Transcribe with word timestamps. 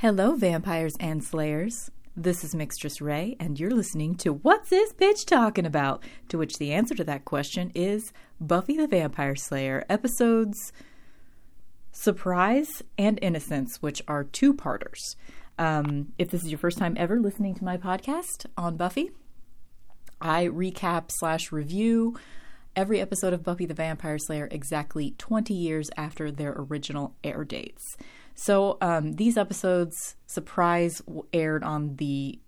Hello, 0.00 0.34
vampires 0.34 0.94
and 0.98 1.22
slayers. 1.22 1.90
This 2.16 2.42
is 2.42 2.54
Mixtress 2.54 3.02
Ray, 3.02 3.36
and 3.38 3.60
you're 3.60 3.70
listening 3.70 4.14
to 4.14 4.32
What's 4.32 4.70
This 4.70 4.94
Bitch 4.94 5.26
Talking 5.26 5.66
About? 5.66 6.02
To 6.30 6.38
which 6.38 6.56
the 6.56 6.72
answer 6.72 6.94
to 6.94 7.04
that 7.04 7.26
question 7.26 7.70
is 7.74 8.10
Buffy 8.40 8.78
the 8.78 8.88
Vampire 8.88 9.36
Slayer 9.36 9.84
episodes 9.90 10.72
Surprise 11.92 12.82
and 12.96 13.18
Innocence, 13.20 13.82
which 13.82 14.00
are 14.08 14.24
two 14.24 14.54
parters. 14.54 15.16
Um, 15.58 16.14
if 16.16 16.30
this 16.30 16.44
is 16.44 16.50
your 16.50 16.58
first 16.58 16.78
time 16.78 16.94
ever 16.96 17.20
listening 17.20 17.54
to 17.56 17.64
my 17.64 17.76
podcast 17.76 18.46
on 18.56 18.78
Buffy, 18.78 19.10
I 20.18 20.46
recap 20.46 21.10
slash 21.10 21.52
review 21.52 22.16
every 22.74 23.02
episode 23.02 23.34
of 23.34 23.44
Buffy 23.44 23.66
the 23.66 23.74
Vampire 23.74 24.16
Slayer 24.16 24.48
exactly 24.50 25.14
20 25.18 25.52
years 25.52 25.90
after 25.98 26.30
their 26.30 26.54
original 26.56 27.16
air 27.22 27.44
dates. 27.44 27.98
So 28.34 28.78
um, 28.80 29.14
these 29.14 29.36
episodes, 29.36 30.16
Surprise, 30.26 31.02
aired 31.32 31.62
on 31.62 31.96
the 31.96 32.38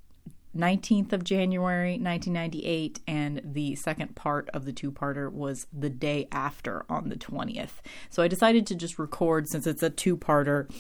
19th 0.57 1.13
of 1.13 1.25
January 1.25 1.93
1998, 1.93 3.01
and 3.07 3.41
the 3.45 3.75
second 3.75 4.15
part 4.15 4.51
of 4.53 4.65
the 4.65 4.73
two 4.73 4.93
parter 4.93 5.33
was 5.33 5.67
the 5.73 5.89
day 5.91 6.29
after 6.31 6.85
on 6.91 7.09
the 7.09 7.17
20th. 7.17 7.81
So 8.11 8.23
I 8.23 8.29
decided 8.29 8.67
to 8.67 8.75
just 8.75 8.99
record, 8.99 9.49
since 9.49 9.67
it's 9.67 9.83
a 9.83 9.91
two 9.91 10.17
parter, 10.17 10.71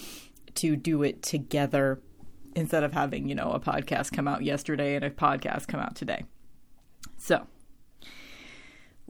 to 0.56 0.76
do 0.76 1.02
it 1.02 1.22
together 1.22 2.00
instead 2.54 2.84
of 2.84 2.92
having, 2.92 3.28
you 3.28 3.34
know, 3.34 3.52
a 3.52 3.60
podcast 3.60 4.12
come 4.12 4.28
out 4.28 4.42
yesterday 4.42 4.94
and 4.94 5.04
a 5.04 5.10
podcast 5.10 5.68
come 5.68 5.80
out 5.80 5.96
today. 5.96 6.24
So 7.16 7.46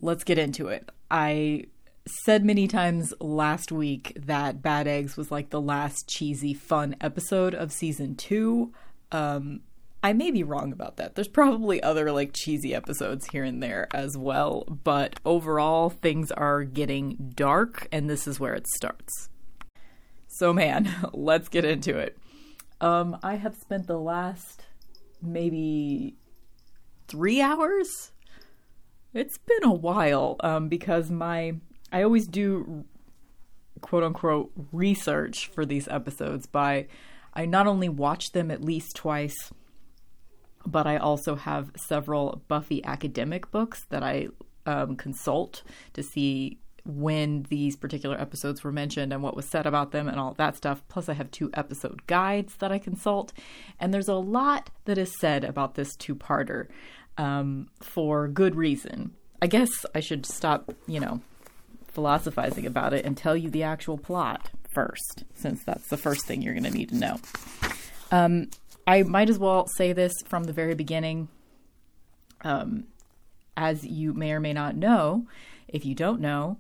let's 0.00 0.22
get 0.22 0.38
into 0.38 0.68
it. 0.68 0.88
I 1.10 1.64
said 2.06 2.44
many 2.44 2.66
times 2.66 3.14
last 3.20 3.70
week 3.70 4.12
that 4.16 4.62
Bad 4.62 4.88
Eggs 4.88 5.16
was 5.16 5.30
like 5.30 5.50
the 5.50 5.60
last 5.60 6.08
cheesy, 6.08 6.54
fun 6.54 6.96
episode 7.00 7.54
of 7.54 7.72
season 7.72 8.16
two. 8.16 8.72
Um, 9.12 9.60
I 10.02 10.12
may 10.12 10.32
be 10.32 10.42
wrong 10.42 10.72
about 10.72 10.96
that. 10.96 11.14
There's 11.14 11.28
probably 11.28 11.80
other 11.82 12.10
like 12.10 12.32
cheesy 12.32 12.74
episodes 12.74 13.28
here 13.30 13.44
and 13.44 13.62
there 13.62 13.86
as 13.94 14.16
well, 14.16 14.64
but 14.64 15.20
overall, 15.24 15.90
things 15.90 16.32
are 16.32 16.64
getting 16.64 17.32
dark, 17.36 17.86
and 17.92 18.10
this 18.10 18.26
is 18.26 18.40
where 18.40 18.54
it 18.54 18.66
starts. 18.74 19.28
So, 20.26 20.52
man, 20.52 20.92
let's 21.12 21.48
get 21.48 21.64
into 21.64 21.98
it. 21.98 22.18
Um, 22.80 23.16
I 23.22 23.36
have 23.36 23.54
spent 23.54 23.86
the 23.86 23.98
last 23.98 24.64
maybe 25.22 26.16
three 27.06 27.40
hours. 27.40 28.10
It's 29.14 29.38
been 29.38 29.64
a 29.64 29.72
while 29.72 30.36
um, 30.40 30.68
because 30.68 31.10
my 31.10 31.54
I 31.92 32.02
always 32.02 32.26
do 32.26 32.84
quote 33.80 34.02
unquote 34.02 34.50
research 34.72 35.48
for 35.48 35.66
these 35.66 35.88
episodes 35.88 36.46
by 36.46 36.86
I 37.34 37.46
not 37.46 37.66
only 37.66 37.88
watch 37.88 38.32
them 38.32 38.50
at 38.50 38.62
least 38.62 38.96
twice, 38.96 39.52
but 40.66 40.86
I 40.86 40.96
also 40.96 41.34
have 41.34 41.70
several 41.76 42.42
Buffy 42.48 42.84
academic 42.84 43.50
books 43.50 43.84
that 43.90 44.02
I 44.02 44.28
um, 44.66 44.96
consult 44.96 45.62
to 45.94 46.02
see 46.02 46.58
when 46.84 47.44
these 47.48 47.76
particular 47.76 48.20
episodes 48.20 48.64
were 48.64 48.72
mentioned 48.72 49.12
and 49.12 49.22
what 49.22 49.36
was 49.36 49.48
said 49.48 49.66
about 49.66 49.92
them 49.92 50.08
and 50.08 50.18
all 50.18 50.34
that 50.34 50.56
stuff. 50.56 50.82
Plus, 50.88 51.08
I 51.08 51.14
have 51.14 51.30
two 51.30 51.50
episode 51.54 52.06
guides 52.06 52.56
that 52.56 52.72
I 52.72 52.78
consult. 52.78 53.32
And 53.78 53.94
there's 53.94 54.08
a 54.08 54.14
lot 54.14 54.70
that 54.84 54.98
is 54.98 55.18
said 55.20 55.44
about 55.44 55.74
this 55.74 55.94
two 55.96 56.14
parter 56.14 56.66
um, 57.16 57.68
for 57.80 58.28
good 58.28 58.56
reason. 58.56 59.12
I 59.40 59.46
guess 59.46 59.70
I 59.94 60.00
should 60.00 60.26
stop, 60.26 60.72
you 60.86 61.00
know, 61.00 61.20
philosophizing 61.92 62.66
about 62.66 62.92
it 62.92 63.04
and 63.04 63.16
tell 63.16 63.36
you 63.36 63.50
the 63.50 63.62
actual 63.62 63.98
plot 63.98 64.50
first, 64.74 65.24
since 65.34 65.62
that's 65.64 65.88
the 65.88 65.96
first 65.96 66.26
thing 66.26 66.42
you're 66.42 66.54
going 66.54 66.64
to 66.64 66.70
need 66.70 66.88
to 66.88 66.96
know. 66.96 67.20
Um, 68.10 68.50
I 68.86 69.02
might 69.02 69.30
as 69.30 69.38
well 69.38 69.66
say 69.76 69.92
this 69.92 70.12
from 70.26 70.44
the 70.44 70.52
very 70.52 70.74
beginning. 70.74 71.28
Um, 72.42 72.84
as 73.56 73.84
you 73.84 74.12
may 74.12 74.32
or 74.32 74.40
may 74.40 74.52
not 74.52 74.76
know, 74.76 75.26
if 75.68 75.84
you 75.84 75.94
don't 75.94 76.20
know, 76.20 76.58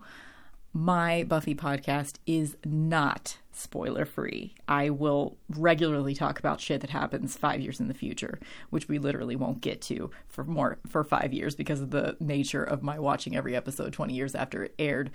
my 0.72 1.24
Buffy 1.24 1.54
podcast 1.54 2.14
is 2.26 2.56
not 2.64 3.38
spoiler 3.52 4.04
free. 4.04 4.54
I 4.66 4.90
will 4.90 5.36
regularly 5.50 6.14
talk 6.14 6.38
about 6.38 6.60
shit 6.60 6.80
that 6.80 6.90
happens 6.90 7.36
five 7.36 7.60
years 7.60 7.78
in 7.78 7.88
the 7.88 7.94
future, 7.94 8.38
which 8.70 8.88
we 8.88 8.98
literally 8.98 9.36
won't 9.36 9.60
get 9.60 9.82
to 9.82 10.10
for 10.28 10.44
more 10.44 10.78
for 10.88 11.04
five 11.04 11.32
years 11.32 11.54
because 11.54 11.80
of 11.80 11.90
the 11.90 12.16
nature 12.20 12.64
of 12.64 12.82
my 12.82 12.98
watching 12.98 13.36
every 13.36 13.54
episode 13.54 13.92
20 13.92 14.14
years 14.14 14.34
after 14.34 14.64
it 14.64 14.74
aired. 14.78 15.10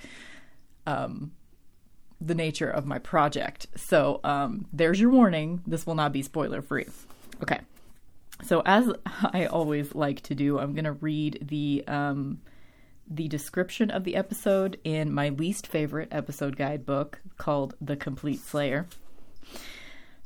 Um, 0.86 1.32
the 2.22 2.36
nature 2.36 2.70
of 2.70 2.86
my 2.86 3.00
project. 3.00 3.68
So 3.76 4.20
um, 4.24 4.68
there's 4.74 5.00
your 5.00 5.10
warning. 5.10 5.62
This 5.68 5.86
will 5.86 5.96
not 5.96 6.14
be 6.14 6.22
spoiler 6.24 6.62
free. 6.62 6.86
Okay. 7.42 7.60
So 8.44 8.62
as 8.66 8.92
I 9.34 9.46
always 9.46 9.96
like 9.96 10.22
to 10.22 10.36
do, 10.36 10.60
I'm 10.60 10.74
going 10.74 10.86
to 10.86 10.94
read 10.94 11.40
the 11.42 11.84
um, 11.88 12.42
the 13.10 13.28
description 13.28 13.90
of 13.90 14.04
the 14.04 14.16
episode 14.16 14.80
in 14.84 15.14
my 15.14 15.30
least 15.30 15.68
favorite 15.68 16.10
episode 16.12 16.56
guidebook 16.56 17.22
called 17.38 17.76
The 17.80 17.96
Complete 17.96 18.40
Slayer. 18.40 18.88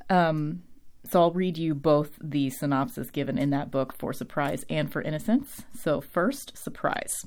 Um, 0.10 0.64
so 1.10 1.22
I'll 1.22 1.32
read 1.32 1.58
you 1.58 1.74
both 1.74 2.12
the 2.22 2.50
synopsis 2.50 3.10
given 3.10 3.38
in 3.38 3.50
that 3.52 3.72
book 3.72 3.98
for 3.98 4.14
Surprise 4.14 4.66
and 4.70 4.92
for 4.92 5.02
Innocence. 5.02 5.64
So, 5.74 6.02
first, 6.02 6.58
Surprise. 6.58 7.26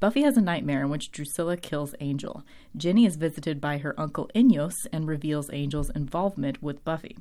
Buffy 0.00 0.22
has 0.22 0.36
a 0.36 0.42
nightmare 0.42 0.82
in 0.82 0.90
which 0.90 1.10
Drusilla 1.10 1.56
kills 1.56 1.94
Angel. 2.00 2.44
Jenny 2.76 3.06
is 3.06 3.16
visited 3.16 3.60
by 3.60 3.78
her 3.78 3.98
uncle 3.98 4.30
Enyos 4.34 4.74
and 4.92 5.08
reveals 5.08 5.48
Angel's 5.50 5.90
involvement 5.90 6.62
with 6.62 6.84
Buffy. 6.84 7.16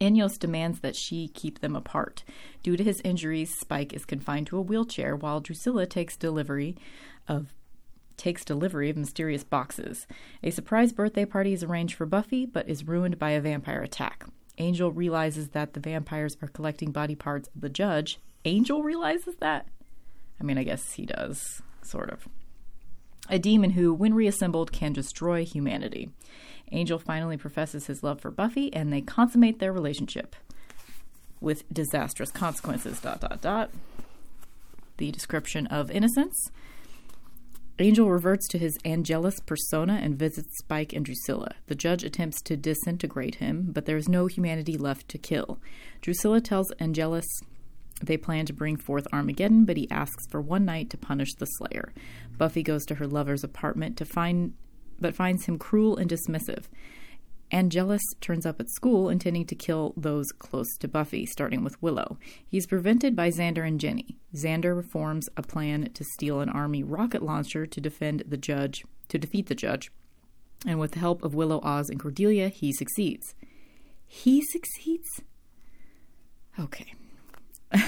Enyos 0.00 0.38
demands 0.38 0.80
that 0.80 0.96
she 0.96 1.28
keep 1.28 1.60
them 1.60 1.76
apart. 1.76 2.24
Due 2.62 2.76
to 2.76 2.84
his 2.84 3.00
injuries, 3.02 3.54
Spike 3.58 3.92
is 3.92 4.04
confined 4.04 4.46
to 4.48 4.58
a 4.58 4.62
wheelchair 4.62 5.14
while 5.16 5.40
Drusilla 5.40 5.86
takes 5.86 6.16
delivery 6.16 6.76
of 7.28 7.54
takes 8.16 8.44
delivery 8.44 8.90
of 8.90 8.96
mysterious 8.96 9.42
boxes. 9.42 10.06
A 10.42 10.50
surprise 10.50 10.92
birthday 10.92 11.24
party 11.24 11.52
is 11.52 11.64
arranged 11.64 11.94
for 11.96 12.06
Buffy 12.06 12.46
but 12.46 12.68
is 12.68 12.86
ruined 12.86 13.18
by 13.18 13.30
a 13.30 13.40
vampire 13.40 13.82
attack. 13.82 14.24
Angel 14.58 14.92
realizes 14.92 15.48
that 15.48 15.72
the 15.72 15.80
vampires 15.80 16.36
are 16.40 16.48
collecting 16.48 16.92
body 16.92 17.16
parts 17.16 17.48
of 17.54 17.60
the 17.60 17.68
judge. 17.68 18.20
Angel 18.44 18.82
realizes 18.82 19.36
that? 19.36 19.66
I 20.40 20.44
mean, 20.44 20.58
I 20.58 20.64
guess 20.64 20.92
he 20.92 21.06
does, 21.06 21.62
sort 21.82 22.10
of. 22.10 22.28
A 23.30 23.38
demon 23.38 23.70
who, 23.70 23.92
when 23.94 24.14
reassembled, 24.14 24.72
can 24.72 24.92
destroy 24.92 25.44
humanity. 25.44 26.10
Angel 26.72 26.98
finally 26.98 27.36
professes 27.36 27.86
his 27.86 28.02
love 28.02 28.20
for 28.20 28.30
Buffy, 28.30 28.72
and 28.72 28.92
they 28.92 29.00
consummate 29.00 29.58
their 29.58 29.72
relationship 29.72 30.36
with 31.40 31.64
disastrous 31.72 32.30
consequences. 32.30 33.00
Dot 33.00 33.20
dot 33.20 33.40
dot. 33.40 33.70
The 34.98 35.10
description 35.10 35.66
of 35.68 35.90
innocence. 35.90 36.50
Angel 37.78 38.08
reverts 38.08 38.46
to 38.48 38.58
his 38.58 38.78
Angelus 38.84 39.40
persona 39.40 39.98
and 40.00 40.16
visits 40.16 40.58
Spike 40.58 40.92
and 40.92 41.04
Drusilla. 41.04 41.54
The 41.66 41.74
judge 41.74 42.04
attempts 42.04 42.40
to 42.42 42.56
disintegrate 42.56 43.36
him, 43.36 43.70
but 43.72 43.84
there 43.84 43.96
is 43.96 44.08
no 44.08 44.26
humanity 44.26 44.78
left 44.78 45.08
to 45.08 45.18
kill. 45.18 45.58
Drusilla 46.00 46.40
tells 46.40 46.70
Angelus 46.78 47.26
they 48.02 48.16
plan 48.16 48.46
to 48.46 48.52
bring 48.52 48.76
forth 48.76 49.06
Armageddon, 49.12 49.64
but 49.64 49.76
he 49.76 49.90
asks 49.90 50.26
for 50.30 50.40
one 50.40 50.64
night 50.64 50.90
to 50.90 50.98
punish 50.98 51.32
the 51.34 51.46
Slayer. 51.46 51.92
Buffy 52.36 52.62
goes 52.62 52.84
to 52.86 52.96
her 52.96 53.06
lover's 53.06 53.44
apartment 53.44 53.96
to 53.98 54.04
find 54.04 54.54
but 55.00 55.14
finds 55.14 55.46
him 55.46 55.58
cruel 55.58 55.96
and 55.96 56.10
dismissive. 56.10 56.64
Angelus 57.50 58.02
turns 58.20 58.46
up 58.46 58.60
at 58.60 58.70
school 58.70 59.08
intending 59.08 59.44
to 59.46 59.54
kill 59.54 59.92
those 59.96 60.26
close 60.38 60.76
to 60.78 60.88
Buffy, 60.88 61.26
starting 61.26 61.62
with 61.62 61.80
Willow. 61.82 62.18
He's 62.46 62.66
prevented 62.66 63.14
by 63.14 63.30
Xander 63.30 63.66
and 63.66 63.78
Jenny. 63.78 64.16
Xander 64.34 64.84
forms 64.90 65.28
a 65.36 65.42
plan 65.42 65.90
to 65.92 66.04
steal 66.04 66.40
an 66.40 66.48
army 66.48 66.82
rocket 66.82 67.22
launcher 67.22 67.66
to 67.66 67.80
defend 67.80 68.24
the 68.26 68.36
judge, 68.36 68.84
to 69.08 69.18
defeat 69.18 69.46
the 69.46 69.54
judge. 69.54 69.92
And 70.66 70.80
with 70.80 70.92
the 70.92 71.00
help 71.00 71.22
of 71.22 71.34
Willow, 71.34 71.60
Oz, 71.62 71.90
and 71.90 72.00
Cordelia, 72.00 72.48
he 72.48 72.72
succeeds. 72.72 73.34
He 74.06 74.42
succeeds? 74.50 75.22
Okay. 76.58 76.94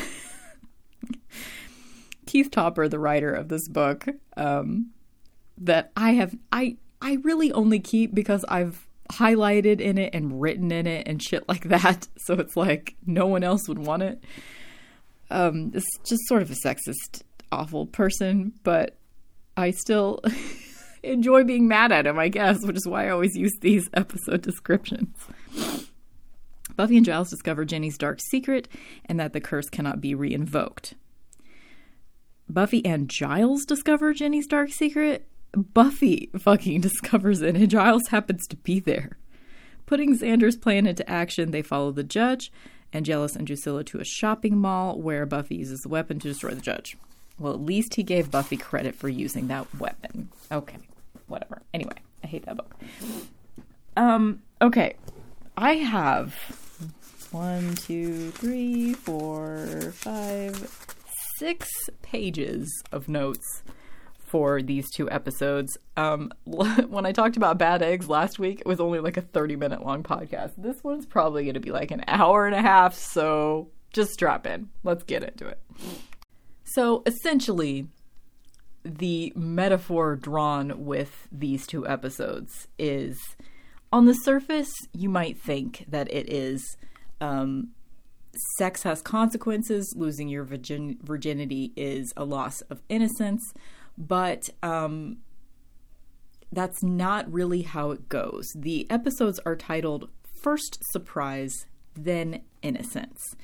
Keith 2.27 2.51
Topping, 2.51 2.91
the 2.91 2.99
writer 2.99 3.33
of 3.33 3.49
this 3.49 3.69
book, 3.69 4.07
um, 4.37 4.91
that 5.59 5.93
I 5.97 6.13
have 6.13 6.35
I 6.53 6.77
I 7.01 7.19
really 7.23 7.53
only 7.53 7.81
keep 7.81 8.15
because 8.15 8.45
I've 8.49 8.87
highlighted 9.13 9.81
in 9.81 9.99
it 9.99 10.15
and 10.15 10.41
written 10.41 10.73
in 10.73 10.87
it 10.87 11.07
and 11.07 11.23
shit 11.23 11.49
like 11.49 11.65
that. 11.65 12.09
So 12.19 12.35
it's 12.35 12.57
like 12.57 12.97
no 13.07 13.27
one 13.27 13.45
else 13.45 13.69
would 13.69 13.79
want 13.79 14.03
it. 14.03 14.25
Um, 15.31 15.71
it's 15.73 15.87
just 16.05 16.23
sort 16.27 16.43
of 16.43 16.51
a 16.51 16.55
sexist, 16.55 17.23
awful 17.53 17.87
person, 17.87 18.53
but 18.65 18.97
I 19.57 19.71
still 19.71 20.21
enjoy 21.05 21.45
being 21.45 21.69
mad 21.69 21.93
at 21.93 22.07
him, 22.07 22.19
I 22.19 22.29
guess, 22.29 22.65
which 22.65 22.77
is 22.77 22.87
why 22.89 23.07
I 23.07 23.11
always 23.11 23.37
use 23.37 23.53
these 23.61 23.89
episode 23.95 24.43
descriptions. 24.43 25.15
Buffy 26.77 26.97
and 26.97 27.07
Giles 27.07 27.31
discover 27.31 27.65
Jenny's 27.65 27.99
dark 27.99 28.21
secret 28.21 28.69
and 29.07 29.19
that 29.19 29.33
the 29.33 29.41
curse 29.41 29.69
cannot 29.69 30.01
be 30.01 30.15
reinvoked. 30.15 30.93
Buffy 32.49 32.85
and 32.85 33.09
Giles 33.09 33.65
discover 33.65 34.13
Jenny's 34.13 34.47
dark 34.47 34.71
secret 34.71 35.27
Buffy 35.57 36.31
fucking 36.39 36.81
discovers 36.83 37.41
it, 37.41 37.57
and 37.57 37.71
Giles 37.71 38.09
happens 38.09 38.47
to 38.49 38.57
be 38.57 38.79
there. 38.79 39.17
Putting 39.87 40.19
Xander's 40.19 40.57
plan 40.57 40.87
into 40.87 41.09
action, 41.09 41.51
they 41.51 41.63
follow 41.63 41.93
the 41.93 42.05
judge, 42.05 42.53
Angelus 42.93 43.37
and 43.37 43.47
Drusilla 43.47 43.85
to 43.85 44.01
a 44.01 44.05
shopping 44.05 44.59
mall 44.59 45.01
where 45.01 45.27
Buffy 45.27 45.57
uses 45.57 45.81
the 45.81 45.89
weapon 45.89 46.19
to 46.21 46.29
destroy 46.29 46.51
the 46.51 46.61
judge. 46.61 46.97
Well, 47.39 47.53
at 47.53 47.61
least 47.61 47.95
he 47.95 48.03
gave 48.03 48.31
Buffy 48.31 48.57
credit 48.57 48.95
for 48.95 49.09
using 49.09 49.49
that 49.49 49.67
weapon. 49.79 50.31
Okay, 50.51 50.79
whatever. 51.27 51.63
Anyway, 51.73 51.97
I 52.25 52.27
hate 52.27 52.47
that 52.47 52.57
book. 52.57 52.75
Um, 53.97 54.43
okay. 54.61 54.97
I 55.57 55.75
have 55.75 56.35
one, 57.33 57.75
two, 57.75 58.31
three, 58.33 58.95
four, 58.95 59.93
five, 59.93 60.55
six 61.39 61.69
pages 62.03 62.71
of 62.93 63.09
notes 63.09 63.63
for 64.19 64.61
these 64.61 64.91
two 64.95 65.11
episodes. 65.11 65.77
Um, 65.97 66.33
when 66.45 67.07
I 67.07 67.13
talked 67.13 67.37
about 67.37 67.59
bad 67.59 67.83
eggs 67.83 68.09
last 68.09 68.39
week, 68.39 68.61
it 68.61 68.67
was 68.67 68.81
only 68.81 69.01
like 69.01 69.17
a 69.17 69.23
30 69.23 69.57
minute 69.57 69.85
long 69.85 70.03
podcast. 70.03 70.53
This 70.57 70.83
one's 70.83 71.07
probably 71.07 71.45
going 71.45 71.55
to 71.55 71.61
be 71.61 71.71
like 71.71 71.91
an 71.91 72.05
hour 72.07 72.47
and 72.47 72.55
a 72.55 72.63
half, 72.63 72.95
so 72.95 73.71
just 73.93 74.13
strap 74.13 74.47
in. 74.47 74.69
Let's 74.83 75.05
get 75.05 75.23
into 75.23 75.47
it. 75.47 75.61
So 76.65 77.03
essentially, 77.07 77.87
the 78.85 79.33
metaphor 79.35 80.17
drawn 80.17 80.85
with 80.85 81.29
these 81.33 81.67
two 81.67 81.87
episodes 81.87 82.69
is 82.79 83.19
on 83.93 84.07
the 84.07 84.15
surface, 84.15 84.73
you 84.93 85.09
might 85.09 85.39
think 85.39 85.85
that 85.89 86.13
it 86.13 86.31
is 86.31 86.77
um, 87.21 87.71
sex 88.59 88.83
has 88.83 89.03
consequences, 89.03 89.95
losing 89.97 90.29
your 90.29 90.45
virgin- 90.45 90.99
virginity 91.03 91.73
is 91.77 92.13
a 92.17 92.25
loss 92.25 92.61
of 92.63 92.83
innocence 92.89 93.53
but 93.99 94.51
um, 94.63 95.19
that's 96.53 96.83
not 96.83 97.31
really 97.33 97.63
how 97.63 97.91
it 97.91 98.09
goes. 98.09 98.53
The 98.55 98.87
episodes 98.91 99.41
are 99.47 99.57
titled 99.57 100.09
First 100.43 100.79
Surprise, 100.93 101.67
Then 101.95 102.43
Innocence. 102.63 103.37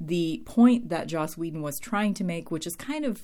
The 0.00 0.42
point 0.44 0.90
that 0.90 1.06
Joss 1.06 1.36
Whedon 1.36 1.62
was 1.62 1.78
trying 1.80 2.14
to 2.14 2.24
make, 2.24 2.50
which 2.50 2.66
is 2.66 2.76
kind 2.76 3.04
of 3.04 3.22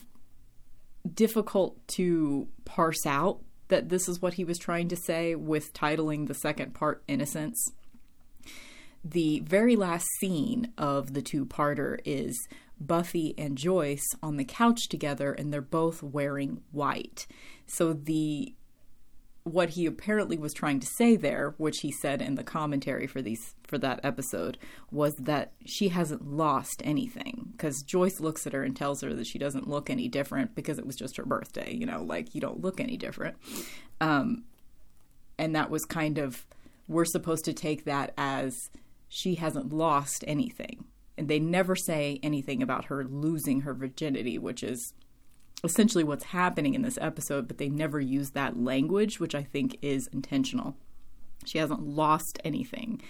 difficult 1.14 1.86
to 1.88 2.48
parse 2.64 3.06
out 3.06 3.40
that 3.68 3.88
this 3.88 4.08
is 4.08 4.20
what 4.20 4.34
he 4.34 4.44
was 4.44 4.58
trying 4.58 4.88
to 4.88 4.96
say 4.96 5.34
with 5.34 5.72
titling 5.72 6.28
the 6.28 6.34
second 6.34 6.74
part 6.74 7.02
Innocence. 7.06 7.72
The 9.04 9.40
very 9.40 9.76
last 9.76 10.06
scene 10.20 10.72
of 10.78 11.14
the 11.14 11.22
two 11.22 11.44
parter 11.44 11.98
is 12.04 12.48
Buffy 12.80 13.34
and 13.38 13.56
Joyce 13.58 14.06
on 14.22 14.36
the 14.36 14.44
couch 14.44 14.88
together 14.88 15.32
and 15.32 15.52
they're 15.52 15.60
both 15.60 16.02
wearing 16.02 16.62
white. 16.70 17.26
So 17.66 17.92
the 17.92 18.54
what 19.44 19.70
he 19.70 19.86
apparently 19.86 20.38
was 20.38 20.52
trying 20.54 20.78
to 20.78 20.86
say 20.86 21.16
there, 21.16 21.54
which 21.56 21.78
he 21.80 21.90
said 21.90 22.22
in 22.22 22.36
the 22.36 22.44
commentary 22.44 23.08
for 23.08 23.20
these 23.20 23.54
for 23.64 23.76
that 23.78 23.98
episode, 24.04 24.56
was 24.92 25.14
that 25.16 25.52
she 25.66 25.88
hasn't 25.88 26.24
lost 26.24 26.80
anything 26.84 27.48
because 27.52 27.82
Joyce 27.82 28.20
looks 28.20 28.46
at 28.46 28.52
her 28.52 28.62
and 28.62 28.76
tells 28.76 29.00
her 29.00 29.12
that 29.14 29.26
she 29.26 29.38
doesn't 29.38 29.68
look 29.68 29.90
any 29.90 30.06
different 30.08 30.54
because 30.54 30.78
it 30.78 30.86
was 30.86 30.94
just 30.94 31.16
her 31.16 31.24
birthday. 31.24 31.74
You 31.74 31.86
know, 31.86 32.02
like 32.04 32.34
you 32.34 32.40
don't 32.40 32.60
look 32.60 32.78
any 32.78 32.96
different. 32.96 33.36
Um, 34.00 34.44
and 35.38 35.56
that 35.56 35.70
was 35.70 35.84
kind 35.84 36.18
of 36.18 36.46
we're 36.86 37.04
supposed 37.04 37.44
to 37.46 37.52
take 37.52 37.84
that 37.84 38.12
as 38.16 38.54
she 39.14 39.34
hasn't 39.34 39.74
lost 39.74 40.24
anything 40.26 40.86
and 41.18 41.28
they 41.28 41.38
never 41.38 41.76
say 41.76 42.18
anything 42.22 42.62
about 42.62 42.86
her 42.86 43.04
losing 43.04 43.60
her 43.60 43.74
virginity, 43.74 44.38
which 44.38 44.62
is 44.62 44.94
essentially 45.62 46.02
what's 46.02 46.24
happening 46.24 46.72
in 46.72 46.80
this 46.80 46.98
episode, 46.98 47.46
but 47.46 47.58
they 47.58 47.68
never 47.68 48.00
use 48.00 48.30
that 48.30 48.58
language, 48.58 49.20
which 49.20 49.34
I 49.34 49.42
think 49.42 49.76
is 49.82 50.08
intentional. 50.14 50.76
She 51.44 51.58
hasn't 51.58 51.86
lost 51.86 52.38
anything. 52.42 53.02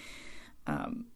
Um, 0.67 1.07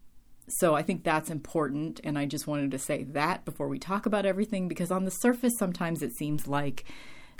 so 0.49 0.77
I 0.77 0.83
think 0.83 1.03
that's 1.03 1.31
important, 1.31 2.01
and 2.05 2.17
I 2.17 2.27
just 2.27 2.47
wanted 2.47 2.71
to 2.71 2.79
say 2.79 3.03
that 3.03 3.45
before 3.45 3.67
we 3.67 3.81
talk 3.81 4.07
about 4.07 4.25
everything, 4.25 4.69
because 4.69 4.93
on 4.93 5.05
the 5.05 5.11
surface, 5.11 5.59
sometimes 5.59 6.01
it 6.01 6.13
seems 6.13 6.47
like 6.47 6.85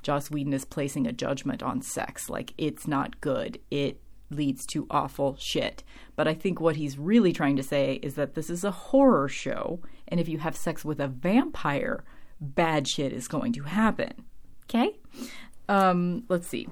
Joss 0.03 0.33
Whedon 0.33 0.53
is 0.53 0.65
placing 0.65 1.07
a 1.07 1.13
judgment 1.13 1.63
on 1.63 1.81
sex, 1.81 2.29
like 2.29 2.53
it's 2.59 2.89
not 2.89 3.21
good, 3.21 3.61
it 3.71 4.01
leads 4.31 4.67
to 4.67 4.87
awful 4.91 5.37
shit. 5.39 5.83
But 6.15 6.29
I 6.29 6.35
think 6.35 6.61
what 6.61 6.77
he's 6.77 6.99
really 6.99 7.33
trying 7.33 7.57
to 7.57 7.63
say 7.63 7.95
is 8.03 8.15
that 8.15 8.35
this 8.35 8.51
is 8.51 8.65
a 8.65 8.71
horror 8.71 9.29
show, 9.29 9.81
and 10.09 10.21
if 10.21 10.29
you 10.29 10.39
have 10.39 10.57
sex 10.57 10.85
with 10.85 11.01
a 11.01 11.09
vampire, 11.09 12.05
bad 12.41 12.89
shit 12.89 13.13
is 13.13 13.29
going 13.29 13.53
to 13.55 13.63
happen. 13.63 14.25
Okay? 14.65 14.99
Um, 15.69 16.25
let's 16.29 16.49
see. 16.49 16.69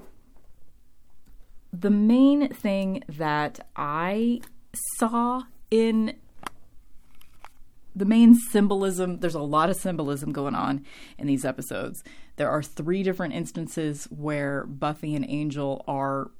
The 1.71 1.89
main 1.89 2.49
thing 2.53 3.03
that 3.09 3.59
I 3.75 4.41
saw 4.97 5.43
in 5.69 6.15
the 7.95 8.05
main 8.05 8.35
symbolism, 8.35 9.19
there's 9.19 9.35
a 9.35 9.41
lot 9.41 9.69
of 9.69 9.77
symbolism 9.77 10.33
going 10.33 10.55
on 10.55 10.85
in 11.17 11.27
these 11.27 11.45
episodes. 11.45 12.03
There 12.35 12.49
are 12.49 12.61
three 12.61 13.03
different 13.03 13.33
instances 13.33 14.05
where 14.05 14.65
Buffy 14.65 15.15
and 15.15 15.25
Angel 15.27 15.83
are 15.87 16.31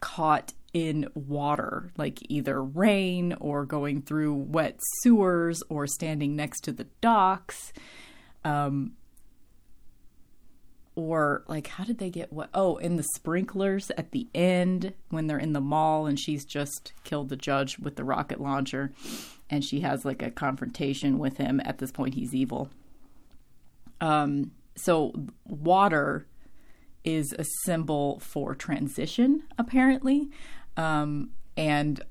caught 0.00 0.52
in 0.72 1.08
water, 1.14 1.90
like 1.96 2.18
either 2.28 2.62
rain 2.62 3.34
or 3.40 3.64
going 3.64 4.02
through 4.02 4.34
wet 4.34 4.78
sewers 5.02 5.62
or 5.68 5.86
standing 5.86 6.36
next 6.36 6.60
to 6.62 6.72
the 6.72 6.86
docks. 7.00 7.72
Um, 8.44 8.92
or 10.94 11.44
like 11.46 11.66
how 11.68 11.84
did 11.84 11.98
they 11.98 12.10
get 12.10 12.32
what 12.32 12.50
oh 12.52 12.76
in 12.76 12.96
the 12.96 13.06
sprinklers 13.14 13.90
at 13.96 14.10
the 14.10 14.28
end 14.34 14.92
when 15.08 15.26
they're 15.26 15.38
in 15.38 15.52
the 15.52 15.60
mall 15.60 16.06
and 16.06 16.18
she's 16.18 16.44
just 16.44 16.92
killed 17.04 17.28
the 17.28 17.36
judge 17.36 17.78
with 17.78 17.96
the 17.96 18.04
rocket 18.04 18.40
launcher 18.40 18.92
and 19.48 19.64
she 19.64 19.80
has 19.80 20.04
like 20.04 20.20
a 20.20 20.30
confrontation 20.30 21.18
with 21.18 21.36
him. 21.36 21.60
At 21.64 21.78
this 21.78 21.92
point 21.92 22.14
he's 22.14 22.34
evil. 22.34 22.70
Um 24.00 24.50
so 24.76 25.12
water 25.46 26.26
is 27.04 27.34
a 27.38 27.44
symbol 27.64 28.18
for 28.20 28.54
transition, 28.54 29.44
apparently. 29.58 30.28
Um, 30.76 31.30
and 31.56 32.02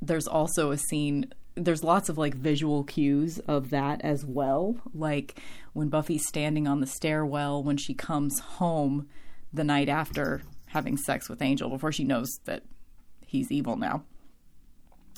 there's 0.00 0.26
also 0.26 0.70
a 0.70 0.78
scene, 0.78 1.32
there's 1.54 1.84
lots 1.84 2.08
of 2.08 2.18
like 2.18 2.34
visual 2.34 2.84
cues 2.84 3.38
of 3.40 3.70
that 3.70 4.00
as 4.02 4.24
well. 4.24 4.76
Like 4.92 5.40
when 5.72 5.88
Buffy's 5.88 6.26
standing 6.26 6.66
on 6.66 6.80
the 6.80 6.86
stairwell 6.86 7.62
when 7.62 7.76
she 7.76 7.94
comes 7.94 8.38
home 8.40 9.08
the 9.52 9.64
night 9.64 9.88
after 9.88 10.42
having 10.68 10.96
sex 10.96 11.28
with 11.28 11.40
Angel, 11.40 11.70
before 11.70 11.92
she 11.92 12.04
knows 12.04 12.28
that 12.46 12.64
he's 13.24 13.52
evil 13.52 13.76
now. 13.76 14.02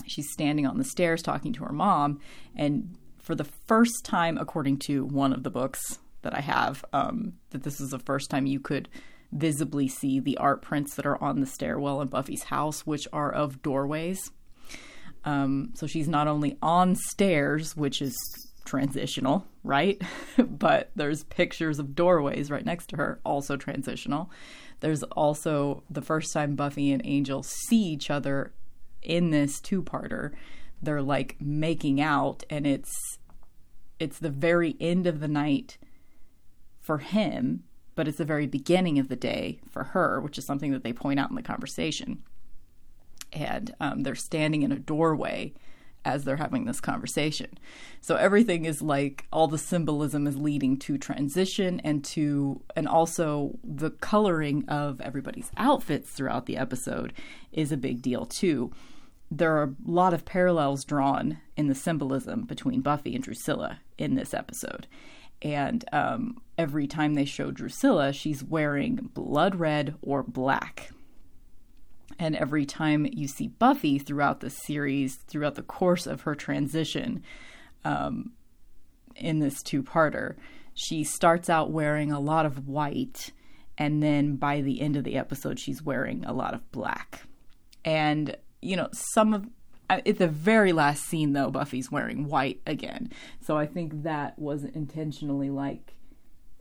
She's 0.05 0.31
standing 0.31 0.67
on 0.67 0.77
the 0.77 0.83
stairs 0.83 1.23
talking 1.23 1.53
to 1.53 1.63
her 1.63 1.73
mom, 1.73 2.19
and 2.55 2.95
for 3.17 3.33
the 3.33 3.43
first 3.43 4.05
time, 4.05 4.37
according 4.37 4.77
to 4.79 5.03
one 5.03 5.33
of 5.33 5.43
the 5.43 5.49
books 5.49 5.99
that 6.21 6.35
I 6.35 6.41
have 6.41 6.83
um, 6.93 7.33
that 7.51 7.63
this 7.63 7.79
is 7.79 7.91
the 7.91 7.99
first 7.99 8.29
time 8.29 8.45
you 8.45 8.59
could 8.59 8.89
visibly 9.31 9.87
see 9.87 10.19
the 10.19 10.37
art 10.37 10.61
prints 10.61 10.95
that 10.95 11.05
are 11.05 11.21
on 11.21 11.39
the 11.39 11.45
stairwell 11.45 12.01
in 12.01 12.07
Buffy's 12.07 12.43
house, 12.43 12.85
which 12.85 13.07
are 13.11 13.31
of 13.31 13.61
doorways. 13.61 14.31
Um, 15.25 15.71
so 15.73 15.87
she's 15.87 16.07
not 16.07 16.27
only 16.27 16.57
on 16.61 16.95
stairs, 16.95 17.75
which 17.75 18.01
is 18.01 18.15
transitional, 18.65 19.45
right? 19.63 20.01
but 20.37 20.91
there's 20.95 21.23
pictures 21.25 21.79
of 21.79 21.95
doorways 21.95 22.49
right 22.49 22.65
next 22.65 22.87
to 22.89 22.97
her, 22.97 23.19
also 23.25 23.57
transitional. 23.57 24.29
There's 24.79 25.03
also 25.03 25.83
the 25.89 26.01
first 26.01 26.31
time 26.33 26.55
Buffy 26.55 26.91
and 26.91 27.01
Angel 27.03 27.43
see 27.43 27.83
each 27.83 28.09
other 28.09 28.53
in 29.01 29.31
this 29.31 29.59
two-parter. 29.59 30.33
They're 30.81 31.01
like 31.01 31.35
making 31.39 31.99
out, 31.99 32.43
and 32.49 32.67
it's 32.67 33.17
it's 33.99 34.19
the 34.19 34.29
very 34.29 34.75
end 34.79 35.07
of 35.07 35.19
the 35.19 35.27
night 35.27 35.77
for 36.87 36.99
him, 36.99 37.63
but 37.95 38.07
it's 38.07 38.17
the 38.17 38.25
very 38.25 38.47
beginning 38.47 38.97
of 38.97 39.09
the 39.09 39.15
day 39.17 39.59
for 39.69 39.83
her, 39.83 40.21
which 40.21 40.37
is 40.37 40.45
something 40.45 40.71
that 40.71 40.83
they 40.83 40.93
point 40.93 41.19
out 41.19 41.29
in 41.29 41.35
the 41.35 41.41
conversation. 41.43 42.23
And 43.33 43.75
um, 43.81 44.03
they're 44.03 44.15
standing 44.15 44.63
in 44.63 44.71
a 44.71 44.79
doorway 44.79 45.53
as 46.05 46.23
they're 46.23 46.37
having 46.37 46.63
this 46.63 46.79
conversation. 46.79 47.59
So 47.99 48.15
everything 48.15 48.63
is 48.63 48.81
like 48.81 49.25
all 49.33 49.49
the 49.49 49.57
symbolism 49.57 50.25
is 50.25 50.37
leading 50.37 50.77
to 50.77 50.97
transition 50.97 51.81
and 51.81 52.05
to 52.05 52.61
and 52.77 52.87
also 52.87 53.59
the 53.65 53.89
coloring 53.89 54.63
of 54.69 55.01
everybody's 55.01 55.51
outfits 55.57 56.09
throughout 56.11 56.45
the 56.45 56.55
episode 56.55 57.11
is 57.51 57.73
a 57.73 57.77
big 57.77 58.01
deal 58.01 58.25
too. 58.25 58.71
There 59.29 59.57
are 59.57 59.63
a 59.63 59.75
lot 59.85 60.13
of 60.13 60.23
parallels 60.23 60.85
drawn 60.85 61.39
in 61.57 61.67
the 61.67 61.75
symbolism 61.75 62.45
between 62.45 62.79
Buffy 62.79 63.13
and 63.13 63.23
Drusilla 63.23 63.81
in 63.97 64.15
this 64.15 64.33
episode. 64.33 64.87
And 65.41 65.83
um, 65.91 66.37
every 66.57 66.87
time 66.87 67.13
they 67.13 67.25
show 67.25 67.51
Drusilla, 67.51 68.11
she's 68.13 68.43
wearing 68.43 69.09
blood 69.13 69.55
red 69.55 69.95
or 70.01 70.23
black. 70.23 70.91
And 72.19 72.35
every 72.35 72.65
time 72.65 73.07
you 73.11 73.27
see 73.27 73.47
Buffy 73.47 73.99
throughout 73.99 74.39
the 74.39 74.49
series, 74.49 75.15
throughout 75.27 75.55
the 75.55 75.61
course 75.61 76.07
of 76.07 76.21
her 76.21 76.33
transition 76.33 77.23
um, 77.85 78.31
in 79.15 79.39
this 79.39 79.61
two 79.61 79.83
parter, 79.83 80.35
she 80.73 81.03
starts 81.03 81.49
out 81.49 81.71
wearing 81.71 82.11
a 82.11 82.19
lot 82.19 82.45
of 82.45 82.67
white. 82.67 83.31
And 83.77 84.01
then 84.01 84.35
by 84.35 84.61
the 84.61 84.81
end 84.81 84.95
of 84.95 85.03
the 85.03 85.17
episode, 85.17 85.59
she's 85.59 85.83
wearing 85.83 86.25
a 86.25 86.33
lot 86.33 86.55
of 86.55 86.71
black. 86.71 87.21
And, 87.85 88.35
you 88.61 88.75
know, 88.75 88.89
some 88.91 89.33
of 89.33 89.47
at 89.89 90.17
the 90.17 90.27
very 90.27 90.73
last 90.73 91.05
scene 91.05 91.31
though 91.31 91.49
buffy's 91.49 91.89
wearing 91.89 92.27
white 92.27 92.59
again 92.67 93.09
so 93.39 93.57
i 93.57 93.65
think 93.65 94.03
that 94.03 94.37
was 94.37 94.65
intentionally 94.65 95.49
like 95.49 95.93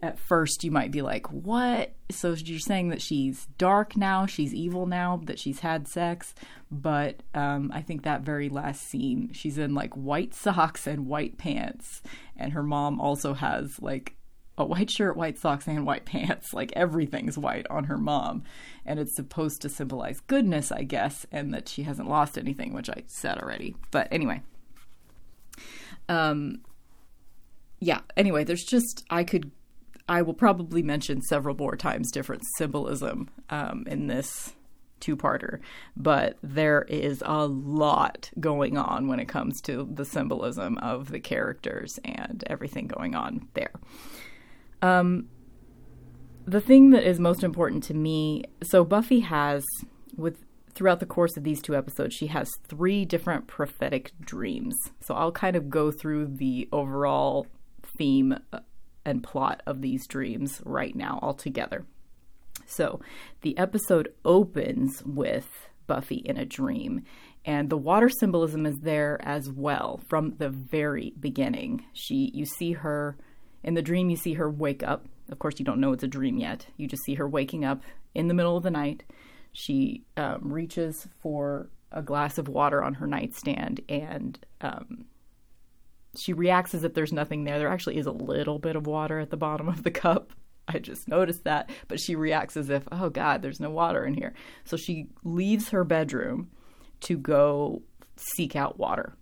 at 0.02 0.18
first 0.18 0.62
you 0.62 0.70
might 0.70 0.90
be 0.90 1.02
like 1.02 1.26
what 1.32 1.94
so 2.10 2.32
you're 2.34 2.58
saying 2.58 2.90
that 2.90 3.00
she's 3.00 3.46
dark 3.58 3.96
now 3.96 4.26
she's 4.26 4.54
evil 4.54 4.86
now 4.86 5.20
that 5.24 5.38
she's 5.38 5.60
had 5.60 5.88
sex 5.88 6.34
but 6.70 7.22
um, 7.34 7.70
i 7.74 7.80
think 7.80 8.02
that 8.02 8.20
very 8.20 8.48
last 8.48 8.82
scene 8.82 9.30
she's 9.32 9.56
in 9.56 9.74
like 9.74 9.94
white 9.94 10.34
socks 10.34 10.86
and 10.86 11.06
white 11.06 11.38
pants 11.38 12.02
and 12.36 12.52
her 12.52 12.62
mom 12.62 13.00
also 13.00 13.32
has 13.34 13.80
like 13.80 14.16
a 14.58 14.64
white 14.64 14.90
shirt, 14.90 15.16
white 15.16 15.38
socks, 15.38 15.66
and 15.66 15.86
white 15.86 16.04
pants. 16.06 16.54
Like 16.54 16.72
everything's 16.74 17.36
white 17.36 17.66
on 17.68 17.84
her 17.84 17.98
mom. 17.98 18.42
And 18.84 18.98
it's 18.98 19.14
supposed 19.14 19.60
to 19.62 19.68
symbolize 19.68 20.20
goodness, 20.20 20.72
I 20.72 20.82
guess, 20.82 21.26
and 21.30 21.52
that 21.52 21.68
she 21.68 21.82
hasn't 21.82 22.08
lost 22.08 22.38
anything, 22.38 22.72
which 22.72 22.88
I 22.88 23.02
said 23.06 23.38
already. 23.38 23.76
But 23.90 24.08
anyway. 24.10 24.42
Um 26.08 26.60
yeah, 27.78 28.00
anyway, 28.16 28.44
there's 28.44 28.64
just 28.64 29.04
I 29.10 29.22
could 29.24 29.50
I 30.08 30.22
will 30.22 30.34
probably 30.34 30.82
mention 30.82 31.20
several 31.22 31.56
more 31.56 31.76
times 31.76 32.10
different 32.12 32.42
symbolism 32.56 33.28
um, 33.50 33.84
in 33.86 34.06
this 34.06 34.54
two-parter, 35.00 35.60
but 35.96 36.38
there 36.42 36.82
is 36.88 37.22
a 37.26 37.46
lot 37.46 38.30
going 38.40 38.78
on 38.78 39.08
when 39.08 39.20
it 39.20 39.28
comes 39.28 39.60
to 39.62 39.88
the 39.92 40.04
symbolism 40.04 40.78
of 40.78 41.10
the 41.10 41.20
characters 41.20 41.98
and 42.04 42.42
everything 42.46 42.86
going 42.86 43.14
on 43.14 43.48
there. 43.54 43.72
Um, 44.80 45.28
the 46.46 46.60
thing 46.60 46.90
that 46.90 47.02
is 47.02 47.18
most 47.18 47.42
important 47.42 47.82
to 47.84 47.94
me 47.94 48.44
so 48.62 48.84
Buffy 48.84 49.20
has, 49.20 49.64
with 50.16 50.44
throughout 50.74 51.00
the 51.00 51.06
course 51.06 51.36
of 51.36 51.42
these 51.42 51.60
two 51.60 51.74
episodes, 51.74 52.14
she 52.14 52.28
has 52.28 52.48
three 52.68 53.04
different 53.04 53.46
prophetic 53.46 54.12
dreams. 54.20 54.76
So 55.00 55.14
I'll 55.14 55.32
kind 55.32 55.56
of 55.56 55.70
go 55.70 55.90
through 55.90 56.36
the 56.36 56.68
overall 56.70 57.46
theme 57.98 58.38
uh, 58.52 58.60
and 59.06 59.22
plot 59.22 59.62
of 59.66 59.80
these 59.80 60.06
dreams 60.06 60.60
right 60.64 60.94
now 60.94 61.18
all 61.22 61.32
together. 61.32 61.86
So 62.66 63.00
the 63.40 63.56
episode 63.56 64.12
opens 64.24 65.02
with 65.04 65.48
Buffy 65.86 66.16
in 66.16 66.36
a 66.36 66.44
dream, 66.44 67.04
and 67.44 67.70
the 67.70 67.76
water 67.76 68.08
symbolism 68.08 68.66
is 68.66 68.76
there 68.82 69.18
as 69.22 69.50
well 69.50 70.00
from 70.08 70.34
the 70.38 70.50
very 70.50 71.14
beginning. 71.18 71.84
She 71.92 72.32
you 72.34 72.44
see 72.44 72.72
her 72.72 73.16
in 73.62 73.74
the 73.74 73.82
dream, 73.82 74.10
you 74.10 74.16
see 74.16 74.34
her 74.34 74.50
wake 74.50 74.82
up. 74.82 75.06
Of 75.30 75.38
course, 75.38 75.54
you 75.58 75.64
don't 75.64 75.80
know 75.80 75.92
it's 75.92 76.02
a 76.02 76.08
dream 76.08 76.38
yet. 76.38 76.66
You 76.76 76.88
just 76.88 77.04
see 77.04 77.14
her 77.14 77.28
waking 77.28 77.64
up 77.64 77.82
in 78.14 78.28
the 78.28 78.34
middle 78.34 78.56
of 78.56 78.62
the 78.62 78.70
night. 78.70 79.04
She 79.52 80.04
um, 80.16 80.52
reaches 80.52 81.08
for 81.20 81.68
a 81.92 82.02
glass 82.02 82.36
of 82.36 82.48
water 82.48 82.82
on 82.82 82.94
her 82.94 83.06
nightstand 83.06 83.80
and 83.88 84.38
um, 84.60 85.06
she 86.18 86.32
reacts 86.32 86.74
as 86.74 86.84
if 86.84 86.94
there's 86.94 87.12
nothing 87.12 87.44
there. 87.44 87.58
There 87.58 87.68
actually 87.68 87.98
is 87.98 88.06
a 88.06 88.12
little 88.12 88.58
bit 88.58 88.76
of 88.76 88.86
water 88.86 89.18
at 89.18 89.30
the 89.30 89.36
bottom 89.36 89.68
of 89.68 89.82
the 89.82 89.90
cup. 89.90 90.32
I 90.68 90.80
just 90.80 91.06
noticed 91.06 91.44
that, 91.44 91.70
but 91.86 92.00
she 92.00 92.16
reacts 92.16 92.56
as 92.56 92.70
if, 92.70 92.82
oh 92.90 93.08
God, 93.08 93.40
there's 93.40 93.60
no 93.60 93.70
water 93.70 94.04
in 94.04 94.14
here. 94.14 94.34
So 94.64 94.76
she 94.76 95.06
leaves 95.22 95.68
her 95.68 95.84
bedroom 95.84 96.50
to 97.02 97.16
go 97.16 97.82
seek 98.16 98.56
out 98.56 98.78
water. 98.78 99.16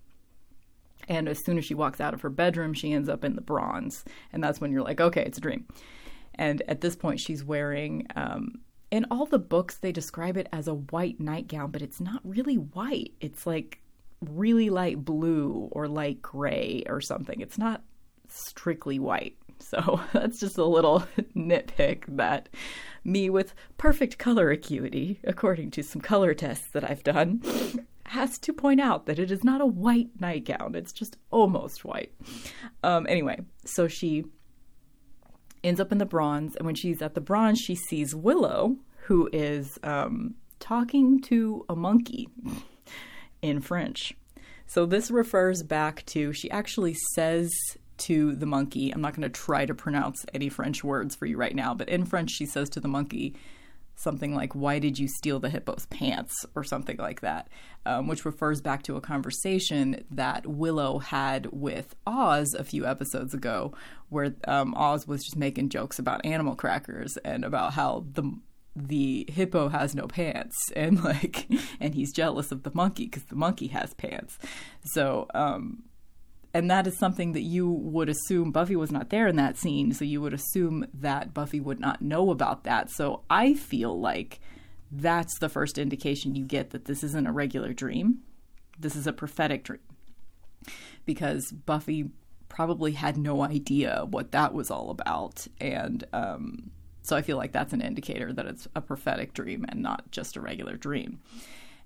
And 1.06 1.28
as 1.28 1.44
soon 1.44 1.58
as 1.58 1.66
she 1.66 1.74
walks 1.74 2.00
out 2.00 2.14
of 2.14 2.22
her 2.22 2.30
bedroom, 2.30 2.72
she 2.72 2.92
ends 2.92 3.10
up 3.10 3.24
in 3.24 3.34
the 3.34 3.42
bronze. 3.42 4.04
And 4.32 4.42
that's 4.42 4.58
when 4.58 4.72
you're 4.72 4.82
like, 4.82 5.02
okay, 5.02 5.22
it's 5.22 5.36
a 5.36 5.40
dream. 5.42 5.66
And 6.34 6.62
at 6.66 6.80
this 6.80 6.96
point, 6.96 7.20
she's 7.20 7.44
wearing, 7.44 8.06
um, 8.16 8.60
in 8.90 9.04
all 9.10 9.26
the 9.26 9.38
books, 9.38 9.76
they 9.76 9.92
describe 9.92 10.38
it 10.38 10.48
as 10.52 10.66
a 10.66 10.74
white 10.74 11.20
nightgown, 11.20 11.70
but 11.70 11.82
it's 11.82 12.00
not 12.00 12.20
really 12.24 12.56
white. 12.56 13.12
It's 13.20 13.46
like 13.46 13.80
really 14.30 14.70
light 14.70 15.04
blue 15.04 15.68
or 15.72 15.88
light 15.88 16.22
gray 16.22 16.84
or 16.88 17.00
something. 17.00 17.40
It's 17.40 17.58
not 17.58 17.82
strictly 18.28 18.98
white. 18.98 19.36
So 19.60 20.00
that's 20.12 20.40
just 20.40 20.58
a 20.58 20.64
little 20.64 21.06
nitpick 21.36 22.04
that 22.16 22.48
me 23.02 23.30
with 23.30 23.54
perfect 23.78 24.18
color 24.18 24.50
acuity, 24.50 25.20
according 25.24 25.70
to 25.72 25.82
some 25.82 26.02
color 26.02 26.34
tests 26.34 26.68
that 26.72 26.88
I've 26.88 27.02
done, 27.04 27.40
has 28.06 28.38
to 28.40 28.52
point 28.52 28.80
out 28.80 29.06
that 29.06 29.18
it 29.18 29.30
is 29.30 29.42
not 29.42 29.60
a 29.60 29.66
white 29.66 30.10
nightgown. 30.20 30.74
It's 30.74 30.92
just 30.92 31.16
almost 31.30 31.84
white. 31.84 32.12
Um, 32.82 33.06
anyway, 33.08 33.40
so 33.64 33.88
she 33.88 34.24
ends 35.62 35.80
up 35.80 35.92
in 35.92 35.98
the 35.98 36.04
bronze, 36.04 36.56
and 36.56 36.66
when 36.66 36.74
she's 36.74 37.00
at 37.00 37.14
the 37.14 37.20
bronze, 37.20 37.58
she 37.58 37.74
sees 37.74 38.14
Willow, 38.14 38.76
who 39.04 39.30
is 39.32 39.78
um, 39.82 40.34
talking 40.58 41.20
to 41.22 41.64
a 41.68 41.76
monkey 41.76 42.28
in 43.44 43.60
French. 43.60 44.14
So 44.66 44.86
this 44.86 45.10
refers 45.10 45.62
back 45.62 46.04
to, 46.06 46.32
she 46.32 46.50
actually 46.50 46.94
says 47.14 47.52
to 47.98 48.34
the 48.34 48.46
monkey, 48.46 48.90
I'm 48.90 49.02
not 49.02 49.14
going 49.14 49.22
to 49.22 49.28
try 49.28 49.66
to 49.66 49.74
pronounce 49.74 50.24
any 50.32 50.48
French 50.48 50.82
words 50.82 51.14
for 51.14 51.26
you 51.26 51.36
right 51.36 51.54
now, 51.54 51.74
but 51.74 51.88
in 51.88 52.06
French, 52.06 52.30
she 52.30 52.46
says 52.46 52.70
to 52.70 52.80
the 52.80 52.88
monkey, 52.88 53.34
something 53.96 54.34
like, 54.34 54.54
Why 54.54 54.78
did 54.80 54.98
you 54.98 55.06
steal 55.06 55.38
the 55.38 55.50
hippo's 55.50 55.86
pants? 55.86 56.34
or 56.56 56.64
something 56.64 56.96
like 56.96 57.20
that, 57.20 57.48
um, 57.86 58.08
which 58.08 58.24
refers 58.24 58.60
back 58.60 58.82
to 58.84 58.96
a 58.96 59.00
conversation 59.00 60.04
that 60.10 60.46
Willow 60.46 60.98
had 60.98 61.46
with 61.52 61.94
Oz 62.06 62.54
a 62.54 62.64
few 62.64 62.86
episodes 62.86 63.34
ago, 63.34 63.74
where 64.08 64.34
um, 64.48 64.74
Oz 64.74 65.06
was 65.06 65.22
just 65.22 65.36
making 65.36 65.68
jokes 65.68 65.98
about 65.98 66.24
animal 66.24 66.56
crackers 66.56 67.16
and 67.18 67.44
about 67.44 67.74
how 67.74 68.04
the 68.14 68.32
the 68.76 69.24
hippo 69.28 69.68
has 69.68 69.94
no 69.94 70.06
pants 70.06 70.56
and 70.76 71.02
like 71.04 71.46
and 71.80 71.94
he's 71.94 72.12
jealous 72.12 72.50
of 72.52 72.62
the 72.62 72.72
monkey 72.74 73.04
because 73.04 73.24
the 73.24 73.36
monkey 73.36 73.68
has 73.68 73.94
pants 73.94 74.38
so 74.84 75.26
um 75.34 75.84
and 76.54 76.70
that 76.70 76.86
is 76.86 76.96
something 76.96 77.32
that 77.32 77.42
you 77.42 77.68
would 77.68 78.08
assume 78.08 78.52
Buffy 78.52 78.76
was 78.76 78.92
not 78.92 79.10
there 79.10 79.26
in 79.26 79.34
that 79.36 79.58
scene, 79.58 79.92
so 79.92 80.04
you 80.04 80.20
would 80.20 80.32
assume 80.32 80.86
that 80.94 81.34
Buffy 81.34 81.58
would 81.58 81.80
not 81.80 82.00
know 82.00 82.30
about 82.30 82.62
that. 82.62 82.90
So 82.90 83.22
I 83.28 83.54
feel 83.54 84.00
like 84.00 84.38
that's 84.90 85.36
the 85.40 85.48
first 85.48 85.78
indication 85.78 86.36
you 86.36 86.44
get 86.44 86.70
that 86.70 86.84
this 86.84 87.02
isn't 87.02 87.26
a 87.26 87.32
regular 87.32 87.72
dream. 87.72 88.20
This 88.78 88.94
is 88.94 89.08
a 89.08 89.12
prophetic 89.12 89.64
dream. 89.64 89.80
Because 91.04 91.50
Buffy 91.50 92.10
probably 92.48 92.92
had 92.92 93.16
no 93.16 93.42
idea 93.42 94.04
what 94.08 94.30
that 94.30 94.54
was 94.54 94.70
all 94.70 94.90
about. 94.90 95.48
And 95.60 96.04
um, 96.12 96.70
so 97.04 97.16
I 97.16 97.22
feel 97.22 97.36
like 97.36 97.52
that's 97.52 97.72
an 97.72 97.80
indicator 97.80 98.32
that 98.32 98.46
it's 98.46 98.66
a 98.74 98.80
prophetic 98.80 99.34
dream 99.34 99.64
and 99.68 99.82
not 99.82 100.10
just 100.10 100.36
a 100.36 100.40
regular 100.40 100.76
dream. 100.76 101.20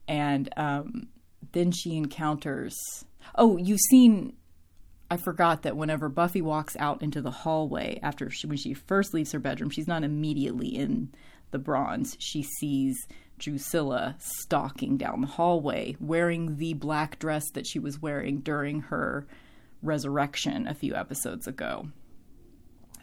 And 0.07 0.49
um, 0.57 1.09
then 1.53 1.73
she 1.73 1.97
encounters. 1.97 2.77
Oh, 3.35 3.57
you've 3.57 3.81
seen 3.91 4.35
I 5.11 5.17
forgot 5.17 5.63
that 5.63 5.77
whenever 5.77 6.09
Buffy 6.09 6.43
walks 6.43 6.77
out 6.79 7.03
into 7.03 7.23
the 7.23 7.31
hallway 7.31 7.99
after 8.03 8.31
she, 8.31 8.47
when 8.47 8.59
she 8.59 8.75
first 8.75 9.15
leaves 9.15 9.33
her 9.33 9.39
bedroom, 9.39 9.71
she's 9.71 9.89
not 9.89 10.05
immediately 10.05 10.69
in 10.69 11.11
the 11.51 11.59
bronze. 11.59 12.17
She 12.21 12.43
sees 12.43 12.97
Drusilla 13.39 14.17
stalking 14.19 14.99
down 14.99 15.23
the 15.23 15.27
hallway 15.27 15.97
wearing 15.99 16.59
the 16.59 16.75
black 16.75 17.19
dress 17.19 17.51
that 17.55 17.67
she 17.67 17.79
was 17.79 18.03
wearing 18.03 18.41
during 18.41 18.81
her 18.83 19.27
resurrection 19.83 20.67
a 20.67 20.75
few 20.75 20.95
episodes 20.95 21.47
ago. 21.47 21.89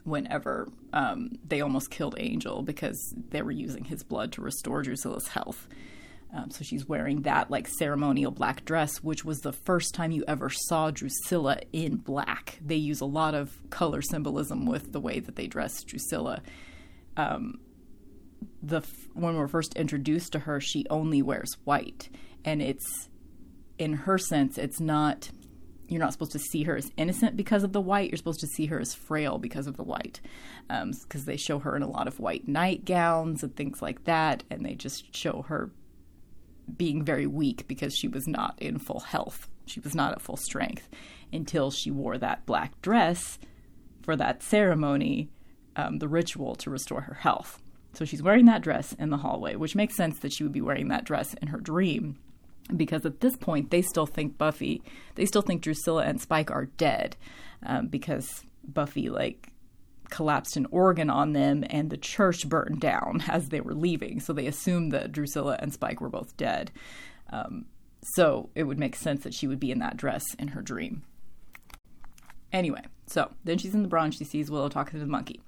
Whenever 0.05 0.69
um, 0.93 1.31
they 1.45 1.62
almost 1.62 1.91
killed 1.91 2.15
Angel 2.17 2.62
because 2.62 3.13
they 3.29 3.41
were 3.41 3.51
using 3.51 3.83
his 3.83 4.03
blood 4.03 4.31
to 4.33 4.41
restore 4.41 4.81
Drusilla's 4.81 5.27
health. 5.27 5.67
Um, 6.33 6.51
so 6.51 6.63
she's 6.63 6.88
wearing 6.88 7.21
that 7.21 7.50
like 7.50 7.67
ceremonial 7.67 8.31
black 8.31 8.65
dress, 8.65 8.97
which 8.97 9.24
was 9.24 9.39
the 9.39 9.53
first 9.53 9.93
time 9.93 10.12
you 10.12 10.24
ever 10.27 10.50
saw 10.50 10.91
Drusilla 10.91 11.59
in 11.71 11.97
black. 11.97 12.59
They 12.63 12.75
use 12.75 13.01
a 13.01 13.05
lot 13.05 13.33
of 13.33 13.51
color 13.69 14.01
symbolism 14.01 14.65
with 14.65 14.91
the 14.91 15.00
way 15.00 15.19
that 15.19 15.35
they 15.35 15.47
dress 15.47 15.83
Drusilla. 15.83 16.41
Um, 17.17 17.59
the 18.62 18.81
when 19.13 19.35
we're 19.35 19.47
first 19.47 19.75
introduced 19.75 20.33
to 20.33 20.39
her, 20.39 20.59
she 20.59 20.85
only 20.89 21.21
wears 21.21 21.57
white, 21.63 22.09
and 22.43 22.62
it's 22.62 23.09
in 23.77 23.93
her 23.93 24.17
sense, 24.17 24.57
it's 24.57 24.79
not. 24.79 25.29
You're 25.88 26.00
not 26.00 26.13
supposed 26.13 26.32
to 26.32 26.39
see 26.39 26.63
her 26.63 26.75
as 26.75 26.92
innocent 26.98 27.38
because 27.38 27.63
of 27.63 27.74
the 27.74 27.82
white. 27.82 28.10
You're 28.10 28.18
supposed 28.18 28.39
to 28.39 28.48
see 28.48 28.65
her 28.68 28.80
as 28.80 28.94
frail 28.94 29.38
because 29.38 29.68
of 29.68 29.77
the 29.77 29.84
white, 29.84 30.20
because 30.68 31.22
um, 31.22 31.25
they 31.25 31.38
show 31.38 31.60
her 31.60 31.75
in 31.75 31.84
a 31.84 31.89
lot 31.89 32.08
of 32.08 32.20
white 32.20 32.48
nightgowns 32.48 33.44
and 33.44 33.56
things 33.56 33.82
like 33.82 34.06
that, 34.06 34.44
and 34.50 34.65
they 34.65 34.74
just 34.74 35.15
show 35.15 35.44
her 35.44 35.70
being 36.75 37.04
very 37.04 37.27
weak 37.27 37.68
because 37.68 37.96
she 37.96 38.08
was 38.08 38.27
not 38.27 38.58
in 38.60 38.80
full 38.80 39.01
health. 39.01 39.48
She 39.68 39.80
was 39.80 39.94
not 39.94 40.12
at 40.12 40.22
full 40.22 40.38
strength 40.38 40.89
until 41.32 41.70
she 41.70 41.92
wore 41.92 42.18
that 42.18 42.46
black 42.46 42.82
dress 42.82 43.38
for 44.01 44.15
that 44.15 44.44
ceremony, 44.44 45.30
um, 45.75 46.00
the 46.00 46.08
ritual 46.08 46.56
to 46.56 46.70
restore 46.70 47.01
her 47.01 47.15
health. 47.15 47.62
So 47.94 48.06
she's 48.06 48.24
wearing 48.24 48.46
that 48.46 48.62
dress 48.62 48.94
in 48.94 49.10
the 49.10 49.18
hallway, 49.18 49.56
which 49.56 49.75
makes 49.75 49.96
sense 49.96 50.20
that 50.20 50.34
she 50.34 50.44
would 50.44 50.51
be 50.51 50.62
wearing 50.62 50.89
that 50.89 51.06
dress 51.06 51.34
in 51.36 51.48
her 51.48 51.60
dream 51.60 52.18
because 52.75 53.05
at 53.05 53.19
this 53.19 53.36
point 53.36 53.72
they 53.72 53.81
still 53.81 54.05
think 54.05 54.38
Buffy, 54.38 54.81
they 55.15 55.25
still 55.25 55.41
think 55.41 55.62
Drusilla 55.62 56.03
and 56.03 56.22
Spike 56.22 56.51
are 56.51 56.65
dead 56.65 57.15
um, 57.63 57.88
because 57.88 58.43
Buffy 58.63 59.10
like 59.10 59.51
collapsed 60.10 60.55
an 60.55 60.67
organ 60.72 61.10
on 61.10 61.34
them 61.34 61.63
and 61.69 61.89
the 61.89 61.98
church 61.98 62.48
burned 62.48 62.79
down 62.79 63.24
as 63.27 63.50
they 63.50 63.62
were 63.62 63.74
leaving. 63.74 64.19
So 64.19 64.34
they 64.34 64.48
assumed 64.48 64.91
that 64.91 65.12
Drusilla 65.12 65.57
and 65.60 65.74
Spike 65.74 66.01
were 66.01 66.10
both 66.10 66.36
dead. 66.38 66.72
Um, 67.31 67.65
so 68.01 68.50
it 68.55 68.63
would 68.63 68.79
make 68.79 68.95
sense 68.95 69.24
that 69.24 69.34
she 69.34 69.48
would 69.48 69.60
be 69.60 69.72
in 69.72 69.79
that 69.79 69.98
dress 69.98 70.24
in 70.38 70.50
her 70.50 70.62
dream. 70.62 71.03
Anyway, 72.53 72.84
so 73.07 73.31
then 73.43 73.57
she's 73.57 73.74
in 73.74 73.81
the 73.81 73.88
bronze. 73.89 74.15
She 74.15 74.24
sees 74.24 74.51
Willow 74.51 74.69
talking 74.69 74.93
to 74.93 75.05
the 75.05 75.12
monkey. 75.12 75.41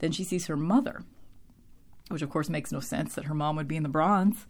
Then 0.00 0.12
she 0.12 0.24
sees 0.24 0.46
her 0.46 0.56
mother, 0.56 1.04
which 2.08 2.22
of 2.22 2.30
course 2.30 2.48
makes 2.48 2.72
no 2.72 2.80
sense 2.80 3.14
that 3.14 3.26
her 3.26 3.34
mom 3.34 3.56
would 3.56 3.68
be 3.68 3.76
in 3.76 3.84
the 3.84 3.88
bronze. 3.88 4.46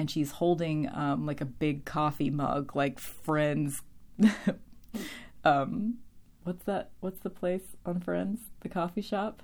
And 0.00 0.10
she's 0.10 0.30
holding 0.30 0.88
um, 0.94 1.26
like 1.26 1.42
a 1.42 1.44
big 1.44 1.84
coffee 1.84 2.30
mug, 2.30 2.74
like 2.74 2.98
Friends. 2.98 3.82
um, 5.44 5.98
what's 6.42 6.64
that? 6.64 6.92
What's 7.00 7.20
the 7.20 7.28
place 7.28 7.76
on 7.84 8.00
Friends? 8.00 8.40
The 8.60 8.70
coffee 8.70 9.02
shop? 9.02 9.42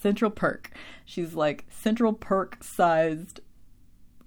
Central 0.00 0.30
Perk. 0.30 0.70
She's 1.04 1.34
like 1.34 1.64
Central 1.68 2.12
Perk 2.12 2.62
sized 2.62 3.40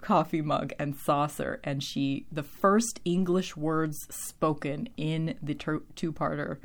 coffee 0.01 0.41
mug 0.41 0.73
and 0.77 0.93
saucer 0.93 1.61
and 1.63 1.81
she 1.81 2.27
the 2.31 2.43
first 2.43 2.99
english 3.05 3.55
words 3.55 4.05
spoken 4.11 4.87
in 4.97 5.35
the 5.41 5.55
ter- 5.55 5.81
two-parter 5.95 6.57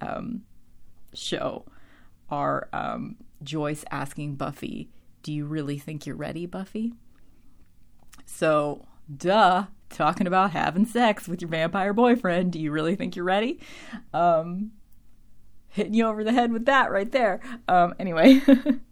um, 0.00 0.42
show 1.12 1.64
are 2.30 2.68
um, 2.72 3.16
joyce 3.42 3.84
asking 3.90 4.36
buffy 4.36 4.88
do 5.24 5.32
you 5.32 5.46
really 5.46 5.78
think 5.78 6.06
you're 6.06 6.14
ready 6.14 6.46
buffy 6.46 6.92
so 8.26 8.86
duh 9.14 9.66
talking 9.88 10.26
about 10.26 10.50
having 10.50 10.84
sex 10.84 11.26
with 11.26 11.40
your 11.40 11.48
vampire 11.48 11.94
boyfriend. 11.94 12.52
Do 12.52 12.58
you 12.58 12.70
really 12.70 12.96
think 12.96 13.16
you're 13.16 13.24
ready? 13.24 13.60
Um, 14.12 14.72
hitting 15.68 15.94
you 15.94 16.06
over 16.06 16.22
the 16.24 16.32
head 16.32 16.52
with 16.52 16.66
that 16.66 16.90
right 16.90 17.10
there. 17.10 17.40
Um, 17.68 17.94
anyway. 17.98 18.42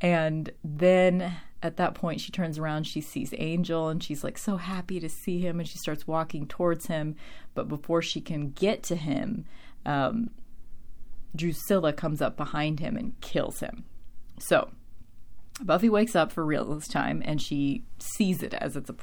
And 0.00 0.50
then 0.64 1.36
at 1.62 1.76
that 1.76 1.94
point 1.94 2.20
she 2.20 2.32
turns 2.32 2.58
around 2.58 2.86
she 2.86 3.02
sees 3.02 3.34
angel 3.36 3.88
and 3.88 4.02
she's 4.02 4.24
like 4.24 4.38
so 4.38 4.56
happy 4.56 4.98
to 4.98 5.10
see 5.10 5.40
him 5.40 5.60
and 5.60 5.68
she 5.68 5.76
starts 5.76 6.06
walking 6.06 6.46
towards 6.46 6.86
him. 6.86 7.16
But 7.54 7.68
before 7.68 8.02
she 8.02 8.20
can 8.20 8.50
get 8.50 8.82
to 8.84 8.96
him 8.96 9.44
um, 9.84 10.30
drusilla 11.36 11.92
comes 11.92 12.22
up 12.22 12.36
behind 12.36 12.80
him 12.80 12.96
and 12.96 13.18
kills 13.20 13.60
him. 13.60 13.84
So 14.38 14.70
buffy 15.62 15.88
wakes 15.88 16.16
up 16.16 16.32
for 16.32 16.44
real 16.44 16.64
this 16.74 16.88
time 16.88 17.22
and 17.24 17.40
she 17.40 17.84
sees 17.98 18.42
it 18.42 18.54
as 18.54 18.76
it's 18.76 18.90
a 18.90 18.94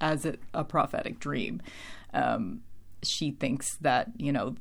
as 0.00 0.24
it, 0.24 0.40
a 0.52 0.64
prophetic 0.64 1.18
dream 1.18 1.60
um, 2.14 2.60
she 3.02 3.30
thinks 3.30 3.76
that 3.80 4.08
you 4.16 4.32
know 4.32 4.54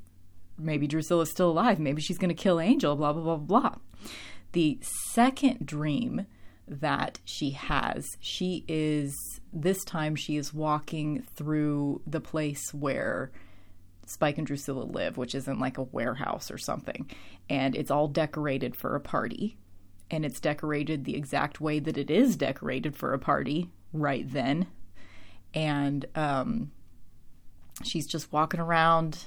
maybe 0.58 0.88
drusilla's 0.88 1.32
still 1.32 1.50
alive 1.50 1.80
maybe 1.80 2.02
she's 2.02 2.18
going 2.18 2.30
to 2.30 2.36
kill 2.36 2.60
angel 2.60 2.96
blah 2.96 3.14
blah 3.14 3.24
blah 3.24 3.36
blah 3.36 3.76
the 4.54 4.78
second 4.82 5.66
dream 5.66 6.26
that 6.68 7.20
she 7.26 7.52
has. 7.52 8.08
She 8.20 8.64
is, 8.68 9.16
this 9.52 9.84
time, 9.84 10.16
she 10.16 10.38
is 10.38 10.54
walking 10.54 11.24
through 11.36 12.02
the 12.08 12.22
place 12.22 12.74
where 12.74 13.32
Spike 14.06 14.38
and 14.38 14.48
Drusilla 14.48 14.84
live, 14.84 15.18
which 15.18 15.36
is 15.36 15.48
in 15.48 15.60
like 15.60 15.78
a 15.78 15.84
warehouse 15.84 16.50
or 16.50 16.58
something. 16.58 17.10
And 17.50 17.76
it's 17.76 17.92
all 17.92 18.08
decorated 18.08 18.76
for 18.76 18.96
a 18.96 19.02
party. 19.02 19.58
And 20.12 20.24
it's 20.26 20.40
decorated 20.40 21.06
the 21.06 21.16
exact 21.16 21.60
way 21.60 21.80
that 21.80 21.98
it 21.98 22.12
is 22.12 22.36
decorated 22.36 22.96
for 22.96 23.14
a 23.14 23.20
party 23.20 23.70
right 23.92 24.30
then. 24.32 24.68
And 25.54 26.06
um, 26.14 26.72
she's 27.84 28.06
just 28.06 28.32
walking 28.32 28.60
around. 28.60 29.26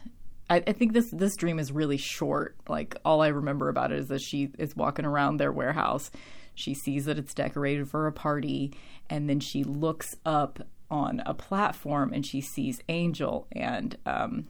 I, 0.49 0.63
I 0.67 0.73
think 0.73 0.93
this 0.93 1.11
this 1.11 1.35
dream 1.35 1.59
is 1.59 1.73
really 1.73 1.97
short. 1.97 2.55
Like 2.69 2.97
all 3.05 3.23
I 3.23 3.29
remember 3.29 3.69
about 3.69 3.91
it 3.91 3.99
is 3.99 4.09
that 4.09 4.21
she 4.21 4.51
is 4.59 4.77
walking 4.77 5.05
around 5.07 5.39
their 5.39 5.51
warehouse 5.51 6.11
she 6.55 6.73
sees 6.73 7.05
that 7.07 7.19
it's 7.19 7.35
decorated 7.35 7.89
for 7.89 8.07
a 8.07 8.13
party, 8.13 8.73
and 9.11 9.29
then 9.29 9.41
she 9.41 9.65
looks 9.65 10.17
up 10.25 10.61
on 10.91 11.23
a 11.27 11.35
platform 11.35 12.13
and 12.13 12.25
she 12.25 12.41
sees 12.41 12.81
Angel, 12.89 13.47
and 13.53 13.99
um, 14.07 14.47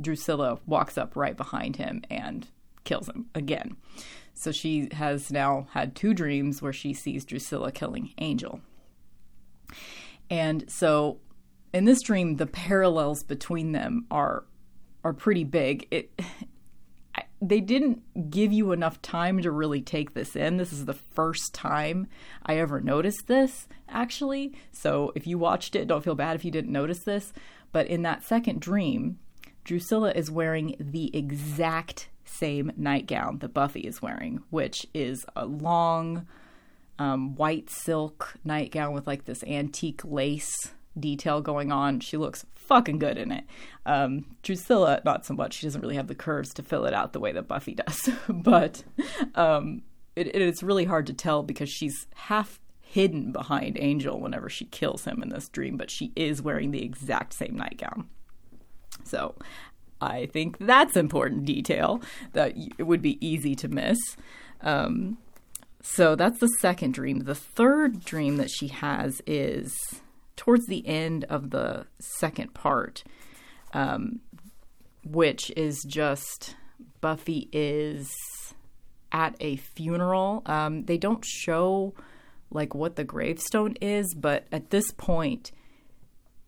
Drusilla 0.00 0.58
walks 0.66 0.98
up 0.98 1.14
right 1.14 1.36
behind 1.36 1.76
him 1.76 2.02
and 2.10 2.48
kills 2.84 3.08
him 3.08 3.26
again. 3.34 3.76
So 4.34 4.52
she 4.52 4.88
has 4.92 5.30
now 5.30 5.68
had 5.72 5.94
two 5.94 6.14
dreams 6.14 6.62
where 6.62 6.72
she 6.72 6.94
sees 6.94 7.24
Drusilla 7.24 7.72
killing 7.72 8.12
Angel. 8.18 8.60
And 10.30 10.70
so 10.70 11.18
in 11.72 11.84
this 11.84 12.02
dream, 12.02 12.36
the 12.36 12.46
parallels 12.46 13.22
between 13.22 13.72
them 13.72 14.06
are 14.10 14.44
are 15.02 15.12
pretty 15.12 15.44
big. 15.44 15.86
It 15.90 16.10
they 17.42 17.60
didn't 17.60 18.30
give 18.30 18.52
you 18.52 18.72
enough 18.72 19.00
time 19.00 19.40
to 19.40 19.50
really 19.50 19.80
take 19.80 20.12
this 20.12 20.36
in. 20.36 20.58
This 20.58 20.74
is 20.74 20.84
the 20.84 20.92
first 20.92 21.54
time 21.54 22.06
I 22.44 22.58
ever 22.58 22.82
noticed 22.82 23.28
this, 23.28 23.66
actually. 23.88 24.54
So 24.72 25.10
if 25.14 25.26
you 25.26 25.38
watched 25.38 25.74
it, 25.74 25.88
don't 25.88 26.04
feel 26.04 26.14
bad 26.14 26.36
if 26.36 26.44
you 26.44 26.50
didn't 26.50 26.72
notice 26.72 27.00
this. 27.00 27.32
But 27.72 27.86
in 27.86 28.02
that 28.02 28.24
second 28.24 28.60
dream, 28.60 29.18
Drusilla 29.64 30.12
is 30.12 30.30
wearing 30.30 30.76
the 30.78 31.16
exact 31.16 32.09
same 32.30 32.72
nightgown 32.76 33.38
that 33.38 33.54
Buffy 33.54 33.80
is 33.80 34.00
wearing, 34.00 34.42
which 34.50 34.86
is 34.94 35.24
a 35.36 35.46
long 35.46 36.26
um, 36.98 37.34
white 37.34 37.70
silk 37.70 38.34
nightgown 38.44 38.92
with 38.92 39.06
like 39.06 39.24
this 39.24 39.42
antique 39.44 40.02
lace 40.04 40.72
detail 40.98 41.40
going 41.40 41.72
on. 41.72 42.00
She 42.00 42.16
looks 42.16 42.44
fucking 42.54 42.98
good 42.98 43.18
in 43.18 43.32
it. 43.32 43.44
Um, 43.86 44.36
Drusilla, 44.42 45.00
not 45.04 45.24
so 45.24 45.34
much. 45.34 45.54
She 45.54 45.66
doesn't 45.66 45.80
really 45.80 45.96
have 45.96 46.08
the 46.08 46.14
curves 46.14 46.52
to 46.54 46.62
fill 46.62 46.84
it 46.84 46.94
out 46.94 47.12
the 47.12 47.20
way 47.20 47.32
that 47.32 47.48
Buffy 47.48 47.74
does. 47.86 48.08
but 48.28 48.84
um, 49.34 49.82
it, 50.16 50.28
it 50.28 50.42
is 50.42 50.62
really 50.62 50.84
hard 50.84 51.06
to 51.06 51.14
tell 51.14 51.42
because 51.42 51.70
she's 51.70 52.06
half 52.14 52.60
hidden 52.80 53.32
behind 53.32 53.78
Angel 53.80 54.20
whenever 54.20 54.48
she 54.48 54.64
kills 54.66 55.04
him 55.04 55.22
in 55.22 55.28
this 55.28 55.48
dream, 55.48 55.76
but 55.76 55.90
she 55.90 56.12
is 56.16 56.42
wearing 56.42 56.70
the 56.70 56.82
exact 56.82 57.32
same 57.32 57.56
nightgown. 57.56 58.08
So 59.04 59.36
I 60.00 60.26
think 60.26 60.56
that's 60.58 60.96
important 60.96 61.44
detail 61.44 62.00
that 62.32 62.54
it 62.78 62.84
would 62.84 63.02
be 63.02 63.24
easy 63.26 63.54
to 63.56 63.68
miss. 63.68 63.98
Um, 64.62 65.18
so 65.82 66.14
that's 66.14 66.38
the 66.40 66.48
second 66.60 66.94
dream. 66.94 67.20
The 67.20 67.34
third 67.34 68.04
dream 68.04 68.36
that 68.36 68.50
she 68.50 68.68
has 68.68 69.22
is 69.26 69.76
towards 70.36 70.66
the 70.66 70.86
end 70.86 71.24
of 71.24 71.50
the 71.50 71.86
second 71.98 72.54
part, 72.54 73.02
um, 73.72 74.20
which 75.04 75.50
is 75.56 75.84
just 75.86 76.56
Buffy 77.00 77.48
is 77.52 78.10
at 79.12 79.34
a 79.40 79.56
funeral. 79.56 80.42
Um, 80.46 80.84
they 80.84 80.98
don't 80.98 81.24
show 81.24 81.94
like 82.50 82.74
what 82.74 82.96
the 82.96 83.04
gravestone 83.04 83.76
is, 83.80 84.14
but 84.14 84.46
at 84.52 84.70
this 84.70 84.90
point, 84.92 85.52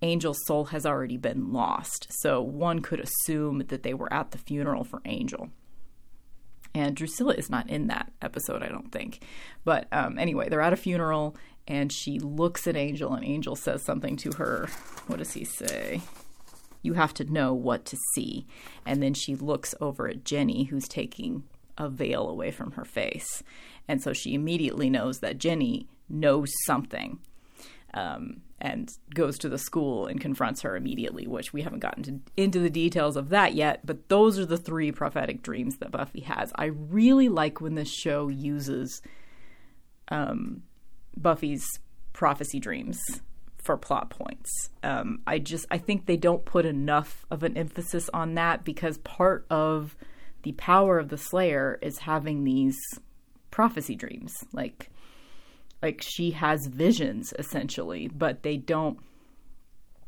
Angel's 0.02 0.44
soul 0.46 0.66
has 0.66 0.84
already 0.84 1.16
been 1.16 1.52
lost. 1.52 2.08
So 2.10 2.42
one 2.42 2.80
could 2.80 3.00
assume 3.00 3.64
that 3.68 3.84
they 3.84 3.94
were 3.94 4.12
at 4.12 4.32
the 4.32 4.38
funeral 4.38 4.84
for 4.84 5.00
Angel. 5.04 5.50
And 6.74 6.96
Drusilla 6.96 7.34
is 7.34 7.50
not 7.50 7.68
in 7.70 7.86
that 7.88 8.12
episode, 8.20 8.62
I 8.62 8.68
don't 8.68 8.90
think. 8.90 9.24
But 9.64 9.86
um, 9.92 10.18
anyway, 10.18 10.48
they're 10.48 10.60
at 10.60 10.72
a 10.72 10.76
funeral 10.76 11.36
and 11.68 11.92
she 11.92 12.18
looks 12.18 12.66
at 12.66 12.76
Angel, 12.76 13.14
and 13.14 13.24
Angel 13.24 13.54
says 13.54 13.84
something 13.84 14.16
to 14.16 14.32
her. 14.32 14.68
What 15.06 15.20
does 15.20 15.34
he 15.34 15.44
say? 15.44 16.02
You 16.82 16.94
have 16.94 17.14
to 17.14 17.32
know 17.32 17.54
what 17.54 17.84
to 17.84 17.96
see. 18.14 18.46
And 18.84 19.00
then 19.00 19.14
she 19.14 19.36
looks 19.36 19.72
over 19.80 20.08
at 20.08 20.24
Jenny, 20.24 20.64
who's 20.64 20.88
taking 20.88 21.44
a 21.78 21.88
veil 21.88 22.28
away 22.28 22.50
from 22.50 22.72
her 22.72 22.84
face. 22.84 23.44
And 23.86 24.02
so 24.02 24.12
she 24.12 24.34
immediately 24.34 24.90
knows 24.90 25.20
that 25.20 25.38
Jenny 25.38 25.86
knows 26.08 26.50
something 26.66 27.20
um, 27.94 28.42
and 28.60 28.90
goes 29.14 29.38
to 29.38 29.48
the 29.48 29.58
school 29.58 30.06
and 30.06 30.20
confronts 30.20 30.62
her 30.62 30.76
immediately, 30.76 31.26
which 31.26 31.52
we 31.52 31.62
haven't 31.62 31.80
gotten 31.80 32.02
to, 32.04 32.20
into 32.36 32.58
the 32.58 32.70
details 32.70 33.16
of 33.16 33.28
that 33.30 33.54
yet. 33.54 33.84
But 33.84 34.08
those 34.08 34.38
are 34.38 34.46
the 34.46 34.56
three 34.56 34.92
prophetic 34.92 35.42
dreams 35.42 35.78
that 35.78 35.90
Buffy 35.90 36.20
has. 36.20 36.52
I 36.54 36.66
really 36.66 37.28
like 37.28 37.60
when 37.60 37.74
this 37.74 37.92
show 37.92 38.28
uses. 38.28 39.02
Um, 40.08 40.62
Buffy's 41.16 41.66
prophecy 42.12 42.58
dreams 42.58 43.00
for 43.62 43.76
plot 43.76 44.10
points. 44.10 44.70
Um, 44.82 45.20
I 45.26 45.38
just 45.38 45.66
I 45.70 45.78
think 45.78 46.06
they 46.06 46.16
don't 46.16 46.44
put 46.44 46.66
enough 46.66 47.24
of 47.30 47.42
an 47.42 47.56
emphasis 47.56 48.10
on 48.12 48.34
that 48.34 48.64
because 48.64 48.98
part 48.98 49.46
of 49.50 49.96
the 50.42 50.52
power 50.52 50.98
of 50.98 51.08
the 51.08 51.18
Slayer 51.18 51.78
is 51.80 51.98
having 51.98 52.44
these 52.44 52.78
prophecy 53.50 53.94
dreams. 53.94 54.32
Like 54.52 54.90
like 55.82 56.02
she 56.02 56.30
has 56.32 56.66
visions 56.66 57.32
essentially, 57.38 58.08
but 58.08 58.42
they 58.42 58.56
don't 58.56 58.98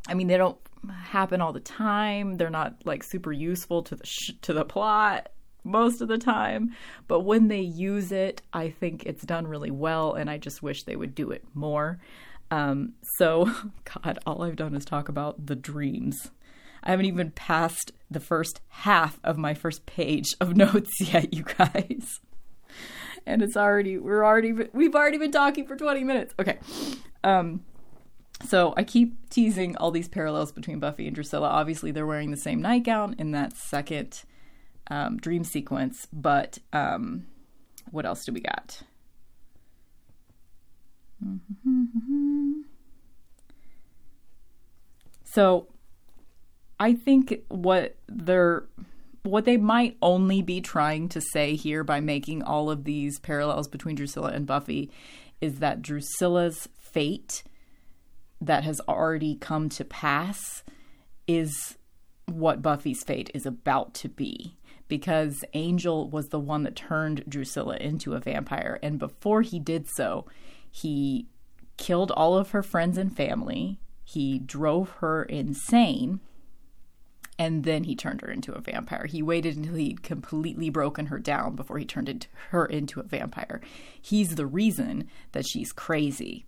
I 0.08 0.14
mean 0.14 0.26
they 0.26 0.36
don't 0.36 0.58
happen 0.90 1.40
all 1.40 1.52
the 1.52 1.60
time. 1.60 2.36
They're 2.36 2.50
not 2.50 2.76
like 2.84 3.02
super 3.02 3.32
useful 3.32 3.82
to 3.84 3.96
the 3.96 4.06
sh- 4.06 4.32
to 4.42 4.52
the 4.52 4.64
plot 4.64 5.30
most 5.64 6.00
of 6.00 6.08
the 6.08 6.18
time. 6.18 6.74
But 7.08 7.20
when 7.20 7.48
they 7.48 7.60
use 7.60 8.12
it, 8.12 8.42
I 8.52 8.70
think 8.70 9.04
it's 9.04 9.24
done 9.24 9.46
really 9.46 9.70
well, 9.70 10.12
and 10.12 10.30
I 10.30 10.38
just 10.38 10.62
wish 10.62 10.84
they 10.84 10.96
would 10.96 11.14
do 11.14 11.30
it 11.30 11.44
more. 11.54 11.98
Um, 12.50 12.92
so, 13.16 13.50
God, 14.04 14.18
all 14.26 14.42
I've 14.42 14.56
done 14.56 14.74
is 14.74 14.84
talk 14.84 15.08
about 15.08 15.46
the 15.46 15.56
dreams. 15.56 16.30
I 16.82 16.90
haven't 16.90 17.06
even 17.06 17.30
passed 17.30 17.92
the 18.10 18.20
first 18.20 18.60
half 18.68 19.18
of 19.24 19.38
my 19.38 19.54
first 19.54 19.86
page 19.86 20.34
of 20.40 20.56
notes 20.56 20.92
yet, 21.00 21.32
you 21.32 21.44
guys. 21.44 22.20
And 23.26 23.42
it's 23.42 23.56
already 23.56 23.98
we're 23.98 24.24
already 24.24 24.52
we've 24.72 24.94
already 24.94 25.18
been 25.18 25.32
talking 25.32 25.66
for 25.66 25.76
20 25.76 26.04
minutes. 26.04 26.34
Okay. 26.38 26.58
Um 27.22 27.64
so 28.44 28.74
I 28.76 28.84
keep 28.84 29.30
teasing 29.30 29.76
all 29.76 29.90
these 29.90 30.08
parallels 30.08 30.52
between 30.52 30.78
Buffy 30.78 31.06
and 31.06 31.14
Drusilla. 31.14 31.48
Obviously, 31.48 31.90
they're 31.92 32.06
wearing 32.06 32.30
the 32.30 32.36
same 32.36 32.60
nightgown 32.60 33.14
in 33.18 33.30
that 33.30 33.56
second 33.56 34.22
um, 34.90 35.16
dream 35.16 35.44
sequence, 35.44 36.08
but 36.12 36.58
um, 36.72 37.26
what 37.90 38.04
else 38.04 38.24
do 38.24 38.32
we 38.32 38.40
got? 38.40 38.82
So 45.24 45.68
I 46.78 46.92
think 46.92 47.42
what 47.48 47.96
they're 48.08 48.64
what 49.24 49.46
they 49.46 49.56
might 49.56 49.96
only 50.02 50.42
be 50.42 50.60
trying 50.60 51.08
to 51.08 51.20
say 51.20 51.56
here 51.56 51.82
by 51.82 51.98
making 51.98 52.42
all 52.42 52.70
of 52.70 52.84
these 52.84 53.18
parallels 53.18 53.66
between 53.66 53.96
Drusilla 53.96 54.28
and 54.28 54.46
Buffy 54.46 54.90
is 55.40 55.58
that 55.58 55.82
Drusilla's 55.82 56.68
fate 56.78 57.42
that 58.40 58.64
has 58.64 58.80
already 58.86 59.34
come 59.36 59.70
to 59.70 59.84
pass 59.84 60.62
is 61.26 61.78
what 62.26 62.62
Buffy's 62.62 63.02
fate 63.02 63.30
is 63.34 63.46
about 63.46 63.94
to 63.94 64.08
be. 64.08 64.56
Because 64.88 65.42
Angel 65.54 66.10
was 66.10 66.28
the 66.28 66.38
one 66.38 66.62
that 66.64 66.76
turned 66.76 67.24
Drusilla 67.26 67.76
into 67.76 68.12
a 68.12 68.20
vampire. 68.20 68.78
And 68.82 68.98
before 68.98 69.40
he 69.40 69.58
did 69.58 69.88
so, 69.96 70.26
he 70.70 71.26
killed 71.78 72.10
all 72.10 72.36
of 72.36 72.50
her 72.50 72.62
friends 72.62 72.98
and 72.98 73.14
family. 73.16 73.78
He 74.04 74.38
drove 74.38 74.90
her 75.00 75.22
insane 75.22 76.20
and 77.38 77.64
then 77.64 77.84
he 77.84 77.96
turned 77.96 78.20
her 78.20 78.30
into 78.30 78.52
a 78.52 78.60
vampire. 78.60 79.06
He 79.06 79.22
waited 79.22 79.56
until 79.56 79.74
he'd 79.74 80.02
completely 80.02 80.70
broken 80.70 81.06
her 81.06 81.18
down 81.18 81.56
before 81.56 81.78
he 81.78 81.84
turned 81.84 82.26
her 82.50 82.64
into 82.64 83.00
a 83.00 83.04
vampire. 83.04 83.60
He's 84.00 84.36
the 84.36 84.46
reason 84.46 85.08
that 85.32 85.46
she's 85.46 85.72
crazy. 85.72 86.44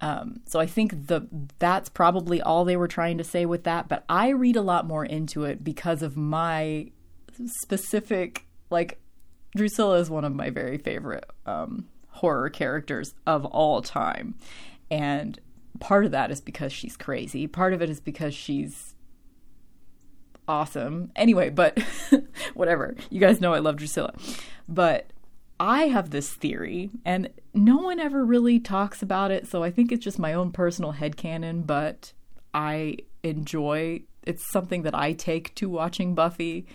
Um, 0.00 0.40
so 0.46 0.60
I 0.60 0.66
think 0.66 1.06
the 1.06 1.26
that's 1.58 1.88
probably 1.88 2.42
all 2.42 2.64
they 2.64 2.76
were 2.76 2.88
trying 2.88 3.18
to 3.18 3.24
say 3.24 3.46
with 3.46 3.64
that. 3.64 3.88
But 3.88 4.04
I 4.08 4.30
read 4.30 4.56
a 4.56 4.62
lot 4.62 4.86
more 4.86 5.04
into 5.04 5.44
it 5.44 5.64
because 5.64 6.02
of 6.02 6.16
my 6.16 6.90
specific 7.62 8.46
like 8.70 8.98
Drusilla 9.56 9.98
is 9.98 10.10
one 10.10 10.24
of 10.24 10.34
my 10.34 10.50
very 10.50 10.76
favorite 10.78 11.24
um, 11.46 11.86
horror 12.08 12.50
characters 12.50 13.14
of 13.26 13.44
all 13.46 13.80
time, 13.80 14.34
and 14.90 15.38
part 15.80 16.04
of 16.04 16.10
that 16.10 16.30
is 16.30 16.40
because 16.40 16.72
she's 16.72 16.96
crazy. 16.96 17.46
Part 17.46 17.72
of 17.72 17.80
it 17.80 17.88
is 17.88 18.00
because 18.00 18.34
she's 18.34 18.95
awesome. 20.48 21.12
Anyway, 21.16 21.50
but 21.50 21.78
whatever. 22.54 22.94
You 23.10 23.20
guys 23.20 23.40
know 23.40 23.54
I 23.54 23.58
love 23.58 23.76
Drusilla. 23.76 24.14
But 24.68 25.10
I 25.58 25.84
have 25.84 26.10
this 26.10 26.32
theory, 26.34 26.90
and 27.04 27.30
no 27.54 27.78
one 27.78 27.98
ever 27.98 28.24
really 28.24 28.60
talks 28.60 29.02
about 29.02 29.30
it, 29.30 29.46
so 29.46 29.62
I 29.62 29.70
think 29.70 29.90
it's 29.90 30.04
just 30.04 30.18
my 30.18 30.34
own 30.34 30.52
personal 30.52 30.92
headcanon, 30.92 31.66
but 31.66 32.12
I 32.52 32.98
enjoy 33.22 34.02
it's 34.26 34.50
something 34.50 34.82
that 34.82 34.94
I 34.94 35.12
take 35.12 35.54
to 35.54 35.68
watching 35.68 36.14
Buffy 36.14 36.66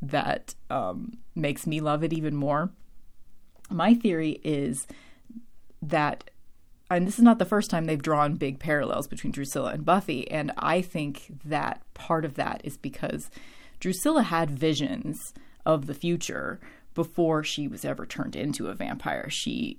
that 0.00 0.54
um, 0.70 1.18
makes 1.34 1.66
me 1.66 1.80
love 1.80 2.02
it 2.02 2.12
even 2.12 2.34
more. 2.34 2.70
My 3.68 3.94
theory 3.94 4.40
is 4.44 4.86
that, 5.82 6.30
and 6.94 7.06
this 7.06 7.18
is 7.18 7.24
not 7.24 7.38
the 7.38 7.44
first 7.44 7.70
time 7.70 7.84
they've 7.84 8.02
drawn 8.02 8.34
big 8.34 8.58
parallels 8.58 9.06
between 9.06 9.32
Drusilla 9.32 9.72
and 9.72 9.84
Buffy, 9.84 10.30
and 10.30 10.52
I 10.56 10.82
think 10.82 11.26
that 11.44 11.82
part 11.94 12.24
of 12.24 12.34
that 12.34 12.60
is 12.64 12.76
because 12.76 13.30
Drusilla 13.80 14.22
had 14.22 14.50
visions 14.50 15.34
of 15.64 15.86
the 15.86 15.94
future 15.94 16.60
before 16.94 17.42
she 17.42 17.68
was 17.68 17.84
ever 17.84 18.06
turned 18.06 18.36
into 18.36 18.68
a 18.68 18.74
vampire. 18.74 19.28
She 19.30 19.78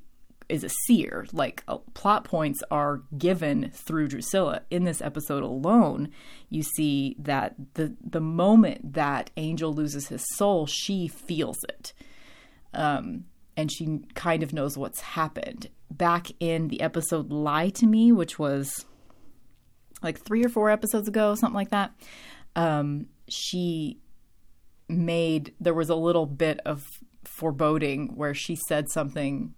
is 0.50 0.64
a 0.64 0.70
seer. 0.86 1.26
Like 1.32 1.64
uh, 1.68 1.78
plot 1.94 2.24
points 2.24 2.62
are 2.70 3.02
given 3.18 3.72
through 3.74 4.10
Drusilla. 4.10 4.62
In 4.70 4.84
this 4.84 5.02
episode 5.02 5.44
alone, 5.44 6.10
you 6.50 6.64
see 6.64 7.16
that 7.20 7.56
the 7.76 7.96
the 8.02 8.22
moment 8.22 8.94
that 8.94 9.32
Angel 9.38 9.74
loses 9.74 10.08
his 10.08 10.24
soul, 10.36 10.66
she 10.66 11.08
feels 11.08 11.58
it. 11.70 11.94
Um, 12.74 13.26
and 13.56 13.72
she 13.72 14.00
kind 14.16 14.42
of 14.42 14.54
knows 14.54 14.78
what's 14.78 15.02
happened. 15.02 15.70
Back 15.98 16.28
in 16.40 16.70
the 16.70 16.82
episode 16.82 17.32
Lie 17.32 17.70
to 17.70 17.86
Me, 17.86 18.12
which 18.12 18.40
was 18.40 18.86
like 20.02 20.20
three 20.20 20.44
or 20.44 20.50
four 20.50 20.70
episodes 20.70 21.08
ago, 21.08 21.36
something 21.36 21.56
like 21.56 21.70
that, 21.70 21.94
um, 22.56 23.08
she 23.28 24.00
made 24.90 25.54
there 25.60 25.74
was 25.74 25.90
a 25.90 25.96
little 25.96 26.26
bit 26.26 26.60
of 26.66 26.84
foreboding 27.24 28.16
where 28.16 28.34
she 28.34 28.58
said 28.68 28.90
something 28.90 29.54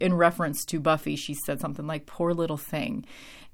in 0.00 0.14
reference 0.14 0.64
to 0.66 0.80
Buffy. 0.80 1.16
She 1.16 1.34
said 1.34 1.60
something 1.60 1.86
like, 1.86 2.06
poor 2.06 2.32
little 2.32 2.56
thing. 2.56 3.04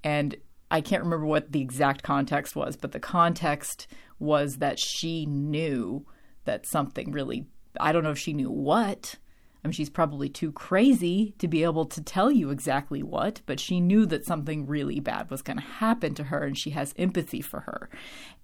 And 0.05 0.37
I 0.71 0.81
can't 0.81 1.03
remember 1.03 1.27
what 1.27 1.53
the 1.53 1.63
exact 1.63 2.03
context 2.03 2.55
was, 2.55 2.77
but 2.77 2.93
the 2.93 3.01
context 3.01 3.87
was 4.19 4.57
that 4.57 4.79
she 4.79 5.27
knew 5.27 6.07
that 6.45 6.67
something 6.67 7.13
really, 7.13 7.47
I 7.81 7.93
don't 7.93 8.05
know 8.05 8.11
if 8.11 8.19
she 8.19 8.33
knew 8.33 8.51
what. 8.51 9.17
I 9.65 9.69
mean, 9.69 9.73
she's 9.73 9.91
probably 9.91 10.29
too 10.29 10.53
crazy 10.53 11.35
to 11.39 11.49
be 11.49 11.63
able 11.65 11.85
to 11.87 12.03
tell 12.03 12.31
you 12.31 12.51
exactly 12.51 13.03
what, 13.03 13.41
but 13.45 13.59
she 13.59 13.81
knew 13.81 14.07
that 14.07 14.27
something 14.27 14.67
really 14.67 15.01
bad 15.01 15.31
was 15.31 15.43
going 15.43 15.59
to 15.59 15.65
happen 15.65 16.15
to 16.15 16.25
her 16.25 16.45
and 16.45 16.57
she 16.57 16.71
has 16.71 16.95
empathy 16.97 17.41
for 17.41 17.61
her. 17.61 17.91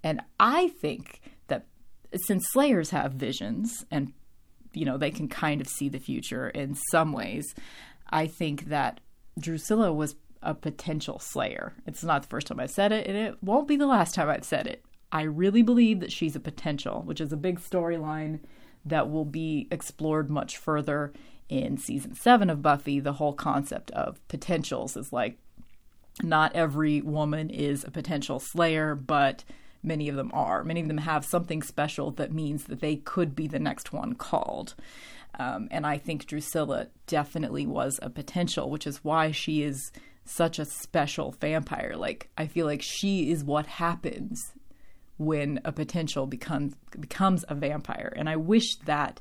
And 0.03 0.20
I 0.40 0.68
think 0.68 1.20
that 1.46 1.66
since 2.14 2.44
Slayers 2.50 2.90
have 2.90 3.12
visions 3.12 3.85
and 3.90 4.12
you 4.74 4.85
know, 4.85 4.98
they 4.98 5.11
can 5.11 5.29
kind 5.29 5.61
of 5.61 5.68
see 5.68 5.88
the 5.88 5.98
future 5.98 6.48
in 6.48 6.74
some 6.90 7.12
ways. 7.12 7.55
I 8.11 8.27
think 8.27 8.66
that 8.66 9.00
Drusilla 9.38 9.92
was 9.92 10.16
a 10.42 10.55
potential 10.55 11.18
slayer. 11.18 11.72
It's 11.87 12.05
not 12.05 12.22
the 12.22 12.29
first 12.29 12.48
time 12.48 12.61
I've 12.61 12.70
said 12.70 12.92
it, 12.92 13.07
and 13.07 13.16
it 13.16 13.42
won't 13.42 13.68
be 13.68 13.77
the 13.77 13.87
last 13.87 14.14
time 14.14 14.29
I've 14.29 14.44
said 14.44 14.66
it. 14.66 14.85
I 15.11 15.22
really 15.22 15.62
believe 15.62 16.00
that 16.00 16.12
she's 16.12 16.37
a 16.37 16.40
potential, 16.40 17.03
which 17.03 17.20
is 17.20 17.33
a 17.33 17.37
big 17.37 17.61
storyline 17.61 18.40
that 18.85 19.11
will 19.11 19.25
be 19.25 19.68
explored 19.70 20.31
much 20.31 20.57
further 20.59 21.12
in 21.49 21.77
season 21.77 22.14
seven 22.14 22.51
of 22.51 22.62
Buffy. 22.62 23.01
The 23.01 23.14
whole 23.14 23.33
concept 23.33 23.90
of 23.92 24.27
potentials 24.29 24.97
is 24.97 25.12
like 25.12 25.38
not 26.23 26.55
every 26.55 27.01
woman 27.01 27.51
is 27.51 27.85
a 27.85 27.90
potential 27.90 28.38
slayer, 28.38 28.94
but 28.94 29.44
many 29.83 30.09
of 30.09 30.16
them 30.16 30.31
are. 30.33 30.64
Many 30.64 30.81
of 30.81 30.88
them 30.88 30.99
have 30.99 31.25
something 31.25 31.62
special 31.62 32.11
that 32.12 32.33
means 32.33 32.64
that 32.64 32.81
they 32.81 32.97
could 32.97 33.35
be 33.35 33.47
the 33.47 33.59
next 33.59 33.92
one 33.92 34.14
called. 34.14 34.75
Um, 35.38 35.68
and 35.70 35.85
I 35.85 35.99
think 35.99 36.27
Drusilla 36.27 36.88
definitely 37.07 37.66
was 37.66 37.99
a 38.01 38.09
potential, 38.09 38.70
which 38.70 38.87
is 38.87 39.03
why 39.03 39.33
she 39.33 39.62
is 39.62 39.90
such 40.25 40.59
a 40.59 40.64
special 40.64 41.33
vampire. 41.40 41.94
Like, 41.97 42.31
I 42.38 42.47
feel 42.47 42.66
like 42.66 42.83
she 42.83 43.31
is 43.31 43.44
what 43.44 43.66
happens 43.66 44.53
when 45.16 45.61
a 45.64 45.72
potential 45.72 46.27
becomes 46.27 46.74
becomes 46.98 47.44
a 47.48 47.55
vampire. 47.55 48.12
And 48.16 48.29
I 48.29 48.37
wish 48.37 48.77
that 48.87 49.20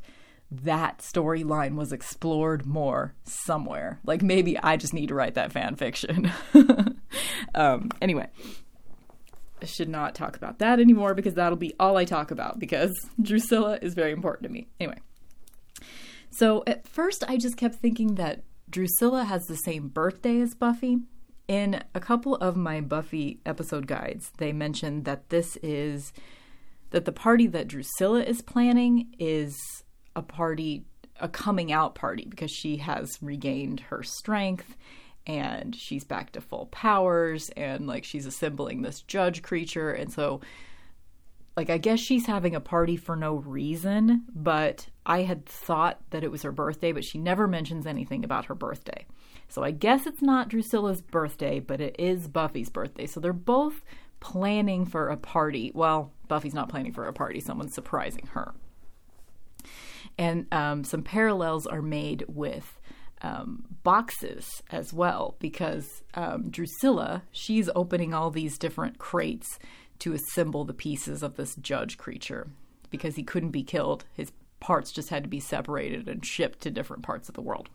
that 0.51 0.99
storyline 0.99 1.75
was 1.75 1.91
explored 1.91 2.65
more 2.65 3.13
somewhere. 3.23 3.99
Like 4.05 4.21
maybe 4.21 4.57
I 4.57 4.77
just 4.77 4.93
need 4.93 5.07
to 5.07 5.15
write 5.15 5.35
that 5.35 5.51
fan 5.51 5.75
fiction. 5.75 6.31
um, 7.55 7.89
anyway, 8.01 8.27
I 9.61 9.65
should 9.65 9.89
not 9.89 10.15
talk 10.15 10.35
about 10.35 10.59
that 10.59 10.79
anymore 10.79 11.13
because 11.13 11.35
that'll 11.35 11.57
be 11.57 11.73
all 11.79 11.97
I 11.97 12.05
talk 12.05 12.31
about 12.31 12.59
because 12.59 12.91
Drusilla 13.21 13.79
is 13.81 13.93
very 13.93 14.11
important 14.11 14.43
to 14.43 14.53
me. 14.53 14.67
Anyway. 14.79 14.99
So 16.29 16.63
at 16.65 16.87
first 16.87 17.23
I 17.27 17.37
just 17.37 17.57
kept 17.57 17.75
thinking 17.75 18.15
that 18.15 18.43
Drusilla 18.69 19.23
has 19.25 19.45
the 19.45 19.55
same 19.55 19.87
birthday 19.87 20.41
as 20.41 20.55
Buffy. 20.55 20.97
In 21.47 21.83
a 21.93 21.99
couple 21.99 22.35
of 22.35 22.55
my 22.55 22.79
Buffy 22.79 23.39
episode 23.45 23.85
guides, 23.85 24.31
they 24.37 24.53
mentioned 24.53 25.05
that 25.05 25.29
this 25.29 25.57
is 25.57 26.13
that 26.91 27.05
the 27.05 27.11
party 27.11 27.47
that 27.47 27.67
Drusilla 27.67 28.23
is 28.23 28.41
planning 28.41 29.13
is 29.19 29.57
a 30.15 30.21
party 30.21 30.85
a 31.19 31.27
coming 31.27 31.71
out 31.71 31.95
party 31.95 32.25
because 32.27 32.51
she 32.51 32.77
has 32.77 33.17
regained 33.21 33.79
her 33.79 34.03
strength 34.03 34.75
and 35.27 35.75
she's 35.75 36.03
back 36.03 36.31
to 36.31 36.41
full 36.41 36.65
powers 36.67 37.49
and 37.55 37.87
like 37.87 38.03
she's 38.03 38.25
assembling 38.25 38.81
this 38.81 39.01
judge 39.01 39.41
creature 39.41 39.91
and 39.91 40.11
so 40.11 40.41
like 41.55 41.69
I 41.69 41.77
guess 41.77 41.99
she's 41.99 42.25
having 42.25 42.55
a 42.55 42.59
party 42.59 42.97
for 42.97 43.15
no 43.15 43.35
reason, 43.35 44.23
but 44.33 44.87
I 45.05 45.21
had 45.21 45.45
thought 45.45 45.99
that 46.09 46.23
it 46.23 46.31
was 46.31 46.41
her 46.41 46.51
birthday, 46.51 46.91
but 46.91 47.03
she 47.03 47.19
never 47.19 47.47
mentions 47.47 47.85
anything 47.85 48.23
about 48.23 48.45
her 48.45 48.55
birthday. 48.55 49.05
So 49.53 49.63
I 49.63 49.69
guess 49.69 50.07
it's 50.07 50.23
not 50.23 50.49
Drusilla's 50.49 51.03
birthday, 51.03 51.59
but 51.59 51.79
it 51.79 51.95
is 51.99 52.27
Buffy's 52.27 52.71
birthday. 52.71 53.05
So 53.05 53.19
they're 53.19 53.33
both 53.33 53.83
planning 54.19 54.83
for 54.83 55.09
a 55.09 55.15
party. 55.15 55.71
Well, 55.75 56.11
Buffy's 56.27 56.55
not 56.55 56.69
planning 56.69 56.91
for 56.91 57.07
a 57.07 57.13
party, 57.13 57.39
someone's 57.39 57.75
surprising 57.75 58.27
her. 58.33 58.55
And 60.17 60.51
um, 60.51 60.83
some 60.83 61.03
parallels 61.03 61.67
are 61.67 61.83
made 61.83 62.25
with 62.27 62.81
um, 63.21 63.65
boxes 63.83 64.63
as 64.71 64.91
well 64.91 65.35
because 65.37 66.01
um, 66.15 66.49
Drusilla, 66.49 67.21
she's 67.31 67.69
opening 67.75 68.11
all 68.11 68.31
these 68.31 68.57
different 68.57 68.97
crates 68.97 69.59
to 69.99 70.13
assemble 70.13 70.65
the 70.65 70.73
pieces 70.73 71.21
of 71.21 71.35
this 71.35 71.53
judge 71.57 71.99
creature 71.99 72.47
because 72.89 73.17
he 73.17 73.23
couldn't 73.23 73.51
be 73.51 73.61
killed. 73.61 74.05
His 74.13 74.31
parts 74.59 74.91
just 74.91 75.09
had 75.09 75.21
to 75.21 75.29
be 75.29 75.39
separated 75.39 76.09
and 76.09 76.25
shipped 76.25 76.61
to 76.61 76.71
different 76.71 77.03
parts 77.03 77.29
of 77.29 77.35
the 77.35 77.41
world. 77.41 77.69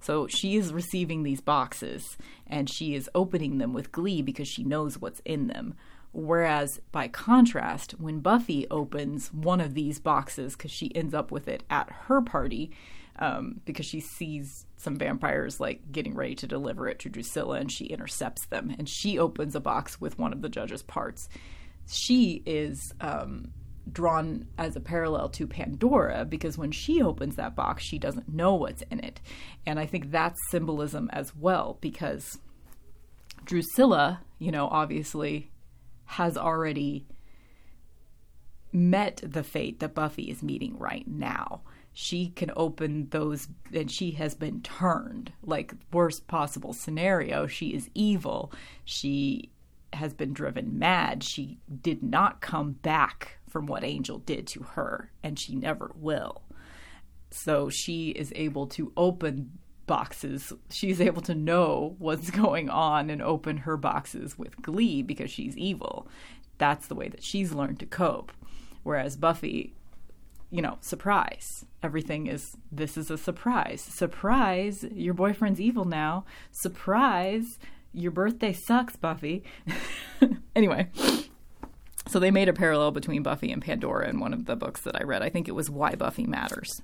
So 0.00 0.26
she 0.26 0.56
is 0.56 0.72
receiving 0.72 1.22
these 1.22 1.40
boxes 1.40 2.16
and 2.46 2.68
she 2.68 2.94
is 2.94 3.10
opening 3.14 3.58
them 3.58 3.72
with 3.72 3.92
glee 3.92 4.22
because 4.22 4.48
she 4.48 4.64
knows 4.64 4.98
what's 4.98 5.20
in 5.24 5.48
them. 5.48 5.74
Whereas, 6.12 6.80
by 6.90 7.08
contrast, 7.08 7.92
when 7.92 8.20
Buffy 8.20 8.66
opens 8.70 9.32
one 9.32 9.60
of 9.60 9.74
these 9.74 10.00
boxes 10.00 10.56
because 10.56 10.70
she 10.70 10.94
ends 10.96 11.12
up 11.12 11.30
with 11.30 11.48
it 11.48 11.64
at 11.68 11.90
her 11.90 12.22
party, 12.22 12.70
um, 13.18 13.60
because 13.64 13.86
she 13.86 14.00
sees 14.00 14.66
some 14.76 14.96
vampires 14.96 15.60
like 15.60 15.90
getting 15.90 16.14
ready 16.14 16.34
to 16.36 16.46
deliver 16.46 16.88
it 16.88 17.00
to 17.00 17.08
Drusilla 17.08 17.58
and 17.58 17.70
she 17.70 17.86
intercepts 17.86 18.46
them 18.46 18.74
and 18.78 18.88
she 18.88 19.18
opens 19.18 19.54
a 19.54 19.60
box 19.60 20.00
with 20.00 20.18
one 20.18 20.32
of 20.32 20.40
the 20.40 20.48
judge's 20.48 20.82
parts. 20.82 21.28
She 21.90 22.42
is 22.46 22.92
um, 23.00 23.52
drawn 23.92 24.46
as 24.56 24.76
a 24.76 24.80
parallel 24.80 25.28
to 25.30 25.46
Pandora 25.46 26.24
because 26.24 26.58
when 26.58 26.72
she 26.72 27.02
opens 27.02 27.36
that 27.36 27.56
box, 27.56 27.82
she 27.82 27.98
doesn't 27.98 28.28
know 28.28 28.54
what's 28.54 28.82
in 28.90 29.00
it. 29.00 29.20
And 29.66 29.78
I 29.78 29.86
think 29.86 30.10
that's 30.10 30.38
symbolism 30.50 31.08
as 31.12 31.34
well 31.34 31.78
because 31.80 32.38
Drusilla, 33.44 34.20
you 34.38 34.50
know, 34.50 34.68
obviously 34.68 35.50
has 36.04 36.36
already 36.36 37.06
met 38.72 39.20
the 39.24 39.42
fate 39.42 39.80
that 39.80 39.94
Buffy 39.94 40.24
is 40.24 40.42
meeting 40.42 40.78
right 40.78 41.06
now. 41.06 41.62
She 41.92 42.28
can 42.28 42.52
open 42.54 43.08
those, 43.10 43.48
and 43.74 43.90
she 43.90 44.12
has 44.12 44.34
been 44.34 44.62
turned. 44.62 45.32
Like, 45.42 45.74
worst 45.92 46.28
possible 46.28 46.72
scenario, 46.72 47.46
she 47.46 47.74
is 47.74 47.90
evil. 47.94 48.52
She 48.84 49.50
has 49.94 50.14
been 50.14 50.32
driven 50.32 50.78
mad. 50.78 51.24
She 51.24 51.58
did 51.82 52.02
not 52.02 52.40
come 52.40 52.72
back 52.72 53.37
from 53.48 53.66
what 53.66 53.84
Angel 53.84 54.18
did 54.18 54.46
to 54.48 54.60
her, 54.60 55.10
and 55.22 55.38
she 55.38 55.54
never 55.54 55.92
will. 55.94 56.42
So 57.30 57.68
she 57.68 58.10
is 58.10 58.32
able 58.36 58.66
to 58.68 58.92
open 58.96 59.58
boxes. 59.86 60.52
She's 60.70 61.00
able 61.00 61.22
to 61.22 61.34
know 61.34 61.96
what's 61.98 62.30
going 62.30 62.70
on 62.70 63.10
and 63.10 63.20
open 63.20 63.58
her 63.58 63.76
boxes 63.76 64.38
with 64.38 64.62
glee 64.62 65.02
because 65.02 65.30
she's 65.30 65.56
evil. 65.56 66.06
That's 66.58 66.86
the 66.86 66.94
way 66.94 67.08
that 67.08 67.24
she's 67.24 67.52
learned 67.52 67.80
to 67.80 67.86
cope. 67.86 68.32
Whereas 68.82 69.16
Buffy, 69.16 69.74
you 70.50 70.62
know, 70.62 70.78
surprise. 70.80 71.64
Everything 71.82 72.26
is 72.26 72.56
this 72.70 72.96
is 72.96 73.10
a 73.10 73.18
surprise. 73.18 73.80
Surprise, 73.80 74.84
your 74.92 75.14
boyfriend's 75.14 75.60
evil 75.60 75.84
now. 75.84 76.24
Surprise, 76.50 77.58
your 77.92 78.10
birthday 78.10 78.52
sucks, 78.52 78.96
Buffy. 78.96 79.44
anyway, 80.56 80.88
so 82.08 82.18
they 82.18 82.30
made 82.30 82.48
a 82.48 82.52
parallel 82.52 82.90
between 82.90 83.22
Buffy 83.22 83.52
and 83.52 83.62
Pandora 83.62 84.08
in 84.08 84.20
one 84.20 84.32
of 84.32 84.46
the 84.46 84.56
books 84.56 84.82
that 84.82 84.96
I 84.96 85.04
read. 85.04 85.22
I 85.22 85.28
think 85.28 85.48
it 85.48 85.54
was 85.54 85.70
Why 85.70 85.94
Buffy 85.94 86.26
Matters. 86.26 86.80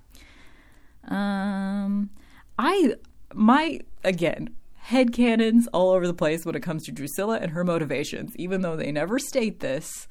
Um, 1.08 2.10
I 2.58 2.94
my 3.32 3.80
again 4.02 4.54
head 4.76 5.12
canons 5.12 5.66
all 5.72 5.90
over 5.90 6.06
the 6.06 6.14
place 6.14 6.44
when 6.44 6.54
it 6.54 6.62
comes 6.62 6.84
to 6.84 6.92
Drusilla 6.92 7.38
and 7.38 7.52
her 7.52 7.64
motivations, 7.64 8.37
even 8.37 8.60
though 8.60 8.76
they 8.76 8.92
never 8.92 9.18
state 9.18 9.60
this. 9.60 10.06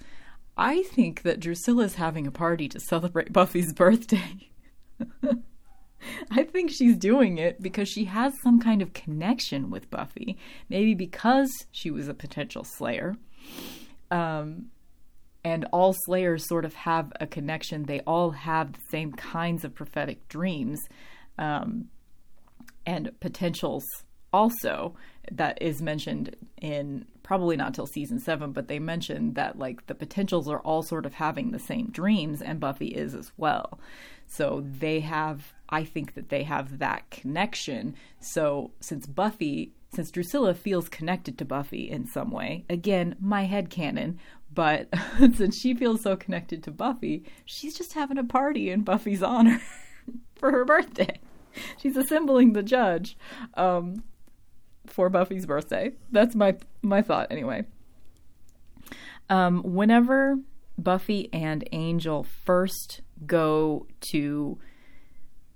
I 0.57 0.83
think 0.83 1.21
that 1.21 1.39
Drusilla's 1.39 1.95
having 1.95 2.25
a 2.25 2.31
party 2.31 2.67
to 2.69 2.79
celebrate 2.79 3.31
Buffy's 3.33 3.71
birthday. 3.71 4.49
I 6.31 6.43
think 6.43 6.71
she's 6.71 6.97
doing 6.97 7.37
it 7.37 7.61
because 7.61 7.87
she 7.87 8.05
has 8.05 8.33
some 8.41 8.59
kind 8.59 8.81
of 8.81 8.93
connection 8.93 9.69
with 9.69 9.89
Buffy. 9.89 10.37
Maybe 10.69 10.95
because 10.95 11.51
she 11.71 11.91
was 11.91 12.07
a 12.07 12.13
potential 12.13 12.63
Slayer. 12.63 13.15
Um, 14.11 14.65
and 15.43 15.65
all 15.73 15.93
Slayers 16.05 16.47
sort 16.47 16.65
of 16.65 16.73
have 16.73 17.11
a 17.19 17.27
connection. 17.27 17.83
They 17.83 17.99
all 18.01 18.31
have 18.31 18.73
the 18.73 18.79
same 18.89 19.11
kinds 19.11 19.65
of 19.65 19.75
prophetic 19.75 20.27
dreams 20.27 20.79
um, 21.37 21.89
and 22.85 23.11
potentials 23.19 23.83
also 24.31 24.95
that 25.31 25.61
is 25.61 25.81
mentioned 25.81 26.35
in 26.61 27.05
probably 27.23 27.55
not 27.55 27.73
till 27.73 27.87
season 27.87 28.19
seven, 28.19 28.51
but 28.51 28.67
they 28.67 28.79
mentioned 28.79 29.35
that 29.35 29.57
like 29.57 29.85
the 29.87 29.95
potentials 29.95 30.49
are 30.49 30.59
all 30.59 30.83
sort 30.83 31.05
of 31.05 31.13
having 31.13 31.51
the 31.51 31.59
same 31.59 31.89
dreams, 31.89 32.41
and 32.41 32.59
Buffy 32.59 32.87
is 32.87 33.15
as 33.15 33.31
well. 33.37 33.79
So 34.27 34.65
they 34.79 34.99
have, 35.01 35.53
I 35.69 35.83
think 35.83 36.15
that 36.15 36.29
they 36.29 36.43
have 36.43 36.79
that 36.79 37.09
connection. 37.09 37.95
So 38.19 38.71
since 38.81 39.05
Buffy, 39.05 39.71
since 39.93 40.11
Drusilla 40.11 40.53
feels 40.53 40.89
connected 40.89 41.37
to 41.37 41.45
Buffy 41.45 41.89
in 41.89 42.07
some 42.07 42.31
way, 42.31 42.65
again, 42.69 43.15
my 43.19 43.43
head 43.43 43.69
canon, 43.69 44.19
but 44.53 44.87
since 45.35 45.57
she 45.57 45.73
feels 45.73 46.01
so 46.01 46.15
connected 46.15 46.63
to 46.63 46.71
Buffy, 46.71 47.23
she's 47.45 47.77
just 47.77 47.93
having 47.93 48.17
a 48.17 48.23
party 48.23 48.69
in 48.69 48.81
Buffy's 48.81 49.23
honor 49.23 49.61
for 50.35 50.51
her 50.51 50.65
birthday. 50.65 51.19
She's 51.77 51.97
assembling 51.97 52.53
the 52.53 52.63
judge 52.63 53.17
um, 53.55 54.03
for 54.87 55.09
Buffy's 55.09 55.45
birthday. 55.45 55.91
That's 56.11 56.35
my 56.35 56.55
my 56.81 57.01
thought 57.01 57.27
anyway. 57.31 57.65
Um, 59.29 59.61
whenever 59.63 60.39
Buffy 60.77 61.29
and 61.31 61.67
Angel 61.71 62.23
first 62.23 63.01
go 63.25 63.87
to 64.11 64.57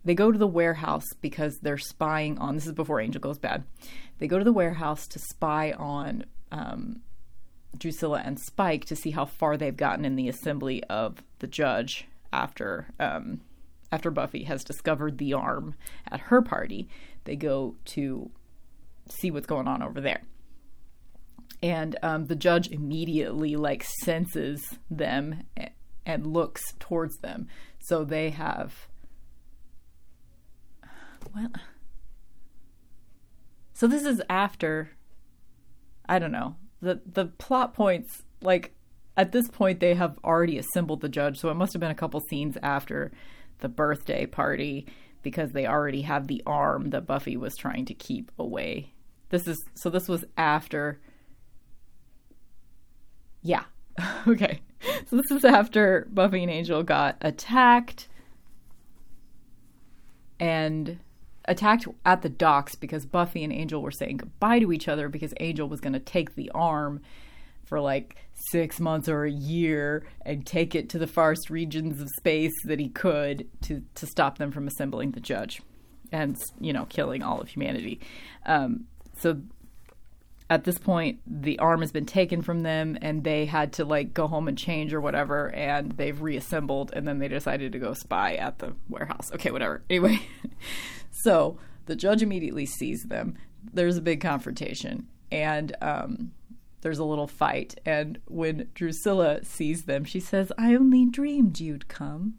they 0.05 0.15
go 0.15 0.31
to 0.31 0.37
the 0.37 0.47
warehouse 0.47 1.05
because 1.19 1.59
they're 1.59 1.77
spying 1.77 2.37
on 2.37 2.55
this 2.55 2.65
is 2.65 2.71
before 2.71 3.01
Angel 3.01 3.19
goes 3.19 3.37
bad. 3.37 3.65
They 4.19 4.27
go 4.27 4.37
to 4.37 4.43
the 4.43 4.53
warehouse 4.53 5.07
to 5.07 5.19
spy 5.19 5.71
on 5.73 6.25
um, 6.51 7.01
Drusilla 7.77 8.21
and 8.23 8.39
Spike 8.39 8.85
to 8.85 8.95
see 8.95 9.11
how 9.11 9.25
far 9.25 9.57
they've 9.57 9.75
gotten 9.75 10.05
in 10.05 10.15
the 10.15 10.29
assembly 10.29 10.83
of 10.85 11.23
the 11.39 11.47
judge 11.47 12.07
after 12.33 12.87
um, 12.99 13.41
after 13.91 14.11
Buffy 14.11 14.43
has 14.43 14.63
discovered 14.63 15.17
the 15.17 15.33
arm 15.33 15.75
at 16.11 16.19
her 16.21 16.41
party. 16.41 16.89
They 17.23 17.35
go 17.35 17.75
to 17.85 18.29
see 19.09 19.31
what's 19.31 19.47
going 19.47 19.67
on 19.67 19.81
over 19.81 20.01
there. 20.01 20.23
And 21.63 21.95
um, 22.03 22.25
the 22.25 22.35
judge 22.35 22.67
immediately 22.67 23.55
like 23.55 23.83
senses 24.03 24.77
them 24.91 25.43
and 26.05 26.27
looks 26.27 26.73
towards 26.79 27.17
them. 27.17 27.47
So 27.79 28.03
they 28.03 28.31
have 28.31 28.87
well 31.33 31.51
So 33.77 33.85
this 33.85 34.05
is 34.05 34.21
after 34.29 34.89
I 36.09 36.19
don't 36.19 36.31
know. 36.31 36.55
The 36.81 37.01
the 37.05 37.25
plot 37.25 37.73
points 37.73 38.23
like 38.41 38.73
at 39.15 39.31
this 39.31 39.47
point 39.49 39.79
they 39.79 39.93
have 39.93 40.17
already 40.23 40.57
assembled 40.57 41.01
the 41.01 41.09
judge, 41.09 41.37
so 41.37 41.49
it 41.49 41.55
must 41.55 41.73
have 41.73 41.79
been 41.79 41.91
a 41.91 41.95
couple 41.95 42.19
scenes 42.21 42.57
after 42.63 43.11
the 43.59 43.69
birthday 43.69 44.25
party 44.25 44.87
because 45.21 45.51
they 45.51 45.67
already 45.67 46.01
have 46.01 46.27
the 46.27 46.41
arm 46.45 46.89
that 46.89 47.05
Buffy 47.05 47.37
was 47.37 47.55
trying 47.55 47.85
to 47.85 47.93
keep 47.93 48.31
away 48.39 48.93
this 49.29 49.47
is 49.47 49.63
so 49.73 49.89
this 49.89 50.07
was 50.07 50.25
after 50.37 50.99
Yeah. 53.41 53.63
okay. 54.27 54.61
So 55.07 55.17
this 55.17 55.31
is 55.31 55.43
after 55.43 56.07
Buffy 56.11 56.43
and 56.43 56.51
Angel 56.51 56.83
got 56.83 57.17
attacked 57.21 58.07
and 60.39 60.99
attacked 61.47 61.87
at 62.05 62.21
the 62.21 62.29
docks 62.29 62.75
because 62.75 63.05
Buffy 63.05 63.43
and 63.43 63.53
Angel 63.53 63.81
were 63.81 63.91
saying 63.91 64.17
goodbye 64.17 64.59
to 64.59 64.71
each 64.71 64.87
other 64.87 65.09
because 65.09 65.33
Angel 65.39 65.67
was 65.67 65.79
going 65.79 65.93
to 65.93 65.99
take 65.99 66.35
the 66.35 66.51
arm 66.53 67.01
for 67.65 67.79
like 67.79 68.17
six 68.51 68.79
months 68.79 69.09
or 69.09 69.25
a 69.25 69.31
year 69.31 70.05
and 70.25 70.45
take 70.45 70.75
it 70.75 70.89
to 70.89 70.99
the 70.99 71.07
farthest 71.07 71.49
regions 71.49 72.01
of 72.01 72.07
space 72.17 72.53
that 72.65 72.79
he 72.79 72.89
could 72.89 73.47
to, 73.61 73.83
to 73.95 74.05
stop 74.05 74.37
them 74.37 74.51
from 74.51 74.67
assembling 74.67 75.11
the 75.11 75.19
judge 75.19 75.61
and, 76.11 76.37
you 76.59 76.71
know, 76.71 76.85
killing 76.85 77.21
all 77.23 77.41
of 77.41 77.49
humanity. 77.49 77.99
Um, 78.45 78.85
so 79.19 79.41
at 80.49 80.63
this 80.63 80.77
point 80.77 81.19
the 81.25 81.59
arm 81.59 81.81
has 81.81 81.91
been 81.91 82.05
taken 82.05 82.41
from 82.41 82.63
them 82.63 82.97
and 83.01 83.23
they 83.23 83.45
had 83.45 83.73
to 83.73 83.85
like 83.85 84.13
go 84.13 84.27
home 84.27 84.47
and 84.47 84.57
change 84.57 84.93
or 84.93 85.01
whatever 85.01 85.53
and 85.53 85.91
they've 85.93 86.21
reassembled 86.21 86.91
and 86.93 87.07
then 87.07 87.19
they 87.19 87.27
decided 87.27 87.71
to 87.71 87.79
go 87.79 87.93
spy 87.93 88.35
at 88.35 88.59
the 88.59 88.73
warehouse 88.87 89.29
okay 89.33 89.51
whatever 89.51 89.83
anyway 89.89 90.19
so 91.27 91.57
the 91.87 91.95
judge 91.95 92.21
immediately 92.21 92.65
sees 92.65 93.03
them 93.03 93.37
there's 93.73 93.97
a 93.97 94.01
big 94.01 94.21
confrontation 94.21 95.07
and 95.29 95.75
um, 95.81 96.31
there's 96.81 96.99
a 96.99 97.03
little 97.03 97.27
fight 97.27 97.75
and 97.85 98.17
when 98.27 98.69
drusilla 98.73 99.43
sees 99.43 99.83
them 99.83 100.05
she 100.05 100.19
says 100.19 100.51
i 100.57 100.73
only 100.73 101.05
dreamed 101.05 101.59
you'd 101.59 101.87
come 101.87 102.35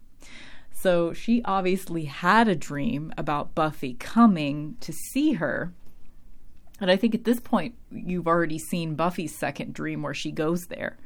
so 0.71 1.13
she 1.13 1.41
obviously 1.43 2.05
had 2.05 2.47
a 2.47 2.55
dream 2.55 3.13
about 3.17 3.53
buffy 3.53 3.93
coming 3.93 4.75
to 4.79 4.91
see 4.91 5.33
her 5.33 5.73
and 6.79 6.89
I 6.89 6.95
think 6.95 7.13
at 7.13 7.25
this 7.25 7.39
point, 7.39 7.75
you've 7.91 8.27
already 8.27 8.57
seen 8.57 8.95
Buffy's 8.95 9.37
second 9.37 9.73
dream 9.73 10.01
where 10.01 10.13
she 10.13 10.31
goes 10.31 10.67
there. 10.67 10.97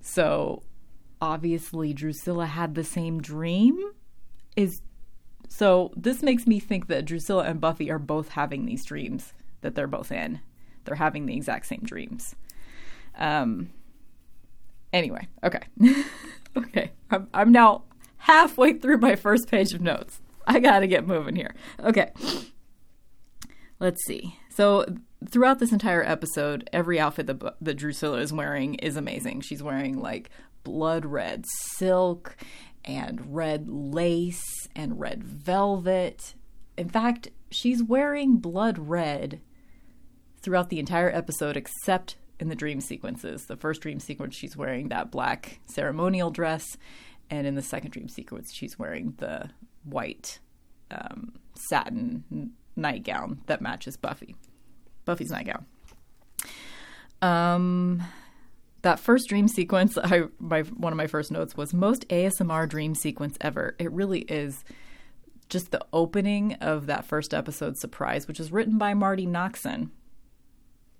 So 0.00 0.62
obviously, 1.20 1.92
Drusilla 1.92 2.46
had 2.46 2.74
the 2.74 2.84
same 2.84 3.20
dream. 3.20 3.78
Is 4.56 4.80
so 5.48 5.92
this 5.96 6.22
makes 6.22 6.46
me 6.46 6.60
think 6.60 6.88
that 6.88 7.04
Drusilla 7.04 7.44
and 7.44 7.60
Buffy 7.60 7.90
are 7.90 7.98
both 7.98 8.30
having 8.30 8.66
these 8.66 8.84
dreams 8.84 9.32
that 9.60 9.74
they're 9.74 9.86
both 9.86 10.12
in. 10.12 10.40
They're 10.84 10.96
having 10.96 11.26
the 11.26 11.36
exact 11.36 11.66
same 11.66 11.82
dreams. 11.82 12.34
Um. 13.16 13.70
Anyway, 14.92 15.28
okay, 15.42 15.62
okay. 16.56 16.92
I'm 17.10 17.28
I'm 17.34 17.52
now 17.52 17.82
halfway 18.18 18.72
through 18.74 18.98
my 18.98 19.16
first 19.16 19.48
page 19.50 19.72
of 19.74 19.80
notes. 19.80 20.20
I 20.46 20.60
gotta 20.60 20.86
get 20.86 21.06
moving 21.06 21.36
here. 21.36 21.54
Okay. 21.80 22.10
Let's 23.78 24.04
see. 24.06 24.38
So 24.48 24.86
throughout 25.28 25.58
this 25.58 25.72
entire 25.72 26.02
episode, 26.02 26.68
every 26.72 26.98
outfit 26.98 27.26
that, 27.26 27.56
that 27.60 27.74
Drusilla 27.74 28.18
is 28.18 28.32
wearing 28.32 28.76
is 28.76 28.96
amazing. 28.96 29.42
She's 29.42 29.62
wearing 29.62 30.00
like 30.00 30.30
blood 30.64 31.04
red 31.04 31.44
silk 31.74 32.36
and 32.86 33.34
red 33.34 33.68
lace 33.68 34.68
and 34.74 35.00
red 35.00 35.24
velvet. 35.24 36.34
In 36.78 36.88
fact, 36.88 37.28
she's 37.50 37.82
wearing 37.82 38.36
blood 38.36 38.78
red 38.78 39.40
throughout 40.40 40.70
the 40.70 40.78
entire 40.78 41.10
episode 41.10 41.56
except 41.56 42.16
in 42.38 42.48
the 42.48 42.54
dream 42.54 42.80
sequences. 42.80 43.46
The 43.46 43.56
first 43.56 43.80
dream 43.80 43.98
sequence, 43.98 44.36
she's 44.36 44.56
wearing 44.56 44.88
that 44.88 45.10
black 45.10 45.60
ceremonial 45.66 46.30
dress, 46.30 46.76
and 47.30 47.46
in 47.46 47.54
the 47.54 47.62
second 47.62 47.90
dream 47.90 48.08
sequence, 48.08 48.52
she's 48.52 48.78
wearing 48.78 49.14
the 49.18 49.50
white 49.84 50.38
um, 50.90 51.32
satin 51.54 52.52
nightgown 52.76 53.40
that 53.46 53.60
matches 53.60 53.96
Buffy. 53.96 54.36
Buffy's 55.04 55.30
nightgown. 55.30 55.66
Um, 57.22 58.02
that 58.86 59.00
first 59.00 59.28
dream 59.28 59.48
sequence, 59.48 59.98
I 60.02 60.24
my 60.38 60.62
one 60.62 60.92
of 60.92 60.96
my 60.96 61.08
first 61.08 61.32
notes 61.32 61.56
was 61.56 61.74
most 61.74 62.08
ASMR 62.08 62.68
dream 62.68 62.94
sequence 62.94 63.36
ever. 63.40 63.74
It 63.78 63.90
really 63.90 64.20
is 64.20 64.64
just 65.48 65.72
the 65.72 65.84
opening 65.92 66.54
of 66.54 66.86
that 66.86 67.04
first 67.04 67.34
episode, 67.34 67.76
Surprise, 67.76 68.26
which 68.26 68.40
is 68.40 68.52
written 68.52 68.78
by 68.78 68.94
Marti 68.94 69.26
Noxon. 69.26 69.90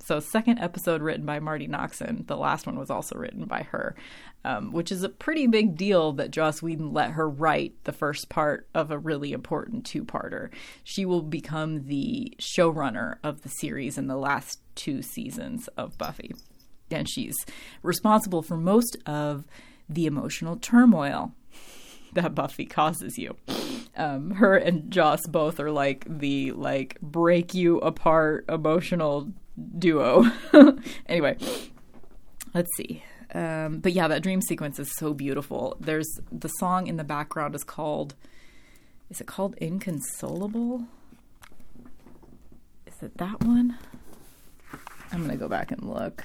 So, 0.00 0.20
second 0.20 0.58
episode 0.58 1.00
written 1.00 1.24
by 1.24 1.40
Marti 1.40 1.66
Noxon. 1.66 2.26
The 2.26 2.36
last 2.36 2.66
one 2.66 2.78
was 2.78 2.90
also 2.90 3.16
written 3.16 3.44
by 3.44 3.62
her, 3.62 3.96
um, 4.44 4.72
which 4.72 4.92
is 4.92 5.02
a 5.02 5.08
pretty 5.08 5.46
big 5.46 5.76
deal 5.76 6.12
that 6.14 6.30
Joss 6.30 6.62
Whedon 6.62 6.92
let 6.92 7.12
her 7.12 7.28
write 7.28 7.74
the 7.84 7.92
first 7.92 8.28
part 8.28 8.68
of 8.74 8.90
a 8.90 8.98
really 8.98 9.32
important 9.32 9.86
two 9.86 10.04
parter. 10.04 10.50
She 10.82 11.04
will 11.04 11.22
become 11.22 11.84
the 11.84 12.36
showrunner 12.40 13.16
of 13.22 13.42
the 13.42 13.48
series 13.48 13.96
in 13.96 14.08
the 14.08 14.16
last 14.16 14.60
two 14.74 15.02
seasons 15.02 15.68
of 15.76 15.98
Buffy. 15.98 16.34
And 16.90 17.08
she's 17.08 17.34
responsible 17.82 18.42
for 18.42 18.56
most 18.56 18.96
of 19.06 19.44
the 19.88 20.06
emotional 20.06 20.56
turmoil 20.56 21.32
that 22.14 22.34
Buffy 22.34 22.66
causes 22.66 23.16
you. 23.18 23.36
Um, 23.96 24.32
her 24.32 24.56
and 24.56 24.90
Joss 24.90 25.20
both 25.26 25.58
are 25.60 25.70
like 25.70 26.04
the 26.08 26.52
like 26.52 27.00
break 27.00 27.54
you 27.54 27.78
apart 27.78 28.44
emotional 28.48 29.32
duo. 29.78 30.24
anyway, 31.06 31.36
let's 32.54 32.70
see. 32.76 33.02
Um, 33.34 33.78
but 33.80 33.92
yeah, 33.92 34.08
that 34.08 34.22
dream 34.22 34.40
sequence 34.40 34.78
is 34.78 34.90
so 34.96 35.12
beautiful. 35.12 35.76
There's 35.80 36.08
the 36.30 36.48
song 36.48 36.86
in 36.86 36.96
the 36.96 37.04
background 37.04 37.54
is 37.54 37.64
called. 37.64 38.14
Is 39.10 39.20
it 39.20 39.26
called 39.26 39.56
Inconsolable? 39.60 40.86
Is 42.86 43.02
it 43.02 43.16
that 43.18 43.42
one? 43.44 43.78
I'm 45.12 45.22
gonna 45.22 45.36
go 45.36 45.48
back 45.48 45.70
and 45.70 45.82
look. 45.82 46.24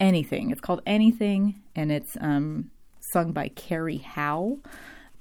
Anything. 0.00 0.50
It's 0.50 0.60
called 0.60 0.82
Anything, 0.86 1.62
and 1.74 1.90
it's 1.90 2.16
um, 2.20 2.70
sung 3.12 3.32
by 3.32 3.48
Cari 3.48 3.98
Howe. 3.98 4.58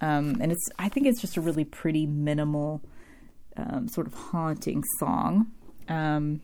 Um, 0.02 0.38
and 0.42 0.52
it's 0.52 0.70
I 0.78 0.90
think 0.90 1.08
it's 1.08 1.22
just 1.22 1.38
a 1.38 1.42
really 1.42 1.64
pretty 1.64 2.06
minimal, 2.06 2.82
um, 3.58 3.88
sort 3.88 4.08
of 4.08 4.14
haunting 4.14 4.84
song. 5.00 5.48
Um, 5.88 6.42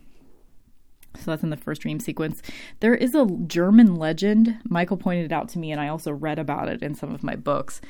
so 1.16 1.30
that's 1.30 1.42
in 1.42 1.50
the 1.50 1.56
first 1.56 1.82
dream 1.82 2.00
sequence. 2.00 2.40
There 2.80 2.94
is 2.94 3.14
a 3.14 3.26
German 3.46 3.96
legend. 3.96 4.58
Michael 4.64 4.96
pointed 4.96 5.26
it 5.26 5.32
out 5.32 5.48
to 5.50 5.58
me, 5.58 5.70
and 5.70 5.80
I 5.80 5.88
also 5.88 6.10
read 6.10 6.38
about 6.38 6.68
it 6.68 6.82
in 6.82 6.94
some 6.94 7.14
of 7.14 7.22
my 7.22 7.36
books 7.36 7.80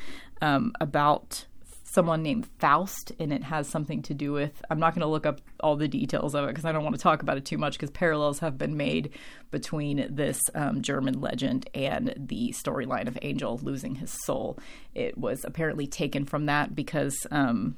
um, 0.41 0.73
about 0.81 1.47
someone 1.93 2.23
named 2.23 2.47
Faust, 2.59 3.13
and 3.19 3.33
it 3.33 3.43
has 3.45 3.69
something 3.69 4.01
to 4.03 4.15
do 4.15 4.33
with. 4.33 4.63
I'm 4.71 4.79
not 4.79 4.95
going 4.95 5.03
to 5.03 5.07
look 5.07 5.27
up 5.27 5.41
all 5.61 5.77
the 5.77 5.89
details 5.89 6.35
of 6.35 6.45
it 6.45 6.49
because 6.49 6.65
I 6.65 6.73
don't 6.73 6.85
want 6.85 6.97
to 6.97 7.03
talk 7.03 7.23
about 7.23 7.37
it 7.37 7.45
too 7.45 7.59
much 7.59 7.75
because 7.75 7.91
parallels 7.91 8.39
have 8.39 8.57
been 8.57 8.77
made 8.77 9.11
between 9.51 10.07
this 10.09 10.41
um, 10.55 10.81
German 10.81 11.21
legend 11.21 11.69
and 11.75 12.15
the 12.17 12.55
storyline 12.57 13.09
of 13.09 13.19
Angel 13.21 13.61
losing 13.63 13.97
his 13.97 14.11
soul. 14.25 14.59
It 14.95 15.19
was 15.19 15.45
apparently 15.45 15.87
taken 15.87 16.25
from 16.25 16.47
that 16.47 16.75
because 16.75 17.27
um, 17.31 17.77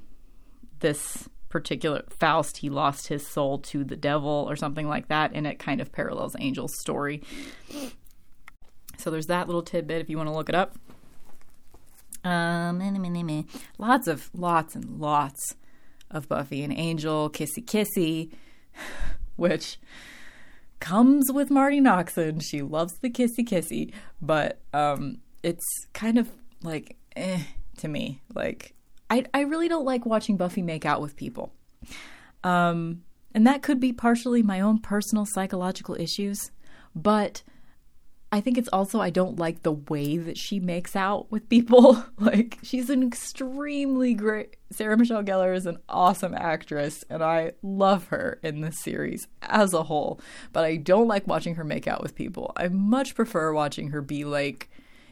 this 0.79 1.29
particular 1.49 2.05
Faust, 2.09 2.59
he 2.59 2.71
lost 2.71 3.09
his 3.09 3.27
soul 3.27 3.59
to 3.59 3.83
the 3.83 3.97
devil 3.97 4.47
or 4.49 4.55
something 4.55 4.89
like 4.89 5.09
that, 5.09 5.33
and 5.35 5.47
it 5.47 5.59
kind 5.59 5.81
of 5.81 5.91
parallels 5.91 6.37
Angel's 6.37 6.79
story. 6.79 7.23
So 8.99 9.11
there's 9.11 9.27
that 9.27 9.49
little 9.49 9.63
tidbit 9.63 10.01
if 10.01 10.09
you 10.09 10.17
want 10.17 10.29
to 10.29 10.35
look 10.35 10.49
it 10.49 10.55
up. 10.55 10.77
Um, 12.25 13.47
lots 13.79 14.09
of 14.09 14.31
lots 14.35 14.75
and 14.75 14.99
lots 14.99 15.55
of 16.11 16.29
Buffy 16.29 16.63
and 16.63 16.73
Angel, 16.73 17.29
kissy 17.31 17.65
kissy, 17.65 18.33
which 19.37 19.79
comes 20.81 21.31
with 21.33 21.51
Marti 21.51 21.81
Noxon. 21.81 22.43
She 22.43 22.63
loves 22.63 22.95
the 23.01 23.11
kissy 23.11 23.41
kissy, 23.41 23.93
but 24.23 24.61
um, 24.73 25.19
it's 25.43 25.65
kind 25.93 26.19
of 26.19 26.31
like 26.63 26.97
eh 27.15 27.43
to 27.79 27.89
me. 27.89 28.23
Like 28.35 28.75
I 29.11 29.27
I 29.35 29.43
really 29.43 29.69
don't 29.69 29.85
like 29.85 30.07
watching 30.07 30.37
Buffy 30.37 30.63
make 30.63 30.87
out 30.87 31.03
with 31.03 31.17
people. 31.17 31.53
Um, 32.43 33.03
and 33.35 33.47
that 33.47 33.63
could 33.63 33.81
be 33.81 33.93
partially 33.93 34.43
my 34.43 34.61
own 34.61 34.79
personal 34.79 35.27
psychological 35.27 35.97
issues, 35.99 36.51
but 36.95 37.43
I 38.35 38.41
think 38.41 38.59
it's 38.59 38.69
also 38.73 39.01
I 39.01 39.11
don't 39.11 39.39
like 39.39 39.63
the 39.63 39.71
way 39.71 40.17
that 40.17 40.37
she 40.37 40.59
makes 40.59 40.97
out 40.97 41.31
with 41.31 41.49
people. 41.49 42.05
like 42.19 42.59
she's 42.65 42.91
an 42.91 43.07
extremely 43.07 44.13
great 44.13 44.57
Sarah 44.73 44.97
Michelle 44.97 45.23
Gellar 45.23 45.55
is 45.55 45.67
an 45.67 45.79
awesome 45.89 46.35
actress 46.35 47.05
and 47.09 47.23
I 47.23 47.53
love 47.63 48.09
her 48.09 48.41
in 48.43 48.61
this 48.61 48.83
series 48.83 49.29
as 49.41 49.73
a 49.73 49.85
whole, 49.85 50.21
but 50.53 50.65
I 50.65 50.79
don't 50.79 51.07
like 51.07 51.29
watching 51.29 51.55
her 51.55 51.63
make 51.63 51.87
out 51.87 52.03
with 52.03 52.17
people. 52.17 52.51
I 52.57 52.67
much 52.67 53.15
prefer 53.15 53.53
watching 53.53 53.91
her 53.91 54.03
be 54.03 54.25
like 54.25 54.69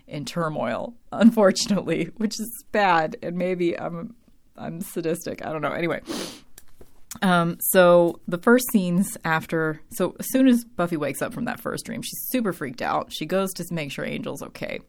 in 0.08 0.24
turmoil, 0.24 0.94
unfortunately, 1.12 2.10
which 2.16 2.40
is 2.40 2.64
bad 2.72 3.14
and 3.22 3.36
maybe 3.36 3.78
I'm 3.78 4.16
I'm 4.56 4.80
sadistic. 4.80 5.46
I 5.46 5.52
don't 5.52 5.62
know. 5.62 5.70
Anyway, 5.70 6.00
um, 7.20 7.56
so 7.60 8.20
the 8.26 8.38
first 8.38 8.64
scenes 8.72 9.18
after, 9.24 9.80
so 9.90 10.16
as 10.18 10.26
soon 10.30 10.48
as 10.48 10.64
Buffy 10.64 10.96
wakes 10.96 11.20
up 11.20 11.34
from 11.34 11.44
that 11.44 11.60
first 11.60 11.84
dream, 11.84 12.02
she's 12.02 12.26
super 12.28 12.52
freaked 12.52 12.80
out. 12.80 13.12
She 13.12 13.26
goes 13.26 13.52
to 13.54 13.66
make 13.70 13.92
sure 13.92 14.04
Angel's 14.04 14.42
okay, 14.42 14.80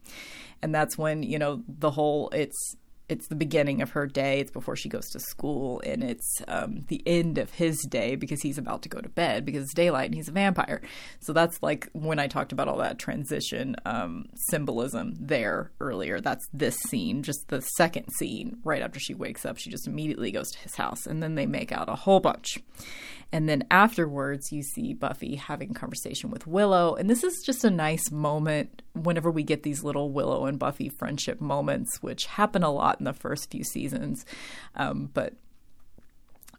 and 0.62 0.74
that's 0.74 0.96
when 0.96 1.22
you 1.22 1.38
know 1.38 1.62
the 1.68 1.90
whole 1.90 2.30
it's 2.30 2.76
it's 3.08 3.28
the 3.28 3.34
beginning 3.34 3.82
of 3.82 3.90
her 3.90 4.06
day. 4.06 4.40
It's 4.40 4.50
before 4.50 4.76
she 4.76 4.88
goes 4.88 5.08
to 5.10 5.20
school, 5.20 5.80
and 5.84 6.02
it's 6.02 6.36
um, 6.48 6.84
the 6.88 7.02
end 7.06 7.38
of 7.38 7.50
his 7.50 7.78
day 7.88 8.16
because 8.16 8.40
he's 8.40 8.58
about 8.58 8.82
to 8.82 8.88
go 8.88 9.00
to 9.00 9.08
bed 9.08 9.44
because 9.44 9.64
it's 9.64 9.74
daylight 9.74 10.06
and 10.06 10.14
he's 10.14 10.28
a 10.28 10.32
vampire. 10.32 10.80
So 11.20 11.32
that's 11.32 11.62
like 11.62 11.88
when 11.92 12.18
I 12.18 12.28
talked 12.28 12.52
about 12.52 12.68
all 12.68 12.78
that 12.78 12.98
transition 12.98 13.76
um, 13.84 14.26
symbolism 14.48 15.14
there 15.18 15.70
earlier. 15.80 16.20
That's 16.20 16.46
this 16.52 16.76
scene, 16.88 17.22
just 17.22 17.48
the 17.48 17.60
second 17.76 18.08
scene 18.18 18.58
right 18.64 18.82
after 18.82 18.98
she 18.98 19.14
wakes 19.14 19.44
up. 19.44 19.58
She 19.58 19.70
just 19.70 19.86
immediately 19.86 20.30
goes 20.30 20.50
to 20.52 20.58
his 20.60 20.76
house, 20.76 21.06
and 21.06 21.22
then 21.22 21.34
they 21.34 21.46
make 21.46 21.72
out 21.72 21.88
a 21.88 21.96
whole 21.96 22.20
bunch. 22.20 22.58
And 23.32 23.48
then 23.48 23.64
afterwards, 23.70 24.52
you 24.52 24.62
see 24.62 24.94
Buffy 24.94 25.34
having 25.34 25.72
a 25.72 25.74
conversation 25.74 26.30
with 26.30 26.46
Willow. 26.46 26.94
And 26.94 27.10
this 27.10 27.24
is 27.24 27.42
just 27.44 27.64
a 27.64 27.70
nice 27.70 28.10
moment 28.12 28.82
whenever 28.94 29.30
we 29.30 29.42
get 29.42 29.62
these 29.62 29.84
little 29.84 30.10
Willow 30.10 30.46
and 30.46 30.58
Buffy 30.58 30.88
friendship 30.88 31.40
moments, 31.40 32.02
which 32.02 32.26
happen 32.26 32.62
a 32.62 32.70
lot 32.70 32.98
in 32.98 33.04
the 33.04 33.12
first 33.12 33.50
few 33.50 33.64
seasons. 33.64 34.24
Um, 34.76 35.10
but 35.12 35.34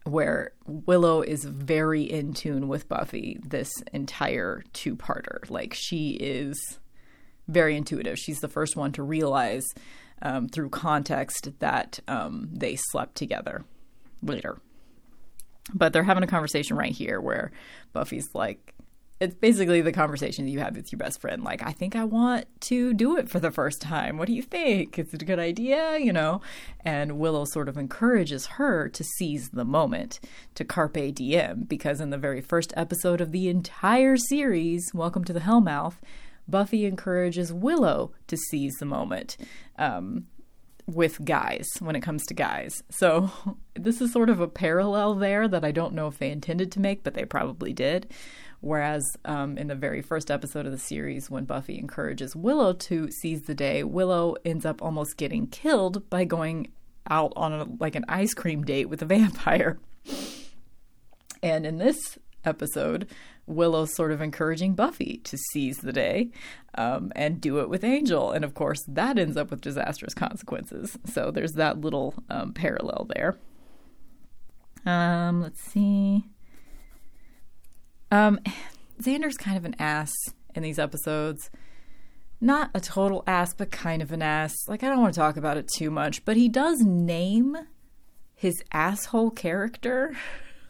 where 0.04 0.52
Willow 0.68 1.22
is 1.22 1.44
very 1.46 2.04
in 2.04 2.34
tune 2.34 2.68
with 2.68 2.88
Buffy 2.88 3.40
this 3.44 3.72
entire 3.92 4.64
two 4.74 4.96
parter. 4.96 5.50
Like 5.50 5.74
she 5.74 6.12
is 6.12 6.80
very 7.48 7.76
intuitive. 7.76 8.20
She's 8.20 8.40
the 8.40 8.48
first 8.48 8.76
one 8.76 8.92
to 8.94 9.04
realize 9.04 9.66
um, 10.22 10.48
through 10.48 10.70
context 10.70 11.50
that 11.60 12.00
um, 12.08 12.50
they 12.52 12.76
slept 12.76 13.16
together 13.16 13.66
later. 14.22 14.60
But 15.74 15.92
they're 15.92 16.04
having 16.04 16.24
a 16.24 16.28
conversation 16.28 16.78
right 16.78 16.92
here 16.92 17.20
where 17.20 17.52
Buffy's 17.92 18.30
like, 18.36 18.75
it's 19.26 19.36
basically 19.36 19.82
the 19.82 19.92
conversation 19.92 20.46
that 20.46 20.52
you 20.52 20.60
have 20.60 20.76
with 20.76 20.92
your 20.92 21.00
best 21.00 21.20
friend. 21.20 21.44
Like, 21.44 21.64
I 21.64 21.72
think 21.72 21.96
I 21.96 22.04
want 22.04 22.46
to 22.62 22.94
do 22.94 23.18
it 23.18 23.28
for 23.28 23.40
the 23.40 23.50
first 23.50 23.82
time. 23.82 24.18
What 24.18 24.28
do 24.28 24.34
you 24.34 24.44
think? 24.44 25.00
Is 25.00 25.14
it 25.14 25.22
a 25.22 25.26
good 25.26 25.40
idea? 25.40 25.98
You 25.98 26.14
know? 26.14 26.42
And 26.82 27.18
Willow 27.18 27.46
sort 27.46 27.68
of 27.68 27.76
encourages 27.76 28.46
her 28.46 28.88
to 28.88 29.04
seize 29.04 29.50
the 29.50 29.66
moment, 29.66 30.20
to 30.54 30.64
carpe 30.64 31.16
diem, 31.16 31.64
because 31.64 32.00
in 32.00 32.12
the 32.12 32.20
very 32.20 32.40
first 32.40 32.72
episode 32.78 33.20
of 33.20 33.32
the 33.32 33.50
entire 33.50 34.16
series, 34.16 34.92
Welcome 34.94 35.24
to 35.24 35.34
the 35.34 35.40
Hellmouth, 35.40 35.96
Buffy 36.48 36.86
encourages 36.86 37.52
Willow 37.52 38.12
to 38.28 38.38
seize 38.38 38.76
the 38.80 38.86
moment. 38.86 39.38
Um, 39.78 40.28
with 40.88 41.26
guys 41.26 41.66
when 41.80 41.96
it 41.96 42.02
comes 42.02 42.24
to 42.28 42.36
guys. 42.36 42.84
So 42.92 43.32
this 43.74 44.02
is 44.02 44.12
sort 44.12 44.30
of 44.30 44.40
a 44.40 44.48
parallel 44.48 45.16
there 45.16 45.48
that 45.48 45.66
I 45.66 45.72
don't 45.72 45.96
know 45.96 46.08
if 46.08 46.20
they 46.20 46.30
intended 46.30 46.72
to 46.74 46.80
make, 46.80 47.04
but 47.04 47.16
they 47.16 47.26
probably 47.26 47.74
did. 47.74 48.14
Whereas 48.66 49.16
um, 49.26 49.60
in 49.60 49.68
the 49.68 49.76
very 49.76 50.02
first 50.02 50.32
episode 50.32 50.66
of 50.66 50.72
the 50.72 50.80
series, 50.80 51.30
when 51.30 51.46
Buffy 51.46 51.78
encourages 51.78 52.36
Willow 52.36 52.74
to 52.74 53.12
seize 53.12 53.44
the 53.44 53.54
day, 53.54 53.84
Willow 53.84 54.38
ends 54.44 54.66
up 54.66 54.82
almost 54.82 55.18
getting 55.18 55.46
killed 55.46 56.10
by 56.10 56.26
going 56.26 56.72
out 57.08 57.32
on 57.36 57.54
a, 57.54 57.68
like 57.80 57.94
an 57.94 58.06
ice 58.10 58.34
cream 58.34 58.64
date 58.64 58.90
with 58.90 59.04
a 59.04 59.06
vampire. 59.16 59.78
And 61.44 61.64
in 61.64 61.78
this 61.78 62.18
episode, 62.44 63.08
Willow's 63.46 63.94
sort 63.94 64.12
of 64.12 64.20
encouraging 64.20 64.74
Buffy 64.74 65.22
to 65.26 65.38
seize 65.52 65.78
the 65.78 65.94
day 65.94 66.32
um, 66.74 67.12
and 67.16 67.40
do 67.40 67.60
it 67.60 67.70
with 67.70 67.84
Angel. 67.84 68.32
And 68.32 68.44
of 68.44 68.56
course, 68.56 68.84
that 68.88 69.20
ends 69.20 69.38
up 69.38 69.52
with 69.52 69.62
disastrous 69.62 70.16
consequences. 70.16 70.98
So 71.06 71.30
there's 71.30 71.54
that 71.54 71.82
little 71.82 72.16
um, 72.32 72.52
parallel 72.52 73.12
there. 73.14 73.38
Um, 74.88 75.44
let's 75.44 75.62
see. 75.62 76.26
Um, 78.12 78.40
Xander's 79.02 79.38
kind 79.38 79.58
of 79.58 79.66
an 79.66 79.76
ass 79.80 80.14
in 80.54 80.64
these 80.64 80.80
episodes. 80.80 81.50
Not 82.42 82.70
a 82.74 82.80
total 82.80 83.24
ass, 83.28 83.54
but 83.54 83.72
kind 83.72 84.02
of 84.02 84.12
an 84.12 84.22
ass. 84.22 84.56
Like, 84.68 84.84
I 84.84 84.90
don't 84.90 85.02
want 85.02 85.14
to 85.14 85.20
talk 85.20 85.38
about 85.38 85.58
it 85.58 85.68
too 85.68 85.90
much, 85.90 86.24
but 86.26 86.38
he 86.38 86.50
does 86.50 86.82
name 86.82 87.58
his 88.36 88.62
asshole 88.72 89.32
character 89.32 90.16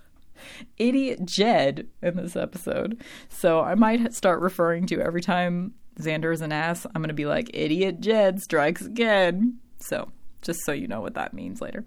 Idiot 0.77 1.25
Jed 1.25 1.87
in 2.01 2.15
this 2.17 2.35
episode. 2.35 3.01
So 3.29 3.61
I 3.61 3.75
might 3.75 4.13
start 4.13 4.41
referring 4.41 4.85
to 4.87 5.01
every 5.01 5.21
time 5.21 5.73
Xander 5.99 6.33
is 6.33 6.41
an 6.41 6.51
ass, 6.51 6.85
I'm 6.85 7.01
going 7.01 7.07
to 7.07 7.13
be 7.13 7.25
like, 7.25 7.49
Idiot 7.53 7.99
Jed 7.99 8.41
strikes 8.41 8.85
again. 8.85 9.59
So 9.79 10.11
just 10.41 10.59
so 10.65 10.71
you 10.71 10.87
know 10.87 11.01
what 11.01 11.15
that 11.15 11.33
means 11.33 11.61
later. 11.61 11.83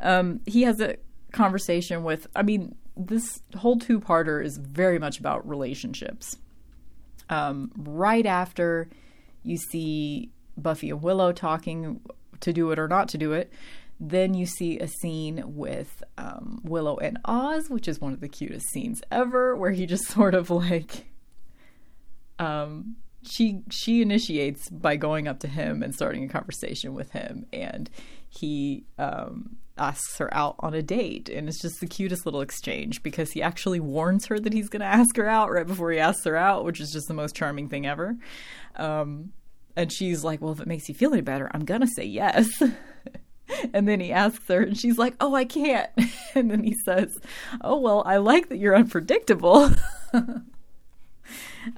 Um, 0.00 0.40
he 0.46 0.62
has 0.62 0.80
a 0.80 0.96
conversation 1.32 2.04
with, 2.04 2.26
I 2.36 2.42
mean, 2.42 2.74
this 2.98 3.40
whole 3.56 3.78
two 3.78 4.00
parter 4.00 4.44
is 4.44 4.58
very 4.58 4.98
much 4.98 5.18
about 5.18 5.48
relationships. 5.48 6.36
Um, 7.30 7.70
right 7.76 8.26
after 8.26 8.88
you 9.42 9.56
see 9.56 10.32
Buffy 10.56 10.90
and 10.90 11.00
Willow 11.00 11.32
talking 11.32 12.00
to 12.40 12.52
do 12.52 12.70
it 12.72 12.78
or 12.78 12.88
not 12.88 13.08
to 13.10 13.18
do 13.18 13.32
it, 13.32 13.52
then 14.00 14.34
you 14.34 14.46
see 14.46 14.78
a 14.78 14.88
scene 14.88 15.42
with 15.46 16.02
um, 16.16 16.60
Willow 16.64 16.96
and 16.96 17.18
Oz, 17.24 17.68
which 17.68 17.88
is 17.88 18.00
one 18.00 18.12
of 18.12 18.20
the 18.20 18.28
cutest 18.28 18.68
scenes 18.70 19.02
ever, 19.10 19.56
where 19.56 19.72
he 19.72 19.86
just 19.86 20.04
sort 20.08 20.34
of 20.34 20.50
like, 20.50 21.06
um, 22.38 22.96
she 23.22 23.62
she 23.70 24.00
initiates 24.00 24.70
by 24.70 24.96
going 24.96 25.26
up 25.26 25.40
to 25.40 25.48
him 25.48 25.82
and 25.82 25.94
starting 25.94 26.24
a 26.24 26.28
conversation 26.28 26.94
with 26.94 27.10
him, 27.10 27.46
and 27.52 27.90
he 28.28 28.84
um, 28.98 29.56
asks 29.78 30.18
her 30.18 30.32
out 30.34 30.56
on 30.58 30.74
a 30.74 30.82
date, 30.82 31.28
and 31.28 31.48
it's 31.48 31.60
just 31.60 31.80
the 31.80 31.86
cutest 31.86 32.26
little 32.26 32.40
exchange 32.40 33.02
because 33.02 33.30
he 33.32 33.42
actually 33.42 33.80
warns 33.80 34.26
her 34.26 34.38
that 34.38 34.52
he's 34.52 34.68
going 34.68 34.80
to 34.80 34.86
ask 34.86 35.16
her 35.16 35.28
out 35.28 35.50
right 35.50 35.66
before 35.66 35.90
he 35.90 35.98
asks 35.98 36.24
her 36.24 36.36
out, 36.36 36.64
which 36.64 36.80
is 36.80 36.90
just 36.90 37.08
the 37.08 37.14
most 37.14 37.34
charming 37.34 37.68
thing 37.68 37.86
ever. 37.86 38.16
Um, 38.76 39.32
and 39.76 39.92
she's 39.92 40.24
like, 40.24 40.40
"Well, 40.40 40.52
if 40.52 40.60
it 40.60 40.66
makes 40.66 40.88
you 40.88 40.94
feel 40.94 41.12
any 41.12 41.22
better, 41.22 41.48
I'm 41.52 41.64
gonna 41.64 41.86
say 41.86 42.04
yes." 42.04 42.48
And 43.72 43.88
then 43.88 44.00
he 44.00 44.12
asks 44.12 44.46
her, 44.48 44.60
and 44.60 44.78
she's 44.78 44.98
like, 44.98 45.14
Oh, 45.20 45.34
I 45.34 45.44
can't. 45.44 45.90
And 46.34 46.50
then 46.50 46.62
he 46.62 46.74
says, 46.84 47.16
Oh, 47.62 47.78
well, 47.80 48.02
I 48.06 48.18
like 48.18 48.50
that 48.50 48.58
you're 48.58 48.76
unpredictable. 48.76 49.70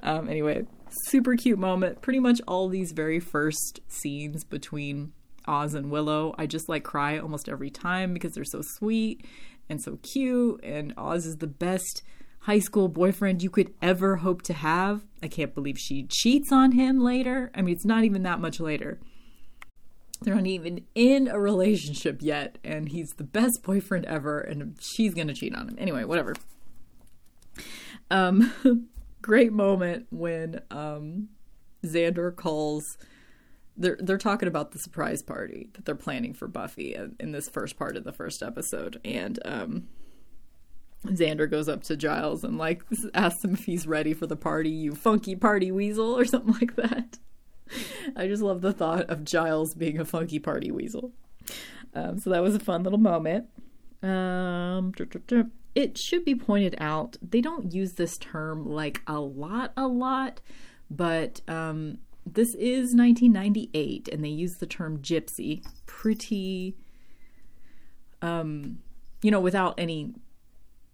um, 0.03 0.29
anyway, 0.29 0.65
super 1.07 1.35
cute 1.35 1.57
moment. 1.57 2.01
Pretty 2.01 2.19
much 2.19 2.41
all 2.47 2.67
these 2.67 2.91
very 2.91 3.19
first 3.19 3.79
scenes 3.87 4.43
between 4.43 5.13
Oz 5.47 5.73
and 5.73 5.91
Willow, 5.91 6.33
I 6.37 6.45
just 6.45 6.69
like 6.69 6.83
cry 6.83 7.17
almost 7.17 7.49
every 7.49 7.69
time 7.69 8.13
because 8.13 8.33
they're 8.33 8.43
so 8.43 8.61
sweet 8.61 9.25
and 9.69 9.81
so 9.81 9.97
cute. 10.01 10.59
And 10.63 10.93
Oz 10.97 11.25
is 11.25 11.37
the 11.37 11.47
best 11.47 12.03
high 12.41 12.59
school 12.59 12.87
boyfriend 12.87 13.43
you 13.43 13.49
could 13.49 13.73
ever 13.81 14.17
hope 14.17 14.41
to 14.43 14.53
have. 14.53 15.03
I 15.21 15.27
can't 15.27 15.53
believe 15.53 15.77
she 15.77 16.07
cheats 16.09 16.51
on 16.51 16.73
him 16.73 16.99
later. 16.99 17.51
I 17.55 17.61
mean, 17.61 17.75
it's 17.75 17.85
not 17.85 18.03
even 18.03 18.23
that 18.23 18.39
much 18.39 18.59
later. 18.59 18.99
They're 20.21 20.35
not 20.35 20.45
even 20.45 20.85
in 20.93 21.27
a 21.27 21.39
relationship 21.39 22.19
yet, 22.21 22.59
and 22.63 22.89
he's 22.89 23.09
the 23.17 23.23
best 23.23 23.63
boyfriend 23.63 24.05
ever, 24.05 24.39
and 24.39 24.75
she's 24.79 25.15
gonna 25.15 25.33
cheat 25.33 25.55
on 25.55 25.69
him. 25.69 25.75
Anyway, 25.79 26.03
whatever. 26.03 26.35
Um, 28.11 28.51
great 29.21 29.51
moment 29.51 30.07
when 30.11 30.61
um, 30.69 31.29
Xander 31.83 32.35
calls. 32.35 32.97
They're 33.81 33.97
they're 33.99 34.17
talking 34.17 34.47
about 34.47 34.71
the 34.71 34.79
surprise 34.79 35.21
party 35.21 35.69
that 35.73 35.85
they're 35.85 35.95
planning 35.95 36.33
for 36.33 36.47
Buffy 36.47 36.95
in, 37.19 37.31
this 37.31 37.49
first 37.49 37.77
part 37.77 37.97
of 37.97 38.03
the 38.03 38.13
first 38.13 38.43
episode, 38.43 39.01
and 39.03 39.39
um, 39.43 39.87
Xander 41.05 41.49
goes 41.49 41.67
up 41.67 41.83
to 41.83 41.97
Giles 41.97 42.43
and 42.43 42.57
like 42.57 42.83
asks 43.13 43.43
him 43.43 43.53
if 43.53 43.65
he's 43.65 43.87
ready 43.87 44.13
for 44.13 44.27
the 44.27 44.35
party, 44.35 44.69
you 44.69 44.93
funky 44.93 45.35
party 45.35 45.71
weasel, 45.71 46.17
or 46.17 46.25
something 46.25 46.53
like 46.53 46.75
that. 46.75 47.17
I 48.15 48.27
just 48.27 48.43
love 48.43 48.61
the 48.61 48.73
thought 48.73 49.09
of 49.09 49.23
Giles 49.23 49.73
being 49.73 49.99
a 49.99 50.05
funky 50.05 50.39
party 50.39 50.71
weasel. 50.71 51.11
Um, 51.93 52.19
so 52.19 52.29
that 52.29 52.43
was 52.43 52.55
a 52.55 52.59
fun 52.59 52.83
little 52.83 52.99
moment. 52.99 53.47
Um, 54.03 54.93
it 55.75 55.97
should 55.97 56.25
be 56.25 56.35
pointed 56.35 56.75
out 56.79 57.17
they 57.21 57.41
don't 57.41 57.73
use 57.73 57.93
this 57.93 58.17
term 58.17 58.67
like 58.67 59.01
a 59.07 59.19
lot, 59.19 59.73
a 59.77 59.87
lot, 59.87 60.41
but 60.89 61.41
um, 61.47 61.99
this 62.25 62.53
is 62.55 62.93
1998 62.93 64.07
and 64.11 64.23
they 64.23 64.29
use 64.29 64.55
the 64.59 64.65
term 64.65 64.99
gypsy 64.99 65.63
pretty, 65.85 66.75
um, 68.21 68.79
you 69.21 69.31
know, 69.31 69.39
without 69.39 69.73
any 69.77 70.13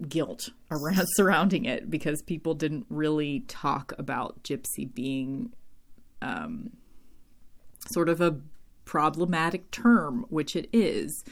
guilt 0.07 0.49
around 0.71 1.05
surrounding 1.15 1.65
it 1.65 1.89
because 1.89 2.21
people 2.21 2.53
didn't 2.53 2.85
really 2.89 3.41
talk 3.41 3.93
about 3.97 4.43
gypsy 4.43 4.93
being 4.93 5.51
um, 6.21 6.71
sort 7.91 8.09
of 8.09 8.21
a 8.21 8.39
problematic 8.85 9.69
term, 9.71 10.25
which 10.29 10.55
it 10.55 10.69
is. 10.71 11.23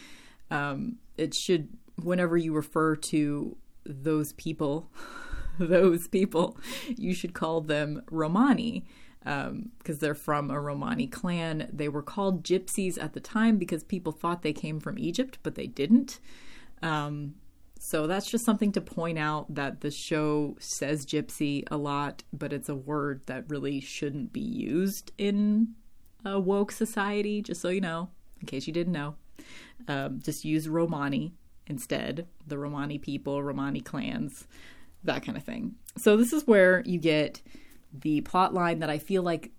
Um, 0.52 0.98
it 1.18 1.34
should, 1.34 1.70
whenever 2.02 2.38
you 2.38 2.54
refer 2.54 2.96
to 2.96 3.56
those 3.86 4.34
people, 4.34 4.92
those 5.60 6.08
people, 6.10 6.58
you 6.88 7.14
should 7.14 7.34
call 7.34 7.62
them 7.62 8.02
Romani 8.12 8.86
because 9.26 9.50
um, 9.50 10.00
they're 10.00 10.14
from 10.14 10.52
a 10.52 10.62
Romani 10.62 11.08
clan. 11.08 11.68
They 11.74 11.90
were 11.90 12.04
called 12.04 12.44
gypsies 12.44 13.02
at 13.02 13.14
the 13.14 13.20
time 13.20 13.58
because 13.58 13.84
people 13.84 14.12
thought 14.12 14.44
they 14.44 14.54
came 14.54 14.80
from 14.80 15.00
Egypt, 15.00 15.40
but 15.42 15.56
they 15.56 15.66
didn't. 15.66 16.20
Um, 16.84 17.34
so 17.80 18.06
that's 18.06 18.30
just 18.30 18.46
something 18.46 18.72
to 18.74 18.82
point 18.82 19.18
out 19.18 19.54
that 19.54 19.82
the 19.82 19.90
show 19.90 20.56
says 20.60 21.08
gypsy 21.08 21.64
a 21.72 21.78
lot, 21.78 22.24
but 22.32 22.54
it's 22.54 22.70
a 22.70 22.76
word 22.76 23.22
that 23.26 23.50
really 23.50 23.80
shouldn't 23.80 24.32
be 24.32 24.42
used 24.42 25.12
in 25.18 25.74
a 26.24 26.40
woke 26.40 26.72
society, 26.72 27.42
just 27.42 27.62
so 27.62 27.70
you 27.70 27.82
know, 27.82 28.10
in 28.40 28.46
case 28.46 28.68
you 28.68 28.74
didn't 28.74 28.94
know. 28.94 29.16
Um, 29.88 30.20
just 30.24 30.46
use 30.46 30.70
Romani 30.70 31.34
instead, 31.68 32.28
the 32.46 32.58
Romani 32.60 33.00
people, 33.00 33.44
Romani 33.44 33.82
clans, 33.82 34.48
that 35.04 35.26
kind 35.26 35.38
of 35.38 35.44
thing. 35.44 35.76
So 35.98 36.16
this 36.16 36.32
is 36.32 36.46
where 36.46 36.84
you 36.86 37.00
get 37.00 37.42
the 38.02 38.22
plot 38.22 38.54
line 38.54 38.80
that 38.80 38.90
I 38.90 38.98
feel 38.98 39.24
like 39.24 39.52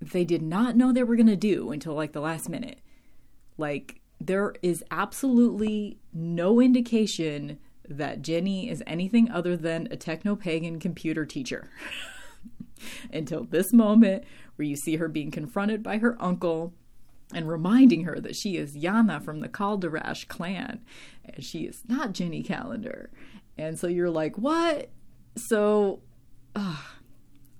they 0.00 0.24
did 0.24 0.42
not 0.42 0.76
know 0.76 0.92
they 0.92 1.02
were 1.02 1.16
going 1.16 1.26
to 1.26 1.36
do 1.36 1.70
until 1.70 1.94
like 1.94 2.12
the 2.12 2.20
last 2.20 2.48
minute. 2.48 2.80
Like 3.58 4.00
there 4.20 4.54
is 4.62 4.84
absolutely 4.90 5.98
no 6.12 6.60
indication 6.60 7.58
that 7.88 8.22
Jenny 8.22 8.70
is 8.70 8.82
anything 8.86 9.30
other 9.30 9.56
than 9.56 9.88
a 9.90 9.96
techno 9.96 10.36
pagan 10.36 10.78
computer 10.78 11.26
teacher. 11.26 11.68
Until 13.12 13.44
this 13.44 13.74
moment, 13.74 14.24
where 14.56 14.66
you 14.66 14.76
see 14.76 14.96
her 14.96 15.08
being 15.08 15.30
confronted 15.30 15.82
by 15.82 15.98
her 15.98 16.16
uncle 16.18 16.72
and 17.34 17.48
reminding 17.48 18.04
her 18.04 18.18
that 18.20 18.36
she 18.36 18.56
is 18.56 18.76
Yana 18.76 19.22
from 19.22 19.40
the 19.40 19.48
Kalderash 19.48 20.26
clan 20.28 20.80
and 21.24 21.44
she 21.44 21.60
is 21.60 21.82
not 21.88 22.12
Jenny 22.12 22.42
Calendar. 22.42 23.10
And 23.58 23.78
so 23.78 23.86
you're 23.86 24.10
like, 24.10 24.38
what? 24.38 24.90
So 25.36 26.00
uh, 26.54 26.82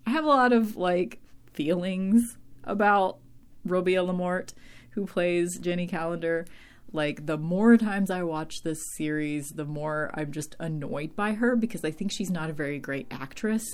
I 0.07 0.11
have 0.11 0.25
a 0.25 0.29
lot 0.29 0.53
of 0.53 0.77
like 0.77 1.21
feelings 1.53 2.37
about 2.65 3.19
Robia 3.67 4.07
LaMorte 4.07 4.55
who 4.91 5.07
plays 5.07 5.59
Jenny 5.59 5.87
Calendar. 5.87 6.47
Like, 6.93 7.27
the 7.27 7.39
more 7.39 7.77
times 7.77 8.11
I 8.11 8.25
watch 8.25 8.63
this 8.63 8.81
series, 8.97 9.51
the 9.51 9.65
more 9.65 10.11
I'm 10.15 10.33
just 10.33 10.57
annoyed 10.59 11.15
by 11.15 11.35
her 11.35 11.55
because 11.55 11.85
I 11.85 11.93
think 11.93 12.11
she's 12.11 12.31
not 12.31 12.51
a 12.51 12.53
very 12.55 12.81
great 12.81 13.07
actress. 13.13 13.65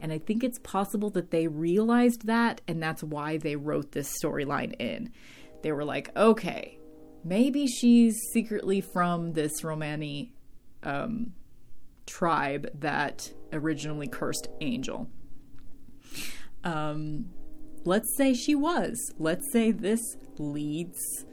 And 0.00 0.10
I 0.10 0.18
think 0.18 0.42
it's 0.42 0.58
possible 0.60 1.10
that 1.10 1.30
they 1.30 1.48
realized 1.48 2.26
that, 2.26 2.62
and 2.66 2.82
that's 2.82 3.02
why 3.02 3.36
they 3.36 3.56
wrote 3.56 3.92
this 3.92 4.16
storyline 4.22 4.74
in. 4.80 5.12
They 5.62 5.70
were 5.70 5.84
like, 5.84 6.16
okay, 6.16 6.78
maybe 7.22 7.66
she's 7.66 8.18
secretly 8.32 8.80
from 8.80 9.34
this 9.34 9.62
Romani 9.62 10.32
um, 10.82 11.34
tribe 12.06 12.70
that 12.80 13.30
originally 13.52 14.08
cursed 14.08 14.48
Angel. 14.62 15.08
Um, 16.64 17.26
let's 17.84 18.16
say 18.16 18.34
she 18.34 18.54
was. 18.54 19.12
Let's 19.18 19.50
say 19.52 19.70
this 19.70 20.16
leads 20.38 21.24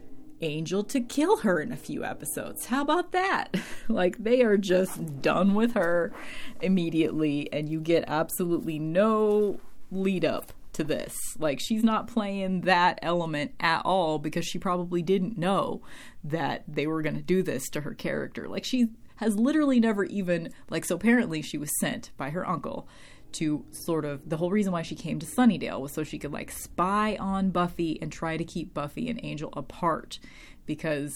Angel 0.42 0.82
to 0.84 1.00
kill 1.00 1.38
her 1.38 1.60
in 1.60 1.72
a 1.72 1.76
few 1.76 2.04
episodes. 2.04 2.66
How 2.66 2.82
about 2.82 3.12
that? 3.12 3.54
like, 3.88 4.22
they 4.22 4.42
are 4.42 4.56
just 4.56 5.22
done 5.22 5.54
with 5.54 5.74
her 5.74 6.12
immediately, 6.60 7.52
and 7.52 7.68
you 7.68 7.80
get 7.80 8.04
absolutely 8.06 8.78
no 8.78 9.60
lead 9.90 10.24
up 10.24 10.52
to 10.72 10.84
this. 10.84 11.14
Like, 11.38 11.60
she's 11.60 11.84
not 11.84 12.08
playing 12.08 12.62
that 12.62 12.98
element 13.02 13.52
at 13.60 13.82
all 13.84 14.18
because 14.18 14.46
she 14.46 14.58
probably 14.58 15.02
didn't 15.02 15.36
know 15.36 15.82
that 16.24 16.64
they 16.66 16.86
were 16.86 17.02
going 17.02 17.16
to 17.16 17.22
do 17.22 17.42
this 17.42 17.68
to 17.70 17.82
her 17.82 17.94
character. 17.94 18.48
Like, 18.48 18.64
she 18.64 18.88
has 19.16 19.36
literally 19.36 19.80
never 19.80 20.04
even, 20.04 20.52
like, 20.70 20.84
so 20.84 20.94
apparently 20.94 21.42
she 21.42 21.58
was 21.58 21.70
sent 21.80 22.10
by 22.16 22.30
her 22.30 22.48
uncle 22.48 22.88
to 23.34 23.64
sort 23.70 24.04
of 24.04 24.28
the 24.28 24.36
whole 24.36 24.50
reason 24.50 24.72
why 24.72 24.82
she 24.82 24.94
came 24.94 25.18
to 25.18 25.26
Sunnydale 25.26 25.80
was 25.80 25.92
so 25.92 26.04
she 26.04 26.18
could 26.18 26.32
like 26.32 26.50
spy 26.50 27.16
on 27.20 27.50
Buffy 27.50 27.98
and 28.00 28.10
try 28.10 28.36
to 28.36 28.44
keep 28.44 28.74
Buffy 28.74 29.08
and 29.08 29.20
Angel 29.22 29.52
apart 29.56 30.18
because 30.66 31.14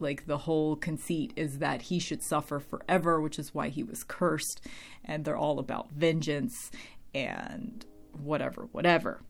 like 0.00 0.26
the 0.26 0.38
whole 0.38 0.76
conceit 0.76 1.32
is 1.36 1.58
that 1.58 1.82
he 1.82 1.98
should 1.98 2.22
suffer 2.22 2.58
forever, 2.58 3.20
which 3.20 3.38
is 3.38 3.54
why 3.54 3.68
he 3.68 3.82
was 3.82 4.02
cursed, 4.02 4.66
and 5.04 5.24
they're 5.24 5.36
all 5.36 5.58
about 5.58 5.90
vengeance 5.92 6.70
and 7.14 7.84
whatever, 8.12 8.68
whatever. 8.72 9.22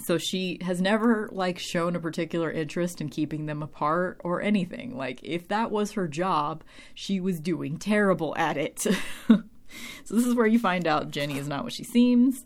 So 0.00 0.18
she 0.18 0.58
has 0.62 0.80
never 0.80 1.28
like 1.32 1.58
shown 1.58 1.96
a 1.96 2.00
particular 2.00 2.50
interest 2.50 3.00
in 3.00 3.08
keeping 3.08 3.46
them 3.46 3.62
apart 3.62 4.20
or 4.24 4.40
anything. 4.40 4.96
Like 4.96 5.20
if 5.22 5.48
that 5.48 5.70
was 5.70 5.92
her 5.92 6.08
job, 6.08 6.64
she 6.94 7.20
was 7.20 7.40
doing 7.40 7.76
terrible 7.76 8.34
at 8.36 8.56
it. 8.56 8.86
So 10.04 10.14
this 10.14 10.26
is 10.26 10.34
where 10.34 10.46
you 10.46 10.58
find 10.58 10.86
out 10.86 11.10
Jenny 11.10 11.38
is 11.38 11.46
not 11.46 11.62
what 11.62 11.72
she 11.72 11.84
seems. 11.84 12.44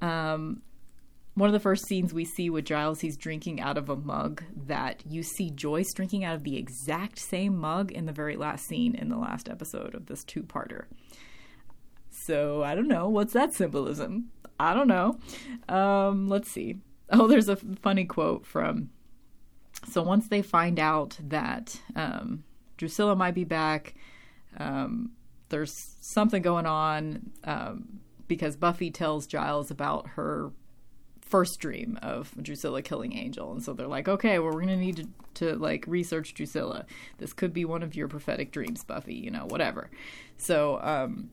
Um, 0.00 0.62
one 1.34 1.48
of 1.48 1.52
the 1.52 1.60
first 1.60 1.86
scenes 1.86 2.14
we 2.14 2.24
see 2.24 2.48
with 2.48 2.64
Giles, 2.64 3.00
he's 3.00 3.16
drinking 3.16 3.60
out 3.60 3.76
of 3.76 3.90
a 3.90 3.96
mug 3.96 4.42
that 4.66 5.02
you 5.06 5.22
see 5.22 5.50
Joyce 5.50 5.92
drinking 5.92 6.24
out 6.24 6.34
of 6.34 6.44
the 6.44 6.56
exact 6.56 7.18
same 7.18 7.56
mug 7.58 7.92
in 7.92 8.06
the 8.06 8.12
very 8.12 8.36
last 8.36 8.66
scene 8.66 8.94
in 8.94 9.10
the 9.10 9.18
last 9.18 9.48
episode 9.48 9.94
of 9.94 10.06
this 10.06 10.24
two 10.24 10.42
parter. 10.42 10.84
So 12.08 12.62
I 12.62 12.74
don't 12.74 12.88
know. 12.88 13.08
What's 13.08 13.34
that 13.34 13.52
symbolism? 13.52 14.30
I 14.58 14.72
don't 14.72 14.88
know. 14.88 15.18
Um, 15.68 16.28
let's 16.28 16.50
see. 16.50 16.76
Oh, 17.10 17.26
there's 17.26 17.48
a 17.48 17.56
funny 17.56 18.06
quote 18.06 18.46
from. 18.46 18.90
So 19.88 20.02
once 20.02 20.28
they 20.28 20.40
find 20.40 20.80
out 20.80 21.18
that 21.22 21.80
um, 21.94 22.44
Drusilla 22.78 23.14
might 23.14 23.34
be 23.34 23.44
back, 23.44 23.94
um, 24.56 25.12
there's 25.48 25.96
something 26.00 26.42
going 26.42 26.66
on 26.66 27.30
um, 27.44 28.00
because 28.28 28.56
Buffy 28.56 28.90
tells 28.90 29.26
Giles 29.26 29.70
about 29.70 30.08
her 30.10 30.50
first 31.20 31.58
dream 31.58 31.98
of 32.02 32.32
Drusilla 32.40 32.82
killing 32.82 33.12
Angel, 33.12 33.52
and 33.52 33.62
so 33.62 33.72
they're 33.72 33.86
like, 33.86 34.08
okay, 34.08 34.38
well, 34.38 34.52
we're 34.52 34.62
need 34.62 34.96
to, 34.96 35.08
to 35.34 35.56
like 35.56 35.84
research 35.86 36.34
Drusilla. 36.34 36.86
This 37.18 37.32
could 37.32 37.52
be 37.52 37.64
one 37.64 37.82
of 37.82 37.94
your 37.94 38.08
prophetic 38.08 38.52
dreams, 38.52 38.84
Buffy. 38.84 39.14
You 39.14 39.30
know, 39.30 39.46
whatever. 39.46 39.90
So 40.36 40.80
um, 40.80 41.30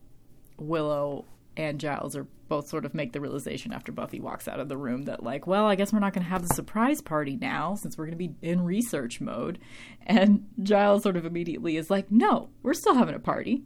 Willow 0.57 1.25
and 1.55 1.79
Giles 1.79 2.15
are 2.15 2.27
both 2.47 2.67
sort 2.67 2.85
of 2.85 2.93
make 2.93 3.13
the 3.13 3.21
realization 3.21 3.73
after 3.73 3.91
Buffy 3.91 4.19
walks 4.19 4.47
out 4.47 4.59
of 4.59 4.69
the 4.69 4.77
room 4.77 5.03
that 5.03 5.23
like, 5.23 5.47
well, 5.47 5.65
I 5.65 5.75
guess 5.75 5.93
we're 5.93 5.99
not 5.99 6.13
going 6.13 6.23
to 6.23 6.29
have 6.29 6.47
the 6.47 6.53
surprise 6.53 7.01
party 7.01 7.35
now 7.35 7.75
since 7.75 7.97
we're 7.97 8.05
going 8.05 8.17
to 8.17 8.27
be 8.27 8.35
in 8.41 8.63
research 8.63 9.21
mode. 9.21 9.59
And 10.05 10.47
Giles 10.61 11.03
sort 11.03 11.17
of 11.17 11.25
immediately 11.25 11.77
is 11.77 11.89
like, 11.89 12.11
no, 12.11 12.49
we're 12.61 12.73
still 12.73 12.95
having 12.95 13.15
a 13.15 13.19
party. 13.19 13.63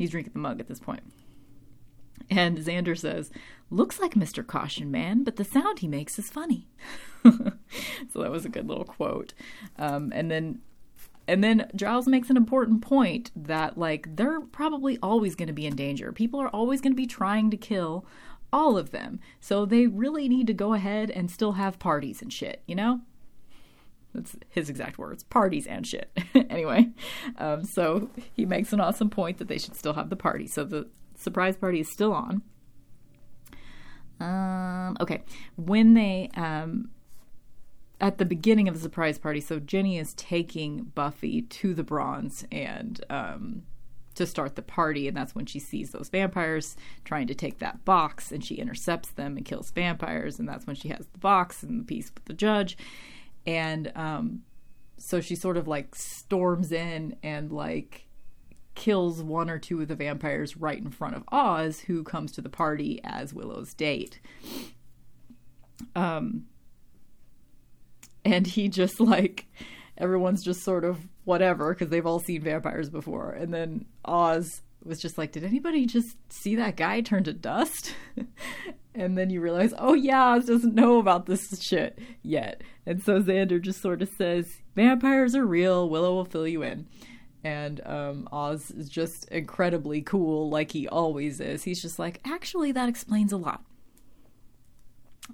He's 0.00 0.12
drinking 0.12 0.32
the 0.32 0.38
mug 0.38 0.60
at 0.60 0.66
this 0.66 0.80
point. 0.80 1.02
And 2.30 2.56
Xander 2.56 2.96
says, 2.96 3.30
Looks 3.68 4.00
like 4.00 4.14
Mr. 4.14 4.46
Caution 4.46 4.90
Man, 4.90 5.24
but 5.24 5.36
the 5.36 5.44
sound 5.44 5.80
he 5.80 5.88
makes 5.88 6.18
is 6.18 6.30
funny. 6.30 6.68
so 7.22 8.22
that 8.22 8.30
was 8.30 8.46
a 8.46 8.48
good 8.48 8.66
little 8.66 8.86
quote. 8.86 9.34
Um, 9.78 10.10
and 10.14 10.30
then 10.30 10.62
and 11.28 11.44
then 11.44 11.70
Giles 11.76 12.08
makes 12.08 12.30
an 12.30 12.38
important 12.38 12.80
point 12.80 13.30
that 13.36 13.76
like 13.76 14.16
they're 14.16 14.40
probably 14.40 14.98
always 15.02 15.34
going 15.34 15.48
to 15.48 15.52
be 15.52 15.66
in 15.66 15.76
danger. 15.76 16.12
People 16.12 16.40
are 16.40 16.48
always 16.48 16.80
going 16.80 16.92
to 16.92 16.96
be 16.96 17.06
trying 17.06 17.50
to 17.50 17.58
kill 17.58 18.06
all 18.54 18.78
of 18.78 18.92
them. 18.92 19.20
So 19.38 19.66
they 19.66 19.86
really 19.86 20.30
need 20.30 20.46
to 20.46 20.54
go 20.54 20.72
ahead 20.72 21.10
and 21.10 21.30
still 21.30 21.52
have 21.52 21.78
parties 21.78 22.22
and 22.22 22.32
shit, 22.32 22.62
you 22.66 22.74
know? 22.74 23.02
That's 24.14 24.36
his 24.48 24.68
exact 24.68 24.98
words 24.98 25.22
parties 25.22 25.66
and 25.66 25.86
shit. 25.86 26.10
anyway, 26.50 26.88
um, 27.38 27.64
so 27.64 28.10
he 28.34 28.44
makes 28.44 28.72
an 28.72 28.80
awesome 28.80 29.10
point 29.10 29.38
that 29.38 29.48
they 29.48 29.58
should 29.58 29.76
still 29.76 29.94
have 29.94 30.10
the 30.10 30.16
party. 30.16 30.46
So 30.46 30.64
the 30.64 30.88
surprise 31.14 31.56
party 31.56 31.80
is 31.80 31.92
still 31.92 32.12
on. 32.12 32.42
Um, 34.20 34.96
okay. 35.00 35.22
When 35.56 35.94
they, 35.94 36.30
um, 36.34 36.90
at 38.00 38.18
the 38.18 38.24
beginning 38.24 38.68
of 38.68 38.74
the 38.74 38.80
surprise 38.80 39.18
party, 39.18 39.40
so 39.40 39.58
Jenny 39.58 39.98
is 39.98 40.12
taking 40.14 40.84
Buffy 40.94 41.42
to 41.42 41.74
the 41.74 41.84
bronze 41.84 42.44
and, 42.50 43.02
um, 43.10 43.62
to 44.16 44.26
start 44.26 44.56
the 44.56 44.62
party, 44.62 45.06
and 45.06 45.16
that's 45.16 45.34
when 45.34 45.46
she 45.46 45.58
sees 45.58 45.92
those 45.92 46.08
vampires 46.08 46.76
trying 47.04 47.26
to 47.28 47.34
take 47.34 47.58
that 47.60 47.84
box, 47.84 48.32
and 48.32 48.44
she 48.44 48.56
intercepts 48.56 49.10
them 49.10 49.36
and 49.36 49.46
kills 49.46 49.70
vampires, 49.70 50.38
and 50.38 50.48
that's 50.48 50.66
when 50.66 50.76
she 50.76 50.88
has 50.88 51.06
the 51.12 51.18
box 51.18 51.62
and 51.62 51.80
the 51.80 51.84
piece 51.84 52.10
with 52.14 52.24
the 52.24 52.34
judge 52.34 52.76
and 53.50 53.90
um, 53.96 54.42
so 54.96 55.20
she 55.20 55.34
sort 55.34 55.56
of 55.56 55.66
like 55.66 55.96
storms 55.96 56.70
in 56.70 57.16
and 57.20 57.50
like 57.50 58.06
kills 58.76 59.24
one 59.24 59.50
or 59.50 59.58
two 59.58 59.80
of 59.82 59.88
the 59.88 59.96
vampires 59.96 60.56
right 60.56 60.78
in 60.78 60.88
front 60.88 61.16
of 61.16 61.24
Oz, 61.32 61.80
who 61.80 62.04
comes 62.04 62.30
to 62.32 62.40
the 62.40 62.48
party 62.48 63.00
as 63.02 63.34
Willow's 63.34 63.74
date. 63.74 64.20
Um, 65.96 66.44
and 68.24 68.46
he 68.46 68.68
just 68.68 69.00
like 69.00 69.46
everyone's 69.98 70.44
just 70.44 70.62
sort 70.62 70.84
of 70.84 71.08
whatever 71.24 71.74
because 71.74 71.90
they've 71.90 72.06
all 72.06 72.20
seen 72.20 72.42
vampires 72.42 72.88
before, 72.88 73.32
and 73.32 73.52
then 73.52 73.86
Oz 74.04 74.62
was 74.84 75.00
just 75.00 75.18
like, 75.18 75.32
did 75.32 75.44
anybody 75.44 75.86
just 75.86 76.16
see 76.32 76.56
that 76.56 76.76
guy 76.76 77.00
turn 77.00 77.24
to 77.24 77.32
dust? 77.32 77.94
and 78.94 79.16
then 79.16 79.30
you 79.30 79.40
realize, 79.40 79.74
oh 79.78 79.94
yeah, 79.94 80.34
Oz 80.34 80.46
doesn't 80.46 80.74
know 80.74 80.98
about 80.98 81.26
this 81.26 81.62
shit 81.62 81.98
yet. 82.22 82.62
And 82.86 83.02
so 83.02 83.22
Xander 83.22 83.60
just 83.60 83.80
sort 83.80 84.02
of 84.02 84.08
says, 84.08 84.62
vampires 84.74 85.34
are 85.34 85.46
real, 85.46 85.88
Willow 85.88 86.14
will 86.14 86.24
fill 86.24 86.48
you 86.48 86.62
in. 86.62 86.86
And 87.42 87.86
um, 87.86 88.28
Oz 88.32 88.70
is 88.70 88.88
just 88.88 89.28
incredibly 89.28 90.02
cool, 90.02 90.50
like 90.50 90.72
he 90.72 90.88
always 90.88 91.40
is. 91.40 91.64
He's 91.64 91.80
just 91.80 91.98
like, 91.98 92.20
actually, 92.24 92.72
that 92.72 92.88
explains 92.88 93.32
a 93.32 93.38
lot. 93.38 93.62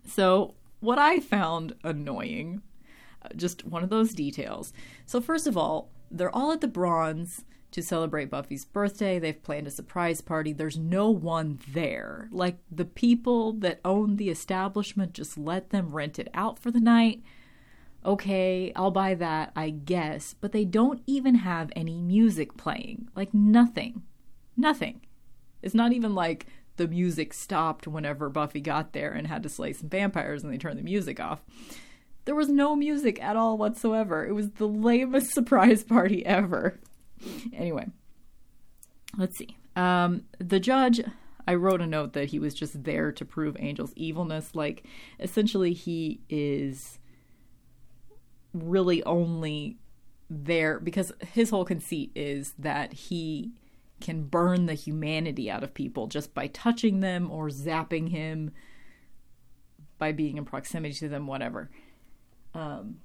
So, 0.06 0.54
what 0.80 0.98
I 0.98 1.18
found 1.20 1.74
annoying, 1.82 2.62
uh, 3.22 3.28
just 3.34 3.64
one 3.64 3.82
of 3.82 3.90
those 3.90 4.14
details. 4.14 4.72
So, 5.04 5.20
first 5.20 5.46
of 5.46 5.56
all, 5.56 5.90
they're 6.10 6.34
all 6.34 6.52
at 6.52 6.60
the 6.60 6.68
bronze 6.68 7.44
to 7.76 7.82
celebrate 7.82 8.30
Buffy's 8.30 8.64
birthday. 8.64 9.18
They've 9.18 9.42
planned 9.42 9.66
a 9.66 9.70
surprise 9.70 10.22
party. 10.22 10.54
There's 10.54 10.78
no 10.78 11.10
one 11.10 11.58
there. 11.74 12.26
Like 12.32 12.56
the 12.70 12.86
people 12.86 13.52
that 13.52 13.80
own 13.84 14.16
the 14.16 14.30
establishment 14.30 15.12
just 15.12 15.36
let 15.36 15.68
them 15.68 15.94
rent 15.94 16.18
it 16.18 16.28
out 16.32 16.58
for 16.58 16.70
the 16.70 16.80
night. 16.80 17.22
Okay, 18.02 18.72
I'll 18.74 18.90
buy 18.90 19.14
that, 19.16 19.52
I 19.54 19.68
guess, 19.68 20.34
but 20.40 20.52
they 20.52 20.64
don't 20.64 21.02
even 21.06 21.34
have 21.34 21.70
any 21.76 22.00
music 22.00 22.56
playing. 22.56 23.10
Like 23.14 23.34
nothing. 23.34 24.02
Nothing. 24.56 25.02
It's 25.60 25.74
not 25.74 25.92
even 25.92 26.14
like 26.14 26.46
the 26.76 26.88
music 26.88 27.34
stopped 27.34 27.86
whenever 27.86 28.30
Buffy 28.30 28.62
got 28.62 28.94
there 28.94 29.12
and 29.12 29.26
had 29.26 29.42
to 29.42 29.50
slay 29.50 29.74
some 29.74 29.90
vampires 29.90 30.42
and 30.42 30.50
they 30.50 30.56
turned 30.56 30.78
the 30.78 30.82
music 30.82 31.20
off. 31.20 31.44
There 32.24 32.34
was 32.34 32.48
no 32.48 32.74
music 32.74 33.22
at 33.22 33.36
all 33.36 33.58
whatsoever. 33.58 34.26
It 34.26 34.32
was 34.32 34.52
the 34.52 34.66
lamest 34.66 35.30
surprise 35.34 35.84
party 35.84 36.24
ever 36.24 36.80
anyway, 37.52 37.86
let's 39.16 39.36
see. 39.36 39.56
Um, 39.74 40.24
the 40.38 40.60
judge, 40.60 41.00
I 41.46 41.54
wrote 41.54 41.80
a 41.80 41.86
note 41.86 42.12
that 42.14 42.26
he 42.30 42.38
was 42.38 42.54
just 42.54 42.84
there 42.84 43.12
to 43.12 43.24
prove 43.24 43.56
Angel's 43.58 43.92
evilness. 43.94 44.54
Like, 44.54 44.84
essentially, 45.20 45.72
he 45.72 46.20
is 46.28 46.98
really 48.52 49.02
only 49.04 49.78
there 50.28 50.80
because 50.80 51.12
his 51.32 51.50
whole 51.50 51.64
conceit 51.64 52.10
is 52.14 52.54
that 52.58 52.92
he 52.92 53.52
can 54.00 54.24
burn 54.24 54.66
the 54.66 54.74
humanity 54.74 55.50
out 55.50 55.62
of 55.62 55.72
people 55.72 56.06
just 56.06 56.34
by 56.34 56.46
touching 56.48 57.00
them 57.00 57.30
or 57.30 57.48
zapping 57.48 58.10
him 58.10 58.50
by 59.98 60.12
being 60.12 60.36
in 60.36 60.44
proximity 60.44 60.94
to 60.94 61.08
them, 61.08 61.26
whatever. 61.26 61.70
Um, 62.54 62.96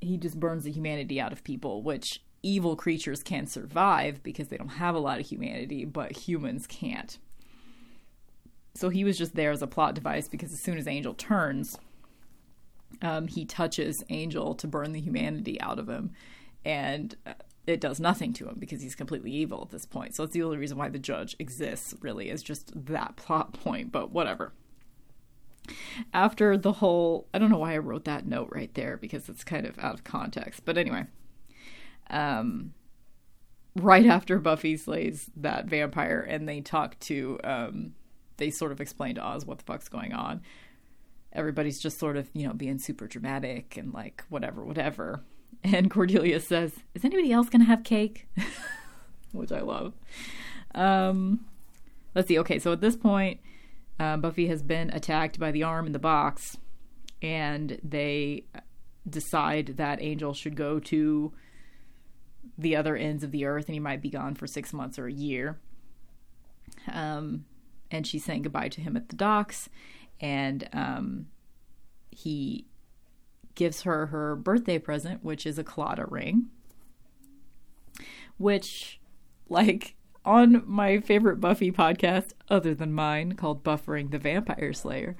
he 0.00 0.16
just 0.16 0.38
burns 0.40 0.64
the 0.64 0.72
humanity 0.72 1.20
out 1.20 1.32
of 1.32 1.44
people, 1.44 1.82
which 1.82 2.23
evil 2.44 2.76
creatures 2.76 3.22
can 3.22 3.46
survive 3.46 4.22
because 4.22 4.48
they 4.48 4.56
don't 4.56 4.68
have 4.68 4.94
a 4.94 5.00
lot 5.00 5.18
of 5.18 5.26
humanity, 5.26 5.84
but 5.84 6.12
humans 6.28 6.66
can't. 6.66 7.18
So 8.74 8.90
he 8.90 9.02
was 9.02 9.16
just 9.16 9.34
there 9.34 9.50
as 9.50 9.62
a 9.62 9.66
plot 9.66 9.94
device 9.94 10.28
because 10.28 10.52
as 10.52 10.60
soon 10.60 10.78
as 10.78 10.86
Angel 10.86 11.14
turns, 11.14 11.78
um, 13.02 13.28
he 13.28 13.44
touches 13.44 14.04
Angel 14.10 14.54
to 14.56 14.68
burn 14.68 14.92
the 14.92 15.00
humanity 15.00 15.60
out 15.60 15.78
of 15.78 15.88
him, 15.88 16.12
and 16.64 17.16
uh, 17.26 17.34
it 17.66 17.80
does 17.80 17.98
nothing 17.98 18.32
to 18.34 18.48
him 18.48 18.56
because 18.58 18.82
he's 18.82 18.94
completely 18.94 19.30
evil 19.30 19.62
at 19.62 19.70
this 19.70 19.86
point. 19.86 20.14
So 20.14 20.24
it's 20.24 20.34
the 20.34 20.42
only 20.42 20.58
reason 20.58 20.76
why 20.76 20.90
the 20.90 20.98
judge 20.98 21.34
exists, 21.38 21.94
really, 22.00 22.30
is 22.30 22.42
just 22.42 22.72
that 22.86 23.16
plot 23.16 23.54
point, 23.54 23.90
but 23.90 24.12
whatever. 24.12 24.52
after 26.12 26.56
the 26.56 26.72
whole 26.72 27.26
I 27.32 27.38
don't 27.38 27.50
know 27.50 27.58
why 27.58 27.74
I 27.74 27.78
wrote 27.78 28.04
that 28.04 28.26
note 28.26 28.50
right 28.52 28.72
there 28.74 28.96
because 28.96 29.28
it's 29.28 29.44
kind 29.44 29.66
of 29.66 29.78
out 29.78 29.94
of 29.94 30.04
context. 30.04 30.64
But 30.64 30.76
anyway, 30.78 31.06
um 32.10 32.72
right 33.76 34.06
after 34.06 34.38
Buffy 34.38 34.76
slays 34.76 35.30
that 35.36 35.66
vampire 35.66 36.20
and 36.20 36.48
they 36.48 36.60
talk 36.60 36.98
to 37.00 37.38
um 37.44 37.94
they 38.36 38.50
sort 38.50 38.72
of 38.72 38.80
explain 38.80 39.14
to 39.14 39.22
Oz 39.22 39.46
what 39.46 39.58
the 39.58 39.64
fuck's 39.64 39.88
going 39.88 40.12
on. 40.12 40.42
Everybody's 41.32 41.80
just 41.80 41.98
sort 41.98 42.16
of, 42.16 42.28
you 42.32 42.46
know, 42.46 42.52
being 42.52 42.78
super 42.78 43.06
dramatic 43.06 43.76
and 43.76 43.92
like 43.92 44.24
whatever, 44.28 44.64
whatever. 44.64 45.22
And 45.62 45.90
Cordelia 45.90 46.40
says, 46.40 46.72
"Is 46.94 47.06
anybody 47.06 47.32
else 47.32 47.48
going 47.48 47.62
to 47.62 47.66
have 47.66 47.84
cake?" 47.84 48.28
Which 49.32 49.50
I 49.50 49.60
love. 49.60 49.94
Um 50.74 51.46
let's 52.14 52.28
see. 52.28 52.38
Okay, 52.38 52.58
so 52.58 52.72
at 52.72 52.82
this 52.82 52.96
point 52.96 53.40
uh, 53.98 54.16
Buffy 54.16 54.48
has 54.48 54.62
been 54.62 54.90
attacked 54.90 55.38
by 55.38 55.52
the 55.52 55.62
arm 55.62 55.86
in 55.86 55.92
the 55.92 55.98
box, 55.98 56.58
and 57.22 57.78
they 57.82 58.44
decide 59.08 59.74
that 59.76 60.02
Angel 60.02 60.34
should 60.34 60.56
go 60.56 60.80
to 60.80 61.32
the 62.56 62.76
other 62.76 62.96
ends 62.96 63.24
of 63.24 63.30
the 63.30 63.44
earth 63.44 63.66
and 63.66 63.74
he 63.74 63.80
might 63.80 64.02
be 64.02 64.10
gone 64.10 64.34
for 64.34 64.46
six 64.46 64.72
months 64.72 64.98
or 64.98 65.06
a 65.06 65.12
year. 65.12 65.58
Um, 66.90 67.44
and 67.90 68.06
she's 68.06 68.24
saying 68.24 68.42
goodbye 68.42 68.68
to 68.70 68.80
him 68.80 68.96
at 68.96 69.08
the 69.08 69.16
docks, 69.16 69.68
and 70.20 70.68
um, 70.72 71.26
he 72.10 72.66
gives 73.54 73.82
her 73.82 74.06
her 74.06 74.34
birthday 74.34 74.78
present, 74.78 75.22
which 75.22 75.46
is 75.46 75.58
a 75.58 75.64
Claddagh 75.64 76.10
ring, 76.10 76.46
which, 78.36 79.00
like, 79.48 79.94
on 80.24 80.62
my 80.66 80.98
favorite 80.98 81.40
Buffy 81.40 81.70
podcast, 81.70 82.32
other 82.48 82.74
than 82.74 82.92
mine, 82.92 83.34
called 83.34 83.62
Buffering 83.62 84.10
the 84.10 84.18
Vampire 84.18 84.72
Slayer, 84.72 85.16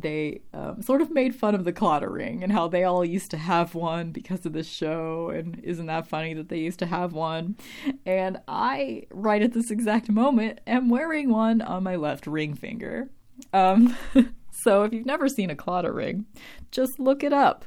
they 0.00 0.42
um, 0.52 0.82
sort 0.82 1.00
of 1.00 1.10
made 1.10 1.34
fun 1.34 1.54
of 1.54 1.64
the 1.64 1.72
Claddagh 1.72 2.12
ring 2.12 2.42
and 2.42 2.52
how 2.52 2.68
they 2.68 2.84
all 2.84 3.04
used 3.04 3.30
to 3.30 3.38
have 3.38 3.74
one 3.74 4.10
because 4.10 4.44
of 4.44 4.52
this 4.52 4.68
show. 4.68 5.30
And 5.30 5.58
isn't 5.64 5.86
that 5.86 6.06
funny 6.06 6.34
that 6.34 6.50
they 6.50 6.58
used 6.58 6.78
to 6.80 6.86
have 6.86 7.14
one? 7.14 7.56
And 8.04 8.38
I, 8.46 9.04
right 9.10 9.40
at 9.40 9.54
this 9.54 9.70
exact 9.70 10.10
moment, 10.10 10.60
am 10.66 10.90
wearing 10.90 11.30
one 11.30 11.62
on 11.62 11.82
my 11.82 11.96
left 11.96 12.26
ring 12.26 12.54
finger. 12.54 13.08
Um, 13.54 13.96
so 14.50 14.82
if 14.82 14.92
you've 14.92 15.06
never 15.06 15.28
seen 15.28 15.48
a 15.48 15.56
Claddagh 15.56 15.94
ring, 15.94 16.26
just 16.70 17.00
look 17.00 17.24
it 17.24 17.32
up. 17.32 17.64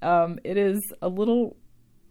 Um, 0.00 0.38
it 0.44 0.56
is 0.56 0.92
a 1.02 1.08
little 1.08 1.56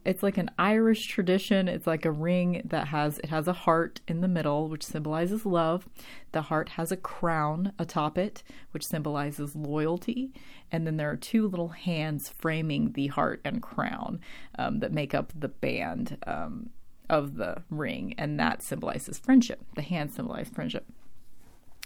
it's 0.08 0.24
like 0.24 0.38
an 0.38 0.50
Irish 0.58 1.06
tradition. 1.08 1.68
It's 1.68 1.86
like 1.86 2.06
a 2.06 2.12
ring 2.12 2.62
that 2.64 2.88
has 2.88 3.20
it 3.20 3.30
has 3.30 3.46
a 3.46 3.54
heart 3.54 4.00
in 4.08 4.22
the 4.22 4.30
middle, 4.30 4.70
which 4.70 4.86
symbolizes 4.86 5.46
love. 5.46 5.90
The 6.32 6.44
heart 6.44 6.70
has 6.70 6.94
a 6.94 6.98
crown 6.98 7.74
atop 7.78 8.18
it, 8.18 8.42
which 8.72 8.88
symbolizes 8.88 9.54
loyalty. 9.54 10.32
And 10.72 10.88
then 10.88 10.96
there 10.96 11.12
are 11.12 11.18
two 11.18 11.50
little 11.50 11.68
hands 11.68 12.30
framing 12.30 12.94
the 12.94 13.08
heart 13.08 13.42
and 13.44 13.62
crown 13.62 14.22
um, 14.58 14.80
that 14.80 14.94
make 14.94 15.14
up 15.14 15.34
the 15.38 15.50
band 15.50 16.18
um, 16.26 16.70
of 17.10 17.36
the 17.36 17.64
ring, 17.70 18.16
and 18.18 18.40
that 18.40 18.64
symbolizes 18.64 19.20
friendship. 19.20 19.60
The 19.76 19.82
hands 19.82 20.16
symbolize 20.16 20.48
friendship 20.48 20.86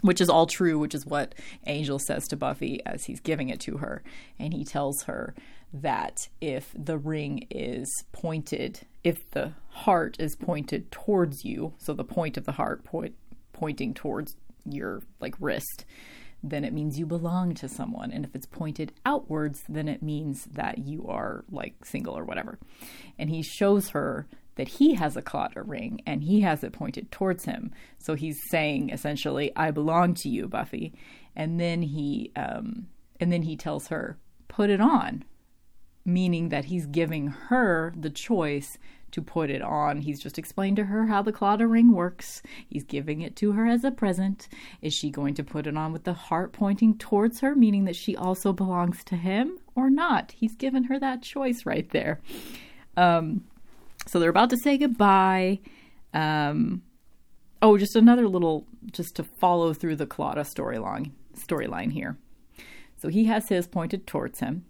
which 0.01 0.19
is 0.19 0.29
all 0.29 0.47
true, 0.47 0.79
which 0.79 0.95
is 0.95 1.05
what 1.05 1.35
Angel 1.67 1.99
says 1.99 2.27
to 2.27 2.35
Buffy 2.35 2.83
as 2.87 3.05
he's 3.05 3.19
giving 3.19 3.49
it 3.49 3.59
to 3.61 3.77
her. 3.77 4.01
And 4.39 4.51
he 4.51 4.65
tells 4.65 5.03
her 5.03 5.35
that 5.73 6.27
if 6.41 6.73
the 6.77 6.97
ring 6.97 7.47
is 7.49 7.89
pointed, 8.11 8.81
if 9.03 9.29
the 9.31 9.53
heart 9.69 10.17
is 10.19 10.35
pointed 10.35 10.91
towards 10.91 11.45
you, 11.45 11.73
so 11.77 11.93
the 11.93 12.03
point 12.03 12.37
of 12.37 12.45
the 12.45 12.53
heart 12.53 12.83
point, 12.83 13.15
pointing 13.53 13.93
towards 13.93 14.35
your 14.65 15.01
like 15.19 15.35
wrist, 15.39 15.85
then 16.43 16.63
it 16.63 16.73
means 16.73 16.97
you 16.97 17.05
belong 17.05 17.53
to 17.53 17.69
someone. 17.69 18.11
And 18.11 18.25
if 18.25 18.35
it's 18.35 18.47
pointed 18.47 18.93
outwards, 19.05 19.63
then 19.69 19.87
it 19.87 20.01
means 20.01 20.45
that 20.45 20.79
you 20.79 21.05
are 21.07 21.45
like 21.51 21.85
single 21.85 22.17
or 22.17 22.25
whatever. 22.25 22.57
And 23.17 23.29
he 23.29 23.43
shows 23.43 23.89
her 23.89 24.27
that 24.55 24.67
he 24.67 24.95
has 24.95 25.15
a 25.15 25.21
Claddagh 25.21 25.67
ring 25.67 26.01
and 26.05 26.23
he 26.23 26.41
has 26.41 26.63
it 26.63 26.73
pointed 26.73 27.11
towards 27.11 27.45
him. 27.45 27.71
So 27.99 28.15
he's 28.15 28.39
saying 28.49 28.89
essentially, 28.89 29.51
I 29.55 29.71
belong 29.71 30.15
to 30.15 30.29
you, 30.29 30.47
Buffy. 30.47 30.93
And 31.35 31.59
then 31.59 31.81
he 31.81 32.31
um 32.35 32.87
and 33.19 33.31
then 33.31 33.43
he 33.43 33.55
tells 33.55 33.87
her, 33.87 34.17
put 34.47 34.69
it 34.69 34.81
on 34.81 35.23
meaning 36.05 36.49
that 36.49 36.65
he's 36.65 36.85
giving 36.85 37.27
her 37.27 37.93
the 37.97 38.09
choice 38.09 38.77
to 39.11 39.21
put 39.21 39.49
it 39.49 39.61
on. 39.61 40.01
He's 40.01 40.21
just 40.21 40.37
explained 40.37 40.77
to 40.77 40.85
her 40.85 41.05
how 41.05 41.21
the 41.21 41.33
Claddagh 41.33 41.69
ring 41.69 41.91
works. 41.91 42.41
He's 42.69 42.83
giving 42.83 43.21
it 43.21 43.35
to 43.37 43.51
her 43.51 43.67
as 43.67 43.83
a 43.83 43.91
present. 43.91 44.47
Is 44.81 44.93
she 44.93 45.09
going 45.09 45.33
to 45.35 45.43
put 45.43 45.67
it 45.67 45.77
on 45.77 45.91
with 45.91 46.05
the 46.05 46.13
heart 46.13 46.53
pointing 46.53 46.97
towards 46.97 47.41
her, 47.41 47.55
meaning 47.55 47.85
that 47.85 47.95
she 47.95 48.15
also 48.15 48.53
belongs 48.53 49.03
to 49.05 49.15
him, 49.15 49.59
or 49.75 49.89
not? 49.89 50.31
He's 50.31 50.55
given 50.55 50.85
her 50.85 50.99
that 50.99 51.21
choice 51.21 51.65
right 51.65 51.89
there. 51.89 52.21
Um, 52.97 53.43
so 54.07 54.19
they're 54.19 54.29
about 54.29 54.49
to 54.51 54.57
say 54.57 54.77
goodbye. 54.77 55.59
Um, 56.13 56.83
oh, 57.61 57.77
just 57.77 57.95
another 57.95 58.27
little, 58.27 58.65
just 58.91 59.15
to 59.17 59.23
follow 59.23 59.73
through 59.73 59.97
the 59.97 60.07
Claddagh 60.07 60.51
storyline 60.53 61.11
storyline 61.35 61.91
here. 61.91 62.17
So 62.97 63.07
he 63.07 63.25
has 63.25 63.49
his 63.49 63.67
pointed 63.67 64.05
towards 64.05 64.39
him. 64.39 64.65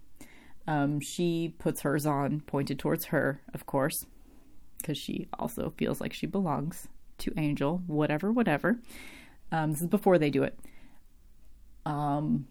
Um, 0.71 1.01
she 1.01 1.53
puts 1.59 1.81
hers 1.81 2.05
on 2.05 2.39
pointed 2.41 2.79
towards 2.79 3.07
her, 3.07 3.41
of 3.53 3.65
course, 3.65 4.05
because 4.77 4.97
she 4.97 5.27
also 5.37 5.73
feels 5.77 5.99
like 5.99 6.13
she 6.13 6.27
belongs 6.27 6.87
to 7.17 7.33
Angel, 7.35 7.83
whatever, 7.87 8.31
whatever. 8.31 8.79
Um, 9.51 9.71
this 9.71 9.81
is 9.81 9.89
before 9.89 10.17
they 10.17 10.29
do 10.29 10.43
it. 10.43 10.57
Um, 11.85 12.47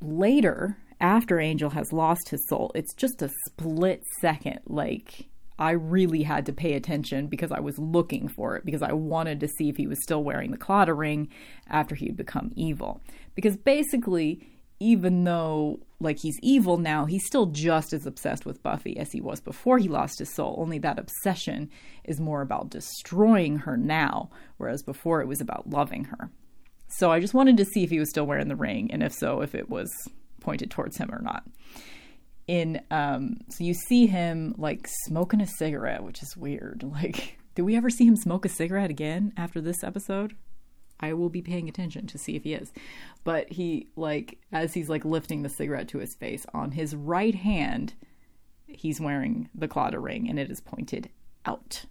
later, 0.00 0.78
after 1.00 1.38
Angel 1.38 1.70
has 1.70 1.92
lost 1.92 2.30
his 2.30 2.44
soul, 2.48 2.72
it's 2.74 2.94
just 2.94 3.22
a 3.22 3.30
split 3.46 4.02
second. 4.20 4.58
Like, 4.66 5.28
I 5.60 5.70
really 5.70 6.24
had 6.24 6.44
to 6.46 6.52
pay 6.52 6.72
attention 6.72 7.28
because 7.28 7.52
I 7.52 7.60
was 7.60 7.78
looking 7.78 8.26
for 8.26 8.56
it, 8.56 8.64
because 8.64 8.82
I 8.82 8.94
wanted 8.94 9.38
to 9.38 9.48
see 9.48 9.68
if 9.68 9.76
he 9.76 9.86
was 9.86 10.02
still 10.02 10.24
wearing 10.24 10.50
the 10.50 10.58
Claddagh 10.58 10.98
ring 10.98 11.28
after 11.68 11.94
he'd 11.94 12.16
become 12.16 12.50
evil. 12.56 13.00
Because 13.36 13.56
basically, 13.56 14.55
even 14.78 15.24
though 15.24 15.80
like 16.00 16.18
he's 16.18 16.38
evil 16.42 16.76
now, 16.76 17.06
he's 17.06 17.26
still 17.26 17.46
just 17.46 17.92
as 17.92 18.06
obsessed 18.06 18.44
with 18.44 18.62
Buffy 18.62 18.98
as 18.98 19.12
he 19.12 19.20
was 19.20 19.40
before 19.40 19.78
he 19.78 19.88
lost 19.88 20.18
his 20.18 20.34
soul. 20.34 20.56
Only 20.58 20.78
that 20.80 20.98
obsession 20.98 21.70
is 22.04 22.20
more 22.20 22.42
about 22.42 22.70
destroying 22.70 23.58
her 23.60 23.76
now, 23.76 24.30
whereas 24.58 24.82
before 24.82 25.22
it 25.22 25.28
was 25.28 25.40
about 25.40 25.70
loving 25.70 26.04
her. 26.04 26.30
So 26.88 27.10
I 27.10 27.20
just 27.20 27.34
wanted 27.34 27.56
to 27.56 27.64
see 27.64 27.82
if 27.82 27.90
he 27.90 27.98
was 27.98 28.10
still 28.10 28.26
wearing 28.26 28.48
the 28.48 28.56
ring, 28.56 28.90
and 28.92 29.02
if 29.02 29.12
so, 29.12 29.40
if 29.40 29.54
it 29.54 29.68
was 29.68 29.90
pointed 30.40 30.70
towards 30.70 30.98
him 30.98 31.10
or 31.10 31.20
not. 31.20 31.44
In 32.46 32.80
um, 32.92 33.38
so 33.48 33.64
you 33.64 33.74
see 33.74 34.06
him 34.06 34.54
like 34.56 34.86
smoking 35.06 35.40
a 35.40 35.46
cigarette, 35.46 36.04
which 36.04 36.22
is 36.22 36.36
weird. 36.36 36.84
Like, 36.92 37.38
do 37.54 37.64
we 37.64 37.74
ever 37.74 37.88
see 37.88 38.04
him 38.04 38.16
smoke 38.16 38.44
a 38.44 38.50
cigarette 38.50 38.90
again 38.90 39.32
after 39.36 39.62
this 39.62 39.82
episode? 39.82 40.36
I 41.00 41.12
will 41.12 41.28
be 41.28 41.42
paying 41.42 41.68
attention 41.68 42.06
to 42.08 42.18
see 42.18 42.36
if 42.36 42.44
he 42.44 42.54
is. 42.54 42.72
But 43.24 43.52
he 43.52 43.88
like 43.96 44.38
as 44.52 44.74
he's 44.74 44.88
like 44.88 45.04
lifting 45.04 45.42
the 45.42 45.48
cigarette 45.48 45.88
to 45.88 45.98
his 45.98 46.14
face 46.14 46.46
on 46.54 46.72
his 46.72 46.94
right 46.94 47.34
hand, 47.34 47.94
he's 48.66 49.00
wearing 49.00 49.48
the 49.54 49.68
Claddagh 49.68 50.02
ring 50.02 50.28
and 50.28 50.38
it 50.38 50.50
is 50.50 50.60
pointed 50.60 51.10
out. 51.44 51.84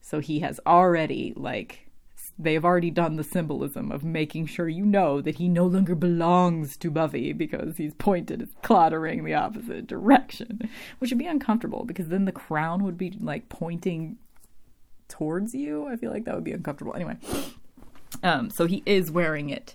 So 0.00 0.20
he 0.20 0.40
has 0.40 0.60
already 0.66 1.32
like 1.36 1.90
they've 2.38 2.64
already 2.64 2.90
done 2.90 3.16
the 3.16 3.24
symbolism 3.24 3.92
of 3.92 4.02
making 4.02 4.46
sure 4.46 4.68
you 4.68 4.84
know 4.84 5.20
that 5.20 5.36
he 5.36 5.48
no 5.48 5.66
longer 5.66 5.94
belongs 5.94 6.76
to 6.78 6.90
Buffy 6.90 7.32
because 7.32 7.76
he's 7.76 7.94
pointed 7.94 8.40
his 8.40 8.50
Claddagh 8.62 9.02
ring 9.02 9.24
the 9.24 9.34
opposite 9.34 9.86
direction, 9.86 10.68
which 10.98 11.10
would 11.10 11.18
be 11.18 11.26
uncomfortable 11.26 11.84
because 11.84 12.08
then 12.08 12.24
the 12.24 12.32
crown 12.32 12.82
would 12.82 12.96
be 12.96 13.16
like 13.20 13.48
pointing 13.48 14.16
towards 15.08 15.54
you. 15.54 15.86
I 15.86 15.96
feel 15.96 16.10
like 16.10 16.24
that 16.24 16.34
would 16.34 16.44
be 16.44 16.52
uncomfortable. 16.52 16.94
Anyway, 16.94 17.16
um, 18.22 18.50
so 18.50 18.66
he 18.66 18.82
is 18.86 19.10
wearing 19.10 19.50
it 19.50 19.74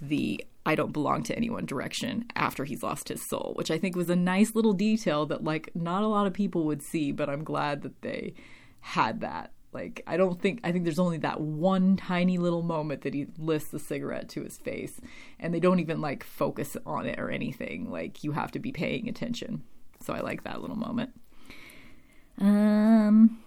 the 0.00 0.44
I 0.66 0.74
don't 0.74 0.92
belong 0.92 1.22
to 1.24 1.34
anyone 1.34 1.64
direction 1.64 2.26
after 2.36 2.64
he's 2.64 2.82
lost 2.82 3.08
his 3.08 3.26
soul, 3.26 3.54
which 3.56 3.70
I 3.70 3.78
think 3.78 3.96
was 3.96 4.10
a 4.10 4.16
nice 4.16 4.54
little 4.54 4.74
detail 4.74 5.24
that 5.26 5.42
like 5.42 5.70
not 5.74 6.02
a 6.02 6.08
lot 6.08 6.26
of 6.26 6.34
people 6.34 6.64
would 6.64 6.82
see, 6.82 7.10
but 7.10 7.30
I'm 7.30 7.42
glad 7.42 7.82
that 7.82 8.02
they 8.02 8.34
had 8.80 9.22
that. 9.22 9.52
Like 9.72 10.02
I 10.06 10.16
don't 10.16 10.40
think 10.40 10.60
I 10.64 10.72
think 10.72 10.84
there's 10.84 10.98
only 10.98 11.18
that 11.18 11.40
one 11.40 11.96
tiny 11.96 12.36
little 12.36 12.62
moment 12.62 13.02
that 13.02 13.14
he 13.14 13.28
lifts 13.38 13.70
the 13.70 13.78
cigarette 13.78 14.28
to 14.30 14.42
his 14.42 14.58
face 14.58 15.00
and 15.38 15.54
they 15.54 15.60
don't 15.60 15.80
even 15.80 16.00
like 16.00 16.22
focus 16.22 16.76
on 16.84 17.06
it 17.06 17.18
or 17.18 17.30
anything. 17.30 17.90
Like 17.90 18.22
you 18.22 18.32
have 18.32 18.50
to 18.52 18.58
be 18.58 18.72
paying 18.72 19.08
attention. 19.08 19.62
So 20.02 20.12
I 20.12 20.20
like 20.20 20.44
that 20.44 20.60
little 20.60 20.76
moment. 20.76 21.10
Um 22.38 23.38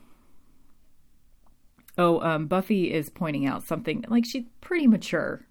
Oh, 2.02 2.20
um, 2.22 2.47
Buffy 2.47 2.91
is 2.91 3.10
pointing 3.10 3.45
out 3.45 3.64
something 3.64 4.04
like 4.08 4.26
she's 4.26 4.45
pretty 4.60 4.88
mature, 4.88 5.45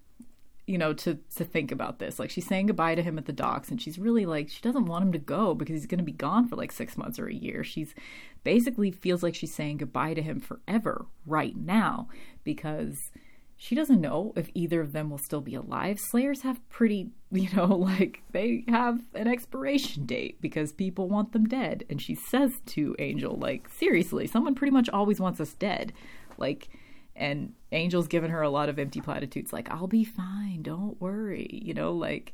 you 0.67 0.77
know, 0.77 0.91
to 0.91 1.17
to 1.37 1.45
think 1.45 1.71
about 1.71 1.99
this. 1.99 2.19
Like 2.19 2.29
she's 2.29 2.45
saying 2.45 2.67
goodbye 2.67 2.95
to 2.95 3.01
him 3.01 3.17
at 3.17 3.25
the 3.25 3.31
docks, 3.31 3.69
and 3.69 3.81
she's 3.81 3.97
really 3.97 4.25
like 4.25 4.49
she 4.49 4.59
doesn't 4.61 4.85
want 4.85 5.05
him 5.05 5.11
to 5.13 5.17
go 5.17 5.55
because 5.55 5.75
he's 5.75 5.85
going 5.85 5.99
to 5.99 6.03
be 6.03 6.11
gone 6.11 6.49
for 6.49 6.57
like 6.57 6.73
six 6.73 6.97
months 6.97 7.19
or 7.19 7.27
a 7.27 7.33
year. 7.33 7.63
She's 7.63 7.95
basically 8.43 8.91
feels 8.91 9.23
like 9.23 9.33
she's 9.33 9.55
saying 9.55 9.77
goodbye 9.77 10.13
to 10.13 10.21
him 10.21 10.41
forever 10.41 11.05
right 11.25 11.55
now 11.55 12.09
because 12.43 12.97
she 13.63 13.75
doesn't 13.75 14.01
know 14.01 14.33
if 14.35 14.49
either 14.55 14.81
of 14.81 14.91
them 14.91 15.11
will 15.11 15.19
still 15.19 15.39
be 15.39 15.53
alive. 15.53 15.99
Slayers 15.99 16.41
have 16.41 16.67
pretty, 16.67 17.11
you 17.31 17.47
know, 17.55 17.67
like 17.67 18.23
they 18.31 18.65
have 18.67 18.99
an 19.13 19.27
expiration 19.27 20.07
date 20.07 20.41
because 20.41 20.73
people 20.73 21.07
want 21.07 21.31
them 21.31 21.45
dead. 21.45 21.85
And 21.87 22.01
she 22.01 22.15
says 22.15 22.59
to 22.65 22.95
Angel, 22.97 23.37
like, 23.37 23.69
seriously, 23.69 24.25
someone 24.25 24.55
pretty 24.55 24.71
much 24.71 24.89
always 24.89 25.19
wants 25.21 25.39
us 25.39 25.53
dead. 25.53 25.93
Like, 26.37 26.69
and 27.15 27.53
Angel's 27.71 28.07
given 28.07 28.31
her 28.31 28.41
a 28.41 28.49
lot 28.49 28.69
of 28.69 28.79
empty 28.79 29.01
platitudes, 29.01 29.51
like, 29.53 29.69
I'll 29.69 29.87
be 29.87 30.03
fine, 30.03 30.61
don't 30.61 30.99
worry, 31.01 31.61
you 31.63 31.73
know, 31.73 31.93
like, 31.93 32.33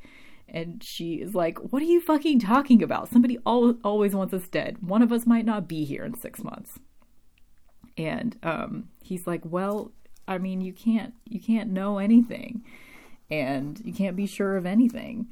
and 0.50 0.82
she 0.84 1.16
is 1.16 1.36
like, 1.36 1.58
What 1.60 1.82
are 1.82 1.86
you 1.86 2.00
fucking 2.02 2.40
talking 2.40 2.82
about? 2.82 3.10
Somebody 3.10 3.38
al- 3.46 3.78
always 3.84 4.16
wants 4.16 4.34
us 4.34 4.48
dead. 4.48 4.78
One 4.82 5.02
of 5.02 5.12
us 5.12 5.26
might 5.26 5.46
not 5.46 5.68
be 5.68 5.84
here 5.84 6.06
in 6.06 6.14
six 6.14 6.44
months. 6.44 6.80
And 7.98 8.38
um, 8.44 8.90
he's 9.02 9.28
like, 9.28 9.42
Well, 9.44 9.92
I 10.28 10.38
mean, 10.38 10.62
you 10.62 10.74
can't 10.74 11.14
you 11.26 11.40
can't 11.40 11.72
know 11.72 11.98
anything, 11.98 12.64
and 13.30 13.82
you 13.84 13.94
can't 13.94 14.16
be 14.16 14.26
sure 14.26 14.58
of 14.58 14.66
anything. 14.66 15.28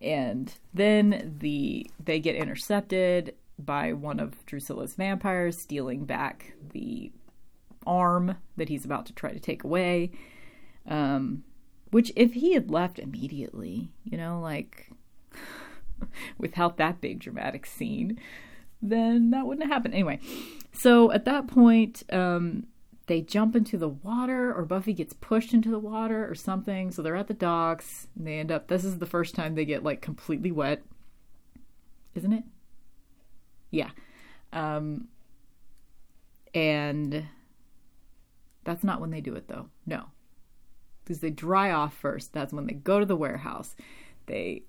And 0.00 0.52
then 0.74 1.36
the 1.38 1.88
they 2.02 2.20
get 2.20 2.36
intercepted 2.36 3.34
by 3.58 3.92
one 3.92 4.20
of 4.20 4.44
Drusilla's 4.46 4.94
vampires, 4.94 5.58
stealing 5.58 6.04
back 6.04 6.54
the 6.72 7.12
arm 7.86 8.36
that 8.56 8.68
he's 8.68 8.84
about 8.84 9.06
to 9.06 9.12
try 9.12 9.32
to 9.32 9.40
take 9.40 9.64
away. 9.64 10.10
Um, 10.86 11.44
which, 11.90 12.12
if 12.16 12.34
he 12.34 12.54
had 12.54 12.70
left 12.70 12.98
immediately, 12.98 13.90
you 14.04 14.18
know, 14.18 14.40
like 14.40 14.90
without 16.38 16.76
that 16.76 17.00
big 17.00 17.18
dramatic 17.20 17.66
scene, 17.66 18.20
then 18.82 19.30
that 19.30 19.46
wouldn't 19.46 19.66
have 19.66 19.72
happened. 19.72 19.94
Anyway, 19.94 20.20
so 20.72 21.10
at 21.12 21.24
that 21.24 21.46
point, 21.46 22.02
um, 22.12 22.66
they 23.06 23.20
jump 23.20 23.54
into 23.54 23.78
the 23.78 23.88
water 23.88 24.52
or 24.52 24.64
Buffy 24.64 24.92
gets 24.92 25.12
pushed 25.12 25.54
into 25.54 25.70
the 25.70 25.78
water 25.78 26.28
or 26.28 26.34
something. 26.34 26.90
So 26.90 27.02
they're 27.02 27.16
at 27.16 27.28
the 27.28 27.34
docks 27.34 28.08
and 28.16 28.26
they 28.26 28.38
end 28.38 28.50
up 28.50 28.68
this 28.68 28.84
is 28.84 28.98
the 28.98 29.06
first 29.06 29.34
time 29.34 29.54
they 29.54 29.64
get 29.64 29.84
like 29.84 30.00
completely 30.00 30.50
wet. 30.50 30.82
Isn't 32.14 32.32
it? 32.32 32.44
Yeah. 33.70 33.90
Um 34.52 35.08
and 36.54 37.26
that's 38.66 38.84
not 38.84 39.00
when 39.00 39.10
they 39.10 39.22
do 39.22 39.34
it 39.34 39.48
though. 39.48 39.70
No. 39.86 40.04
Because 41.02 41.20
they 41.20 41.30
dry 41.30 41.70
off 41.70 41.94
first. 41.94 42.32
That's 42.34 42.52
when 42.52 42.66
they 42.66 42.74
go 42.74 43.00
to 43.00 43.06
the 43.06 43.16
warehouse. 43.16 43.74
They 44.26 44.64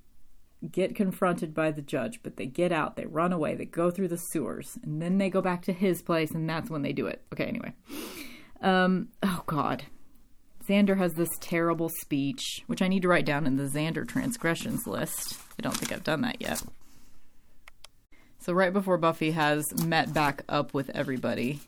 get 0.71 0.95
confronted 0.95 1.53
by 1.53 1.71
the 1.71 1.81
judge, 1.81 2.21
but 2.23 2.37
they 2.37 2.45
get 2.45 2.71
out, 2.71 2.95
they 2.95 3.05
run 3.05 3.33
away, 3.33 3.55
they 3.55 3.65
go 3.65 3.91
through 3.91 4.07
the 4.07 4.17
sewers, 4.17 4.77
and 4.83 5.01
then 5.01 5.17
they 5.17 5.29
go 5.29 5.41
back 5.41 5.63
to 5.63 5.73
his 5.73 6.01
place, 6.01 6.31
and 6.31 6.49
that's 6.49 6.69
when 6.69 6.81
they 6.81 6.93
do 6.93 7.07
it. 7.07 7.21
Okay, 7.33 7.45
anyway. 7.45 7.73
Um, 8.61 9.09
oh, 9.21 9.43
God. 9.45 9.83
Xander 10.67 10.97
has 10.97 11.13
this 11.13 11.29
terrible 11.39 11.89
speech, 12.01 12.63
which 12.67 12.81
I 12.81 12.87
need 12.87 13.03
to 13.03 13.07
write 13.07 13.25
down 13.25 13.45
in 13.45 13.55
the 13.55 13.67
Xander 13.67 14.05
transgressions 14.07 14.85
list. 14.85 15.39
I 15.57 15.61
don't 15.61 15.77
think 15.77 15.91
I've 15.91 16.03
done 16.03 16.21
that 16.21 16.41
yet. 16.41 16.61
So, 18.39 18.53
right 18.53 18.73
before 18.73 18.97
Buffy 18.97 19.31
has 19.31 19.63
met 19.85 20.13
back 20.13 20.43
up 20.49 20.73
with 20.73 20.89
everybody, 20.89 21.59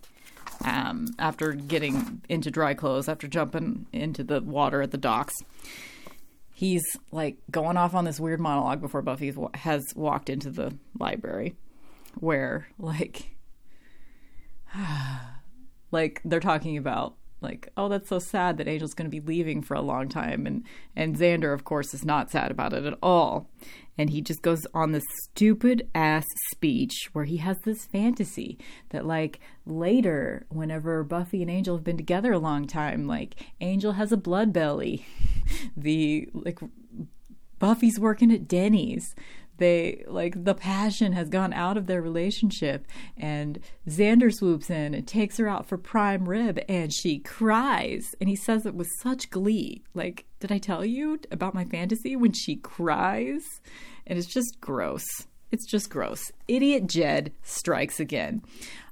um, 0.65 1.07
after 1.17 1.53
getting 1.53 2.21
into 2.29 2.51
dry 2.51 2.73
clothes, 2.73 3.07
after 3.07 3.27
jumping 3.27 3.85
into 3.93 4.23
the 4.23 4.41
water 4.41 4.81
at 4.81 4.91
the 4.91 4.97
docks, 4.97 5.33
he's 6.53 6.83
like 7.11 7.37
going 7.49 7.77
off 7.77 7.93
on 7.93 8.05
this 8.05 8.19
weird 8.19 8.39
monologue 8.39 8.81
before 8.81 9.01
Buffy 9.01 9.33
has 9.55 9.83
walked 9.95 10.29
into 10.29 10.49
the 10.49 10.75
library, 10.99 11.55
where 12.19 12.67
like, 12.77 13.37
like 15.91 16.21
they're 16.25 16.39
talking 16.39 16.77
about 16.77 17.15
like, 17.41 17.69
oh, 17.77 17.87
that's 17.87 18.09
so 18.09 18.19
sad 18.19 18.57
that 18.57 18.67
Angel's 18.67 18.93
going 18.93 19.09
to 19.09 19.21
be 19.21 19.25
leaving 19.25 19.61
for 19.61 19.73
a 19.73 19.81
long 19.81 20.09
time, 20.09 20.45
and 20.45 20.63
and 20.95 21.15
Xander, 21.15 21.53
of 21.53 21.63
course, 21.63 21.93
is 21.93 22.03
not 22.03 22.31
sad 22.31 22.51
about 22.51 22.73
it 22.73 22.85
at 22.85 22.97
all, 23.01 23.49
and 23.99 24.11
he 24.11 24.21
just 24.21 24.41
goes 24.41 24.65
on 24.73 24.93
this 24.93 25.03
stupid 25.25 25.85
ass 25.93 26.25
speech 26.51 27.09
where 27.11 27.25
he 27.25 27.35
has 27.35 27.57
this 27.65 27.85
fantasy 27.85 28.57
that 28.91 29.05
like 29.05 29.41
later, 29.65 30.45
whenever 30.47 31.03
Buffy 31.03 31.41
and 31.41 31.51
Angel 31.51 31.75
have 31.75 31.83
been 31.83 31.97
together 31.97 32.31
a 32.31 32.39
long 32.39 32.65
time, 32.65 33.07
like 33.07 33.35
Angel 33.59 33.91
has 33.91 34.13
a 34.13 34.17
blood 34.17 34.53
belly, 34.53 35.05
the 35.77 36.29
like 36.31 36.59
Buffy's 37.59 37.99
working 37.99 38.31
at 38.31 38.47
Denny's 38.47 39.15
they 39.59 40.03
like 40.07 40.43
the 40.43 40.53
passion 40.53 41.13
has 41.13 41.29
gone 41.29 41.53
out 41.53 41.77
of 41.77 41.85
their 41.85 42.01
relationship. 42.01 42.87
And 43.17 43.59
Xander 43.87 44.33
swoops 44.33 44.69
in 44.69 44.93
and 44.93 45.07
takes 45.07 45.37
her 45.37 45.47
out 45.47 45.67
for 45.67 45.77
prime 45.77 46.27
rib 46.27 46.59
and 46.67 46.93
she 46.93 47.19
cries. 47.19 48.15
And 48.19 48.29
he 48.29 48.35
says 48.35 48.65
it 48.65 48.73
with 48.73 48.89
such 49.01 49.29
glee. 49.29 49.83
Like 49.93 50.25
did 50.39 50.51
I 50.51 50.57
tell 50.57 50.85
you 50.85 51.19
about 51.31 51.53
my 51.53 51.65
fantasy 51.65 52.15
when 52.15 52.33
she 52.33 52.55
cries? 52.55 53.43
And 54.07 54.17
it's 54.17 54.27
just 54.27 54.59
gross. 54.59 55.05
It's 55.51 55.65
just 55.65 55.89
gross. 55.89 56.31
Idiot 56.47 56.87
Jed 56.87 57.33
strikes 57.43 57.99
again. 57.99 58.41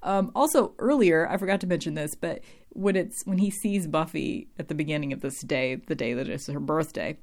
Um, 0.04 0.32
also 0.36 0.74
earlier 0.80 1.28
I 1.30 1.38
forgot 1.38 1.62
to 1.62 1.68
mention 1.68 1.96
this 1.96 2.16
but 2.16 2.42
when 2.70 2.96
it's 2.96 3.26
when 3.26 3.40
he 3.40 3.50
sees 3.50 3.88
Buffy 3.88 4.50
at 4.60 4.68
the 4.68 4.76
beginning 4.76 5.12
of 5.12 5.22
this 5.22 5.42
day 5.42 5.76
the 5.76 5.96
day 5.96 6.14
that 6.14 6.30
is 6.30 6.48
her 6.48 6.60
birthday 6.60 7.18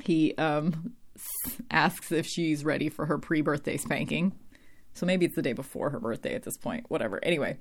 he 0.00 0.34
um 0.36 0.94
asks 1.70 2.12
if 2.12 2.26
she's 2.26 2.64
ready 2.64 2.88
for 2.88 3.06
her 3.06 3.18
pre 3.18 3.40
birthday 3.40 3.76
spanking. 3.76 4.32
So 4.94 5.06
maybe 5.06 5.26
it's 5.26 5.36
the 5.36 5.42
day 5.42 5.52
before 5.52 5.90
her 5.90 6.00
birthday 6.00 6.34
at 6.34 6.42
this 6.42 6.56
point. 6.56 6.86
Whatever. 6.88 7.18
Anyway, 7.24 7.58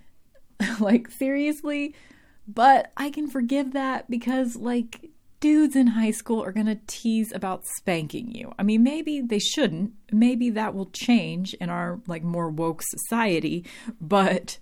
like, 0.80 1.10
seriously? 1.10 1.94
But 2.48 2.90
I 2.96 3.10
can 3.10 3.28
forgive 3.28 3.72
that 3.72 4.10
because, 4.10 4.56
like, 4.56 5.10
dudes 5.40 5.76
in 5.76 5.88
high 5.88 6.10
school 6.10 6.42
are 6.42 6.52
going 6.52 6.66
to 6.66 6.78
tease 6.86 7.32
about 7.32 7.66
spanking 7.66 8.34
you. 8.34 8.52
I 8.58 8.62
mean, 8.62 8.82
maybe 8.82 9.20
they 9.20 9.38
shouldn't. 9.38 9.92
Maybe 10.10 10.50
that 10.50 10.74
will 10.74 10.90
change 10.90 11.54
in 11.54 11.70
our, 11.70 12.00
like, 12.06 12.22
more 12.22 12.48
woke 12.48 12.82
society. 12.82 13.64
But 14.00 14.58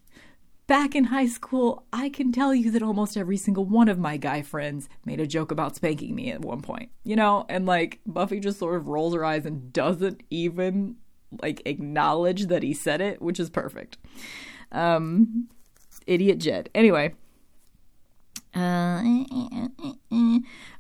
back 0.69 0.95
in 0.95 1.05
high 1.05 1.27
school, 1.27 1.85
I 1.93 2.11
can 2.11 2.31
tell 2.31 2.55
you 2.55 2.71
that 2.71 2.83
almost 2.83 3.17
every 3.17 3.39
single 3.39 3.65
one 3.65 3.89
of 3.89 3.99
my 3.99 4.17
guy 4.17 4.43
friends 4.43 4.89
made 5.05 5.19
a 5.19 5.27
joke 5.27 5.51
about 5.51 5.75
spanking 5.75 6.15
me 6.15 6.31
at 6.31 6.43
one 6.43 6.61
point, 6.63 6.91
you 7.03 7.17
know? 7.17 7.45
And 7.49 7.67
like 7.67 7.99
Buffy 8.07 8.39
just 8.39 8.61
sort 8.61 8.77
of 8.77 8.87
rolls 8.87 9.15
her 9.15 9.25
eyes 9.25 9.45
and 9.45 9.73
doesn't 9.73 10.23
even 10.31 10.97
like 11.43 11.63
acknowledge 11.65 12.47
that 12.47 12.63
he 12.63 12.73
said 12.73 13.01
it, 13.01 13.21
which 13.21 13.41
is 13.41 13.51
perfect. 13.51 13.99
Um, 14.71 15.49
idiot 16.07 16.39
Jed. 16.39 16.71
Anyway. 16.75 17.15
Uh, 18.55 19.03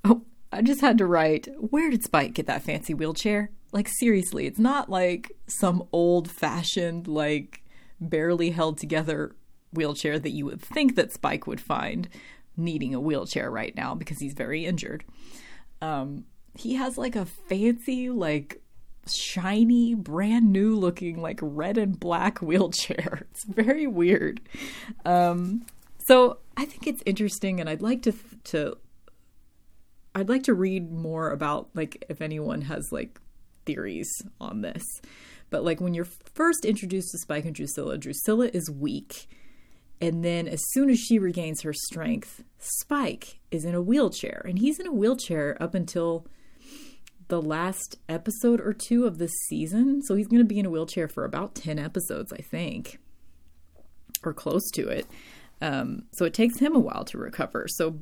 oh, 0.04 0.22
I 0.52 0.62
just 0.62 0.80
had 0.80 0.98
to 0.98 1.06
write, 1.06 1.48
where 1.58 1.90
did 1.90 2.02
Spike 2.02 2.34
get 2.34 2.46
that 2.46 2.62
fancy 2.62 2.94
wheelchair? 2.94 3.50
Like, 3.72 3.88
seriously, 3.88 4.46
it's 4.46 4.58
not 4.58 4.88
like 4.88 5.32
some 5.46 5.86
old 5.92 6.30
fashioned, 6.30 7.06
like, 7.06 7.62
barely 8.00 8.50
held 8.50 8.78
together 8.78 9.36
wheelchair 9.72 10.18
that 10.18 10.30
you 10.30 10.46
would 10.46 10.60
think 10.60 10.96
that 10.96 11.12
Spike 11.12 11.46
would 11.46 11.60
find 11.60 12.08
needing 12.56 12.94
a 12.94 13.00
wheelchair 13.00 13.50
right 13.50 13.74
now 13.76 13.94
because 13.94 14.18
he's 14.18 14.34
very 14.34 14.64
injured. 14.64 15.04
Um, 15.80 16.24
he 16.54 16.74
has 16.74 16.98
like 16.98 17.16
a 17.16 17.24
fancy, 17.24 18.10
like 18.10 18.60
shiny, 19.06 19.94
brand 19.94 20.52
new 20.52 20.74
looking, 20.74 21.22
like 21.22 21.38
red 21.40 21.78
and 21.78 21.98
black 21.98 22.38
wheelchair. 22.42 23.26
It's 23.30 23.44
very 23.44 23.86
weird. 23.86 24.40
Um, 25.04 25.66
so 26.06 26.38
I 26.56 26.64
think 26.64 26.86
it's 26.86 27.02
interesting, 27.06 27.60
and 27.60 27.68
I'd 27.68 27.82
like 27.82 28.02
to 28.02 28.12
to 28.44 28.76
I'd 30.14 30.28
like 30.28 30.44
to 30.44 30.54
read 30.54 30.90
more 30.90 31.30
about 31.30 31.68
like 31.74 32.04
if 32.08 32.20
anyone 32.20 32.62
has 32.62 32.90
like 32.90 33.20
theories 33.66 34.10
on 34.40 34.62
this. 34.62 34.82
But 35.50 35.64
like 35.64 35.80
when 35.80 35.94
you're 35.94 36.08
first 36.34 36.64
introduced 36.64 37.12
to 37.12 37.18
Spike 37.18 37.44
and 37.44 37.54
Drusilla, 37.54 37.96
Drusilla 37.98 38.50
is 38.52 38.70
weak 38.70 39.28
and 40.00 40.24
then, 40.24 40.46
as 40.46 40.62
soon 40.70 40.90
as 40.90 40.98
she 40.98 41.18
regains 41.18 41.62
her 41.62 41.72
strength, 41.72 42.44
Spike 42.58 43.40
is 43.50 43.64
in 43.64 43.74
a 43.74 43.82
wheelchair. 43.82 44.42
And 44.46 44.58
he's 44.58 44.78
in 44.78 44.86
a 44.86 44.92
wheelchair 44.92 45.60
up 45.60 45.74
until 45.74 46.26
the 47.26 47.42
last 47.42 47.98
episode 48.08 48.60
or 48.60 48.72
two 48.72 49.06
of 49.06 49.18
this 49.18 49.32
season. 49.48 50.02
So 50.02 50.14
he's 50.14 50.28
going 50.28 50.42
to 50.42 50.46
be 50.48 50.58
in 50.58 50.66
a 50.66 50.70
wheelchair 50.70 51.08
for 51.08 51.24
about 51.24 51.54
10 51.54 51.78
episodes, 51.78 52.32
I 52.32 52.38
think, 52.38 52.98
or 54.22 54.32
close 54.32 54.70
to 54.72 54.88
it. 54.88 55.06
Um, 55.60 56.04
so 56.12 56.24
it 56.24 56.34
takes 56.34 56.58
him 56.58 56.76
a 56.76 56.80
while 56.80 57.04
to 57.06 57.18
recover. 57.18 57.66
So, 57.68 57.98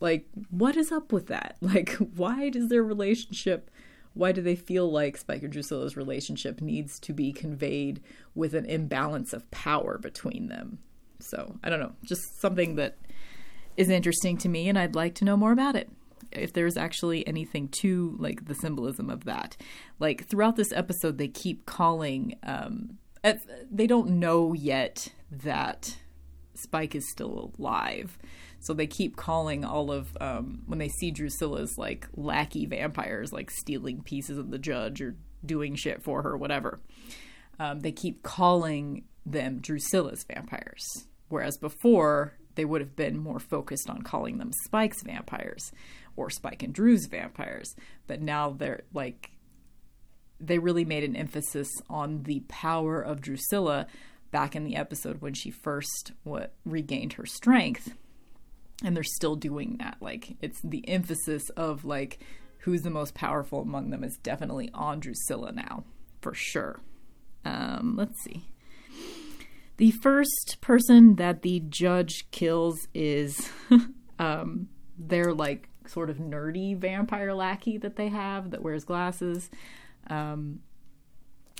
like, 0.00 0.26
what 0.50 0.76
is 0.76 0.90
up 0.90 1.12
with 1.12 1.26
that? 1.26 1.56
Like, 1.60 1.92
why 1.94 2.48
does 2.48 2.68
their 2.68 2.82
relationship. 2.82 3.70
Why 4.14 4.32
do 4.32 4.40
they 4.40 4.56
feel 4.56 4.90
like 4.90 5.18
Spike 5.18 5.42
and 5.42 5.52
Drusilla's 5.52 5.94
relationship 5.94 6.62
needs 6.62 6.98
to 7.00 7.12
be 7.12 7.34
conveyed 7.34 8.02
with 8.34 8.54
an 8.54 8.64
imbalance 8.64 9.34
of 9.34 9.50
power 9.50 9.98
between 9.98 10.48
them? 10.48 10.78
So 11.20 11.56
I 11.62 11.70
don't 11.70 11.80
know, 11.80 11.92
just 12.04 12.40
something 12.40 12.76
that 12.76 12.96
is 13.76 13.88
interesting 13.90 14.38
to 14.38 14.48
me, 14.48 14.68
and 14.68 14.78
I'd 14.78 14.94
like 14.94 15.14
to 15.16 15.24
know 15.24 15.36
more 15.36 15.52
about 15.52 15.76
it. 15.76 15.90
If 16.32 16.52
there's 16.52 16.76
actually 16.76 17.26
anything 17.26 17.68
to 17.80 18.16
like 18.18 18.46
the 18.46 18.54
symbolism 18.54 19.10
of 19.10 19.24
that, 19.24 19.56
like 19.98 20.28
throughout 20.28 20.56
this 20.56 20.72
episode, 20.72 21.18
they 21.18 21.28
keep 21.28 21.66
calling. 21.66 22.36
Um, 22.42 22.98
they 23.70 23.88
don't 23.88 24.10
know 24.20 24.52
yet 24.52 25.08
that 25.30 25.96
Spike 26.54 26.94
is 26.94 27.10
still 27.10 27.52
alive, 27.58 28.18
So 28.66 28.74
they 28.74 28.86
keep 28.86 29.16
calling 29.16 29.64
all 29.64 29.92
of 29.92 30.16
um, 30.20 30.62
when 30.66 30.78
they 30.78 30.88
see 30.88 31.12
Drusilla's 31.12 31.78
like 31.78 32.08
lackey 32.16 32.66
vampires, 32.66 33.32
like 33.32 33.50
stealing 33.50 34.02
pieces 34.02 34.38
of 34.38 34.50
the 34.50 34.58
judge 34.58 35.00
or 35.00 35.16
doing 35.44 35.76
shit 35.76 36.02
for 36.02 36.22
her, 36.22 36.36
whatever. 36.36 36.80
Um, 37.60 37.80
they 37.80 37.92
keep 37.92 38.22
calling 38.22 39.04
them 39.26 39.58
Drusilla's 39.60 40.24
vampires, 40.24 41.06
whereas 41.28 41.58
before 41.58 42.34
they 42.54 42.64
would 42.64 42.80
have 42.80 42.96
been 42.96 43.18
more 43.18 43.38
focused 43.40 43.90
on 43.90 44.02
calling 44.02 44.38
them 44.38 44.52
Spike's 44.64 45.02
vampires 45.02 45.72
or 46.16 46.30
Spike 46.30 46.62
and 46.62 46.72
Dru's 46.74 47.06
vampires. 47.06 47.76
But 48.06 48.22
now 48.22 48.50
they're 48.50 48.82
like 48.94 49.32
they 50.38 50.58
really 50.58 50.84
made 50.84 51.04
an 51.04 51.16
emphasis 51.16 51.68
on 51.88 52.24
the 52.24 52.40
power 52.48 53.00
of 53.00 53.22
Drusilla 53.22 53.86
back 54.30 54.54
in 54.54 54.64
the 54.64 54.76
episode 54.76 55.22
when 55.22 55.32
she 55.32 55.50
first 55.50 56.12
what 56.24 56.54
regained 56.64 57.14
her 57.14 57.26
strength. 57.26 57.94
And 58.84 58.94
they're 58.94 59.02
still 59.02 59.36
doing 59.36 59.76
that. 59.78 59.96
Like 60.00 60.36
it's 60.40 60.60
the 60.62 60.86
emphasis 60.88 61.48
of 61.50 61.84
like 61.84 62.18
who's 62.60 62.82
the 62.82 62.90
most 62.90 63.14
powerful 63.14 63.60
among 63.60 63.90
them 63.90 64.02
is 64.02 64.18
definitely 64.22 64.70
on 64.74 65.00
Drusilla 65.00 65.52
now 65.52 65.84
for 66.20 66.34
sure. 66.34 66.80
Um, 67.44 67.94
let's 67.96 68.20
see 68.22 68.44
the 69.76 69.90
first 69.90 70.58
person 70.60 71.16
that 71.16 71.42
the 71.42 71.60
judge 71.68 72.30
kills 72.30 72.88
is 72.94 73.50
um, 74.18 74.68
their 74.98 75.32
like 75.32 75.68
sort 75.86 76.10
of 76.10 76.16
nerdy 76.18 76.76
vampire 76.76 77.34
lackey 77.34 77.78
that 77.78 77.96
they 77.96 78.08
have 78.08 78.50
that 78.50 78.62
wears 78.62 78.84
glasses. 78.84 79.50
Um, 80.08 80.60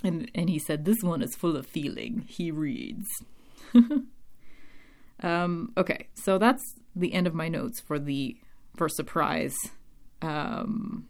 and 0.03 0.29
and 0.35 0.49
he 0.49 0.59
said 0.59 0.85
this 0.85 1.01
one 1.01 1.21
is 1.21 1.35
full 1.35 1.55
of 1.55 1.65
feeling. 1.65 2.25
He 2.27 2.51
reads. 2.51 3.07
Um, 5.23 5.73
okay 5.75 6.09
so 6.13 6.37
that's 6.37 6.61
the 6.95 7.11
end 7.11 7.25
of 7.25 7.33
my 7.33 7.47
notes 7.47 7.79
for 7.79 7.97
the 7.97 8.37
for 8.75 8.87
surprise. 8.87 9.55
Um, 10.21 11.07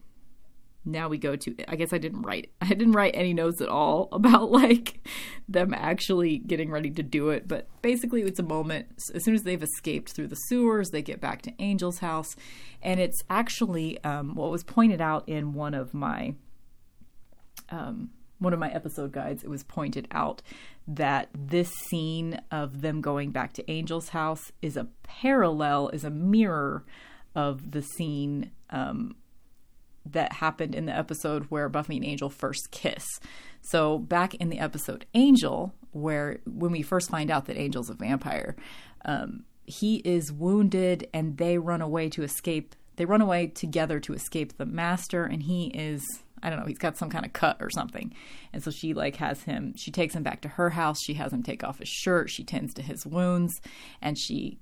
now 0.87 1.07
we 1.07 1.17
go 1.17 1.35
to 1.35 1.55
i 1.67 1.75
guess 1.75 1.93
i 1.93 1.97
didn't 1.97 2.21
write 2.21 2.49
i 2.61 2.69
didn't 2.69 2.93
write 2.93 3.13
any 3.15 3.33
notes 3.33 3.61
at 3.61 3.69
all 3.69 4.07
about 4.11 4.51
like 4.51 5.05
them 5.47 5.73
actually 5.73 6.37
getting 6.37 6.69
ready 6.71 6.89
to 6.89 7.03
do 7.03 7.29
it 7.29 7.47
but 7.47 7.67
basically 7.81 8.21
it's 8.21 8.39
a 8.39 8.43
moment 8.43 8.87
as 9.13 9.23
soon 9.23 9.35
as 9.35 9.43
they've 9.43 9.63
escaped 9.63 10.11
through 10.11 10.27
the 10.27 10.35
sewers 10.35 10.89
they 10.89 11.01
get 11.01 11.21
back 11.21 11.41
to 11.41 11.61
angel's 11.61 11.99
house 11.99 12.35
and 12.81 12.99
it's 12.99 13.21
actually 13.29 14.01
um, 14.03 14.35
what 14.35 14.51
was 14.51 14.63
pointed 14.63 15.01
out 15.01 15.27
in 15.27 15.53
one 15.53 15.73
of 15.73 15.93
my 15.93 16.33
um, 17.69 18.11
one 18.39 18.53
of 18.53 18.59
my 18.59 18.69
episode 18.71 19.11
guides, 19.11 19.43
it 19.43 19.49
was 19.49 19.63
pointed 19.63 20.07
out 20.11 20.41
that 20.87 21.29
this 21.33 21.69
scene 21.89 22.39
of 22.51 22.81
them 22.81 23.01
going 23.01 23.31
back 23.31 23.53
to 23.53 23.69
Angel's 23.69 24.09
house 24.09 24.51
is 24.61 24.77
a 24.77 24.87
parallel, 25.03 25.89
is 25.89 26.03
a 26.03 26.09
mirror 26.09 26.85
of 27.35 27.71
the 27.71 27.81
scene 27.81 28.51
um, 28.69 29.15
that 30.13 30.33
happened 30.33 30.75
in 30.75 30.85
the 30.85 30.95
episode 30.95 31.45
where 31.49 31.69
Buffy 31.69 31.97
and 31.97 32.05
Angel 32.05 32.29
first 32.29 32.71
kiss. 32.71 33.05
So 33.61 33.99
back 33.99 34.35
in 34.35 34.49
the 34.49 34.59
episode 34.59 35.05
Angel, 35.13 35.73
where 35.91 36.39
when 36.45 36.71
we 36.71 36.81
first 36.81 37.09
find 37.09 37.31
out 37.31 37.45
that 37.45 37.57
Angel's 37.57 37.89
a 37.89 37.93
vampire, 37.93 38.55
um, 39.05 39.45
he 39.65 39.97
is 39.97 40.31
wounded 40.31 41.07
and 41.13 41.37
they 41.37 41.57
run 41.57 41.81
away 41.81 42.09
to 42.09 42.23
escape. 42.23 42.75
They 42.95 43.05
run 43.05 43.21
away 43.21 43.47
together 43.47 43.99
to 44.01 44.13
escape 44.13 44.57
the 44.57 44.65
master, 44.65 45.23
and 45.23 45.43
he 45.43 45.67
is 45.67 46.03
I 46.41 46.49
don't 46.49 46.59
know, 46.59 46.65
he's 46.65 46.77
got 46.77 46.97
some 46.97 47.09
kind 47.09 47.25
of 47.25 47.33
cut 47.33 47.57
or 47.59 47.69
something. 47.69 48.13
And 48.53 48.63
so 48.63 48.71
she 48.71 48.93
like 48.93 49.15
has 49.17 49.43
him 49.43 49.73
she 49.75 49.91
takes 49.91 50.15
him 50.15 50.23
back 50.23 50.41
to 50.41 50.49
her 50.49 50.71
house, 50.71 51.01
she 51.01 51.15
has 51.15 51.33
him 51.33 51.43
take 51.43 51.63
off 51.63 51.79
his 51.79 51.89
shirt, 51.89 52.29
she 52.29 52.43
tends 52.43 52.73
to 52.75 52.81
his 52.81 53.05
wounds 53.05 53.59
and 54.01 54.17
she 54.17 54.59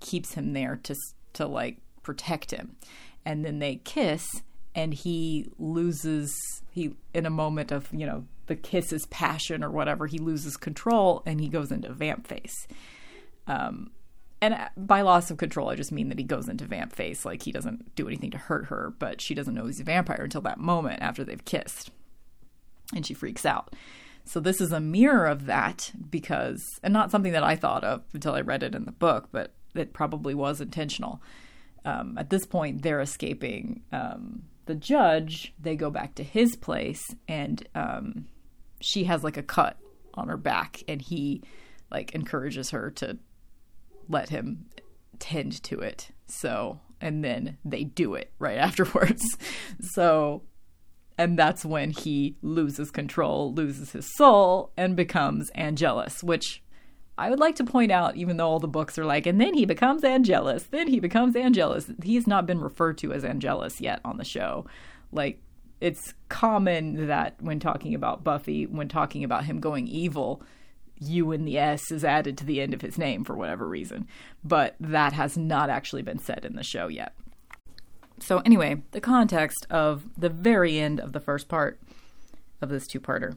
keeps 0.00 0.34
him 0.34 0.52
there 0.52 0.80
to 0.82 0.94
to 1.34 1.46
like 1.46 1.78
protect 2.02 2.50
him. 2.50 2.76
And 3.24 3.44
then 3.44 3.58
they 3.58 3.76
kiss 3.76 4.26
and 4.74 4.92
he 4.92 5.46
loses 5.58 6.34
he 6.70 6.96
in 7.12 7.26
a 7.26 7.30
moment 7.30 7.70
of, 7.70 7.88
you 7.92 8.06
know, 8.06 8.24
the 8.46 8.56
kiss 8.56 8.92
is 8.92 9.06
passion 9.06 9.62
or 9.62 9.70
whatever, 9.70 10.06
he 10.06 10.18
loses 10.18 10.56
control 10.56 11.22
and 11.24 11.40
he 11.40 11.48
goes 11.48 11.70
into 11.70 11.92
vamp 11.92 12.26
face. 12.26 12.66
Um 13.46 13.90
and 14.40 14.58
by 14.76 15.00
loss 15.00 15.30
of 15.30 15.38
control, 15.38 15.70
I 15.70 15.74
just 15.74 15.92
mean 15.92 16.10
that 16.10 16.18
he 16.18 16.24
goes 16.24 16.48
into 16.50 16.66
vamp 16.66 16.92
face, 16.92 17.24
like 17.24 17.42
he 17.42 17.52
doesn't 17.52 17.94
do 17.94 18.06
anything 18.06 18.30
to 18.32 18.38
hurt 18.38 18.66
her, 18.66 18.92
but 18.98 19.22
she 19.22 19.34
doesn't 19.34 19.54
know 19.54 19.64
he's 19.66 19.80
a 19.80 19.84
vampire 19.84 20.24
until 20.24 20.42
that 20.42 20.58
moment 20.58 21.00
after 21.00 21.24
they've 21.24 21.44
kissed. 21.44 21.90
And 22.94 23.06
she 23.06 23.14
freaks 23.14 23.46
out. 23.46 23.74
So 24.26 24.40
this 24.40 24.60
is 24.60 24.72
a 24.72 24.80
mirror 24.80 25.26
of 25.26 25.46
that 25.46 25.92
because, 26.10 26.62
and 26.82 26.92
not 26.92 27.10
something 27.10 27.32
that 27.32 27.42
I 27.42 27.56
thought 27.56 27.84
of 27.84 28.02
until 28.12 28.34
I 28.34 28.40
read 28.40 28.62
it 28.62 28.74
in 28.74 28.84
the 28.84 28.92
book, 28.92 29.28
but 29.32 29.54
it 29.74 29.92
probably 29.92 30.34
was 30.34 30.60
intentional. 30.60 31.22
Um, 31.84 32.16
at 32.18 32.30
this 32.30 32.46
point, 32.46 32.82
they're 32.82 33.00
escaping 33.00 33.82
um, 33.92 34.42
the 34.66 34.74
judge. 34.74 35.54
They 35.58 35.76
go 35.76 35.90
back 35.90 36.14
to 36.16 36.22
his 36.22 36.56
place, 36.56 37.14
and 37.28 37.66
um, 37.74 38.26
she 38.80 39.04
has 39.04 39.24
like 39.24 39.36
a 39.36 39.42
cut 39.42 39.78
on 40.14 40.28
her 40.28 40.36
back, 40.36 40.82
and 40.88 41.00
he 41.00 41.42
like 41.90 42.14
encourages 42.14 42.70
her 42.70 42.90
to 42.92 43.18
let 44.08 44.28
him 44.28 44.66
tend 45.18 45.62
to 45.64 45.80
it. 45.80 46.10
So, 46.26 46.80
and 47.00 47.24
then 47.24 47.58
they 47.64 47.84
do 47.84 48.14
it 48.14 48.32
right 48.38 48.58
afterwards. 48.58 49.24
So, 49.80 50.42
and 51.16 51.38
that's 51.38 51.64
when 51.64 51.90
he 51.90 52.36
loses 52.42 52.90
control, 52.90 53.54
loses 53.54 53.92
his 53.92 54.12
soul, 54.16 54.72
and 54.76 54.96
becomes 54.96 55.50
Angelus, 55.50 56.22
which 56.22 56.62
I 57.16 57.30
would 57.30 57.38
like 57.38 57.56
to 57.56 57.64
point 57.64 57.92
out, 57.92 58.16
even 58.16 58.36
though 58.36 58.48
all 58.48 58.58
the 58.58 58.66
books 58.66 58.98
are 58.98 59.04
like, 59.04 59.26
and 59.26 59.40
then 59.40 59.54
he 59.54 59.64
becomes 59.64 60.02
Angelus, 60.02 60.64
then 60.64 60.88
he 60.88 60.98
becomes 60.98 61.36
Angelus. 61.36 61.90
He's 62.02 62.26
not 62.26 62.46
been 62.46 62.60
referred 62.60 62.98
to 62.98 63.12
as 63.12 63.24
Angelus 63.24 63.80
yet 63.80 64.00
on 64.04 64.16
the 64.16 64.24
show. 64.24 64.66
Like, 65.12 65.40
it's 65.80 66.14
common 66.28 67.06
that 67.06 67.40
when 67.40 67.60
talking 67.60 67.94
about 67.94 68.24
Buffy, 68.24 68.66
when 68.66 68.88
talking 68.88 69.22
about 69.22 69.44
him 69.44 69.60
going 69.60 69.86
evil, 69.86 70.42
U 71.00 71.30
and 71.30 71.46
the 71.46 71.58
S 71.58 71.90
is 71.92 72.04
added 72.04 72.36
to 72.38 72.44
the 72.44 72.60
end 72.60 72.74
of 72.74 72.80
his 72.80 72.98
name 72.98 73.24
for 73.24 73.36
whatever 73.36 73.68
reason. 73.68 74.08
But 74.42 74.74
that 74.80 75.12
has 75.12 75.36
not 75.36 75.70
actually 75.70 76.02
been 76.02 76.18
said 76.18 76.44
in 76.44 76.56
the 76.56 76.64
show 76.64 76.88
yet. 76.88 77.14
So, 78.18 78.38
anyway, 78.40 78.82
the 78.92 79.00
context 79.00 79.66
of 79.70 80.04
the 80.16 80.28
very 80.28 80.78
end 80.78 81.00
of 81.00 81.12
the 81.12 81.20
first 81.20 81.48
part 81.48 81.80
of 82.60 82.70
this 82.70 82.86
two 82.86 83.00
parter 83.00 83.36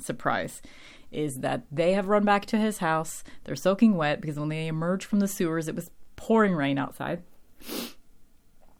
surprise 0.00 0.62
is 1.10 1.40
that 1.40 1.64
they 1.70 1.92
have 1.92 2.08
run 2.08 2.24
back 2.24 2.46
to 2.46 2.58
his 2.58 2.78
house. 2.78 3.24
They're 3.44 3.56
soaking 3.56 3.96
wet 3.96 4.20
because 4.20 4.38
when 4.38 4.48
they 4.48 4.66
emerged 4.66 5.06
from 5.06 5.20
the 5.20 5.28
sewers, 5.28 5.68
it 5.68 5.74
was 5.74 5.90
pouring 6.16 6.54
rain 6.54 6.78
outside. 6.78 7.22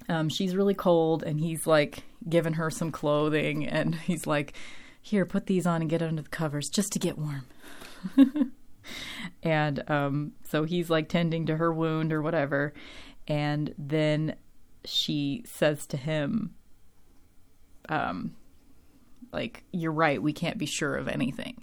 Um, 0.09 0.29
she's 0.29 0.57
really 0.57 0.75
cold, 0.75 1.23
and 1.23 1.41
he's 1.41 1.67
like 1.67 2.05
giving 2.29 2.55
her 2.55 2.71
some 2.71 2.91
clothing, 2.91 3.67
and 3.67 3.95
he's 4.07 4.27
like, 4.27 4.55
Here, 5.01 5.27
put 5.27 5.47
these 5.47 5.67
on 5.67 5.83
and 5.83 5.91
get 5.91 6.03
under 6.03 6.23
the 6.23 6.29
covers 6.29 6.69
just 6.69 6.93
to 6.93 6.99
get 6.99 7.19
warm. 7.19 7.47
and 9.43 9.91
um, 9.91 10.33
so 10.45 10.65
he's 10.65 10.91
like 10.91 11.09
tending 11.09 11.47
to 11.47 11.57
her 11.57 11.73
wound 11.73 12.13
or 12.13 12.23
whatever. 12.23 12.73
And 13.27 13.75
then 13.77 14.37
she 14.85 15.43
says 15.45 15.87
to 15.89 15.97
him, 15.97 16.55
um, 17.89 18.35
like, 19.33 19.65
you're 19.73 19.93
right, 19.93 20.23
we 20.23 20.33
can't 20.33 20.59
be 20.59 20.67
sure 20.67 20.97
of 20.97 21.09
anything. 21.09 21.63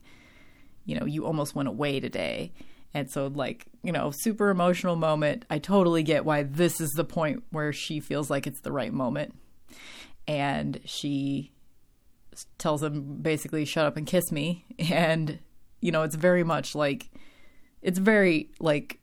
You 0.86 1.00
know, 1.00 1.06
you 1.06 1.26
almost 1.26 1.56
went 1.56 1.68
away 1.68 2.00
today. 2.00 2.54
And 2.94 3.12
so, 3.12 3.28
like, 3.28 3.66
you 3.84 3.92
know, 3.92 4.12
super 4.12 4.50
emotional 4.50 4.96
moment. 4.96 5.44
I 5.50 5.60
totally 5.60 6.04
get 6.04 6.24
why 6.24 6.44
this 6.44 6.80
is 6.80 6.92
the 6.92 7.04
point 7.04 7.44
where 7.52 7.74
she 7.74 8.00
feels 8.00 8.30
like 8.30 8.48
it's 8.48 8.62
the 8.62 8.72
right 8.72 8.94
moment. 8.94 9.36
And 10.28 10.80
she 10.86 11.52
tells 12.58 12.82
him 12.82 13.22
basically, 13.22 13.66
shut 13.66 13.86
up 13.86 13.98
and 13.98 14.08
kiss 14.08 14.32
me. 14.32 14.66
And 14.92 15.40
you 15.82 15.92
know, 15.92 16.04
it's 16.04 16.16
very 16.16 16.44
much 16.44 16.74
like 16.74 17.12
it's 17.82 18.00
very 18.00 18.50
like 18.60 19.00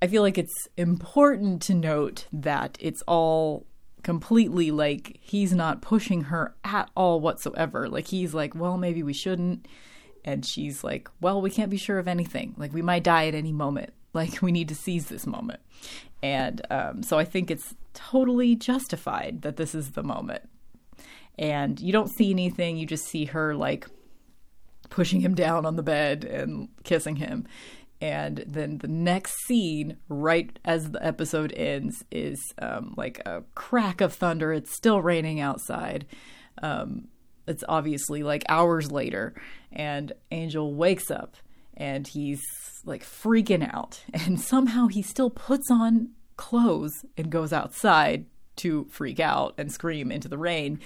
I 0.00 0.06
feel 0.06 0.22
like 0.22 0.38
it's 0.38 0.68
important 0.76 1.60
to 1.62 1.74
note 1.74 2.26
that 2.32 2.78
it's 2.80 3.02
all 3.06 3.66
completely 4.02 4.70
like 4.70 5.18
he's 5.20 5.52
not 5.52 5.82
pushing 5.82 6.22
her 6.24 6.54
at 6.64 6.90
all 6.94 7.20
whatsoever. 7.20 7.88
Like 7.88 8.06
he's 8.06 8.32
like, 8.32 8.54
well, 8.54 8.78
maybe 8.78 9.02
we 9.02 9.12
shouldn't. 9.12 9.66
And 10.24 10.44
she's 10.44 10.84
like, 10.84 11.08
well, 11.20 11.40
we 11.40 11.50
can't 11.50 11.70
be 11.70 11.76
sure 11.76 11.98
of 11.98 12.08
anything. 12.08 12.54
Like 12.56 12.72
we 12.72 12.82
might 12.82 13.04
die 13.04 13.26
at 13.26 13.34
any 13.34 13.52
moment. 13.52 13.92
Like 14.12 14.42
we 14.42 14.50
need 14.50 14.66
to 14.70 14.74
seize 14.74 15.06
this 15.06 15.24
moment. 15.24 15.60
And 16.20 16.60
um, 16.68 17.04
so 17.04 17.16
I 17.16 17.24
think 17.24 17.48
it's 17.48 17.76
totally 17.94 18.56
justified 18.56 19.42
that 19.42 19.56
this 19.56 19.72
is 19.72 19.92
the 19.92 20.02
moment. 20.02 20.48
And 21.38 21.78
you 21.78 21.92
don't 21.92 22.10
see 22.10 22.32
anything, 22.32 22.76
you 22.76 22.86
just 22.86 23.06
see 23.06 23.26
her 23.26 23.54
like 23.54 23.86
pushing 24.90 25.20
him 25.20 25.36
down 25.36 25.64
on 25.64 25.76
the 25.76 25.84
bed 25.84 26.24
and 26.24 26.70
kissing 26.82 27.14
him. 27.14 27.46
And 28.00 28.44
then 28.46 28.78
the 28.78 28.88
next 28.88 29.44
scene, 29.46 29.98
right 30.08 30.58
as 30.64 30.90
the 30.90 31.04
episode 31.06 31.52
ends, 31.52 32.04
is 32.10 32.52
um, 32.58 32.94
like 32.96 33.20
a 33.26 33.44
crack 33.54 34.00
of 34.00 34.14
thunder. 34.14 34.52
It's 34.52 34.74
still 34.74 35.02
raining 35.02 35.38
outside. 35.38 36.06
Um, 36.62 37.08
it's 37.50 37.64
obviously 37.68 38.22
like 38.22 38.44
hours 38.48 38.90
later, 38.90 39.34
and 39.70 40.12
Angel 40.30 40.74
wakes 40.74 41.10
up 41.10 41.36
and 41.80 42.06
he's 42.06 42.42
like 42.84 43.02
freaking 43.02 43.68
out. 43.72 44.02
And 44.14 44.40
somehow 44.40 44.86
he 44.86 45.02
still 45.02 45.30
puts 45.30 45.70
on 45.70 46.10
clothes 46.36 47.04
and 47.16 47.30
goes 47.30 47.52
outside 47.52 48.26
to 48.56 48.86
freak 48.90 49.18
out 49.20 49.54
and 49.58 49.72
scream 49.72 50.12
into 50.12 50.28
the 50.28 50.38
rain. 50.38 50.80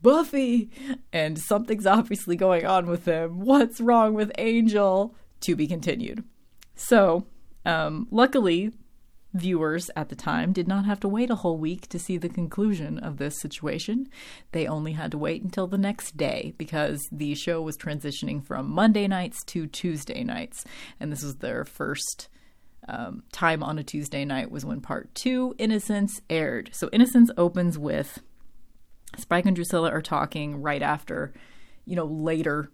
Buffy! 0.00 0.70
And 1.12 1.38
something's 1.38 1.86
obviously 1.86 2.34
going 2.36 2.66
on 2.66 2.86
with 2.86 3.04
him. 3.04 3.40
What's 3.40 3.80
wrong 3.80 4.14
with 4.14 4.32
Angel? 4.38 5.14
To 5.42 5.56
be 5.56 5.66
continued. 5.66 6.24
So, 6.74 7.26
um, 7.64 8.08
luckily, 8.10 8.72
viewers 9.34 9.90
at 9.96 10.08
the 10.08 10.16
time 10.16 10.52
did 10.52 10.68
not 10.68 10.84
have 10.84 11.00
to 11.00 11.08
wait 11.08 11.30
a 11.30 11.36
whole 11.36 11.56
week 11.56 11.88
to 11.88 11.98
see 11.98 12.16
the 12.16 12.28
conclusion 12.28 12.98
of 12.98 13.16
this 13.16 13.40
situation. 13.40 14.08
They 14.52 14.66
only 14.66 14.92
had 14.92 15.10
to 15.12 15.18
wait 15.18 15.42
until 15.42 15.66
the 15.66 15.78
next 15.78 16.16
day 16.16 16.54
because 16.58 17.00
the 17.10 17.34
show 17.34 17.62
was 17.62 17.76
transitioning 17.76 18.44
from 18.44 18.70
Monday 18.70 19.06
nights 19.08 19.42
to 19.46 19.66
Tuesday 19.66 20.22
nights. 20.22 20.64
And 21.00 21.10
this 21.10 21.22
was 21.22 21.36
their 21.36 21.64
first 21.64 22.28
um, 22.88 23.22
time 23.32 23.62
on 23.62 23.78
a 23.78 23.84
Tuesday 23.84 24.24
night 24.24 24.50
was 24.50 24.64
when 24.64 24.80
part 24.80 25.14
two, 25.14 25.54
Innocence, 25.58 26.20
aired. 26.28 26.70
So 26.72 26.88
Innocence 26.92 27.30
opens 27.36 27.78
with 27.78 28.20
Spike 29.16 29.46
and 29.46 29.54
Drusilla 29.54 29.90
are 29.90 30.02
talking 30.02 30.62
right 30.62 30.82
after, 30.82 31.32
you 31.84 31.96
know, 31.96 32.06
later 32.06 32.70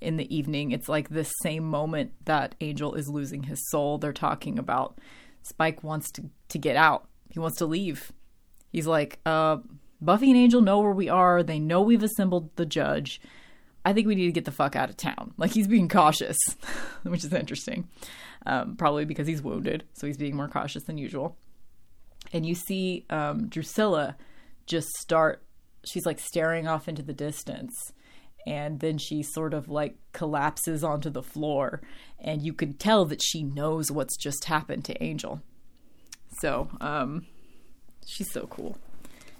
in 0.00 0.16
the 0.16 0.34
evening. 0.34 0.72
It's 0.72 0.88
like 0.88 1.08
this 1.08 1.32
same 1.42 1.64
moment 1.64 2.12
that 2.24 2.54
Angel 2.60 2.94
is 2.94 3.08
losing 3.08 3.44
his 3.44 3.70
soul. 3.70 3.98
They're 3.98 4.12
talking 4.12 4.58
about 4.58 4.98
Spike 5.42 5.82
wants 5.82 6.10
to, 6.12 6.30
to 6.48 6.58
get 6.58 6.76
out. 6.76 7.08
He 7.30 7.38
wants 7.38 7.58
to 7.58 7.66
leave. 7.66 8.12
He's 8.70 8.86
like, 8.86 9.18
uh, 9.26 9.58
Buffy 10.00 10.30
and 10.30 10.38
Angel 10.38 10.60
know 10.60 10.80
where 10.80 10.92
we 10.92 11.08
are. 11.08 11.42
They 11.42 11.58
know 11.58 11.80
we've 11.80 12.02
assembled 12.02 12.54
the 12.56 12.66
judge. 12.66 13.20
I 13.84 13.92
think 13.92 14.06
we 14.06 14.14
need 14.14 14.26
to 14.26 14.32
get 14.32 14.44
the 14.44 14.52
fuck 14.52 14.76
out 14.76 14.90
of 14.90 14.96
town. 14.96 15.34
Like 15.36 15.52
he's 15.52 15.68
being 15.68 15.88
cautious, 15.88 16.38
which 17.02 17.24
is 17.24 17.32
interesting. 17.32 17.88
Um, 18.44 18.76
probably 18.76 19.04
because 19.04 19.28
he's 19.28 19.42
wounded, 19.42 19.84
so 19.92 20.06
he's 20.06 20.16
being 20.16 20.36
more 20.36 20.48
cautious 20.48 20.84
than 20.84 20.98
usual. 20.98 21.36
And 22.32 22.44
you 22.44 22.54
see 22.54 23.06
um, 23.10 23.48
Drusilla 23.48 24.16
just 24.66 24.88
start. 25.00 25.44
She's 25.84 26.06
like 26.06 26.18
staring 26.18 26.66
off 26.66 26.88
into 26.88 27.02
the 27.02 27.12
distance, 27.12 27.92
and 28.46 28.80
then 28.80 28.98
she 28.98 29.22
sort 29.22 29.54
of 29.54 29.68
like 29.68 29.96
collapses 30.12 30.82
onto 30.82 31.10
the 31.10 31.22
floor. 31.22 31.80
And 32.18 32.42
you 32.42 32.52
can 32.52 32.74
tell 32.74 33.04
that 33.06 33.22
she 33.22 33.42
knows 33.42 33.90
what's 33.90 34.16
just 34.16 34.44
happened 34.44 34.84
to 34.86 35.02
angel. 35.02 35.42
So 36.40 36.68
um 36.80 37.26
she's 38.06 38.30
so 38.30 38.46
cool. 38.46 38.78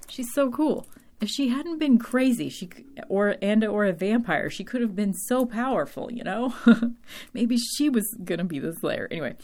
She's 0.09 0.33
so 0.35 0.51
cool. 0.51 0.87
If 1.21 1.29
she 1.29 1.49
hadn't 1.49 1.79
been 1.79 1.99
crazy 1.99 2.49
she 2.49 2.69
or 3.09 3.37
and 3.41 3.65
or 3.65 3.85
a 3.85 3.93
vampire 3.93 4.51
she 4.51 4.65
could 4.65 4.81
have 4.81 4.97
been 4.97 5.15
so 5.15 5.47
powerful 5.47 6.11
you 6.13 6.25
know? 6.25 6.55
Maybe 7.33 7.57
she 7.57 7.89
was 7.89 8.07
gonna 8.25 8.45
be 8.45 8.59
the 8.59 8.75
slayer. 8.75 9.09
Anyway 9.11 9.37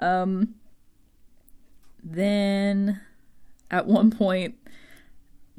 um 0.00 0.54
then 2.02 3.00
at 3.70 3.86
one 3.86 4.10
point 4.10 4.54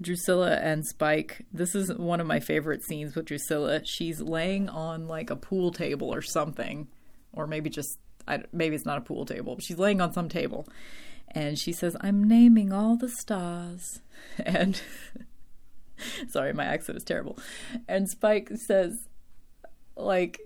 Drusilla 0.02 0.56
and 0.56 0.86
Spike. 0.86 1.46
This 1.52 1.76
is 1.76 1.94
one 1.94 2.20
of 2.20 2.28
my 2.28 2.40
favorite 2.40 2.84
scenes 2.84 3.16
with 3.16 3.26
Drusilla. 3.26 3.82
She's 3.86 4.22
laying 4.22 4.70
on 4.70 5.08
like 5.08 5.30
a 5.30 5.36
pool 5.36 5.72
table 5.72 6.14
or 6.14 6.22
something, 6.22 6.88
or 7.34 7.48
maybe 7.48 7.70
just 7.70 8.00
I, 8.28 8.44
maybe 8.52 8.76
it's 8.76 8.86
not 8.86 8.98
a 8.98 9.02
pool 9.02 9.26
table. 9.26 9.56
But 9.56 9.64
she's 9.64 9.80
laying 9.80 10.02
on 10.02 10.14
some 10.14 10.30
table, 10.30 10.68
and 11.30 11.58
she 11.58 11.74
says, 11.74 11.96
"I'm 12.02 12.24
naming 12.24 12.72
all 12.72 12.98
the 12.98 13.10
stars." 13.10 14.02
And 14.46 14.80
sorry, 16.30 16.54
my 16.54 16.66
accent 16.66 16.98
is 16.98 17.06
terrible. 17.06 17.40
And 17.88 18.10
Spike 18.10 18.50
says, 18.68 19.08
like, 19.96 20.40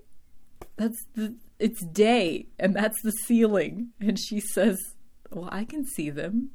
that's 0.76 1.04
the 1.14 1.34
it's 1.58 1.84
day, 1.84 2.46
and 2.58 2.74
that's 2.74 3.00
the 3.02 3.10
ceiling. 3.10 3.90
And 4.00 4.18
she 4.18 4.40
says, 4.40 4.78
"Well, 5.30 5.48
I 5.52 5.64
can 5.64 5.84
see 5.84 6.10
them." 6.10 6.50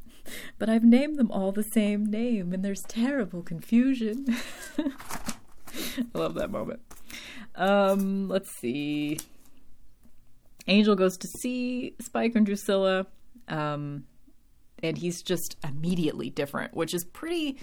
But 0.58 0.70
I've 0.70 0.84
named 0.84 1.18
them 1.18 1.32
all 1.32 1.52
the 1.52 1.64
same 1.64 2.06
name, 2.06 2.54
and 2.54 2.64
there's 2.64 2.82
terrible 2.88 3.42
confusion. 3.42 4.26
I 4.78 6.04
love 6.14 6.36
that 6.36 6.52
moment. 6.52 6.82
Um, 7.56 8.28
let's 8.28 8.52
see. 8.60 9.20
Angel 10.68 10.96
goes 10.96 11.18
to 11.18 11.28
see 11.28 11.96
Spike 12.00 12.36
and 12.36 12.46
Drusilla, 12.46 13.08
um, 13.48 14.06
and 14.84 14.98
he's 14.98 15.22
just 15.22 15.58
immediately 15.68 16.30
different, 16.30 16.76
which 16.76 16.94
is 16.94 17.04
pretty 17.04 17.58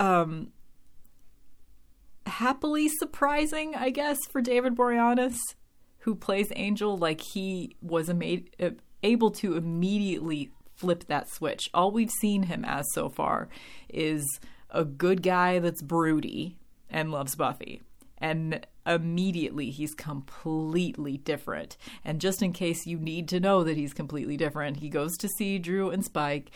um, 0.00 0.52
happily 2.26 2.88
surprising, 2.88 3.74
I 3.74 3.90
guess, 3.90 4.18
for 4.30 4.40
David 4.40 4.74
Boreanaz, 4.74 5.36
who 5.98 6.14
plays 6.14 6.48
Angel. 6.56 6.96
Like 6.96 7.20
he 7.20 7.76
was 7.82 8.08
a 8.08 8.14
made, 8.14 8.54
able 9.02 9.30
to 9.30 9.56
immediately 9.56 10.50
flip 10.78 11.04
that 11.08 11.28
switch. 11.28 11.68
All 11.74 11.90
we've 11.90 12.10
seen 12.10 12.44
him 12.44 12.64
as 12.64 12.86
so 12.92 13.08
far 13.08 13.48
is 13.88 14.24
a 14.70 14.84
good 14.84 15.22
guy 15.22 15.58
that's 15.58 15.82
broody 15.82 16.56
and 16.88 17.10
loves 17.10 17.34
Buffy. 17.34 17.82
And 18.18 18.66
immediately 18.86 19.70
he's 19.70 19.94
completely 19.94 21.18
different. 21.18 21.76
And 22.04 22.20
just 22.20 22.42
in 22.42 22.52
case 22.52 22.86
you 22.86 22.98
need 22.98 23.28
to 23.28 23.40
know 23.40 23.64
that 23.64 23.76
he's 23.76 23.92
completely 23.92 24.36
different, 24.36 24.78
he 24.78 24.88
goes 24.88 25.16
to 25.18 25.28
see 25.28 25.58
Dru 25.58 25.90
and 25.90 26.04
Spike. 26.04 26.50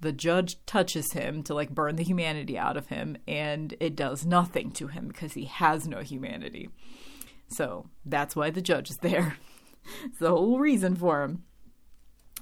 The 0.00 0.12
judge 0.12 0.64
touches 0.66 1.12
him 1.12 1.42
to 1.44 1.54
like 1.54 1.70
burn 1.70 1.96
the 1.96 2.02
humanity 2.02 2.58
out 2.58 2.76
of 2.76 2.88
him, 2.88 3.16
and 3.28 3.74
it 3.78 3.94
does 3.94 4.26
nothing 4.26 4.72
to 4.72 4.88
him 4.88 5.08
because 5.08 5.34
he 5.34 5.44
has 5.44 5.86
no 5.86 6.00
humanity. 6.00 6.70
So 7.48 7.86
that's 8.04 8.34
why 8.34 8.50
the 8.50 8.62
judge 8.62 8.90
is 8.90 8.96
there. 9.00 9.36
it's 10.04 10.18
the 10.18 10.30
whole 10.30 10.58
reason 10.58 10.96
for 10.96 11.22
him 11.22 11.44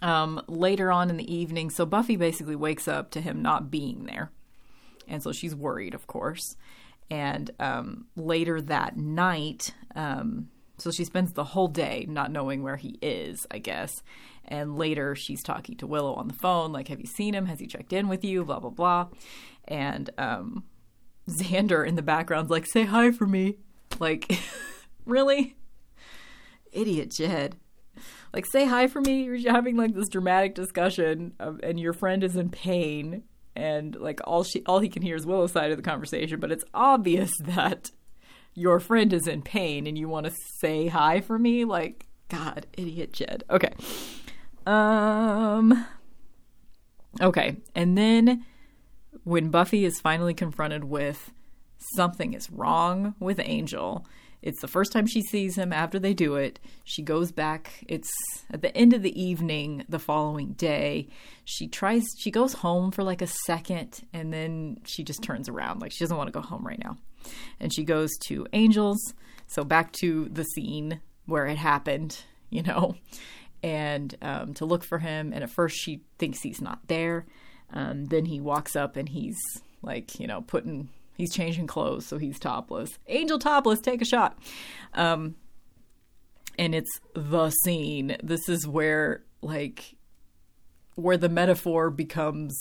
um, 0.02 0.42
later 0.48 0.90
on 0.90 1.10
in 1.10 1.16
the 1.16 1.32
evening. 1.32 1.70
So 1.70 1.86
Buffy 1.86 2.16
basically 2.16 2.56
wakes 2.56 2.88
up 2.88 3.10
to 3.12 3.20
him 3.20 3.42
not 3.42 3.70
being 3.70 4.04
there. 4.04 4.30
And 5.08 5.22
so 5.22 5.32
she's 5.32 5.54
worried, 5.54 5.94
of 5.94 6.06
course. 6.06 6.56
And 7.10 7.50
um, 7.58 8.06
later 8.16 8.60
that 8.62 8.96
night, 8.96 9.74
um, 9.96 10.48
so 10.78 10.90
she 10.90 11.04
spends 11.04 11.32
the 11.32 11.44
whole 11.44 11.68
day 11.68 12.06
not 12.08 12.30
knowing 12.30 12.62
where 12.62 12.76
he 12.76 12.98
is, 13.02 13.46
I 13.50 13.58
guess. 13.58 14.02
And 14.44 14.78
later 14.78 15.14
she's 15.14 15.42
talking 15.42 15.76
to 15.78 15.86
Willow 15.86 16.14
on 16.14 16.28
the 16.28 16.34
phone, 16.34 16.72
like, 16.72 16.88
Have 16.88 17.00
you 17.00 17.06
seen 17.06 17.34
him? 17.34 17.46
Has 17.46 17.58
he 17.58 17.66
checked 17.66 17.92
in 17.92 18.08
with 18.08 18.24
you? 18.24 18.44
Blah, 18.44 18.60
blah, 18.60 18.70
blah. 18.70 19.08
And 19.66 20.10
um, 20.16 20.64
Xander 21.28 21.86
in 21.86 21.96
the 21.96 22.02
background's 22.02 22.50
like, 22.50 22.66
Say 22.66 22.84
hi 22.84 23.10
for 23.10 23.26
me. 23.26 23.58
Like, 23.98 24.38
really? 25.04 25.56
Idiot 26.72 27.10
Jed 27.10 27.56
like 28.32 28.46
say 28.46 28.66
hi 28.66 28.86
for 28.86 29.00
me. 29.00 29.24
You're 29.24 29.52
having 29.52 29.76
like 29.76 29.94
this 29.94 30.08
dramatic 30.08 30.54
discussion 30.54 31.34
of, 31.40 31.60
and 31.62 31.78
your 31.78 31.92
friend 31.92 32.22
is 32.24 32.36
in 32.36 32.50
pain 32.50 33.24
and 33.56 33.96
like 33.96 34.20
all 34.24 34.44
she 34.44 34.62
all 34.66 34.78
he 34.78 34.88
can 34.88 35.02
hear 35.02 35.16
is 35.16 35.26
willow's 35.26 35.50
side 35.50 35.72
of 35.72 35.76
the 35.76 35.82
conversation 35.82 36.38
but 36.38 36.52
it's 36.52 36.62
obvious 36.72 37.32
that 37.40 37.90
your 38.54 38.80
friend 38.80 39.12
is 39.12 39.26
in 39.26 39.42
pain 39.42 39.86
and 39.86 39.96
you 39.98 40.08
want 40.08 40.26
to 40.26 40.32
say 40.58 40.88
hi 40.88 41.20
for 41.20 41.38
me? 41.38 41.64
Like 41.64 42.06
god 42.28 42.66
idiot 42.76 43.12
jed. 43.12 43.44
Okay. 43.50 43.72
Um 44.66 45.86
okay. 47.20 47.56
And 47.74 47.96
then 47.96 48.44
when 49.24 49.50
buffy 49.50 49.84
is 49.84 50.00
finally 50.00 50.34
confronted 50.34 50.84
with 50.84 51.32
something 51.94 52.34
is 52.34 52.50
wrong 52.50 53.14
with 53.18 53.40
angel 53.40 54.06
it's 54.42 54.60
the 54.60 54.68
first 54.68 54.92
time 54.92 55.06
she 55.06 55.22
sees 55.22 55.56
him 55.56 55.72
after 55.72 55.98
they 55.98 56.14
do 56.14 56.36
it. 56.36 56.58
She 56.84 57.02
goes 57.02 57.30
back. 57.30 57.84
It's 57.88 58.10
at 58.50 58.62
the 58.62 58.74
end 58.76 58.94
of 58.94 59.02
the 59.02 59.20
evening 59.20 59.84
the 59.88 59.98
following 59.98 60.52
day. 60.52 61.08
She 61.44 61.68
tries, 61.68 62.04
she 62.18 62.30
goes 62.30 62.54
home 62.54 62.90
for 62.90 63.02
like 63.02 63.20
a 63.20 63.26
second 63.26 64.00
and 64.12 64.32
then 64.32 64.78
she 64.84 65.04
just 65.04 65.22
turns 65.22 65.48
around. 65.48 65.80
Like 65.80 65.92
she 65.92 66.02
doesn't 66.04 66.16
want 66.16 66.28
to 66.28 66.32
go 66.32 66.40
home 66.40 66.66
right 66.66 66.82
now. 66.82 66.96
And 67.58 67.72
she 67.72 67.84
goes 67.84 68.10
to 68.26 68.46
Angels. 68.52 68.98
So 69.46 69.62
back 69.62 69.92
to 70.00 70.28
the 70.30 70.44
scene 70.44 71.00
where 71.26 71.46
it 71.46 71.58
happened, 71.58 72.22
you 72.50 72.62
know, 72.62 72.96
and 73.62 74.14
um, 74.22 74.54
to 74.54 74.64
look 74.64 74.84
for 74.84 74.98
him. 74.98 75.32
And 75.34 75.44
at 75.44 75.50
first 75.50 75.76
she 75.76 76.00
thinks 76.18 76.40
he's 76.40 76.62
not 76.62 76.80
there. 76.88 77.26
Um, 77.72 78.06
then 78.06 78.24
he 78.24 78.40
walks 78.40 78.74
up 78.74 78.96
and 78.96 79.08
he's 79.08 79.38
like, 79.82 80.18
you 80.18 80.26
know, 80.26 80.40
putting 80.40 80.88
He's 81.20 81.34
changing 81.34 81.66
clothes, 81.66 82.06
so 82.06 82.16
he's 82.16 82.38
topless. 82.38 82.98
Angel 83.06 83.38
topless, 83.38 83.78
take 83.80 84.00
a 84.00 84.06
shot. 84.06 84.38
Um, 84.94 85.34
and 86.58 86.74
it's 86.74 86.98
the 87.14 87.50
scene. 87.50 88.16
This 88.22 88.48
is 88.48 88.66
where, 88.66 89.22
like, 89.42 89.96
where 90.94 91.18
the 91.18 91.28
metaphor 91.28 91.90
becomes 91.90 92.58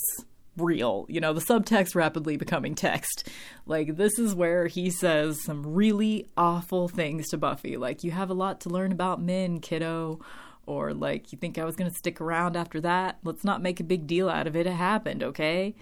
real. 0.58 1.06
You 1.08 1.22
know, 1.22 1.32
the 1.32 1.40
subtext 1.40 1.94
rapidly 1.94 2.36
becoming 2.36 2.74
text. 2.74 3.30
Like, 3.64 3.96
this 3.96 4.18
is 4.18 4.34
where 4.34 4.66
he 4.66 4.90
says 4.90 5.42
some 5.42 5.62
really 5.66 6.26
awful 6.36 6.86
things 6.86 7.28
to 7.28 7.38
Buffy. 7.38 7.78
Like, 7.78 8.04
you 8.04 8.10
have 8.10 8.28
a 8.28 8.34
lot 8.34 8.60
to 8.60 8.68
learn 8.68 8.92
about 8.92 9.22
men, 9.22 9.60
kiddo. 9.60 10.20
Or, 10.66 10.92
like, 10.92 11.32
you 11.32 11.38
think 11.38 11.56
I 11.56 11.64
was 11.64 11.76
going 11.76 11.90
to 11.90 11.96
stick 11.96 12.20
around 12.20 12.58
after 12.58 12.78
that? 12.82 13.20
Let's 13.24 13.42
not 13.42 13.62
make 13.62 13.80
a 13.80 13.84
big 13.84 14.06
deal 14.06 14.28
out 14.28 14.46
of 14.46 14.54
it. 14.54 14.66
It 14.66 14.74
happened, 14.74 15.22
okay? 15.22 15.74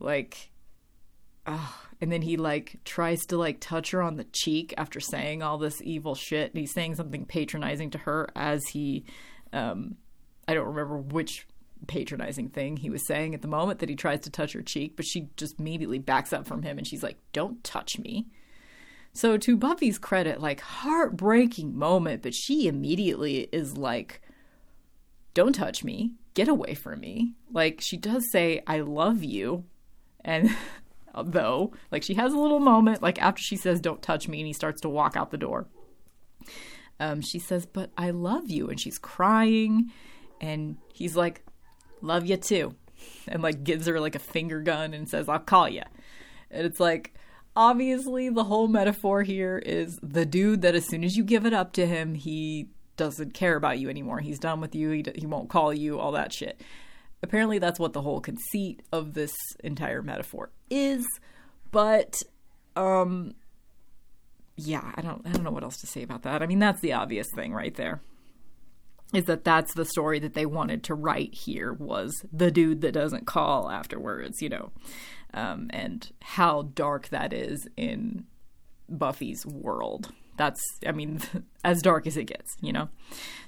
Like, 0.00 0.50
and 2.00 2.10
then 2.10 2.22
he 2.22 2.36
like 2.36 2.76
tries 2.84 3.20
to 3.26 3.36
like 3.36 3.60
touch 3.60 3.90
her 3.90 4.02
on 4.02 4.16
the 4.16 4.24
cheek 4.24 4.72
after 4.78 5.00
saying 5.00 5.42
all 5.42 5.58
this 5.58 5.82
evil 5.82 6.14
shit. 6.14 6.52
And 6.52 6.60
he's 6.60 6.72
saying 6.72 6.94
something 6.94 7.26
patronizing 7.26 7.90
to 7.90 7.98
her 7.98 8.28
as 8.34 8.62
he, 8.68 9.04
um, 9.52 9.96
I 10.48 10.54
don't 10.54 10.66
remember 10.66 10.98
which 10.98 11.46
patronizing 11.86 12.48
thing 12.48 12.76
he 12.76 12.90
was 12.90 13.06
saying 13.06 13.34
at 13.34 13.42
the 13.42 13.48
moment 13.48 13.80
that 13.80 13.88
he 13.88 13.96
tries 13.96 14.20
to 14.20 14.30
touch 14.30 14.52
her 14.52 14.62
cheek, 14.62 14.96
but 14.96 15.04
she 15.04 15.28
just 15.36 15.58
immediately 15.58 15.98
backs 15.98 16.32
up 16.32 16.46
from 16.46 16.62
him 16.62 16.78
and 16.78 16.86
she's 16.86 17.02
like, 17.02 17.18
"Don't 17.32 17.62
touch 17.64 17.98
me." 17.98 18.26
So 19.12 19.36
to 19.36 19.56
Buffy's 19.56 19.98
credit, 19.98 20.40
like 20.40 20.60
heartbreaking 20.60 21.76
moment, 21.76 22.22
but 22.22 22.34
she 22.34 22.66
immediately 22.68 23.48
is 23.52 23.76
like, 23.76 24.22
"Don't 25.34 25.54
touch 25.54 25.84
me. 25.84 26.12
Get 26.34 26.48
away 26.48 26.74
from 26.74 27.00
me." 27.00 27.34
Like 27.52 27.80
she 27.82 27.96
does 27.96 28.30
say, 28.30 28.62
"I 28.66 28.80
love 28.80 29.22
you." 29.24 29.64
And 30.24 30.50
though. 31.24 31.72
Like 31.90 32.02
she 32.02 32.14
has 32.14 32.32
a 32.32 32.38
little 32.38 32.60
moment, 32.60 33.02
like 33.02 33.20
after 33.20 33.42
she 33.42 33.56
says, 33.56 33.80
Don't 33.80 34.02
touch 34.02 34.28
me, 34.28 34.40
and 34.40 34.46
he 34.46 34.52
starts 34.52 34.80
to 34.82 34.88
walk 34.88 35.16
out 35.16 35.30
the 35.30 35.38
door. 35.38 35.66
Um, 36.98 37.20
she 37.20 37.38
says, 37.38 37.66
But 37.66 37.90
I 37.96 38.10
love 38.10 38.50
you. 38.50 38.68
And 38.68 38.78
she's 38.78 38.98
crying. 38.98 39.90
And 40.40 40.76
he's 40.92 41.16
like, 41.16 41.44
Love 42.02 42.26
you 42.26 42.36
too. 42.36 42.74
And 43.26 43.42
like 43.42 43.64
gives 43.64 43.86
her 43.86 44.00
like 44.00 44.14
a 44.14 44.20
finger 44.20 44.60
gun 44.60 44.94
and 44.94 45.08
says, 45.08 45.28
I'll 45.28 45.38
call 45.38 45.68
you. 45.68 45.82
And 46.50 46.66
it's 46.66 46.80
like, 46.80 47.14
obviously, 47.56 48.28
the 48.28 48.44
whole 48.44 48.68
metaphor 48.68 49.22
here 49.22 49.58
is 49.58 49.98
the 50.02 50.26
dude 50.26 50.62
that 50.62 50.74
as 50.74 50.86
soon 50.86 51.04
as 51.04 51.16
you 51.16 51.24
give 51.24 51.46
it 51.46 51.52
up 51.52 51.72
to 51.74 51.86
him, 51.86 52.14
he 52.14 52.68
doesn't 52.96 53.32
care 53.32 53.56
about 53.56 53.78
you 53.78 53.88
anymore. 53.88 54.18
He's 54.20 54.38
done 54.38 54.60
with 54.60 54.74
you. 54.74 54.90
He, 54.90 55.04
he 55.14 55.26
won't 55.26 55.48
call 55.48 55.72
you, 55.72 55.98
all 55.98 56.12
that 56.12 56.32
shit. 56.32 56.60
Apparently, 57.22 57.58
that's 57.58 57.78
what 57.78 57.92
the 57.92 58.02
whole 58.02 58.20
conceit 58.20 58.82
of 58.92 59.14
this 59.14 59.32
entire 59.62 60.02
metaphor 60.02 60.50
is. 60.70 61.04
But, 61.70 62.14
um, 62.76 63.34
yeah, 64.56 64.92
I 64.94 65.02
don't, 65.02 65.26
I 65.26 65.32
don't 65.32 65.44
know 65.44 65.50
what 65.50 65.62
else 65.62 65.76
to 65.78 65.86
say 65.86 66.02
about 66.02 66.22
that. 66.22 66.42
I 66.42 66.46
mean, 66.46 66.58
that's 66.58 66.80
the 66.80 66.94
obvious 66.94 67.26
thing 67.34 67.52
right 67.52 67.74
there. 67.74 68.00
Is 69.12 69.24
that 69.24 69.44
that's 69.44 69.74
the 69.74 69.84
story 69.84 70.20
that 70.20 70.34
they 70.34 70.46
wanted 70.46 70.84
to 70.84 70.94
write 70.94 71.34
here 71.34 71.72
was 71.72 72.12
the 72.32 72.50
dude 72.50 72.80
that 72.82 72.92
doesn't 72.92 73.26
call 73.26 73.68
afterwards, 73.68 74.40
you 74.40 74.48
know, 74.48 74.70
um, 75.34 75.68
and 75.70 76.12
how 76.22 76.62
dark 76.74 77.08
that 77.08 77.32
is 77.32 77.66
in 77.76 78.24
Buffy's 78.88 79.44
world 79.44 80.12
that's 80.36 80.60
i 80.86 80.92
mean 80.92 81.20
as 81.64 81.82
dark 81.82 82.06
as 82.06 82.16
it 82.16 82.24
gets 82.24 82.56
you 82.60 82.72
know? 82.72 82.88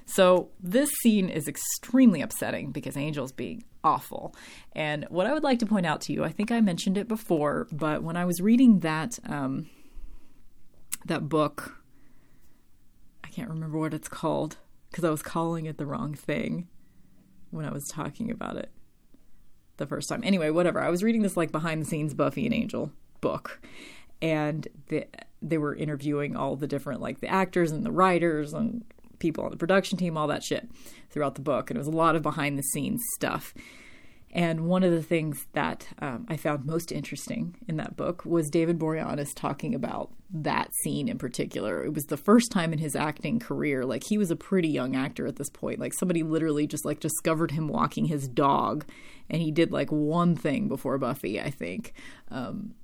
So 0.05 0.51
this 0.61 0.91
scene 1.01 1.29
is 1.29 1.49
extremely 1.49 2.21
upsetting 2.21 2.73
because 2.73 2.97
angel's 2.97 3.33
being 3.33 3.65
awful. 3.85 4.35
And 4.75 5.07
what 5.09 5.27
i 5.27 5.33
would 5.33 5.43
like 5.43 5.59
to 5.61 5.67
point 5.67 5.87
out 5.87 6.01
to 6.03 6.13
you 6.13 6.25
i 6.25 6.31
think 6.31 6.51
i 6.51 6.61
mentioned 6.61 6.99
it 6.99 7.09
before 7.09 7.67
but 7.73 8.03
when 8.03 8.17
i 8.17 8.25
was 8.25 8.41
reading 8.41 8.81
that 8.81 9.19
um 9.27 9.69
that 11.05 11.29
book 11.29 11.83
i 13.25 13.29
can't 13.29 13.49
remember 13.49 13.79
what 13.79 13.95
it's 13.95 14.09
called 14.09 14.59
because 14.91 15.05
i 15.05 15.11
was 15.11 15.23
calling 15.23 15.67
it 15.67 15.79
the 15.79 15.87
wrong 15.87 16.15
thing 16.15 16.69
when 17.51 17.65
i 17.65 17.73
was 17.73 17.89
talking 17.89 18.31
about 18.31 18.57
it 18.57 18.71
the 19.83 19.87
first 19.87 20.09
time. 20.09 20.23
Anyway 20.25 20.51
whatever. 20.51 20.81
I 20.81 20.89
was 20.89 21.03
reading 21.03 21.23
this 21.23 21.37
like 21.37 21.53
behind 21.53 21.83
the 21.83 21.87
scenes 21.87 22.15
buffy 22.15 22.47
and 22.47 22.55
angel 22.55 22.93
book. 23.21 23.61
And 24.21 24.69
the 24.89 25.07
they 25.43 25.59
were 25.59 25.75
interviewing 25.75 26.37
all 26.37 26.57
the 26.57 26.67
different 26.67 27.01
like 27.01 27.21
the 27.21 27.29
actors 27.29 27.73
and 27.73 27.85
the 27.85 27.93
writers 27.93 28.53
and 28.53 28.85
people 29.19 29.45
on 29.45 29.51
the 29.51 29.57
production 29.57 29.99
team, 29.99 30.17
all 30.17 30.27
that 30.29 30.43
shit 30.43 30.69
throughout 31.11 31.35
the 31.35 31.41
book, 31.41 31.71
and 31.71 31.77
it 31.77 31.81
was 31.81 31.87
a 31.87 31.91
lot 31.91 32.17
of 32.17 32.23
behind 32.23 32.59
the 32.59 32.63
scenes 32.63 33.01
stuff. 33.15 33.55
And 34.35 34.63
one 34.67 34.83
of 34.83 34.93
the 34.93 35.03
things 35.03 35.47
that 35.53 35.87
um, 35.99 36.27
I 36.27 36.39
found 36.39 36.65
most 36.65 36.91
interesting 36.91 37.55
in 37.69 37.77
that 37.77 37.97
book 37.97 38.25
was 38.25 38.49
David 38.49 38.79
Boreanaz 38.79 39.29
talking 39.37 39.75
about 39.75 40.11
that 40.33 40.71
scene 40.83 41.07
in 41.07 41.19
particular. 41.19 41.85
It 41.85 41.93
was 41.93 42.05
the 42.05 42.17
first 42.17 42.51
time 42.51 42.73
in 42.73 42.79
his 42.79 42.97
acting 42.97 43.39
career, 43.39 43.85
like 43.85 44.05
he 44.05 44.17
was 44.17 44.31
a 44.31 44.37
pretty 44.37 44.69
young 44.69 44.97
actor 44.97 45.27
at 45.27 45.37
this 45.37 45.51
point. 45.51 45.81
Like 45.81 45.93
somebody 45.93 46.23
literally 46.23 46.67
just 46.67 46.87
like 46.87 46.99
discovered 46.99 47.51
him 47.51 47.69
walking 47.69 48.07
his 48.07 48.27
dog, 48.27 48.87
and 49.29 49.43
he 49.43 49.51
did 49.51 49.71
like 49.71 49.93
one 49.93 50.35
thing 50.35 50.67
before 50.67 50.97
Buffy, 50.97 51.39
I 51.39 51.51
think. 51.51 51.93
Um, 52.31 52.75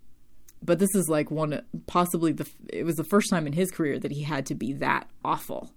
but 0.62 0.78
this 0.78 0.94
is 0.94 1.08
like 1.08 1.30
one 1.30 1.62
possibly 1.86 2.32
the 2.32 2.48
it 2.72 2.84
was 2.84 2.96
the 2.96 3.04
first 3.04 3.30
time 3.30 3.46
in 3.46 3.52
his 3.52 3.70
career 3.70 3.98
that 3.98 4.12
he 4.12 4.22
had 4.22 4.46
to 4.46 4.54
be 4.54 4.72
that 4.74 5.08
awful. 5.24 5.72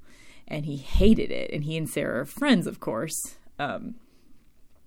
And 0.48 0.66
he 0.66 0.78
hated 0.78 1.32
it. 1.32 1.52
And 1.52 1.64
he 1.64 1.78
and 1.78 1.90
sarah 1.90 2.22
are 2.22 2.26
friends 2.26 2.68
of 2.68 2.80
course. 2.80 3.38
Um, 3.60 3.96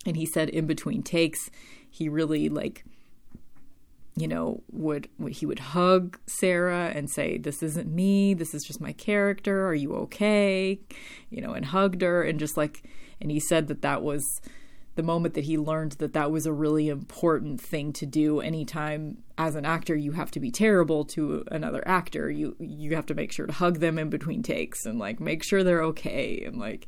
and 0.06 0.16
he 0.16 0.26
said 0.26 0.48
in 0.48 0.66
between 0.66 1.02
takes 1.02 1.50
he 1.88 2.08
really 2.08 2.48
like 2.48 2.84
you 4.16 4.28
know 4.28 4.62
would 4.70 5.08
he 5.30 5.46
would 5.46 5.58
hug 5.58 6.18
sarah 6.26 6.92
and 6.94 7.10
say 7.10 7.38
this 7.38 7.62
isn't 7.62 7.88
me. 7.88 8.34
This 8.34 8.54
is 8.54 8.64
just 8.64 8.80
my 8.80 8.92
character. 8.92 9.66
Are 9.66 9.74
you 9.74 9.94
okay? 9.94 10.80
You 11.30 11.40
know 11.40 11.52
and 11.52 11.66
hugged 11.66 12.02
her 12.02 12.22
and 12.22 12.38
just 12.38 12.56
like 12.56 12.82
and 13.20 13.30
he 13.30 13.40
said 13.40 13.68
that 13.68 13.82
that 13.82 14.02
was 14.02 14.24
the 14.94 15.02
moment 15.02 15.34
that 15.34 15.44
he 15.44 15.58
learned 15.58 15.92
that 15.92 16.12
that 16.12 16.30
was 16.30 16.46
a 16.46 16.52
really 16.52 16.88
important 16.88 17.60
thing 17.60 17.92
to 17.94 18.06
do. 18.06 18.40
Anytime 18.40 19.18
as 19.36 19.56
an 19.56 19.64
actor 19.64 19.96
you 19.96 20.12
have 20.12 20.30
to 20.32 20.40
be 20.40 20.50
terrible 20.50 21.04
to 21.06 21.44
another 21.50 21.82
actor. 21.86 22.30
You 22.30 22.56
you 22.58 22.94
have 22.94 23.06
to 23.06 23.14
make 23.14 23.32
sure 23.32 23.46
to 23.46 23.52
hug 23.52 23.80
them 23.80 23.98
in 23.98 24.10
between 24.10 24.42
takes 24.42 24.86
and 24.86 24.98
like 24.98 25.20
make 25.20 25.42
sure 25.42 25.64
they're 25.64 25.82
okay 25.84 26.42
and 26.46 26.58
like 26.58 26.86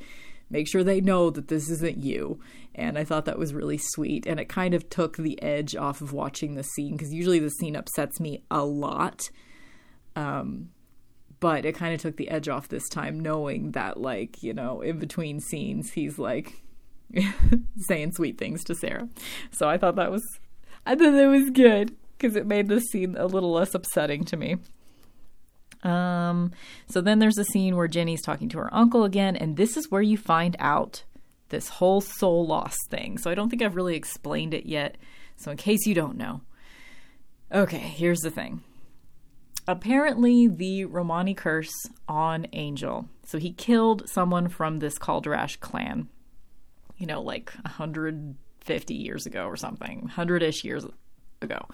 make 0.49 0.69
sure 0.69 0.85
they 0.85 1.01
know 1.01 1.31
that 1.31 1.49
this 1.49 1.69
isn't 1.69 1.99
you. 1.99 2.39
And 2.75 2.99
i 2.99 3.05
thought 3.05 3.25
that 3.25 3.39
was 3.39 3.55
really 3.55 3.79
sweet. 3.79 4.27
And 4.27 4.39
it 4.39 4.49
kind 4.49 4.75
of 4.75 4.89
took 4.89 5.17
the 5.17 5.43
edge 5.43 5.75
off 5.75 6.01
of 6.01 6.13
watching 6.13 6.55
the 6.55 6.63
scene 6.63 6.93
because 6.93 7.13
usually 7.13 7.41
the 7.41 7.51
scene 7.51 7.75
upsets 7.75 8.21
me 8.21 8.45
a 8.51 8.65
lot. 8.65 9.31
Um 10.15 10.71
but 11.39 11.67
it 11.67 11.75
kind 11.75 11.93
of 11.93 12.01
took 12.01 12.17
the 12.17 12.31
edge 12.31 12.49
off 12.49 12.69
this 12.69 12.89
time 12.89 13.21
knowing 13.21 13.73
that 13.73 14.01
like 14.01 14.43
you 14.43 14.55
know 14.55 14.81
in 14.81 14.99
between 14.99 15.41
scenes 15.41 15.93
he's 15.93 16.19
like 16.19 16.63
saying 17.79 18.13
sweet 18.13 18.39
things 18.39 18.65
to 18.65 18.75
Sarah. 18.75 19.09
So 19.51 19.69
I 19.69 19.79
thought 19.79 19.97
that 19.97 20.11
was, 20.11 20.25
I 20.85 20.95
thought 20.95 21.13
that 21.13 21.27
was 21.27 21.51
good 21.51 21.97
because 22.17 22.37
it 22.37 22.47
made 22.47 22.69
the 22.69 22.81
scene 22.81 23.17
a 23.17 23.27
little 23.27 23.53
less 23.53 23.75
upsetting 23.75 24.25
to 24.25 24.37
me. 24.37 24.57
Um, 25.83 26.53
so 26.89 27.01
then 27.01 27.19
there's 27.19 27.39
a 27.39 27.45
scene 27.45 27.77
where 27.77 27.89
Jenny's 27.89 28.23
talking 28.23 28.49
to 28.51 28.59
her 28.59 28.75
uncle 28.75 29.05
again, 29.05 29.37
and 29.37 29.57
this 29.57 29.77
is 29.77 29.91
where 29.91 30.03
you 30.03 30.17
find 30.17 30.57
out 30.59 31.05
this 31.51 31.69
whole 31.69 32.01
soul 32.01 32.47
loss 32.47 32.77
thing. 32.91 33.19
So 33.19 33.31
I 33.31 33.35
don't 33.35 33.51
think 33.51 33.63
I've 33.63 33.77
really 33.77 33.95
explained 33.95 34.55
it 34.55 34.67
yet. 34.67 34.97
So 35.37 35.51
in 35.51 35.57
case 35.57 35.87
you 35.87 35.95
don't 35.95 36.17
know, 36.17 36.41
okay, 37.53 37.79
here's 37.79 38.21
the 38.21 38.31
thing. 38.31 38.63
Apparently, 39.69 40.47
the 40.47 40.85
Romani 40.85 41.35
curse 41.35 41.75
on 42.09 42.47
Angel. 42.53 43.09
So 43.25 43.39
he 43.39 43.53
killed 43.53 44.09
someone 44.09 44.49
from 44.49 44.79
this 44.79 44.99
Kalderash 44.99 45.59
clan 45.61 46.09
you 46.97 47.07
know, 47.07 47.21
like 47.21 47.53
150 47.63 48.95
years 48.95 49.27
ago 49.27 49.47
or 49.47 49.57
something, 49.57 50.11
100-ish 50.17 50.65
years 50.65 50.85
ago. 51.43 51.67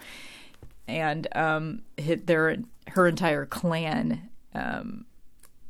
And 0.89 1.29
um, 1.35 1.83
their 1.97 2.57
her 2.89 3.07
entire 3.07 3.47
clan 3.47 4.29
um, 4.55 5.07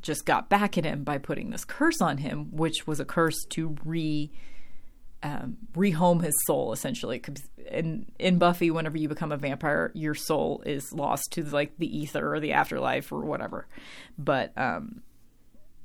just 0.00 0.24
got 0.24 0.48
back 0.48 0.76
at 0.78 0.84
him 0.84 1.04
by 1.04 1.18
putting 1.18 1.50
this 1.50 1.64
curse 1.64 2.00
on 2.00 2.18
him, 2.18 2.48
which 2.50 2.86
was 2.86 2.98
a 2.98 3.04
curse 3.04 3.44
to 3.50 3.76
re 3.84 4.30
um, 5.22 5.56
rehome 5.74 6.22
his 6.22 6.34
soul 6.46 6.72
essentially. 6.72 7.22
In 7.70 8.06
in 8.18 8.38
Buffy, 8.38 8.70
whenever 8.70 8.96
you 8.96 9.08
become 9.08 9.32
a 9.32 9.36
vampire, 9.36 9.92
your 9.94 10.14
soul 10.14 10.62
is 10.66 10.92
lost 10.92 11.28
to 11.32 11.44
like 11.44 11.76
the 11.78 11.96
ether 11.96 12.34
or 12.34 12.40
the 12.40 12.52
afterlife 12.52 13.12
or 13.12 13.24
whatever. 13.24 13.66
But 14.18 14.56
um, 14.56 15.02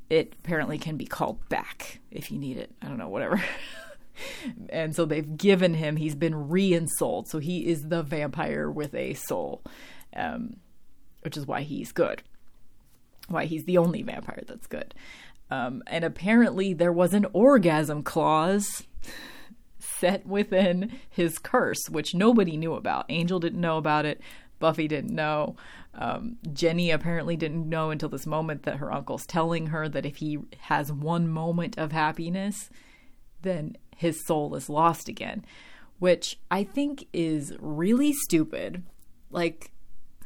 it 0.09 0.33
apparently 0.39 0.77
can 0.77 0.97
be 0.97 1.05
called 1.05 1.47
back 1.49 1.99
if 2.11 2.31
you 2.31 2.39
need 2.39 2.57
it. 2.57 2.71
I 2.81 2.87
don't 2.87 2.97
know, 2.97 3.09
whatever. 3.09 3.41
and 4.69 4.95
so 4.95 5.05
they've 5.05 5.37
given 5.37 5.73
him, 5.73 5.97
he's 5.97 6.15
been 6.15 6.49
re-ensouled. 6.49 7.27
So 7.27 7.39
he 7.39 7.67
is 7.67 7.83
the 7.83 8.03
vampire 8.03 8.69
with 8.69 8.93
a 8.93 9.13
soul, 9.13 9.61
um, 10.15 10.57
which 11.21 11.37
is 11.37 11.45
why 11.45 11.61
he's 11.61 11.91
good. 11.91 12.23
Why 13.27 13.45
he's 13.45 13.65
the 13.65 13.77
only 13.77 14.01
vampire 14.01 14.43
that's 14.47 14.67
good. 14.67 14.93
Um, 15.49 15.83
and 15.87 16.03
apparently 16.03 16.73
there 16.73 16.91
was 16.91 17.13
an 17.13 17.25
orgasm 17.33 18.03
clause 18.03 18.83
set 19.79 20.25
within 20.25 20.99
his 21.09 21.39
curse, 21.39 21.89
which 21.89 22.13
nobody 22.13 22.57
knew 22.57 22.73
about. 22.73 23.05
Angel 23.09 23.39
didn't 23.39 23.61
know 23.61 23.77
about 23.77 24.05
it. 24.05 24.21
Buffy 24.59 24.87
didn't 24.87 25.13
know. 25.13 25.55
Um, 25.97 26.37
Jenny 26.53 26.91
apparently 26.91 27.35
didn't 27.35 27.67
know 27.67 27.89
until 27.89 28.09
this 28.09 28.27
moment 28.27 28.63
that 28.63 28.77
her 28.77 28.93
uncle's 28.93 29.25
telling 29.25 29.67
her 29.67 29.89
that 29.89 30.05
if 30.05 30.17
he 30.17 30.39
has 30.59 30.91
one 30.91 31.27
moment 31.27 31.77
of 31.77 31.91
happiness, 31.91 32.69
then 33.41 33.77
his 33.95 34.25
soul 34.25 34.55
is 34.55 34.69
lost 34.69 35.09
again, 35.09 35.43
which 35.99 36.39
I 36.51 36.63
think 36.63 37.07
is 37.13 37.53
really 37.59 38.13
stupid. 38.13 38.83
Like, 39.31 39.71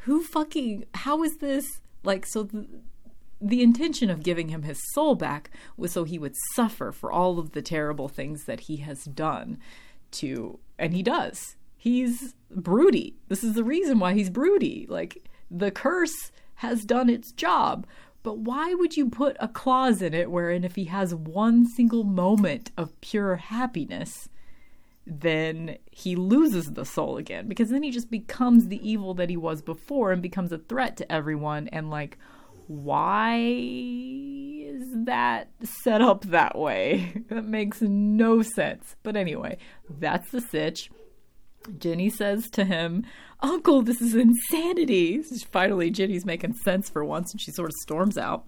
who 0.02 0.24
fucking, 0.24 0.86
how 0.94 1.24
is 1.24 1.38
this? 1.38 1.66
Like, 2.04 2.26
so 2.26 2.44
the, 2.44 2.68
the 3.40 3.64
intention 3.64 4.10
of 4.10 4.24
giving 4.24 4.50
him 4.50 4.64
his 4.64 4.80
soul 4.94 5.16
back 5.16 5.52
was 5.78 5.94
so 5.94 6.04
he 6.04 6.20
would 6.20 6.36
suffer 6.54 6.92
for 6.92 7.12
all 7.12 7.40
of 7.40 7.54
the 7.54 7.62
terrible 7.62 8.10
things 8.10 8.44
that 8.46 8.62
he 8.62 8.78
has 8.78 9.06
done 9.06 9.58
to, 10.12 10.60
and 10.78 10.94
he 10.94 11.02
does 11.02 11.56
he's 11.82 12.36
broody. 12.52 13.16
This 13.28 13.44
is 13.44 13.56
the 13.56 13.64
reason 13.64 13.98
why 13.98 14.14
he's 14.14 14.30
broody. 14.30 14.86
Like 14.88 15.28
the 15.52 15.72
curse 15.72 16.32
has 16.56 16.86
done 16.86 17.10
its 17.10 17.32
job. 17.32 17.86
But 18.24 18.38
why 18.38 18.74
would 18.74 18.96
you 18.96 19.10
put 19.10 19.36
a 19.40 19.48
clause 19.48 20.02
in 20.02 20.14
it 20.14 20.30
wherein 20.30 20.64
if 20.64 20.76
he 20.76 20.86
has 20.86 21.14
one 21.14 21.66
single 21.68 22.04
moment 22.04 22.72
of 22.78 23.00
pure 23.02 23.36
happiness, 23.36 24.30
then 25.08 25.78
he 25.92 26.16
loses 26.16 26.74
the 26.74 26.86
soul 26.86 27.18
again? 27.18 27.48
Because 27.48 27.70
then 27.70 27.82
he 27.84 27.90
just 27.90 28.12
becomes 28.12 28.68
the 28.68 28.88
evil 28.88 29.16
that 29.16 29.30
he 29.30 29.38
was 29.38 29.62
before 29.64 30.12
and 30.12 30.22
becomes 30.22 30.52
a 30.52 30.60
threat 30.60 30.98
to 30.98 31.12
everyone. 31.12 31.68
And 31.70 31.90
like, 31.90 32.18
why 32.68 33.38
is 33.40 34.86
that 35.06 35.50
set 35.64 36.02
up 36.02 36.26
that 36.26 36.58
way? 36.58 37.24
that 37.30 37.46
makes 37.46 37.82
no 37.82 38.44
sense. 38.44 38.96
But 39.02 39.16
anyway, 39.16 39.58
that's 39.90 40.30
the 40.30 40.42
sitch. 40.42 40.92
Jenny 41.78 42.10
says 42.10 42.50
to 42.52 42.66
him, 42.66 43.06
Uncle, 43.42 43.82
this 43.82 44.02
is 44.02 44.14
insanity. 44.14 45.22
Finally, 45.52 45.90
Jenny's 45.90 46.26
making 46.26 46.54
sense 46.54 46.90
for 46.90 47.04
once, 47.04 47.32
and 47.32 47.42
she 47.42 47.52
sort 47.52 47.70
of 47.70 47.76
storms 47.82 48.18
out 48.18 48.46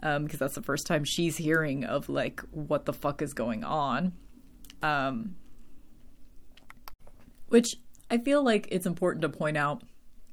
because 0.00 0.16
um, 0.16 0.28
that's 0.38 0.54
the 0.54 0.62
first 0.62 0.86
time 0.86 1.04
she's 1.04 1.36
hearing 1.36 1.84
of 1.84 2.08
like 2.08 2.40
what 2.50 2.84
the 2.84 2.92
fuck 2.92 3.22
is 3.22 3.32
going 3.32 3.64
on. 3.64 4.12
Um, 4.82 5.36
which 7.48 7.76
I 8.10 8.18
feel 8.18 8.42
like 8.42 8.68
it's 8.70 8.86
important 8.86 9.22
to 9.22 9.28
point 9.28 9.56
out 9.56 9.82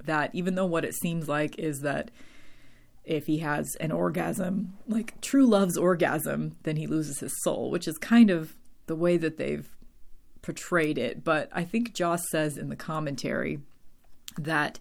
that 0.06 0.32
even 0.34 0.56
though 0.56 0.66
what 0.66 0.86
it 0.86 0.96
seems 0.96 1.28
like 1.28 1.58
is 1.60 1.82
that 1.82 2.12
if 3.04 3.26
he 3.26 3.40
has 3.40 3.76
an 3.80 3.92
orgasm, 3.92 4.78
like 4.88 5.20
true 5.22 5.46
love's 5.46 5.78
orgasm, 5.78 6.56
then 6.64 6.76
he 6.76 6.88
loses 6.88 7.20
his 7.20 7.34
soul, 7.42 7.72
which 7.72 7.88
is 7.88 7.98
kind 7.98 8.30
of 8.30 8.56
the 8.86 8.96
way 8.96 9.18
that 9.18 9.38
they've 9.38 9.76
portrayed 10.42 10.98
it. 10.98 11.24
But 11.24 11.50
I 11.52 11.64
think 11.64 11.94
Joss 11.94 12.22
says 12.30 12.58
in 12.58 12.70
the 12.70 12.76
commentary 12.76 13.60
that 14.44 14.80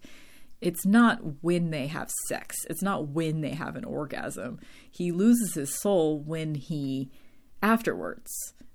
it's 0.59 0.85
not 0.85 1.43
when 1.43 1.69
they 1.69 1.87
have 1.87 2.09
sex, 2.27 2.55
it's 2.69 2.81
not 2.81 3.09
when 3.09 3.41
they 3.41 3.51
have 3.51 3.75
an 3.75 3.85
orgasm. 3.85 4.59
He 4.89 5.11
loses 5.11 5.53
his 5.53 5.79
soul 5.79 6.19
when 6.19 6.55
he 6.55 7.11
afterwards, 7.61 8.31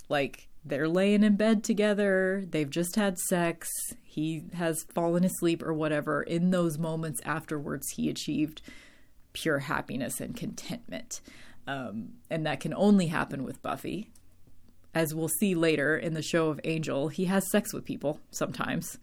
like 0.08 0.48
they're 0.64 0.88
laying 0.88 1.24
in 1.24 1.36
bed 1.36 1.64
together, 1.64 2.44
they've 2.48 2.70
just 2.70 2.96
had 2.96 3.18
sex, 3.18 3.68
he 4.04 4.44
has 4.54 4.84
fallen 4.94 5.24
asleep 5.24 5.62
or 5.62 5.72
whatever. 5.72 6.22
In 6.22 6.50
those 6.50 6.78
moments 6.78 7.20
afterwards, 7.24 7.88
he 7.96 8.08
achieved 8.08 8.62
pure 9.32 9.60
happiness 9.60 10.20
and 10.20 10.36
contentment. 10.36 11.20
Um, 11.66 12.10
and 12.30 12.44
that 12.46 12.60
can 12.60 12.74
only 12.74 13.06
happen 13.06 13.44
with 13.44 13.62
Buffy 13.62 14.10
as 14.94 15.14
we'll 15.14 15.28
see 15.28 15.54
later 15.54 15.96
in 15.96 16.14
the 16.14 16.22
show 16.22 16.48
of 16.48 16.60
Angel, 16.64 17.08
he 17.08 17.24
has 17.26 17.50
sex 17.50 17.72
with 17.72 17.84
people 17.84 18.20
sometimes. 18.30 18.98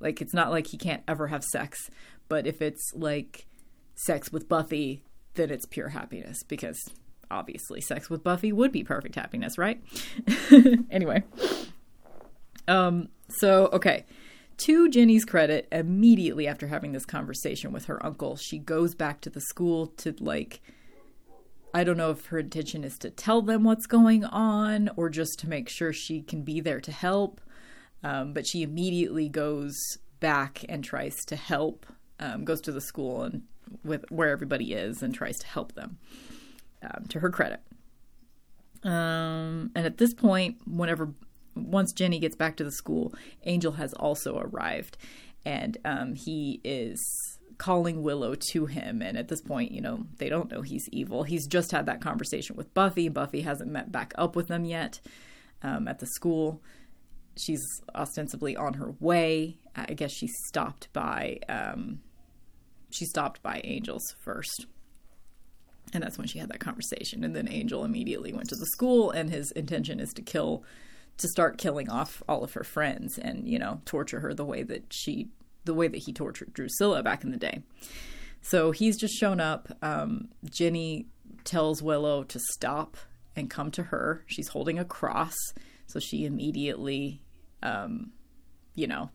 Like 0.00 0.20
it's 0.20 0.34
not 0.34 0.50
like 0.50 0.68
he 0.68 0.76
can't 0.76 1.02
ever 1.08 1.28
have 1.28 1.44
sex, 1.44 1.90
but 2.28 2.46
if 2.46 2.62
it's 2.62 2.92
like 2.94 3.46
sex 3.94 4.32
with 4.32 4.48
Buffy, 4.48 5.02
then 5.34 5.50
it's 5.50 5.66
pure 5.66 5.88
happiness 5.88 6.42
because 6.46 6.78
obviously 7.30 7.80
sex 7.80 8.08
with 8.08 8.22
Buffy 8.22 8.52
would 8.52 8.72
be 8.72 8.84
perfect 8.84 9.14
happiness, 9.14 9.58
right? 9.58 9.82
anyway. 10.90 11.24
Um 12.66 13.08
so 13.28 13.68
okay. 13.72 14.04
To 14.58 14.88
Jenny's 14.88 15.24
credit, 15.24 15.68
immediately 15.70 16.48
after 16.48 16.66
having 16.66 16.90
this 16.90 17.06
conversation 17.06 17.70
with 17.70 17.84
her 17.84 18.04
uncle, 18.04 18.36
she 18.36 18.58
goes 18.58 18.94
back 18.94 19.20
to 19.20 19.30
the 19.30 19.40
school 19.40 19.86
to 19.98 20.14
like 20.18 20.60
I 21.74 21.84
don't 21.84 21.96
know 21.96 22.10
if 22.10 22.26
her 22.26 22.38
intention 22.38 22.82
is 22.82 22.96
to 22.98 23.10
tell 23.10 23.42
them 23.42 23.62
what's 23.62 23.86
going 23.86 24.24
on 24.24 24.90
or 24.96 25.10
just 25.10 25.38
to 25.40 25.48
make 25.48 25.68
sure 25.68 25.92
she 25.92 26.22
can 26.22 26.42
be 26.42 26.60
there 26.60 26.80
to 26.80 26.92
help. 26.92 27.40
Um, 28.02 28.32
but 28.32 28.46
she 28.46 28.62
immediately 28.62 29.28
goes 29.28 29.76
back 30.20 30.64
and 30.68 30.84
tries 30.84 31.16
to 31.26 31.36
help, 31.36 31.86
um, 32.20 32.44
goes 32.44 32.60
to 32.62 32.72
the 32.72 32.80
school 32.80 33.22
and 33.22 33.42
with 33.84 34.04
where 34.10 34.30
everybody 34.30 34.72
is 34.72 35.02
and 35.02 35.14
tries 35.14 35.38
to 35.38 35.46
help 35.46 35.74
them. 35.74 35.98
Um, 36.80 37.06
to 37.08 37.18
her 37.18 37.30
credit. 37.30 37.60
Um, 38.84 39.72
and 39.74 39.84
at 39.84 39.98
this 39.98 40.14
point, 40.14 40.58
whenever 40.64 41.12
once 41.56 41.92
Jenny 41.92 42.20
gets 42.20 42.36
back 42.36 42.56
to 42.56 42.64
the 42.64 42.70
school, 42.70 43.12
Angel 43.44 43.72
has 43.72 43.92
also 43.94 44.38
arrived, 44.38 44.96
and 45.44 45.76
um, 45.84 46.14
he 46.14 46.60
is 46.62 47.00
calling 47.58 48.02
Willow 48.02 48.36
to 48.52 48.66
him. 48.66 49.02
And 49.02 49.18
at 49.18 49.26
this 49.28 49.40
point, 49.40 49.72
you 49.72 49.80
know, 49.80 50.06
they 50.18 50.28
don't 50.28 50.50
know 50.50 50.62
he's 50.62 50.88
evil. 50.92 51.24
He's 51.24 51.46
just 51.46 51.72
had 51.72 51.86
that 51.86 52.00
conversation 52.00 52.54
with 52.54 52.72
Buffy. 52.74 53.08
Buffy 53.08 53.40
hasn't 53.40 53.70
met 53.70 53.90
back 53.90 54.12
up 54.16 54.36
with 54.36 54.46
them 54.46 54.64
yet 54.64 55.00
um, 55.62 55.88
at 55.88 55.98
the 55.98 56.06
school. 56.06 56.62
She's 57.38 57.62
ostensibly 57.94 58.56
on 58.56 58.74
her 58.74 58.94
way. 59.00 59.58
I 59.76 59.94
guess 59.94 60.12
she 60.12 60.28
stopped 60.46 60.92
by. 60.92 61.38
Um, 61.48 62.00
she 62.90 63.04
stopped 63.04 63.42
by 63.42 63.60
Angel's 63.60 64.14
first. 64.24 64.66
And 65.92 66.02
that's 66.02 66.18
when 66.18 66.26
she 66.26 66.38
had 66.38 66.50
that 66.50 66.60
conversation. 66.60 67.24
And 67.24 67.34
then 67.34 67.48
Angel 67.48 67.84
immediately 67.84 68.32
went 68.32 68.48
to 68.50 68.56
the 68.56 68.66
school, 68.66 69.10
and 69.10 69.30
his 69.30 69.50
intention 69.52 70.00
is 70.00 70.12
to 70.14 70.22
kill, 70.22 70.64
to 71.16 71.28
start 71.28 71.58
killing 71.58 71.88
off 71.88 72.22
all 72.28 72.44
of 72.44 72.52
her 72.54 72.64
friends 72.64 73.18
and, 73.18 73.48
you 73.48 73.58
know, 73.58 73.80
torture 73.84 74.20
her 74.20 74.34
the 74.34 74.44
way 74.44 74.62
that 74.62 74.92
she 74.92 75.28
the 75.64 75.74
way 75.74 75.88
that 75.88 75.98
he 75.98 76.12
tortured 76.12 76.52
Drusilla 76.54 77.02
back 77.02 77.24
in 77.24 77.30
the 77.30 77.36
day. 77.36 77.62
So 78.40 78.70
he's 78.70 78.96
just 78.96 79.14
shown 79.14 79.38
up. 79.38 79.68
Um, 79.82 80.28
Jenny 80.48 81.06
tells 81.44 81.82
Willow 81.82 82.22
to 82.24 82.40
stop 82.52 82.96
and 83.36 83.50
come 83.50 83.70
to 83.72 83.84
her. 83.84 84.24
She's 84.26 84.48
holding 84.48 84.78
a 84.78 84.84
cross, 84.84 85.36
so 85.86 85.98
she 86.00 86.24
immediately, 86.24 87.20
um, 87.62 88.12
you 88.74 88.86
know, 88.86 89.10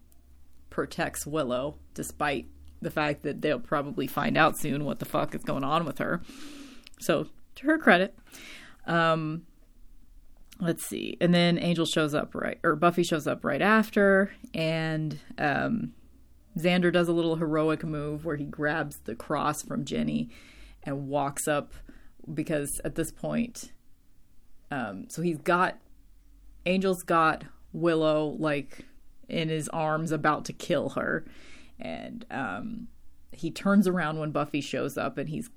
protects 0.70 1.26
Willow, 1.26 1.78
despite 1.94 2.48
the 2.82 2.92
fact 2.92 3.24
that 3.24 3.42
they'll 3.42 3.60
probably 3.60 4.08
find 4.08 4.38
out 4.38 4.58
soon 4.58 4.84
what 4.84 5.00
the 5.00 5.06
fuck 5.06 5.34
is 5.34 5.44
going 5.44 5.64
on 5.64 5.86
with 5.86 6.00
her. 6.00 6.22
So, 7.00 7.28
to 7.56 7.68
her 7.68 7.78
credit. 7.78 8.18
Um, 8.86 9.44
let's 10.60 10.86
see. 10.88 11.18
And 11.22 11.34
then 11.34 11.58
Angel 11.58 11.86
shows 11.86 12.14
up 12.14 12.36
right, 12.36 12.60
or 12.64 12.76
Buffy 12.76 13.04
shows 13.04 13.28
up 13.28 13.46
right 13.46 13.62
after, 13.62 14.34
and 14.54 15.20
um, 15.38 15.94
Xander 16.58 16.92
does 16.92 17.08
a 17.08 17.14
little 17.14 17.36
heroic 17.36 17.84
move 17.84 18.26
where 18.26 18.36
he 18.36 18.46
grabs 18.46 18.98
the 19.06 19.16
cross 19.16 19.64
from 19.64 19.86
Jenny 19.86 20.30
and 20.84 21.08
walks 21.08 21.48
up 21.48 21.74
because 22.32 22.70
at 22.84 22.96
this 22.96 23.12
point, 23.12 23.72
um, 24.72 25.06
so 25.10 25.22
he's 25.22 25.38
got 25.38 25.78
Angel's 26.66 27.04
got 27.04 27.44
Willow 27.74 28.36
like 28.40 28.86
in 29.28 29.50
his 29.50 29.68
arms 29.70 30.12
about 30.12 30.46
to 30.46 30.54
kill 30.54 30.90
her, 30.90 31.26
and 31.80 32.26
um, 32.32 32.88
he 33.32 33.52
turns 33.52 33.88
around 33.88 34.20
when 34.20 34.32
Buffy 34.32 34.62
shows 34.62 34.98
up 34.98 35.18
and 35.18 35.30
he's 35.30 35.50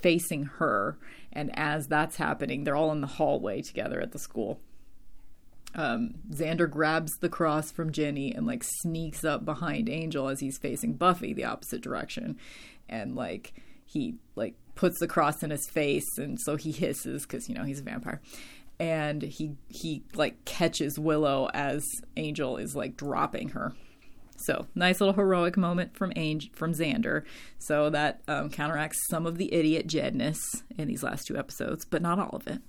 facing 0.00 0.44
her. 0.44 0.98
And 1.32 1.50
as 1.58 1.86
that's 1.86 2.16
happening, 2.16 2.64
they're 2.64 2.76
all 2.76 2.92
in 2.92 3.00
the 3.00 3.06
hallway 3.06 3.62
together 3.62 4.00
at 4.00 4.12
the 4.12 4.18
school. 4.18 4.60
Um, 5.74 6.14
Xander 6.30 6.70
grabs 6.70 7.12
the 7.20 7.28
cross 7.28 7.70
from 7.70 7.92
Jenny 7.92 8.34
and 8.34 8.46
like 8.46 8.64
sneaks 8.64 9.24
up 9.24 9.44
behind 9.44 9.88
Angel 9.88 10.28
as 10.28 10.40
he's 10.40 10.58
facing 10.58 10.94
Buffy 10.94 11.34
the 11.34 11.44
opposite 11.44 11.82
direction, 11.82 12.38
and 12.88 13.14
like 13.14 13.52
he 13.84 14.14
like 14.36 14.54
puts 14.74 14.98
the 15.00 15.06
cross 15.06 15.42
in 15.42 15.50
his 15.50 15.68
face, 15.68 16.06
and 16.16 16.40
so 16.40 16.56
he 16.56 16.72
hisses 16.72 17.26
because 17.26 17.46
you 17.48 17.54
know 17.54 17.64
he's 17.64 17.80
a 17.80 17.82
vampire, 17.82 18.22
and 18.78 19.22
he 19.22 19.56
he 19.68 20.04
like 20.14 20.44
catches 20.44 20.98
Willow 20.98 21.48
as 21.54 21.84
Angel 22.16 22.56
is 22.56 22.74
like 22.74 22.96
dropping 22.96 23.50
her. 23.50 23.74
So 24.38 24.66
nice 24.74 25.00
little 25.00 25.14
heroic 25.14 25.56
moment 25.56 25.96
from 25.96 26.12
Angel 26.16 26.50
from 26.54 26.74
Xander. 26.74 27.24
So 27.58 27.90
that 27.90 28.22
um, 28.28 28.50
counteracts 28.50 28.98
some 29.08 29.26
of 29.26 29.38
the 29.38 29.52
idiot 29.52 29.86
Jedness 29.86 30.38
in 30.76 30.88
these 30.88 31.02
last 31.02 31.26
two 31.26 31.36
episodes, 31.36 31.84
but 31.84 32.02
not 32.02 32.18
all 32.18 32.36
of 32.36 32.46
it. 32.46 32.60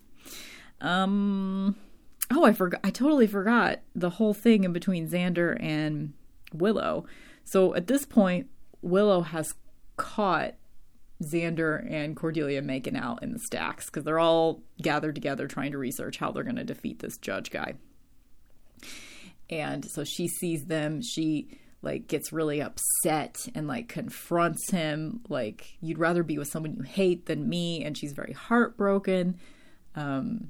Um, 0.80 1.76
Oh, 2.30 2.44
I 2.44 2.54
forgot. 2.54 2.82
I 2.84 2.90
totally 2.90 3.28
forgot 3.28 3.80
the 3.96 4.10
whole 4.12 4.34
thing 4.34 4.64
in 4.64 4.74
between 4.74 5.10
Xander 5.10 5.58
and 5.62 6.14
Willow. 6.54 7.06
So 7.46 7.74
at 7.76 7.88
this 7.88 8.06
point, 8.06 8.48
Willow 8.82 9.22
has 9.22 9.54
caught 9.96 10.56
Xander 11.24 11.86
and 11.92 12.16
Cordelia 12.16 12.62
making 12.62 12.96
out 12.96 13.24
in 13.24 13.34
the 13.34 13.40
stacks 13.40 13.86
because 13.86 14.04
they're 14.04 14.20
all 14.20 14.62
gathered 14.82 15.16
together 15.16 15.48
trying 15.48 15.72
to 15.72 15.78
research 15.78 16.18
how 16.18 16.32
they're 16.32 16.44
going 16.44 16.58
to 16.58 16.64
defeat 16.64 17.00
this 17.00 17.18
judge 17.18 17.52
guy. 17.52 17.74
And 19.50 19.86
so 19.86 20.04
she 20.04 20.28
sees 20.28 20.66
them. 20.66 21.02
She 21.02 21.58
like 21.82 22.08
gets 22.08 22.34
really 22.34 22.62
upset 22.62 23.38
and 23.56 23.68
like 23.68 23.88
confronts 23.88 24.72
him 24.72 25.22
like 25.30 25.78
you'd 25.80 26.00
rather 26.00 26.24
be 26.24 26.38
with 26.38 26.48
someone 26.48 26.74
you 26.74 26.82
hate 26.82 27.28
than 27.28 27.48
me 27.48 27.84
and 27.84 27.96
she's 27.96 28.14
very 28.14 28.34
heartbroken 28.34 29.40
um 29.94 30.50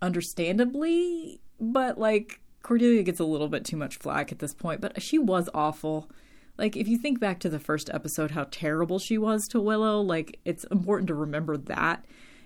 understandably, 0.00 1.40
but 1.60 1.98
like 1.98 2.40
Cordelia 2.62 3.02
gets 3.02 3.20
a 3.20 3.24
little 3.24 3.48
bit 3.48 3.64
too 3.64 3.76
much 3.76 3.96
flack 3.96 4.32
at 4.32 4.38
this 4.38 4.54
point, 4.54 4.80
but 4.80 5.00
she 5.02 5.18
was 5.18 5.48
awful. 5.54 6.10
Like 6.58 6.76
if 6.76 6.88
you 6.88 6.98
think 6.98 7.20
back 7.20 7.38
to 7.40 7.48
the 7.48 7.58
first 7.58 7.90
episode 7.92 8.30
how 8.30 8.46
terrible 8.50 8.98
she 8.98 9.18
was 9.18 9.46
to 9.48 9.60
Willow, 9.60 10.00
like 10.00 10.40
it's 10.44 10.64
important 10.64 11.08
to 11.08 11.14
remember 11.14 11.56
that 11.56 12.04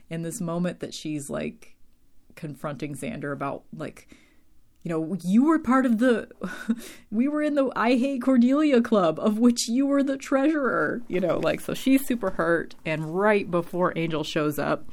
in 0.09 0.23
this 0.23 0.41
moment 0.41 0.81
that 0.81 0.95
she's 0.95 1.31
like 1.31 1.77
confronting 2.35 2.95
Xander 2.95 3.33
about 3.33 3.65
like 3.73 4.09
you 4.83 4.89
know, 4.89 5.17
you 5.23 5.45
were 5.45 5.59
part 5.59 5.85
of 5.85 5.99
the, 5.99 6.29
we 7.11 7.29
were 7.29 7.43
in 7.43 7.55
the 7.55 7.71
I 7.77 7.97
Hate 7.97 8.23
Cordelia 8.23 8.81
club, 8.81 9.19
of 9.21 9.39
which 9.39 9.69
you 9.69 9.87
were 9.87 10.03
the 10.03 10.17
treasurer, 10.17 11.03
you 11.07 11.21
know, 11.21 11.39
like, 11.39 11.61
so 11.61 11.75
she's 11.75 12.07
super 12.07 12.31
hurt. 12.31 12.75
And 12.87 13.15
right 13.15 13.51
before 13.51 13.93
Angel 13.95 14.25
shows 14.25 14.59
up, 14.59 14.89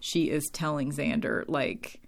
she 0.00 0.28
is 0.28 0.50
telling 0.52 0.92
Xander, 0.92 1.44
like, 1.48 2.01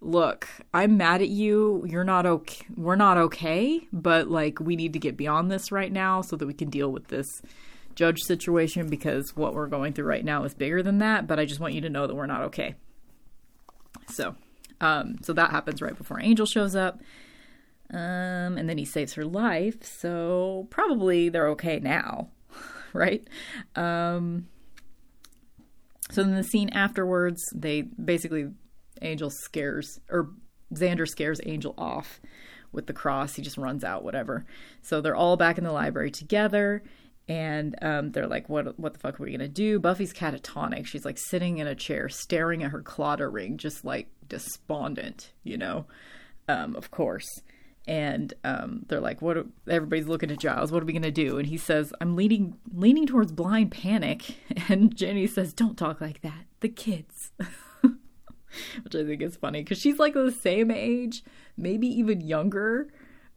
look, 0.00 0.48
I'm 0.72 0.96
mad 0.96 1.20
at 1.22 1.28
you. 1.28 1.84
You're 1.86 2.04
not 2.04 2.26
okay. 2.26 2.64
We're 2.76 2.96
not 2.96 3.18
okay, 3.18 3.86
but 3.92 4.28
like, 4.28 4.60
we 4.60 4.76
need 4.76 4.92
to 4.94 4.98
get 4.98 5.16
beyond 5.16 5.50
this 5.50 5.70
right 5.70 5.92
now 5.92 6.22
so 6.22 6.36
that 6.36 6.46
we 6.46 6.54
can 6.54 6.70
deal 6.70 6.90
with 6.90 7.08
this 7.08 7.42
judge 7.94 8.18
situation 8.26 8.88
because 8.88 9.36
what 9.36 9.54
we're 9.54 9.66
going 9.66 9.92
through 9.92 10.06
right 10.06 10.24
now 10.24 10.44
is 10.44 10.54
bigger 10.54 10.82
than 10.82 10.98
that. 10.98 11.26
But 11.26 11.38
I 11.38 11.44
just 11.44 11.60
want 11.60 11.74
you 11.74 11.82
to 11.82 11.90
know 11.90 12.06
that 12.06 12.14
we're 12.14 12.26
not 12.26 12.42
okay. 12.42 12.74
So, 14.08 14.34
um, 14.80 15.16
so 15.22 15.32
that 15.34 15.50
happens 15.50 15.82
right 15.82 15.96
before 15.96 16.20
Angel 16.20 16.46
shows 16.46 16.74
up. 16.74 17.00
Um, 17.92 18.56
and 18.56 18.68
then 18.68 18.78
he 18.78 18.84
saves 18.84 19.14
her 19.14 19.24
life. 19.24 19.82
So 19.82 20.66
probably 20.70 21.28
they're 21.28 21.48
okay 21.50 21.80
now, 21.80 22.28
right? 22.92 23.26
Um, 23.76 24.46
so 26.10 26.22
then 26.22 26.36
the 26.36 26.44
scene 26.44 26.70
afterwards, 26.70 27.42
they 27.54 27.82
basically 27.82 28.50
Angel 29.02 29.30
scares 29.30 30.00
or 30.10 30.30
Xander 30.74 31.06
scares 31.06 31.40
Angel 31.44 31.74
off 31.76 32.20
with 32.72 32.86
the 32.86 32.92
cross. 32.92 33.34
He 33.34 33.42
just 33.42 33.58
runs 33.58 33.84
out, 33.84 34.04
whatever. 34.04 34.46
So 34.82 35.00
they're 35.00 35.16
all 35.16 35.36
back 35.36 35.58
in 35.58 35.64
the 35.64 35.72
library 35.72 36.10
together, 36.10 36.82
and 37.28 37.76
um, 37.82 38.12
they're 38.12 38.26
like, 38.26 38.48
"What? 38.48 38.78
What 38.78 38.92
the 38.92 38.98
fuck 38.98 39.20
are 39.20 39.22
we 39.22 39.32
gonna 39.32 39.48
do?" 39.48 39.78
Buffy's 39.78 40.12
catatonic. 40.12 40.86
She's 40.86 41.04
like 41.04 41.18
sitting 41.18 41.58
in 41.58 41.66
a 41.66 41.74
chair, 41.74 42.08
staring 42.08 42.62
at 42.62 42.70
her 42.70 42.82
Claddagh 42.82 43.32
ring, 43.32 43.56
just 43.56 43.84
like 43.84 44.08
despondent, 44.28 45.32
you 45.42 45.56
know. 45.56 45.86
Um, 46.48 46.74
of 46.76 46.90
course. 46.90 47.28
And 47.86 48.34
um, 48.44 48.84
they're 48.88 49.00
like, 49.00 49.22
"What?" 49.22 49.36
Are, 49.36 49.46
everybody's 49.68 50.06
looking 50.06 50.30
at 50.30 50.38
Giles. 50.38 50.70
What 50.70 50.82
are 50.82 50.86
we 50.86 50.92
gonna 50.92 51.10
do? 51.10 51.38
And 51.38 51.46
he 51.46 51.56
says, 51.56 51.92
"I'm 52.00 52.14
leaning, 52.14 52.56
leaning 52.72 53.06
towards 53.06 53.32
blind 53.32 53.70
panic." 53.72 54.36
And 54.68 54.94
Jenny 54.94 55.26
says, 55.26 55.52
"Don't 55.52 55.78
talk 55.78 56.00
like 56.00 56.20
that. 56.22 56.44
The 56.60 56.68
kids." 56.68 57.32
which 58.82 58.94
I 58.94 59.04
think 59.04 59.22
is 59.22 59.36
funny 59.36 59.62
because 59.62 59.78
she's 59.78 59.98
like 59.98 60.14
the 60.14 60.32
same 60.32 60.70
age, 60.70 61.22
maybe 61.56 61.86
even 61.86 62.20
younger. 62.20 62.88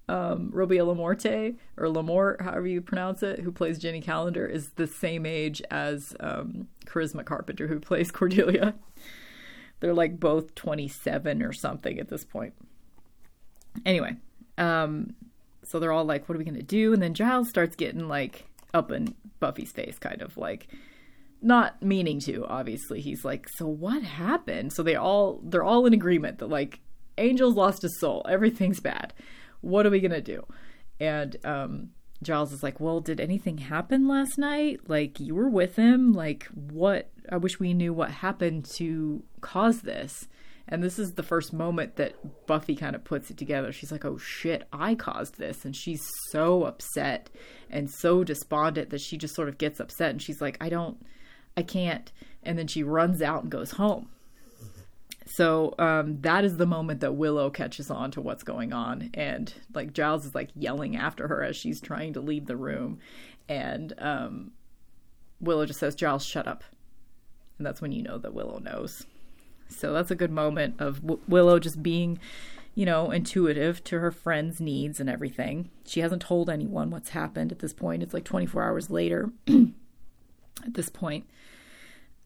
Um, 0.09 0.51
Robia 0.53 0.81
LaMorte 0.85 1.55
or 1.77 1.87
Lamort, 1.87 2.41
however 2.41 2.67
you 2.67 2.81
pronounce 2.81 3.23
it, 3.23 3.39
who 3.39 3.53
plays 3.53 3.79
Jenny 3.79 4.01
Calendar, 4.01 4.45
is 4.45 4.71
the 4.71 4.85
same 4.85 5.25
age 5.25 5.61
as 5.71 6.13
um, 6.19 6.67
Charisma 6.85 7.23
Carpenter, 7.23 7.67
who 7.67 7.79
plays 7.79 8.11
Cordelia. 8.11 8.75
They're 9.79 9.93
like 9.93 10.19
both 10.19 10.55
27 10.55 11.41
or 11.41 11.53
something 11.53 11.99
at 11.99 12.09
this 12.09 12.25
point. 12.25 12.53
Anyway, 13.85 14.17
um, 14.57 15.15
so 15.63 15.79
they're 15.79 15.91
all 15.91 16.05
like, 16.05 16.27
what 16.27 16.35
are 16.35 16.39
we 16.39 16.45
going 16.45 16.55
to 16.55 16.63
do? 16.63 16.93
And 16.93 17.01
then 17.01 17.13
Giles 17.13 17.49
starts 17.49 17.75
getting 17.75 18.07
like 18.07 18.45
up 18.73 18.91
in 18.91 19.15
Buffy's 19.39 19.71
face, 19.71 19.97
kind 19.99 20.21
of 20.21 20.37
like, 20.37 20.67
not 21.43 21.81
meaning 21.83 22.19
to 22.21 22.45
obviously. 22.47 23.01
He's 23.01 23.25
like 23.25 23.47
so 23.49 23.67
what 23.67 24.01
happened? 24.03 24.73
So 24.73 24.81
they 24.81 24.95
all 24.95 25.41
they're 25.43 25.63
all 25.63 25.85
in 25.85 25.93
agreement 25.93 26.39
that 26.39 26.47
like 26.47 26.79
angel's 27.17 27.55
lost 27.55 27.81
his 27.81 27.99
soul. 27.99 28.25
Everything's 28.27 28.79
bad. 28.79 29.13
What 29.61 29.85
are 29.85 29.89
we 29.89 29.99
gonna 29.99 30.21
do? 30.21 30.45
And 30.99 31.37
um 31.45 31.89
giles 32.21 32.53
is 32.53 32.63
like 32.63 32.79
well 32.79 33.01
did 33.01 33.19
anything 33.19 33.57
happen 33.57 34.07
last 34.07 34.37
night? 34.37 34.81
Like 34.87 35.19
you 35.19 35.35
were 35.35 35.49
with 35.49 35.75
him. 35.75 36.13
Like 36.13 36.45
what 36.45 37.11
i 37.29 37.37
wish 37.37 37.59
we 37.59 37.73
knew 37.73 37.93
what 37.93 38.11
happened 38.11 38.65
to 38.77 39.23
cause 39.41 39.81
this. 39.81 40.27
And 40.65 40.81
this 40.81 40.97
is 40.97 41.13
the 41.13 41.23
first 41.23 41.51
moment 41.51 41.97
that 41.97 42.47
buffy 42.47 42.73
kind 42.77 42.95
of 42.95 43.03
puts 43.03 43.29
it 43.29 43.37
together. 43.37 43.73
She's 43.73 43.91
like 43.91 44.05
oh 44.05 44.17
shit 44.17 44.65
i 44.71 44.95
caused 44.95 45.37
this. 45.37 45.65
And 45.65 45.75
she's 45.75 46.01
so 46.29 46.63
upset 46.63 47.29
and 47.69 47.91
so 47.91 48.23
despondent 48.23 48.91
that 48.91 49.01
she 49.01 49.17
just 49.17 49.35
sort 49.35 49.49
of 49.49 49.57
gets 49.57 49.81
upset. 49.81 50.11
And 50.11 50.21
she's 50.21 50.39
like 50.39 50.57
i 50.61 50.69
don't 50.69 50.97
I 51.55 51.61
can't. 51.63 52.11
And 52.43 52.57
then 52.57 52.67
she 52.67 52.83
runs 52.83 53.21
out 53.21 53.43
and 53.43 53.51
goes 53.51 53.71
home. 53.71 54.09
So 55.25 55.73
um, 55.79 56.21
that 56.21 56.43
is 56.43 56.57
the 56.57 56.65
moment 56.65 56.99
that 56.99 57.13
Willow 57.13 57.49
catches 57.49 57.89
on 57.89 58.11
to 58.11 58.21
what's 58.21 58.43
going 58.43 58.73
on, 58.73 59.09
and 59.13 59.53
like 59.73 59.93
Giles 59.93 60.25
is 60.25 60.35
like 60.35 60.49
yelling 60.53 60.95
after 60.95 61.27
her 61.27 61.41
as 61.43 61.55
she's 61.55 61.79
trying 61.79 62.13
to 62.13 62.21
leave 62.21 62.45
the 62.45 62.57
room, 62.57 62.99
and 63.47 63.93
um, 63.97 64.51
Willow 65.39 65.65
just 65.65 65.79
says, 65.79 65.95
"Giles, 65.95 66.25
shut 66.25 66.45
up," 66.45 66.63
and 67.57 67.65
that's 67.65 67.81
when 67.81 67.93
you 67.93 68.03
know 68.03 68.17
that 68.17 68.33
Willow 68.33 68.59
knows. 68.59 69.05
So 69.69 69.93
that's 69.93 70.11
a 70.11 70.15
good 70.15 70.29
moment 70.29 70.75
of 70.79 71.01
w- 71.01 71.21
Willow 71.27 71.57
just 71.57 71.81
being, 71.81 72.19
you 72.75 72.85
know, 72.85 73.09
intuitive 73.09 73.83
to 73.85 73.99
her 73.99 74.11
friend's 74.11 74.59
needs 74.59 74.99
and 74.99 75.09
everything. 75.09 75.69
She 75.85 76.01
hasn't 76.01 76.21
told 76.21 76.49
anyone 76.49 76.91
what's 76.91 77.09
happened 77.09 77.51
at 77.51 77.59
this 77.59 77.73
point. 77.73 78.03
It's 78.03 78.13
like 78.13 78.25
24 78.25 78.61
hours 78.61 78.89
later. 78.89 79.31
at 80.65 80.73
this 80.73 80.89
point. 80.89 81.25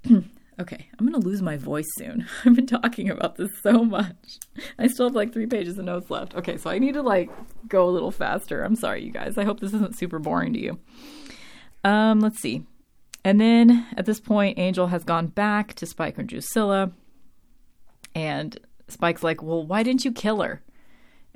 okay, 0.59 0.87
I'm 0.97 1.07
going 1.07 1.19
to 1.19 1.27
lose 1.27 1.41
my 1.41 1.57
voice 1.57 1.87
soon. 1.97 2.27
I've 2.45 2.55
been 2.55 2.67
talking 2.67 3.09
about 3.09 3.35
this 3.35 3.51
so 3.61 3.83
much. 3.83 4.39
I 4.77 4.87
still 4.87 5.07
have 5.07 5.15
like 5.15 5.33
three 5.33 5.47
pages 5.47 5.77
of 5.77 5.85
notes 5.85 6.09
left. 6.09 6.35
Okay, 6.35 6.57
so 6.57 6.69
I 6.69 6.79
need 6.79 6.93
to 6.93 7.01
like 7.01 7.29
go 7.67 7.87
a 7.87 7.91
little 7.91 8.11
faster. 8.11 8.63
I'm 8.63 8.75
sorry, 8.75 9.03
you 9.03 9.11
guys. 9.11 9.37
I 9.37 9.43
hope 9.43 9.59
this 9.59 9.73
isn't 9.73 9.97
super 9.97 10.19
boring 10.19 10.53
to 10.53 10.59
you. 10.59 10.79
Um, 11.83 12.19
let's 12.19 12.39
see. 12.41 12.63
And 13.23 13.41
then 13.41 13.85
at 13.95 14.05
this 14.05 14.19
point, 14.19 14.57
Angel 14.57 14.87
has 14.87 15.03
gone 15.03 15.27
back 15.27 15.73
to 15.75 15.85
Spike 15.85 16.17
and 16.17 16.29
Drusilla. 16.29 16.91
And 18.15 18.57
Spike's 18.87 19.23
like, 19.23 19.43
Well, 19.43 19.65
why 19.65 19.83
didn't 19.83 20.05
you 20.05 20.11
kill 20.11 20.41
her? 20.41 20.61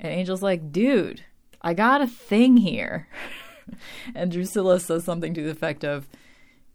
And 0.00 0.12
Angel's 0.12 0.42
like, 0.42 0.72
Dude, 0.72 1.22
I 1.60 1.74
got 1.74 2.00
a 2.00 2.06
thing 2.06 2.56
here. 2.56 3.08
and 4.14 4.32
Drusilla 4.32 4.80
says 4.80 5.04
something 5.04 5.34
to 5.34 5.42
the 5.42 5.50
effect 5.50 5.84
of, 5.84 6.08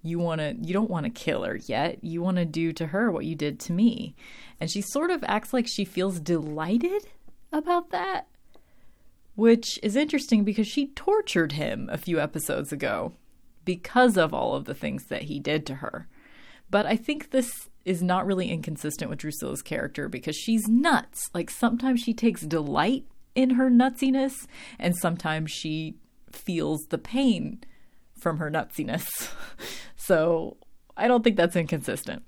you 0.09 0.19
want 0.19 0.41
to 0.41 0.55
you 0.61 0.73
don't 0.73 0.89
want 0.89 1.05
to 1.05 1.09
kill 1.09 1.43
her 1.43 1.55
yet. 1.55 2.03
You 2.03 2.21
want 2.21 2.37
to 2.37 2.45
do 2.45 2.71
to 2.73 2.87
her 2.87 3.11
what 3.11 3.25
you 3.25 3.35
did 3.35 3.59
to 3.61 3.73
me. 3.73 4.15
And 4.59 4.69
she 4.69 4.81
sort 4.81 5.11
of 5.11 5.23
acts 5.27 5.53
like 5.53 5.67
she 5.67 5.85
feels 5.85 6.19
delighted 6.19 7.07
about 7.51 7.91
that 7.91 8.27
which 9.37 9.79
is 9.83 9.95
interesting 9.95 10.43
because 10.43 10.67
she 10.67 10.87
tortured 10.87 11.51
him 11.51 11.87
a 11.91 11.97
few 11.97 12.19
episodes 12.19 12.73
ago 12.73 13.13
because 13.65 14.17
of 14.17 14.33
all 14.33 14.55
of 14.55 14.65
the 14.65 14.73
things 14.73 15.03
that 15.09 15.21
he 15.23 15.39
did 15.39 15.63
to 15.63 15.75
her. 15.75 16.07
But 16.71 16.87
i 16.87 16.95
think 16.95 17.29
this 17.29 17.69
is 17.85 18.01
not 18.01 18.25
really 18.25 18.49
inconsistent 18.49 19.09
with 19.11 19.19
drusilla's 19.19 19.61
character 19.61 20.09
because 20.09 20.35
she's 20.35 20.67
nuts. 20.67 21.29
Like 21.35 21.51
sometimes 21.51 22.01
she 22.01 22.15
takes 22.15 22.41
delight 22.41 23.05
in 23.35 23.51
her 23.51 23.69
nutsiness 23.69 24.33
and 24.79 24.95
sometimes 24.97 25.51
she 25.51 25.97
feels 26.31 26.87
the 26.89 26.97
pain 26.97 27.63
from 28.19 28.39
her 28.39 28.49
nutsiness. 28.49 29.07
so 30.07 30.55
I 30.95 31.09
don't 31.09 31.21
think 31.21 31.35
that's 31.35 31.57
inconsistent 31.57 32.23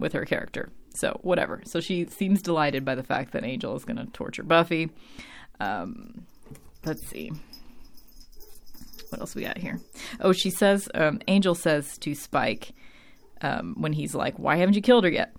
with 0.00 0.12
her 0.12 0.24
character. 0.24 0.70
So 0.94 1.20
whatever. 1.22 1.62
So 1.64 1.80
she 1.80 2.06
seems 2.06 2.42
delighted 2.42 2.84
by 2.84 2.96
the 2.96 3.04
fact 3.04 3.32
that 3.32 3.44
Angel 3.44 3.76
is 3.76 3.84
going 3.84 3.98
to 3.98 4.06
torture 4.06 4.42
Buffy. 4.42 4.90
Um, 5.60 6.26
let's 6.84 7.06
see. 7.06 7.30
What 9.10 9.20
else 9.20 9.36
we 9.36 9.42
got 9.42 9.58
here? 9.58 9.78
Oh, 10.20 10.32
she 10.32 10.50
says, 10.50 10.88
um, 10.94 11.20
Angel 11.28 11.54
says 11.54 11.96
to 11.98 12.14
Spike 12.14 12.72
um, 13.40 13.76
when 13.78 13.92
he's 13.92 14.14
like, 14.14 14.36
Why 14.38 14.56
haven't 14.56 14.74
you 14.74 14.82
killed 14.82 15.04
her 15.04 15.10
yet? 15.10 15.32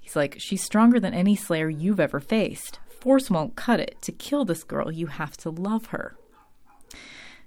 He's 0.00 0.14
like, 0.14 0.36
She's 0.38 0.62
stronger 0.62 1.00
than 1.00 1.12
any 1.12 1.34
Slayer 1.34 1.68
you've 1.68 1.98
ever 1.98 2.20
faced. 2.20 2.78
Force 3.00 3.30
won't 3.30 3.56
cut 3.56 3.80
it. 3.80 3.96
To 4.02 4.12
kill 4.12 4.44
this 4.44 4.62
girl, 4.62 4.92
you 4.92 5.08
have 5.08 5.36
to 5.38 5.50
love 5.50 5.86
her. 5.86 6.16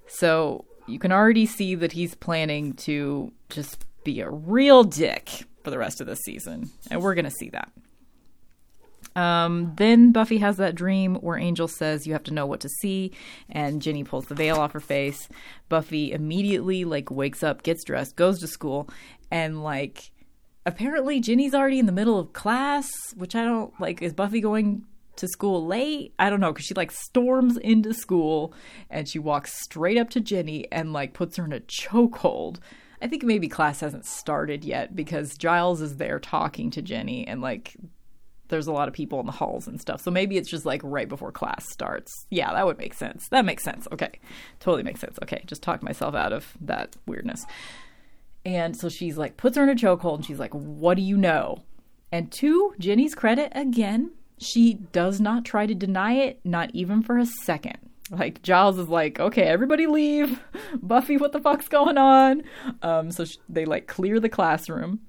So 0.06 0.66
you 0.88 0.98
can 0.98 1.12
already 1.12 1.46
see 1.46 1.74
that 1.74 1.92
he's 1.92 2.14
planning 2.14 2.72
to 2.74 3.32
just 3.48 3.84
be 4.04 4.20
a 4.20 4.30
real 4.30 4.84
dick 4.84 5.44
for 5.62 5.70
the 5.70 5.78
rest 5.78 6.00
of 6.00 6.06
the 6.06 6.16
season. 6.16 6.70
And 6.90 7.02
we're 7.02 7.14
going 7.14 7.24
to 7.24 7.30
see 7.30 7.50
that. 7.50 7.70
Um, 9.16 9.72
then 9.76 10.12
Buffy 10.12 10.38
has 10.38 10.58
that 10.58 10.74
dream 10.74 11.16
where 11.16 11.36
Angel 11.36 11.66
says 11.66 12.06
you 12.06 12.12
have 12.12 12.22
to 12.24 12.34
know 12.34 12.46
what 12.46 12.60
to 12.60 12.68
see, 12.68 13.12
and 13.48 13.82
Jenny 13.82 14.04
pulls 14.04 14.26
the 14.26 14.34
veil 14.34 14.56
off 14.56 14.72
her 14.72 14.80
face. 14.80 15.28
Buffy 15.68 16.12
immediately 16.12 16.84
like 16.84 17.10
wakes 17.10 17.42
up, 17.42 17.62
gets 17.64 17.82
dressed, 17.84 18.14
goes 18.14 18.38
to 18.40 18.46
school, 18.46 18.88
and 19.30 19.64
like 19.64 20.12
apparently 20.64 21.20
Jenny's 21.20 21.54
already 21.54 21.80
in 21.80 21.86
the 21.86 21.92
middle 21.92 22.18
of 22.18 22.32
class, 22.32 22.88
which 23.16 23.34
I 23.34 23.42
don't 23.42 23.72
like. 23.80 24.02
Is 24.02 24.12
Buffy 24.12 24.40
going 24.40 24.84
to 25.18 25.28
school 25.28 25.66
late. 25.66 26.14
I 26.18 26.30
don't 26.30 26.40
know 26.40 26.52
because 26.52 26.66
she 26.66 26.74
like 26.74 26.90
storms 26.90 27.56
into 27.58 27.92
school 27.94 28.52
and 28.90 29.08
she 29.08 29.18
walks 29.18 29.62
straight 29.62 29.98
up 29.98 30.10
to 30.10 30.20
Jenny 30.20 30.66
and 30.72 30.92
like 30.92 31.12
puts 31.12 31.36
her 31.36 31.44
in 31.44 31.52
a 31.52 31.60
chokehold. 31.60 32.58
I 33.00 33.06
think 33.06 33.22
maybe 33.22 33.48
class 33.48 33.80
hasn't 33.80 34.06
started 34.06 34.64
yet 34.64 34.96
because 34.96 35.36
Giles 35.36 35.80
is 35.80 35.96
there 35.96 36.18
talking 36.18 36.70
to 36.72 36.82
Jenny 36.82 37.26
and 37.26 37.40
like 37.40 37.76
there's 38.48 38.66
a 38.66 38.72
lot 38.72 38.88
of 38.88 38.94
people 38.94 39.20
in 39.20 39.26
the 39.26 39.32
halls 39.32 39.68
and 39.68 39.80
stuff. 39.80 40.00
So 40.00 40.10
maybe 40.10 40.36
it's 40.36 40.50
just 40.50 40.64
like 40.64 40.80
right 40.82 41.08
before 41.08 41.30
class 41.30 41.68
starts. 41.70 42.12
Yeah, 42.30 42.52
that 42.52 42.66
would 42.66 42.78
make 42.78 42.94
sense. 42.94 43.28
That 43.28 43.44
makes 43.44 43.62
sense. 43.62 43.86
Okay. 43.92 44.12
Totally 44.58 44.82
makes 44.82 45.00
sense. 45.00 45.18
Okay. 45.22 45.42
Just 45.46 45.62
talk 45.62 45.82
myself 45.82 46.14
out 46.14 46.32
of 46.32 46.56
that 46.62 46.96
weirdness. 47.06 47.44
And 48.44 48.76
so 48.76 48.88
she's 48.88 49.18
like, 49.18 49.36
puts 49.36 49.56
her 49.56 49.62
in 49.62 49.68
a 49.68 49.74
chokehold 49.74 50.16
and 50.16 50.24
she's 50.24 50.38
like, 50.38 50.52
what 50.52 50.96
do 50.96 51.02
you 51.02 51.16
know? 51.16 51.58
And 52.10 52.32
to 52.32 52.74
Jenny's 52.78 53.14
credit, 53.14 53.52
again, 53.54 54.12
she 54.38 54.74
does 54.74 55.20
not 55.20 55.44
try 55.44 55.66
to 55.66 55.74
deny 55.74 56.14
it, 56.14 56.40
not 56.44 56.70
even 56.72 57.02
for 57.02 57.18
a 57.18 57.26
second. 57.26 57.78
Like 58.10 58.42
Giles 58.42 58.78
is 58.78 58.88
like, 58.88 59.20
okay, 59.20 59.42
everybody 59.42 59.86
leave. 59.86 60.40
Buffy, 60.82 61.16
what 61.16 61.32
the 61.32 61.40
fuck's 61.40 61.68
going 61.68 61.98
on? 61.98 62.42
Um, 62.82 63.10
so 63.10 63.24
they 63.48 63.64
like 63.64 63.86
clear 63.86 64.18
the 64.18 64.28
classroom, 64.30 65.00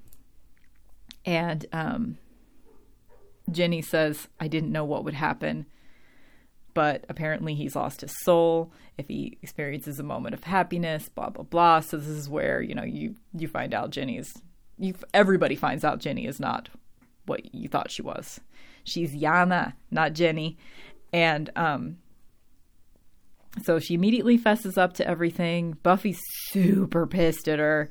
and 1.25 1.65
um, 1.71 2.17
Jenny 3.51 3.81
says, 3.81 4.27
I 4.39 4.47
didn't 4.47 4.71
know 4.71 4.83
what 4.83 5.05
would 5.05 5.13
happen, 5.13 5.65
but 6.73 7.05
apparently 7.07 7.55
he's 7.55 7.75
lost 7.75 8.01
his 8.01 8.13
soul. 8.23 8.71
If 8.97 9.07
he 9.07 9.37
experiences 9.41 9.99
a 9.99 10.03
moment 10.03 10.33
of 10.33 10.43
happiness, 10.43 11.07
blah 11.07 11.29
blah 11.29 11.43
blah. 11.43 11.79
So 11.79 11.97
this 11.97 12.07
is 12.07 12.27
where 12.27 12.61
you 12.61 12.75
know 12.75 12.83
you 12.83 13.15
you 13.33 13.47
find 13.47 13.73
out 13.73 13.91
Jenny's, 13.91 14.33
You 14.77 14.93
everybody 15.13 15.55
finds 15.55 15.85
out 15.85 15.99
Jenny 15.99 16.25
is 16.25 16.39
not 16.39 16.69
what 17.25 17.53
you 17.53 17.69
thought 17.69 17.91
she 17.91 18.01
was. 18.01 18.41
She's 18.83 19.15
Yana, 19.15 19.73
not 19.91 20.13
Jenny, 20.13 20.57
and 21.11 21.49
um 21.55 21.97
so 23.63 23.79
she 23.79 23.93
immediately 23.93 24.37
fesses 24.37 24.77
up 24.77 24.93
to 24.93 25.07
everything. 25.07 25.77
Buffy's 25.83 26.19
super 26.49 27.07
pissed 27.07 27.47
at 27.47 27.59
her. 27.59 27.89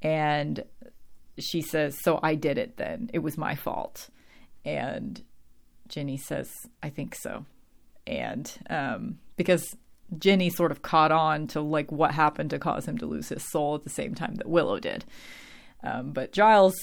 And 0.00 0.64
she 1.38 1.60
says, 1.62 1.98
So 2.02 2.20
I 2.22 2.34
did 2.34 2.58
it 2.58 2.76
then. 2.76 3.10
It 3.12 3.18
was 3.20 3.36
my 3.36 3.54
fault. 3.54 4.08
And 4.64 5.22
Jenny 5.88 6.16
says, 6.16 6.50
I 6.82 6.88
think 6.88 7.14
so. 7.14 7.44
And 8.06 8.50
um, 8.70 9.18
because 9.36 9.76
Jenny 10.18 10.50
sort 10.50 10.72
of 10.72 10.82
caught 10.82 11.12
on 11.12 11.46
to 11.48 11.60
like 11.60 11.90
what 11.90 12.12
happened 12.12 12.50
to 12.50 12.58
cause 12.58 12.86
him 12.86 12.98
to 12.98 13.06
lose 13.06 13.28
his 13.28 13.50
soul 13.50 13.74
at 13.74 13.84
the 13.84 13.90
same 13.90 14.14
time 14.14 14.36
that 14.36 14.48
Willow 14.48 14.78
did. 14.78 15.04
Um, 15.82 16.12
but 16.12 16.32
Giles 16.32 16.76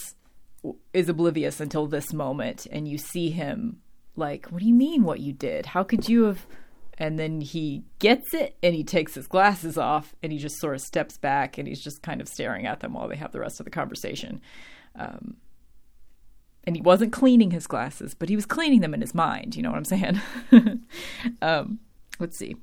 is 0.94 1.10
oblivious 1.10 1.60
until 1.60 1.88
this 1.88 2.14
moment. 2.14 2.68
And 2.72 2.88
you 2.88 2.98
see 2.98 3.30
him 3.30 3.82
like, 4.16 4.48
What 4.48 4.62
do 4.62 4.68
you 4.68 4.74
mean 4.74 5.04
what 5.04 5.20
you 5.20 5.34
did? 5.34 5.68
How 5.68 5.84
could 5.84 6.08
you 6.10 6.24
have 6.24 6.46
and 7.00 7.18
then 7.18 7.40
he 7.40 7.84
gets 8.00 8.34
it 8.34 8.58
and 8.62 8.76
he 8.76 8.84
takes 8.84 9.16
his 9.16 9.26
glasses 9.26 9.78
off 9.78 10.14
and 10.22 10.34
he 10.34 10.38
just 10.38 10.60
sort 10.60 10.76
of 10.76 10.82
steps 10.82 11.18
back 11.18 11.58
and 11.58 11.66
he's 11.66 11.82
just 11.82 12.04
kind 12.04 12.20
of 12.20 12.28
staring 12.28 12.68
at 12.68 12.82
them 12.82 12.94
while 12.94 13.08
they 13.08 13.16
have 13.16 13.32
the 13.32 13.40
rest 13.40 13.62
of 13.62 13.64
the 13.64 13.70
conversation. 13.70 14.42
Um, 14.96 15.38
and 16.66 16.76
he 16.76 16.82
wasn't 16.82 17.14
cleaning 17.14 17.52
his 17.52 17.68
glasses, 17.68 18.14
but 18.14 18.28
he 18.28 18.36
was 18.36 18.46
cleaning 18.46 18.82
them 18.82 18.94
in 18.94 19.00
his 19.00 19.16
mind. 19.16 19.56
You 19.56 19.64
know 19.64 19.72
what 19.72 19.78
I'm 19.78 19.86
saying? 19.86 20.22
um, 21.42 21.80
let's 22.20 22.38
see. 22.38 22.58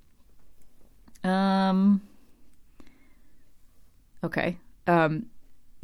Um, 1.25 2.03
okay. 4.23 4.59
Um, 4.87 5.27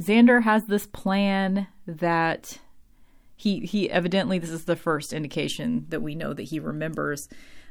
Xander 0.00 0.42
has 0.42 0.66
this 0.66 0.86
plan 0.86 1.68
that 1.86 2.58
he 3.36 3.60
he 3.60 3.90
evidently 3.90 4.38
this 4.38 4.50
is 4.50 4.64
the 4.66 4.76
first 4.76 5.12
indication 5.12 5.86
that 5.88 6.00
we 6.00 6.14
know 6.14 6.32
that 6.32 6.44
he 6.44 6.60
remembers 6.60 7.28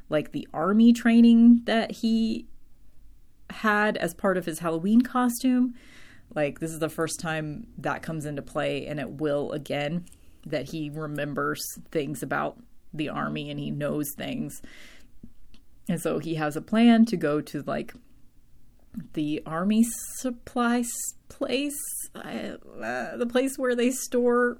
like 0.09 0.31
the 0.31 0.47
army 0.53 0.91
training 0.91 1.61
that 1.65 1.91
he 1.91 2.45
had 3.49 3.97
as 3.97 4.13
part 4.13 4.37
of 4.37 4.45
his 4.45 4.59
Halloween 4.59 5.01
costume. 5.01 5.73
Like 6.33 6.59
this 6.59 6.71
is 6.71 6.79
the 6.79 6.89
first 6.89 7.19
time 7.19 7.67
that 7.77 8.01
comes 8.01 8.25
into 8.25 8.41
play 8.41 8.87
and 8.87 8.99
it 8.99 9.09
will 9.09 9.51
again 9.51 10.05
that 10.45 10.69
he 10.69 10.89
remembers 10.89 11.61
things 11.91 12.23
about 12.23 12.57
the 12.93 13.09
army 13.09 13.49
and 13.49 13.59
he 13.59 13.71
knows 13.71 14.13
things. 14.17 14.61
And 15.87 16.01
so 16.01 16.19
he 16.19 16.35
has 16.35 16.55
a 16.55 16.61
plan 16.61 17.05
to 17.05 17.17
go 17.17 17.41
to 17.41 17.61
like 17.63 17.93
the 19.13 19.41
army 19.45 19.85
supply 20.17 20.83
place, 21.29 21.79
uh, 22.15 22.57
the 23.17 23.27
place 23.29 23.57
where 23.57 23.75
they 23.75 23.91
store 23.91 24.59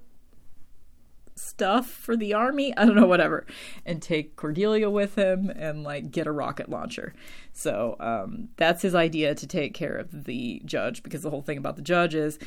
stuff 1.36 1.88
for 1.88 2.16
the 2.16 2.34
army. 2.34 2.76
I 2.78 2.86
don't 2.86 2.96
know, 2.96 3.08
whatever. 3.08 3.46
And 3.86 4.02
take 4.02 4.36
Cordelia 4.36 4.90
with 4.90 5.16
him 5.16 5.50
and 5.50 5.84
like 5.84 6.12
get 6.12 6.28
a 6.28 6.32
rocket 6.32 6.70
launcher. 6.70 7.14
So 7.54 7.96
um, 8.00 8.50
that's 8.58 8.82
his 8.82 8.96
idea 8.96 9.36
to 9.36 9.48
take 9.48 9.74
care 9.74 9.96
of 9.96 10.26
the 10.26 10.62
judge 10.66 11.04
because 11.04 11.22
the 11.22 11.30
whole 11.30 11.42
thing 11.42 11.58
about 11.58 11.76
the 11.76 11.82
judge 11.82 12.16
is 12.16 12.40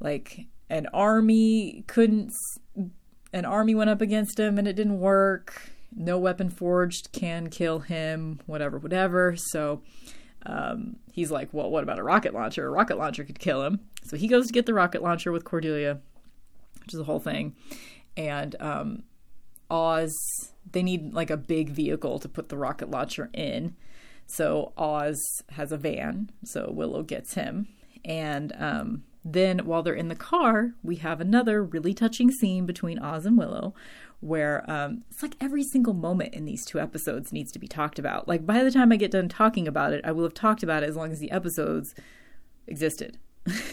like 0.00 0.46
an 0.68 0.86
army 0.92 1.84
couldn't, 1.86 2.32
an 3.32 3.44
army 3.44 3.74
went 3.74 3.90
up 3.90 4.00
against 4.00 4.38
him 4.38 4.58
and 4.58 4.66
it 4.66 4.74
didn't 4.74 5.00
work. 5.00 5.70
No 5.94 6.18
weapon 6.18 6.48
forged 6.48 7.12
can 7.12 7.50
kill 7.50 7.80
him, 7.80 8.40
whatever, 8.46 8.78
whatever. 8.78 9.36
So 9.36 9.82
um, 10.46 10.96
he's 11.12 11.30
like, 11.30 11.48
well, 11.52 11.70
what 11.70 11.82
about 11.82 11.98
a 11.98 12.02
rocket 12.02 12.34
launcher? 12.34 12.66
A 12.66 12.70
rocket 12.70 12.98
launcher 12.98 13.24
could 13.24 13.38
kill 13.38 13.62
him. 13.62 13.80
So 14.04 14.16
he 14.16 14.28
goes 14.28 14.46
to 14.46 14.52
get 14.52 14.66
the 14.66 14.74
rocket 14.74 15.02
launcher 15.02 15.32
with 15.32 15.44
Cordelia 15.44 16.00
which 16.82 16.94
is 16.94 17.00
a 17.00 17.04
whole 17.04 17.20
thing. 17.20 17.54
And 18.16 18.56
um, 18.60 19.02
Oz, 19.70 20.14
they 20.70 20.82
need 20.82 21.14
like 21.14 21.30
a 21.30 21.36
big 21.36 21.70
vehicle 21.70 22.18
to 22.18 22.28
put 22.28 22.48
the 22.48 22.56
rocket 22.56 22.90
launcher 22.90 23.30
in. 23.32 23.76
So 24.26 24.72
Oz 24.76 25.18
has 25.50 25.72
a 25.72 25.76
van, 25.76 26.30
so 26.44 26.70
Willow 26.70 27.02
gets 27.02 27.34
him. 27.34 27.68
And 28.04 28.52
um, 28.58 29.04
then 29.24 29.60
while 29.60 29.82
they're 29.82 29.94
in 29.94 30.08
the 30.08 30.14
car, 30.14 30.72
we 30.82 30.96
have 30.96 31.20
another 31.20 31.62
really 31.62 31.94
touching 31.94 32.30
scene 32.30 32.66
between 32.66 32.98
Oz 32.98 33.26
and 33.26 33.38
Willow 33.38 33.74
where 34.22 34.64
um, 34.70 35.02
it's 35.10 35.20
like 35.20 35.34
every 35.40 35.64
single 35.64 35.94
moment 35.94 36.32
in 36.32 36.44
these 36.44 36.64
two 36.64 36.78
episodes 36.78 37.32
needs 37.32 37.50
to 37.50 37.58
be 37.58 37.66
talked 37.66 37.98
about. 37.98 38.28
Like 38.28 38.46
by 38.46 38.62
the 38.62 38.70
time 38.70 38.92
I 38.92 38.96
get 38.96 39.10
done 39.10 39.28
talking 39.28 39.66
about 39.66 39.92
it, 39.92 40.00
I 40.04 40.12
will 40.12 40.22
have 40.22 40.32
talked 40.32 40.62
about 40.62 40.84
it 40.84 40.88
as 40.88 40.94
long 40.94 41.10
as 41.10 41.18
the 41.18 41.32
episodes 41.32 41.92
existed. 42.68 43.18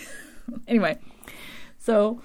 anyway, 0.68 0.98
so 1.78 2.24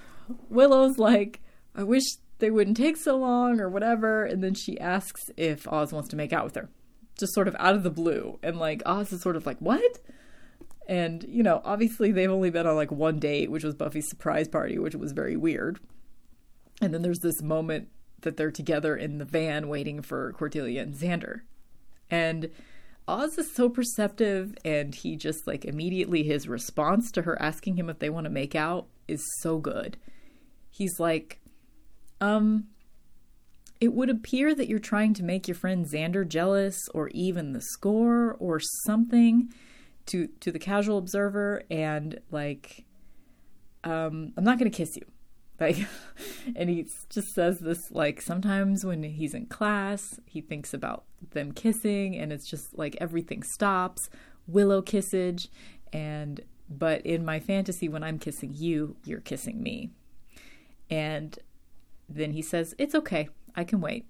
Willow's 0.49 0.99
like, 0.99 1.43
I 1.75 1.83
wish 1.83 2.05
they 2.39 2.51
wouldn't 2.51 2.79
take 2.79 2.97
so 2.97 3.15
long 3.15 3.61
or 3.61 3.69
whatever. 3.69 4.25
And 4.25 4.43
then 4.43 4.55
she 4.55 4.81
asks 4.81 5.31
if 5.37 5.69
Oz 5.69 5.93
wants 5.93 6.09
to 6.09 6.17
make 6.17 6.33
out 6.33 6.45
with 6.45 6.55
her, 6.55 6.71
just 7.19 7.35
sort 7.35 7.47
of 7.47 7.55
out 7.59 7.75
of 7.75 7.83
the 7.83 7.91
blue. 7.91 8.39
And 8.43 8.59
like, 8.59 8.83
Oz 8.87 9.13
is 9.13 9.21
sort 9.21 9.37
of 9.37 9.45
like, 9.45 9.59
what? 9.59 9.99
And, 10.89 11.25
you 11.29 11.43
know, 11.43 11.61
obviously 11.63 12.11
they've 12.11 12.31
only 12.31 12.49
been 12.49 12.67
on 12.67 12.75
like 12.75 12.91
one 12.91 13.19
date, 13.19 13.51
which 13.51 13.65
was 13.65 13.75
Buffy's 13.75 14.09
surprise 14.09 14.49
party, 14.49 14.79
which 14.79 14.95
was 14.95 15.13
very 15.13 15.37
weird. 15.37 15.79
And 16.81 16.95
then 16.95 17.03
there's 17.03 17.21
this 17.21 17.43
moment 17.43 17.89
that 18.25 18.37
they're 18.37 18.51
together 18.51 18.97
in 18.97 19.19
the 19.19 19.25
van 19.25 19.69
waiting 19.69 20.03
for 20.03 20.33
Cordelia 20.33 20.83
and 20.83 20.95
Xander. 20.95 21.41
And 22.11 22.51
Oz 23.09 23.39
is 23.39 23.55
so 23.55 23.69
perceptive, 23.69 24.55
and 24.65 24.95
he 24.95 25.17
just 25.17 25.47
like 25.47 25.65
immediately 25.65 26.23
his 26.25 26.49
response 26.49 27.11
to 27.13 27.23
her 27.23 27.41
asking 27.41 27.77
him 27.77 27.89
if 27.89 28.01
they 28.01 28.11
want 28.11 28.25
to 28.25 28.31
make 28.31 28.55
out 28.55 28.89
is 29.07 29.23
so 29.41 29.59
good 29.59 29.97
he's 30.75 30.99
like, 30.99 31.41
um, 32.21 32.65
it 33.81 33.93
would 33.93 34.11
appear 34.11 34.55
that 34.55 34.69
you're 34.69 34.79
trying 34.79 35.15
to 35.15 35.23
make 35.23 35.47
your 35.47 35.55
friend 35.55 35.87
Xander 35.87 36.27
jealous 36.27 36.79
or 36.93 37.09
even 37.09 37.53
the 37.53 37.61
score 37.61 38.37
or 38.39 38.61
something 38.87 39.53
to 40.07 40.29
to 40.41 40.53
the 40.53 40.59
casual 40.59 40.99
observer 40.99 41.63
and 41.71 42.21
like 42.31 42.85
um 43.85 44.35
I'm 44.37 44.45
not 44.45 44.59
going 44.59 44.71
to 44.71 44.77
kiss 44.77 44.97
you. 44.97 45.07
Like 45.61 45.87
and 46.57 46.69
he 46.69 46.85
just 47.09 47.33
says 47.33 47.61
this 47.61 47.93
like 47.93 48.21
sometimes 48.21 48.85
when 48.85 49.05
he's 49.05 49.35
in 49.35 49.47
class, 49.47 50.19
he 50.27 50.41
thinks 50.41 50.75
about 50.75 51.05
them 51.31 51.53
kissing 51.53 52.17
and 52.17 52.33
it's 52.33 52.47
just 52.47 52.77
like 52.77 52.97
everything 53.01 53.45
stops, 53.45 54.11
willow 54.49 54.83
kissage 54.83 55.47
and 55.93 56.41
but 56.69 57.05
in 57.07 57.25
my 57.25 57.41
fantasy 57.41 57.89
when 57.89 58.03
I'm 58.03 58.19
kissing 58.19 58.53
you, 58.55 58.97
you're 59.05 59.21
kissing 59.21 59.63
me. 59.63 59.91
And 60.91 61.39
then 62.09 62.33
he 62.33 62.43
says, 62.43 62.75
It's 62.79 62.95
okay. 62.95 63.29
I 63.55 63.65
can 63.65 63.81
wait. 63.81 64.07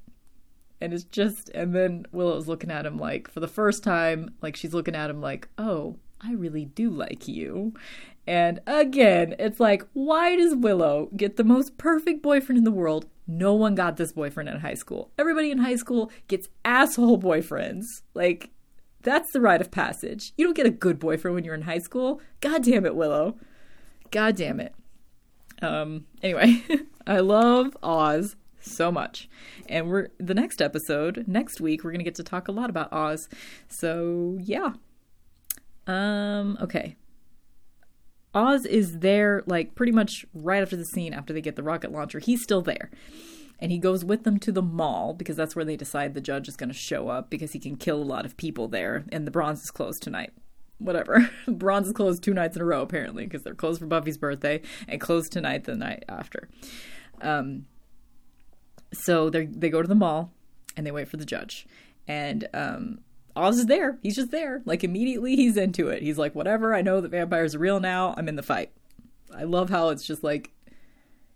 And 0.80 0.92
it's 0.92 1.04
just, 1.04 1.48
and 1.50 1.74
then 1.74 2.06
Willow's 2.12 2.48
looking 2.48 2.70
at 2.70 2.84
him 2.84 2.98
like, 2.98 3.30
for 3.30 3.40
the 3.40 3.48
first 3.48 3.82
time, 3.82 4.34
like 4.42 4.56
she's 4.56 4.74
looking 4.74 4.94
at 4.94 5.10
him 5.10 5.20
like, 5.20 5.48
Oh, 5.58 5.96
I 6.20 6.32
really 6.32 6.64
do 6.64 6.90
like 6.90 7.28
you. 7.28 7.74
And 8.26 8.60
again, 8.66 9.34
it's 9.38 9.60
like, 9.60 9.84
why 9.92 10.36
does 10.36 10.54
Willow 10.54 11.10
get 11.16 11.36
the 11.36 11.44
most 11.44 11.76
perfect 11.76 12.22
boyfriend 12.22 12.58
in 12.58 12.64
the 12.64 12.70
world? 12.70 13.06
No 13.26 13.54
one 13.54 13.74
got 13.74 13.96
this 13.96 14.12
boyfriend 14.12 14.48
in 14.48 14.60
high 14.60 14.74
school. 14.74 15.10
Everybody 15.18 15.50
in 15.50 15.58
high 15.58 15.76
school 15.76 16.10
gets 16.28 16.48
asshole 16.64 17.18
boyfriends. 17.18 17.84
Like, 18.14 18.50
that's 19.02 19.32
the 19.32 19.40
rite 19.40 19.60
of 19.60 19.70
passage. 19.70 20.32
You 20.36 20.46
don't 20.46 20.56
get 20.56 20.66
a 20.66 20.70
good 20.70 20.98
boyfriend 20.98 21.34
when 21.34 21.44
you're 21.44 21.54
in 21.54 21.62
high 21.62 21.78
school. 21.78 22.20
God 22.40 22.64
damn 22.64 22.86
it, 22.86 22.96
Willow. 22.96 23.36
God 24.10 24.36
damn 24.36 24.60
it. 24.60 24.74
Um, 25.62 26.06
anyway, 26.22 26.62
I 27.06 27.20
love 27.20 27.76
Oz 27.82 28.36
so 28.60 28.90
much. 28.90 29.28
And 29.68 29.88
we're 29.88 30.08
the 30.18 30.34
next 30.34 30.62
episode, 30.62 31.24
next 31.26 31.60
week, 31.60 31.84
we're 31.84 31.92
to 31.92 32.02
get 32.02 32.14
to 32.16 32.22
talk 32.22 32.48
a 32.48 32.52
lot 32.52 32.70
about 32.70 32.92
Oz. 32.92 33.28
So, 33.68 34.38
yeah. 34.40 34.72
Um, 35.86 36.58
okay. 36.60 36.96
Oz 38.34 38.66
is 38.66 38.98
there 38.98 39.42
like 39.46 39.74
pretty 39.74 39.92
much 39.92 40.26
right 40.34 40.62
after 40.62 40.76
the 40.76 40.84
scene 40.84 41.14
after 41.14 41.32
they 41.32 41.40
get 41.40 41.56
the 41.56 41.62
rocket 41.62 41.92
launcher. 41.92 42.18
He's 42.18 42.42
still 42.42 42.62
there. 42.62 42.90
And 43.60 43.70
he 43.70 43.78
goes 43.78 44.04
with 44.04 44.24
them 44.24 44.38
to 44.40 44.52
the 44.52 44.62
mall 44.62 45.14
because 45.14 45.36
that's 45.36 45.54
where 45.54 45.64
they 45.64 45.76
decide 45.76 46.12
the 46.12 46.20
judge 46.20 46.48
is 46.48 46.56
going 46.56 46.70
to 46.70 46.74
show 46.74 47.08
up 47.08 47.30
because 47.30 47.52
he 47.52 47.60
can 47.60 47.76
kill 47.76 48.02
a 48.02 48.04
lot 48.04 48.26
of 48.26 48.36
people 48.36 48.66
there 48.68 49.04
and 49.12 49.26
the 49.26 49.30
bronze 49.30 49.60
is 49.60 49.70
closed 49.70 50.02
tonight 50.02 50.32
whatever. 50.78 51.30
Bronze 51.48 51.88
is 51.88 51.92
closed 51.92 52.22
two 52.22 52.34
nights 52.34 52.56
in 52.56 52.62
a 52.62 52.64
row 52.64 52.82
apparently 52.82 53.24
because 53.24 53.42
they're 53.42 53.54
closed 53.54 53.80
for 53.80 53.86
Buffy's 53.86 54.18
birthday 54.18 54.60
and 54.88 55.00
closed 55.00 55.32
tonight 55.32 55.64
the 55.64 55.76
night 55.76 56.04
after. 56.08 56.48
Um, 57.20 57.66
so 58.92 59.30
they 59.30 59.46
they 59.46 59.70
go 59.70 59.82
to 59.82 59.88
the 59.88 59.94
mall 59.94 60.32
and 60.76 60.86
they 60.86 60.90
wait 60.90 61.08
for 61.08 61.16
the 61.16 61.24
judge. 61.24 61.66
And 62.06 62.48
um, 62.52 63.00
Oz 63.36 63.58
is 63.58 63.66
there. 63.66 63.98
He's 64.02 64.16
just 64.16 64.30
there. 64.30 64.62
Like 64.64 64.84
immediately 64.84 65.36
he's 65.36 65.56
into 65.56 65.88
it. 65.88 66.02
He's 66.02 66.18
like, 66.18 66.34
whatever, 66.34 66.74
I 66.74 66.82
know 66.82 67.00
that 67.00 67.10
vampires 67.10 67.54
are 67.54 67.58
real 67.58 67.80
now. 67.80 68.14
I'm 68.16 68.28
in 68.28 68.36
the 68.36 68.42
fight. 68.42 68.70
I 69.34 69.44
love 69.44 69.70
how 69.70 69.88
it's 69.88 70.06
just 70.06 70.22
like 70.22 70.50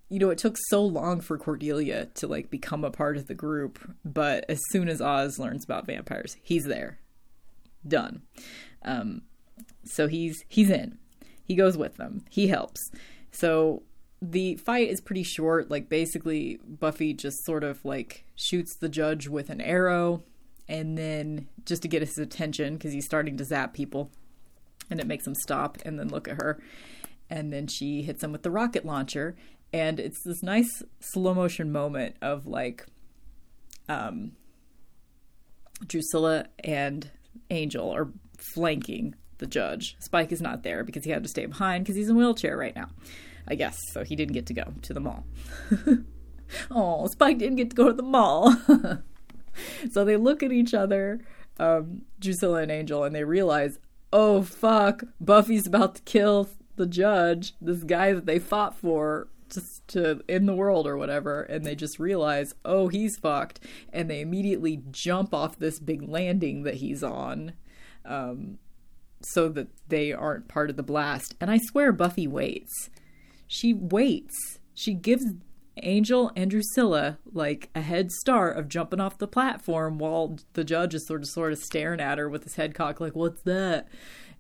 you 0.08 0.18
know, 0.18 0.30
it 0.30 0.38
took 0.38 0.56
so 0.68 0.82
long 0.82 1.20
for 1.20 1.36
Cordelia 1.36 2.06
to 2.14 2.26
like 2.26 2.50
become 2.50 2.84
a 2.84 2.90
part 2.90 3.16
of 3.16 3.26
the 3.26 3.34
group, 3.34 3.78
but 4.04 4.44
as 4.48 4.58
soon 4.70 4.88
as 4.88 5.02
Oz 5.02 5.38
learns 5.38 5.64
about 5.64 5.86
vampires, 5.86 6.36
he's 6.42 6.64
there. 6.64 6.98
Done. 7.86 8.22
Um, 8.84 9.22
so 9.84 10.06
he's 10.08 10.44
he's 10.48 10.70
in. 10.70 10.98
He 11.44 11.54
goes 11.54 11.76
with 11.76 11.96
them. 11.96 12.24
He 12.30 12.48
helps. 12.48 12.90
So 13.30 13.82
the 14.20 14.56
fight 14.56 14.88
is 14.88 15.00
pretty 15.00 15.22
short. 15.22 15.70
Like 15.70 15.88
basically, 15.88 16.58
Buffy 16.66 17.12
just 17.12 17.44
sort 17.44 17.64
of 17.64 17.84
like 17.84 18.24
shoots 18.34 18.76
the 18.76 18.88
judge 18.88 19.28
with 19.28 19.50
an 19.50 19.60
arrow, 19.60 20.22
and 20.68 20.98
then 20.98 21.48
just 21.64 21.82
to 21.82 21.88
get 21.88 22.02
his 22.02 22.18
attention 22.18 22.74
because 22.74 22.92
he's 22.92 23.06
starting 23.06 23.36
to 23.38 23.44
zap 23.44 23.74
people, 23.74 24.10
and 24.90 25.00
it 25.00 25.06
makes 25.06 25.26
him 25.26 25.34
stop 25.34 25.78
and 25.84 25.98
then 25.98 26.08
look 26.08 26.28
at 26.28 26.40
her. 26.40 26.60
And 27.30 27.52
then 27.52 27.66
she 27.66 28.02
hits 28.02 28.22
him 28.22 28.32
with 28.32 28.42
the 28.42 28.50
rocket 28.50 28.84
launcher, 28.84 29.36
and 29.72 30.00
it's 30.00 30.22
this 30.24 30.42
nice 30.42 30.82
slow 31.00 31.34
motion 31.34 31.72
moment 31.72 32.16
of 32.22 32.46
like 32.46 32.86
um 33.88 34.32
Drusilla 35.86 36.46
and 36.64 37.10
Angel 37.50 37.90
are 37.90 38.08
flanking 38.54 39.14
the 39.38 39.46
judge. 39.46 39.96
Spike 40.00 40.32
is 40.32 40.40
not 40.40 40.62
there 40.62 40.84
because 40.84 41.04
he 41.04 41.10
had 41.10 41.22
to 41.22 41.28
stay 41.28 41.46
behind 41.46 41.84
because 41.84 41.96
he's 41.96 42.08
in 42.08 42.16
a 42.16 42.18
wheelchair 42.18 42.56
right 42.56 42.74
now. 42.74 42.88
I 43.46 43.54
guess 43.54 43.78
so 43.92 44.04
he 44.04 44.16
didn't 44.16 44.34
get 44.34 44.46
to 44.46 44.54
go 44.54 44.74
to 44.82 44.94
the 44.94 45.00
mall. 45.00 45.24
oh, 46.70 47.06
Spike 47.06 47.38
didn't 47.38 47.56
get 47.56 47.70
to 47.70 47.76
go 47.76 47.88
to 47.88 47.94
the 47.94 48.02
mall. 48.02 48.54
so 49.90 50.04
they 50.04 50.16
look 50.16 50.42
at 50.42 50.52
each 50.52 50.74
other, 50.74 51.20
um, 51.58 52.02
Drusilla 52.20 52.62
and 52.62 52.70
Angel, 52.70 53.04
and 53.04 53.14
they 53.14 53.24
realize, 53.24 53.78
oh 54.12 54.42
fuck, 54.42 55.04
Buffy's 55.20 55.66
about 55.66 55.96
to 55.96 56.02
kill 56.02 56.48
the 56.76 56.86
judge, 56.86 57.54
this 57.60 57.82
guy 57.82 58.12
that 58.12 58.26
they 58.26 58.38
fought 58.38 58.76
for 58.76 59.28
just 59.52 59.86
to 59.88 60.20
in 60.28 60.46
the 60.46 60.54
world 60.54 60.86
or 60.86 60.96
whatever. 60.96 61.42
And 61.42 61.64
they 61.64 61.74
just 61.74 61.98
realize 61.98 62.54
oh 62.64 62.88
he's 62.88 63.16
fucked. 63.16 63.60
And 63.92 64.08
they 64.08 64.20
immediately 64.20 64.82
jump 64.90 65.34
off 65.34 65.58
this 65.58 65.78
big 65.78 66.08
landing 66.08 66.62
that 66.62 66.76
he's 66.76 67.02
on 67.02 67.52
um, 68.04 68.58
so 69.22 69.48
that 69.50 69.68
they 69.88 70.12
aren't 70.12 70.48
part 70.48 70.70
of 70.70 70.76
the 70.76 70.82
blast. 70.82 71.34
And 71.40 71.50
i 71.50 71.58
swear 71.58 71.92
buffy 71.92 72.26
waits. 72.26 72.90
She 73.46 73.72
waits. 73.72 74.58
She 74.74 74.94
gives 74.94 75.24
angel 75.82 76.30
and 76.36 76.50
drusilla 76.50 77.18
like 77.32 77.70
a 77.74 77.80
head 77.80 78.10
start 78.10 78.56
of 78.56 78.68
jumping 78.68 79.00
off 79.00 79.18
the 79.18 79.28
platform 79.28 79.98
while 79.98 80.38
the 80.54 80.64
judge 80.64 80.94
is 80.94 81.06
sort 81.06 81.22
of 81.22 81.28
sort 81.28 81.52
of 81.52 81.58
staring 81.58 82.00
at 82.00 82.18
her 82.18 82.28
with 82.28 82.44
his 82.44 82.56
head 82.56 82.74
cocked 82.74 83.00
like 83.00 83.14
what's 83.14 83.42
that 83.42 83.88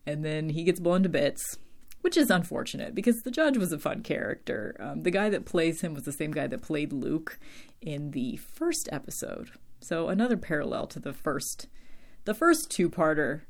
and 0.06 0.24
then 0.24 0.50
he 0.50 0.64
gets 0.64 0.80
blown 0.80 1.02
to 1.02 1.08
bits 1.08 1.58
which 2.00 2.16
is 2.16 2.30
unfortunate 2.30 2.94
because 2.94 3.22
the 3.22 3.30
judge 3.30 3.56
was 3.56 3.72
a 3.72 3.78
fun 3.78 4.02
character. 4.02 4.76
Um, 4.80 5.02
the 5.02 5.10
guy 5.10 5.28
that 5.30 5.44
plays 5.44 5.80
him 5.80 5.94
was 5.94 6.04
the 6.04 6.12
same 6.12 6.30
guy 6.30 6.46
that 6.46 6.62
played 6.62 6.92
Luke 6.92 7.38
in 7.80 8.12
the 8.12 8.36
first 8.36 8.88
episode. 8.92 9.50
So 9.80 10.08
another 10.08 10.36
parallel 10.36 10.86
to 10.88 11.00
the 11.00 11.12
first, 11.12 11.68
the 12.24 12.34
first 12.34 12.70
two-parter, 12.70 13.42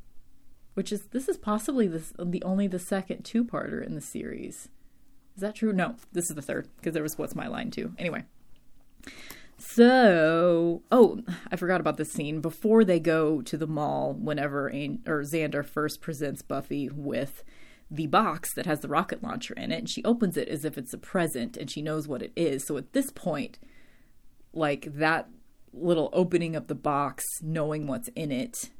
which 0.74 0.92
is 0.92 1.06
this 1.08 1.28
is 1.28 1.36
possibly 1.36 1.88
the 1.88 2.02
the 2.24 2.42
only 2.42 2.66
the 2.66 2.78
second 2.78 3.24
two-parter 3.24 3.84
in 3.84 3.94
the 3.94 4.00
series. 4.00 4.68
Is 5.38 5.42
that 5.42 5.54
true? 5.54 5.72
No, 5.72 5.94
this 6.10 6.30
is 6.30 6.34
the 6.34 6.42
third 6.42 6.66
because 6.78 6.94
there 6.94 7.02
was 7.04 7.16
What's 7.16 7.36
My 7.36 7.46
Line 7.46 7.70
too. 7.70 7.92
Anyway. 7.96 8.24
So, 9.56 10.82
oh, 10.90 11.22
I 11.52 11.54
forgot 11.54 11.80
about 11.80 11.96
this 11.96 12.10
scene. 12.10 12.40
Before 12.40 12.82
they 12.82 12.98
go 12.98 13.40
to 13.42 13.56
the 13.56 13.68
mall, 13.68 14.14
whenever 14.14 14.66
An- 14.66 15.00
or 15.06 15.22
Xander 15.22 15.64
first 15.64 16.00
presents 16.00 16.42
Buffy 16.42 16.88
with 16.92 17.44
the 17.88 18.08
box 18.08 18.52
that 18.54 18.66
has 18.66 18.80
the 18.80 18.88
rocket 18.88 19.22
launcher 19.22 19.54
in 19.54 19.70
it 19.70 19.78
and 19.78 19.88
she 19.88 20.02
opens 20.02 20.36
it 20.36 20.48
as 20.48 20.64
if 20.64 20.76
it's 20.76 20.92
a 20.92 20.98
present 20.98 21.56
and 21.56 21.70
she 21.70 21.82
knows 21.82 22.08
what 22.08 22.20
it 22.20 22.32
is. 22.34 22.66
So 22.66 22.76
at 22.76 22.92
this 22.92 23.12
point, 23.12 23.60
like 24.52 24.92
that 24.92 25.28
little 25.72 26.10
opening 26.12 26.56
of 26.56 26.66
the 26.66 26.74
box, 26.74 27.24
knowing 27.42 27.86
what's 27.86 28.08
in 28.16 28.32
it, 28.32 28.70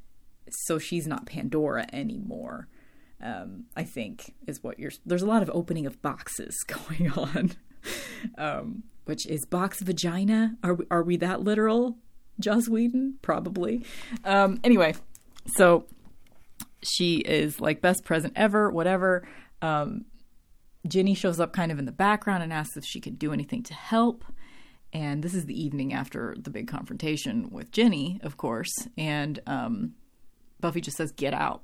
so 0.50 0.80
she's 0.80 1.06
not 1.06 1.24
Pandora 1.24 1.86
anymore. 1.92 2.66
Um, 3.20 3.64
I 3.76 3.82
think 3.84 4.34
is 4.46 4.62
what 4.62 4.78
you're. 4.78 4.92
There's 5.04 5.22
a 5.22 5.26
lot 5.26 5.42
of 5.42 5.50
opening 5.52 5.86
of 5.86 6.00
boxes 6.02 6.56
going 6.66 7.10
on, 7.12 7.52
um, 8.36 8.82
which 9.04 9.26
is 9.26 9.44
box 9.46 9.80
vagina. 9.80 10.56
Are 10.62 10.74
we, 10.74 10.84
are 10.90 11.02
we 11.02 11.16
that 11.16 11.42
literal, 11.42 11.98
Joss 12.38 12.68
Whedon? 12.68 13.18
Probably. 13.22 13.84
Um, 14.24 14.60
anyway, 14.62 14.94
so 15.56 15.86
she 16.82 17.16
is 17.18 17.60
like 17.60 17.80
best 17.80 18.04
present 18.04 18.34
ever, 18.36 18.70
whatever. 18.70 19.26
Um, 19.62 20.04
Jenny 20.86 21.14
shows 21.14 21.40
up 21.40 21.52
kind 21.52 21.72
of 21.72 21.78
in 21.78 21.84
the 21.84 21.92
background 21.92 22.42
and 22.42 22.52
asks 22.52 22.76
if 22.76 22.84
she 22.84 23.00
can 23.00 23.14
do 23.14 23.32
anything 23.32 23.62
to 23.64 23.74
help. 23.74 24.24
And 24.92 25.22
this 25.22 25.34
is 25.34 25.44
the 25.46 25.60
evening 25.60 25.92
after 25.92 26.34
the 26.38 26.50
big 26.50 26.66
confrontation 26.68 27.50
with 27.50 27.70
Jenny, 27.70 28.20
of 28.22 28.36
course. 28.36 28.72
And 28.96 29.40
um, 29.46 29.94
Buffy 30.60 30.80
just 30.80 30.96
says, 30.96 31.12
Get 31.12 31.34
out. 31.34 31.62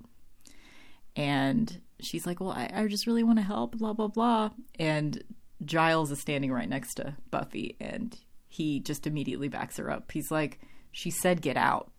And 1.17 1.81
she's 2.01 2.27
like, 2.27 2.41
Well, 2.41 2.51
I, 2.51 2.71
I 2.73 2.87
just 2.87 3.07
really 3.07 3.23
want 3.23 3.39
to 3.39 3.45
help, 3.45 3.79
blah, 3.79 3.93
blah, 3.93 4.09
blah. 4.09 4.51
And 4.79 5.23
Giles 5.65 6.11
is 6.11 6.21
standing 6.21 6.53
right 6.53 6.69
next 6.69 6.95
to 6.95 7.17
Buffy 7.31 7.77
and 7.81 8.19
he 8.49 8.81
just 8.81 9.07
immediately 9.07 9.49
backs 9.49 9.77
her 9.79 9.91
up. 9.91 10.11
He's 10.13 10.31
like, 10.31 10.61
She 10.93 11.11
said, 11.11 11.43
Get 11.43 11.57
out. 11.57 11.91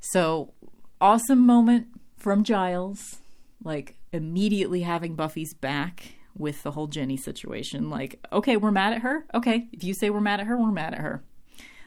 So 0.00 0.52
awesome 1.00 1.40
moment 1.40 1.88
from 2.16 2.44
Giles, 2.44 3.18
like 3.62 3.96
immediately 4.12 4.82
having 4.82 5.14
Buffy's 5.16 5.54
back 5.54 6.14
with 6.36 6.62
the 6.62 6.72
whole 6.72 6.86
Jenny 6.86 7.16
situation. 7.16 7.90
Like, 7.90 8.24
okay, 8.32 8.56
we're 8.56 8.70
mad 8.70 8.92
at 8.92 9.02
her. 9.02 9.26
Okay, 9.34 9.68
if 9.72 9.84
you 9.84 9.94
say 9.94 10.10
we're 10.10 10.20
mad 10.20 10.40
at 10.40 10.46
her, 10.46 10.56
we're 10.56 10.72
mad 10.72 10.94
at 10.94 11.00
her. 11.00 11.22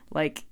Like, 0.09 0.45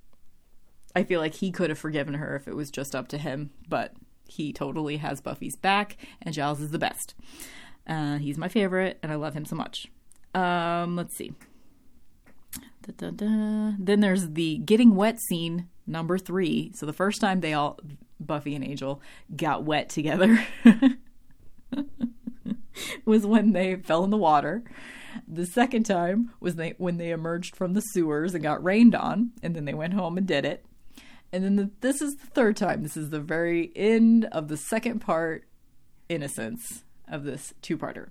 I 0.95 1.03
feel 1.03 1.19
like 1.19 1.35
he 1.35 1.51
could 1.51 1.69
have 1.69 1.79
forgiven 1.79 2.15
her 2.15 2.35
if 2.35 2.47
it 2.47 2.55
was 2.55 2.69
just 2.69 2.95
up 2.95 3.07
to 3.09 3.17
him, 3.17 3.51
but 3.67 3.93
he 4.27 4.53
totally 4.53 4.97
has 4.97 5.21
Buffy's 5.21 5.55
back, 5.55 5.97
and 6.21 6.33
Giles 6.33 6.61
is 6.61 6.71
the 6.71 6.79
best. 6.79 7.13
Uh, 7.87 8.17
he's 8.17 8.37
my 8.37 8.47
favorite, 8.47 8.99
and 9.03 9.11
I 9.11 9.15
love 9.15 9.33
him 9.33 9.45
so 9.45 9.55
much. 9.55 9.87
Um, 10.33 10.95
let's 10.95 11.15
see. 11.15 11.33
Da, 12.83 12.93
da, 12.97 13.11
da. 13.11 13.73
Then 13.79 13.99
there's 14.01 14.31
the 14.31 14.57
getting 14.57 14.95
wet 14.95 15.19
scene 15.19 15.69
number 15.87 16.17
three. 16.17 16.71
So 16.73 16.85
the 16.85 16.93
first 16.93 17.21
time 17.21 17.41
they 17.41 17.53
all 17.53 17.79
Buffy 18.19 18.55
and 18.55 18.63
Angel 18.63 19.01
got 19.35 19.63
wet 19.63 19.89
together 19.89 20.45
was 23.05 23.25
when 23.25 23.53
they 23.53 23.75
fell 23.75 24.03
in 24.03 24.09
the 24.09 24.17
water. 24.17 24.63
The 25.27 25.45
second 25.45 25.85
time 25.85 26.31
was 26.39 26.55
they 26.55 26.75
when 26.77 26.97
they 26.97 27.11
emerged 27.11 27.55
from 27.55 27.73
the 27.73 27.81
sewers 27.81 28.33
and 28.33 28.43
got 28.43 28.63
rained 28.63 28.95
on, 28.95 29.31
and 29.41 29.55
then 29.55 29.65
they 29.65 29.73
went 29.73 29.93
home 29.93 30.17
and 30.17 30.27
did 30.27 30.45
it. 30.45 30.65
And 31.31 31.43
then 31.43 31.55
the, 31.55 31.69
this 31.81 32.01
is 32.01 32.15
the 32.15 32.27
third 32.27 32.55
time. 32.55 32.83
This 32.83 32.95
is 32.95 33.09
the 33.09 33.19
very 33.19 33.71
end 33.75 34.25
of 34.25 34.47
the 34.47 34.57
second 34.57 34.99
part, 34.99 35.45
innocence 36.07 36.83
of 37.07 37.23
this 37.23 37.53
two-parter. 37.61 38.09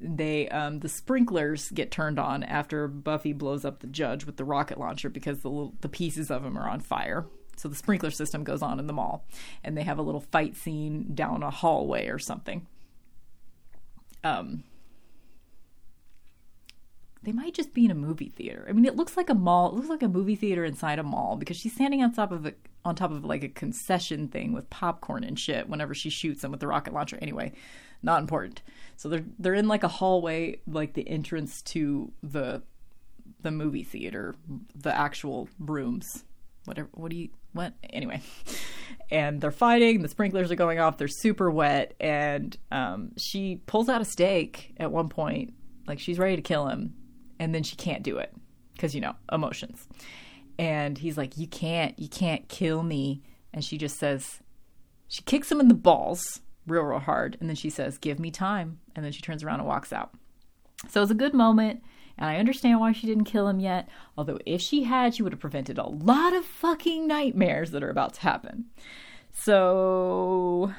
They 0.00 0.48
um, 0.50 0.80
the 0.80 0.88
sprinklers 0.88 1.70
get 1.70 1.90
turned 1.90 2.18
on 2.18 2.42
after 2.42 2.86
Buffy 2.86 3.32
blows 3.32 3.64
up 3.64 3.80
the 3.80 3.86
judge 3.86 4.26
with 4.26 4.36
the 4.36 4.44
rocket 4.44 4.78
launcher 4.78 5.08
because 5.08 5.38
the 5.38 5.48
little, 5.48 5.74
the 5.80 5.88
pieces 5.88 6.30
of 6.30 6.44
him 6.44 6.58
are 6.58 6.68
on 6.68 6.80
fire. 6.80 7.26
So 7.56 7.68
the 7.68 7.74
sprinkler 7.74 8.10
system 8.10 8.44
goes 8.44 8.60
on 8.60 8.78
in 8.78 8.86
the 8.86 8.92
mall, 8.92 9.26
and 9.64 9.76
they 9.76 9.82
have 9.84 9.98
a 9.98 10.02
little 10.02 10.20
fight 10.20 10.56
scene 10.56 11.14
down 11.14 11.42
a 11.42 11.50
hallway 11.50 12.08
or 12.08 12.18
something. 12.18 12.66
Um, 14.22 14.64
they 17.26 17.32
might 17.32 17.54
just 17.54 17.74
be 17.74 17.84
in 17.84 17.90
a 17.90 17.94
movie 17.94 18.28
theater. 18.28 18.64
I 18.68 18.72
mean, 18.72 18.84
it 18.84 18.94
looks 18.94 19.16
like 19.16 19.28
a 19.28 19.34
mall. 19.34 19.70
It 19.70 19.74
looks 19.74 19.88
like 19.88 20.04
a 20.04 20.08
movie 20.08 20.36
theater 20.36 20.64
inside 20.64 21.00
a 21.00 21.02
mall 21.02 21.34
because 21.34 21.56
she's 21.56 21.74
standing 21.74 22.00
on 22.00 22.12
top 22.12 22.30
of 22.30 22.46
a 22.46 22.54
on 22.84 22.94
top 22.94 23.10
of 23.10 23.24
like 23.24 23.42
a 23.42 23.48
concession 23.48 24.28
thing 24.28 24.52
with 24.52 24.70
popcorn 24.70 25.24
and 25.24 25.36
shit. 25.36 25.68
Whenever 25.68 25.92
she 25.92 26.08
shoots 26.08 26.42
them 26.42 26.52
with 26.52 26.60
the 26.60 26.68
rocket 26.68 26.94
launcher, 26.94 27.18
anyway, 27.20 27.52
not 28.00 28.20
important. 28.20 28.62
So 28.96 29.08
they're 29.08 29.24
they're 29.40 29.54
in 29.54 29.66
like 29.66 29.82
a 29.82 29.88
hallway, 29.88 30.60
like 30.68 30.94
the 30.94 31.08
entrance 31.08 31.62
to 31.62 32.12
the 32.22 32.62
the 33.42 33.50
movie 33.50 33.82
theater, 33.82 34.36
the 34.76 34.96
actual 34.96 35.48
rooms. 35.58 36.22
Whatever. 36.64 36.90
What 36.92 37.10
do 37.10 37.16
you 37.16 37.30
what 37.54 37.72
anyway 37.90 38.20
and 39.10 39.40
they're 39.40 39.50
fighting 39.50 40.02
the 40.02 40.08
sprinklers 40.08 40.50
are 40.50 40.56
going 40.56 40.78
off 40.78 40.98
they're 40.98 41.08
super 41.08 41.50
wet 41.50 41.94
and 41.98 42.58
um, 42.70 43.12
she 43.16 43.62
pulls 43.64 43.88
out 43.88 44.02
a 44.02 44.04
stake 44.04 44.74
at 44.76 44.92
one 44.92 45.08
point 45.08 45.54
like 45.86 45.98
she's 45.98 46.18
ready 46.18 46.36
to 46.36 46.42
kill 46.42 46.66
him 46.66 46.92
and 47.38 47.54
then 47.54 47.62
she 47.62 47.76
can't 47.76 48.02
do 48.02 48.18
it 48.18 48.32
because 48.74 48.94
you 48.94 49.00
know 49.00 49.14
emotions. 49.32 49.86
And 50.58 50.98
he's 50.98 51.16
like 51.18 51.36
you 51.36 51.46
can't 51.46 51.98
you 51.98 52.08
can't 52.08 52.48
kill 52.48 52.82
me. 52.82 53.22
And 53.52 53.64
she 53.64 53.78
just 53.78 53.98
says 53.98 54.40
she 55.08 55.22
kicks 55.22 55.50
him 55.50 55.60
in 55.60 55.68
the 55.68 55.74
balls 55.74 56.40
real 56.66 56.82
real 56.82 56.98
hard 56.98 57.36
and 57.40 57.48
then 57.48 57.56
she 57.56 57.70
says 57.70 57.98
give 57.98 58.18
me 58.18 58.30
time. 58.30 58.80
And 58.94 59.04
then 59.04 59.12
she 59.12 59.22
turns 59.22 59.42
around 59.42 59.60
and 59.60 59.68
walks 59.68 59.92
out. 59.92 60.14
So 60.88 61.02
it's 61.02 61.10
a 61.10 61.14
good 61.14 61.34
moment 61.34 61.82
And 62.18 62.28
I 62.30 62.36
understand 62.36 62.80
why 62.80 62.92
she 62.92 63.06
didn't 63.06 63.24
kill 63.24 63.48
him 63.48 63.60
yet, 63.60 63.88
although 64.16 64.38
if 64.46 64.60
she 64.60 64.84
had, 64.84 65.14
she 65.14 65.22
would 65.22 65.32
have 65.32 65.40
prevented 65.40 65.78
a 65.78 65.86
lot 65.86 66.32
of 66.34 66.44
fucking 66.44 67.06
nightmares 67.06 67.70
that 67.72 67.82
are 67.82 67.90
about 67.90 68.14
to 68.14 68.20
happen. 68.22 68.66
So 69.32 70.72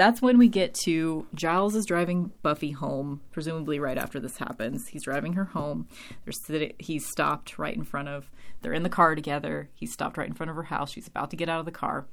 that's 0.00 0.22
when 0.22 0.38
we 0.38 0.48
get 0.48 0.72
to 0.72 1.26
Giles 1.34 1.74
is 1.74 1.84
driving 1.84 2.32
Buffy 2.40 2.70
home, 2.70 3.20
presumably 3.32 3.78
right 3.78 3.98
after 3.98 4.18
this 4.18 4.38
happens. 4.38 4.88
He's 4.88 5.04
driving 5.04 5.34
her 5.34 5.44
home. 5.44 5.88
They're 6.24 6.70
he's 6.78 7.06
stopped 7.06 7.58
right 7.58 7.76
in 7.76 7.84
front 7.84 8.08
of. 8.08 8.30
They're 8.62 8.72
in 8.72 8.82
the 8.82 8.88
car 8.88 9.14
together. 9.14 9.68
He's 9.74 9.92
stopped 9.92 10.16
right 10.16 10.26
in 10.26 10.32
front 10.32 10.48
of 10.48 10.56
her 10.56 10.62
house. 10.62 10.90
She's 10.90 11.06
about 11.06 11.28
to 11.32 11.36
get 11.36 11.50
out 11.50 11.60
of 11.60 11.66
the 11.66 11.70
car, 11.70 12.06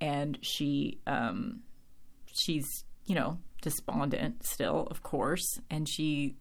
and 0.00 0.38
she, 0.40 0.98
um, 1.06 1.60
she's 2.24 2.66
you 3.04 3.14
know 3.14 3.36
despondent 3.60 4.46
still, 4.46 4.88
of 4.90 5.02
course, 5.02 5.60
and 5.68 5.86
she 5.86 6.36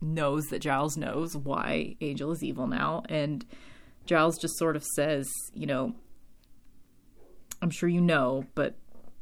knows 0.00 0.44
that 0.50 0.60
Giles 0.60 0.96
knows 0.96 1.36
why 1.36 1.96
Angel 2.00 2.30
is 2.30 2.44
evil 2.44 2.68
now, 2.68 3.02
and 3.08 3.44
Giles 4.06 4.38
just 4.38 4.56
sort 4.58 4.76
of 4.76 4.84
says, 4.84 5.28
you 5.54 5.66
know, 5.66 5.96
I'm 7.60 7.70
sure 7.70 7.88
you 7.88 8.00
know, 8.00 8.44
but 8.54 8.76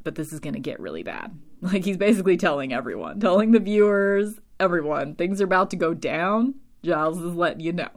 but 0.05 0.15
this 0.15 0.33
is 0.33 0.41
going 0.41 0.55
to 0.55 0.61
get 0.61 0.81
really 0.81 1.03
bad. 1.03 1.39
Like 1.61 1.85
he's 1.85 1.97
basically 1.97 2.37
telling 2.37 2.73
everyone, 2.73 3.19
telling 3.19 3.51
the 3.51 3.59
viewers, 3.59 4.39
everyone, 4.61 5.17
things 5.17 5.41
are 5.41 5.45
about 5.45 5.71
to 5.71 5.77
go 5.77 5.93
down. 5.93 6.55
Giles 6.85 7.21
is 7.21 7.35
letting 7.35 7.59
you 7.59 7.73
know. 7.73 7.89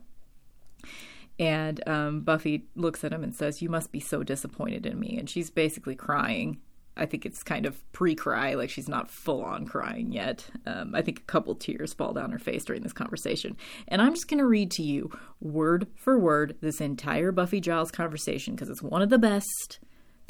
And 1.37 1.87
um, 1.87 2.21
Buffy 2.21 2.65
looks 2.75 3.03
at 3.03 3.13
him 3.13 3.23
and 3.23 3.35
says, 3.35 3.61
You 3.61 3.69
must 3.69 3.91
be 3.91 3.99
so 3.99 4.23
disappointed 4.23 4.87
in 4.87 4.99
me. 4.99 5.15
And 5.17 5.29
she's 5.29 5.51
basically 5.51 5.95
crying. 5.95 6.59
I 6.97 7.05
think 7.05 7.25
it's 7.25 7.41
kind 7.41 7.65
of 7.65 7.81
pre 7.93 8.15
cry, 8.15 8.53
like 8.53 8.69
she's 8.69 8.89
not 8.89 9.09
full 9.09 9.43
on 9.43 9.65
crying 9.65 10.11
yet. 10.11 10.45
Um, 10.65 10.93
I 10.93 11.01
think 11.01 11.19
a 11.19 11.23
couple 11.23 11.55
tears 11.55 11.93
fall 11.93 12.13
down 12.13 12.31
her 12.31 12.39
face 12.39 12.65
during 12.65 12.83
this 12.83 12.93
conversation. 12.93 13.55
And 13.87 14.01
I'm 14.01 14.13
just 14.13 14.27
going 14.27 14.39
to 14.39 14.45
read 14.45 14.71
to 14.71 14.83
you, 14.83 15.09
word 15.39 15.87
for 15.95 16.19
word, 16.19 16.57
this 16.61 16.81
entire 16.81 17.31
Buffy 17.31 17.61
Giles 17.61 17.91
conversation 17.91 18.55
because 18.55 18.69
it's 18.69 18.83
one 18.83 19.01
of 19.01 19.09
the 19.09 19.17
best 19.17 19.79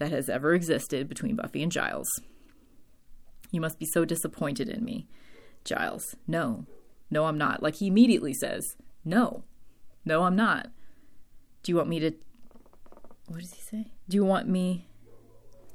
that 0.02 0.12
has 0.12 0.30
ever 0.30 0.56
existed 0.56 1.08
between 1.08 1.36
Buffy 1.36 1.62
and 1.62 1.72
Giles. 1.72 2.10
You 3.52 3.62
must 3.62 3.78
be 3.78 3.86
so 3.86 4.04
disappointed 4.04 4.68
in 4.68 4.84
me. 4.84 5.08
Giles, 5.64 6.16
no. 6.26 6.66
No, 7.12 7.26
I'm 7.26 7.38
not. 7.38 7.62
Like 7.62 7.76
he 7.76 7.86
immediately 7.86 8.34
says, 8.34 8.66
no. 9.06 9.44
No, 10.04 10.24
I'm 10.24 10.36
not. 10.36 10.72
Do 11.62 11.72
you 11.72 11.76
want 11.76 11.90
me 11.90 12.00
to. 12.00 12.14
What 13.28 13.42
does 13.42 13.54
he 13.54 13.62
say? 13.62 13.92
Do 14.10 14.18
you 14.18 14.26
want 14.26 14.48
me. 14.50 14.88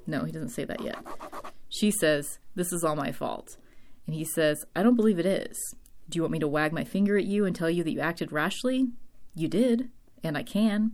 No, 0.09 0.25
he 0.25 0.33
doesn't 0.33 0.49
say 0.49 0.65
that 0.65 0.83
yet. 0.83 0.99
She 1.69 1.93
says, 1.93 2.41
This 2.57 2.73
is 2.73 2.83
all 2.83 2.97
my 2.97 3.13
fault. 3.13 3.57
And 4.07 4.17
he 4.17 4.25
says, 4.25 4.65
I 4.75 4.83
don't 4.83 4.97
believe 4.97 5.21
it 5.21 5.27
is. 5.27 5.57
Do 6.09 6.17
you 6.17 6.23
want 6.23 6.33
me 6.33 6.41
to 6.41 6.49
wag 6.49 6.73
my 6.73 6.83
finger 6.83 7.17
at 7.17 7.27
you 7.27 7.45
and 7.45 7.55
tell 7.55 7.71
you 7.71 7.85
that 7.85 7.93
you 7.93 8.01
acted 8.01 8.33
rashly? 8.33 8.89
You 9.37 9.47
did, 9.47 9.91
and 10.25 10.37
I 10.37 10.43
can. 10.43 10.93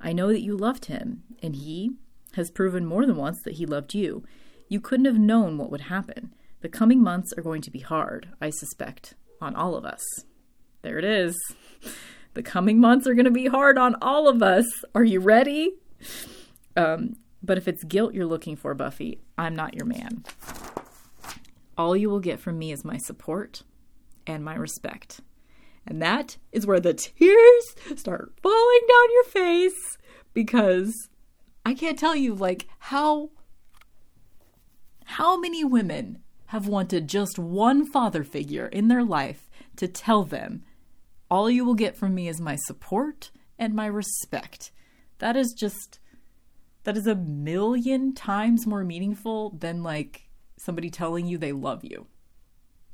I 0.00 0.12
know 0.12 0.28
that 0.28 0.42
you 0.42 0.56
loved 0.56 0.86
him, 0.86 1.22
and 1.40 1.54
he, 1.54 1.92
has 2.36 2.50
proven 2.50 2.86
more 2.86 3.06
than 3.06 3.16
once 3.16 3.40
that 3.44 3.54
he 3.54 3.66
loved 3.66 3.94
you. 3.94 4.24
You 4.68 4.80
couldn't 4.80 5.06
have 5.06 5.18
known 5.18 5.58
what 5.58 5.70
would 5.70 5.82
happen. 5.82 6.34
The 6.60 6.68
coming 6.68 7.02
months 7.02 7.32
are 7.36 7.42
going 7.42 7.62
to 7.62 7.70
be 7.70 7.80
hard, 7.80 8.28
I 8.40 8.50
suspect, 8.50 9.14
on 9.40 9.54
all 9.54 9.74
of 9.74 9.84
us. 9.84 10.02
There 10.82 10.98
it 10.98 11.04
is. 11.04 11.36
The 12.34 12.42
coming 12.42 12.78
months 12.80 13.06
are 13.06 13.14
going 13.14 13.24
to 13.24 13.30
be 13.30 13.46
hard 13.46 13.76
on 13.76 13.96
all 14.00 14.28
of 14.28 14.42
us. 14.42 14.66
Are 14.94 15.04
you 15.04 15.20
ready? 15.20 15.72
Um, 16.76 17.16
but 17.42 17.58
if 17.58 17.66
it's 17.66 17.82
guilt 17.84 18.14
you're 18.14 18.26
looking 18.26 18.56
for, 18.56 18.74
Buffy, 18.74 19.20
I'm 19.36 19.56
not 19.56 19.74
your 19.74 19.86
man. 19.86 20.24
All 21.76 21.96
you 21.96 22.10
will 22.10 22.20
get 22.20 22.40
from 22.40 22.58
me 22.58 22.72
is 22.72 22.84
my 22.84 22.98
support 22.98 23.62
and 24.26 24.44
my 24.44 24.54
respect. 24.54 25.20
And 25.86 26.00
that 26.02 26.36
is 26.52 26.66
where 26.66 26.80
the 26.80 26.94
tears 26.94 27.74
start 27.96 28.32
falling 28.42 28.80
down 28.88 29.12
your 29.12 29.24
face 29.24 29.98
because 30.34 31.08
I 31.64 31.74
can't 31.74 31.98
tell 31.98 32.16
you 32.16 32.34
like 32.34 32.66
how 32.78 33.30
how 35.04 35.38
many 35.38 35.64
women 35.64 36.22
have 36.46 36.66
wanted 36.66 37.08
just 37.08 37.38
one 37.38 37.84
father 37.84 38.24
figure 38.24 38.66
in 38.66 38.88
their 38.88 39.04
life 39.04 39.50
to 39.76 39.88
tell 39.88 40.24
them 40.24 40.62
all 41.30 41.48
you 41.48 41.64
will 41.64 41.74
get 41.74 41.96
from 41.96 42.14
me 42.14 42.28
is 42.28 42.40
my 42.40 42.56
support 42.56 43.30
and 43.58 43.74
my 43.74 43.86
respect. 43.86 44.72
That 45.18 45.36
is 45.36 45.54
just 45.56 46.00
that 46.84 46.96
is 46.96 47.06
a 47.06 47.14
million 47.14 48.14
times 48.14 48.66
more 48.66 48.84
meaningful 48.84 49.50
than 49.50 49.82
like 49.82 50.28
somebody 50.58 50.90
telling 50.90 51.26
you 51.26 51.38
they 51.38 51.52
love 51.52 51.84
you. 51.84 52.06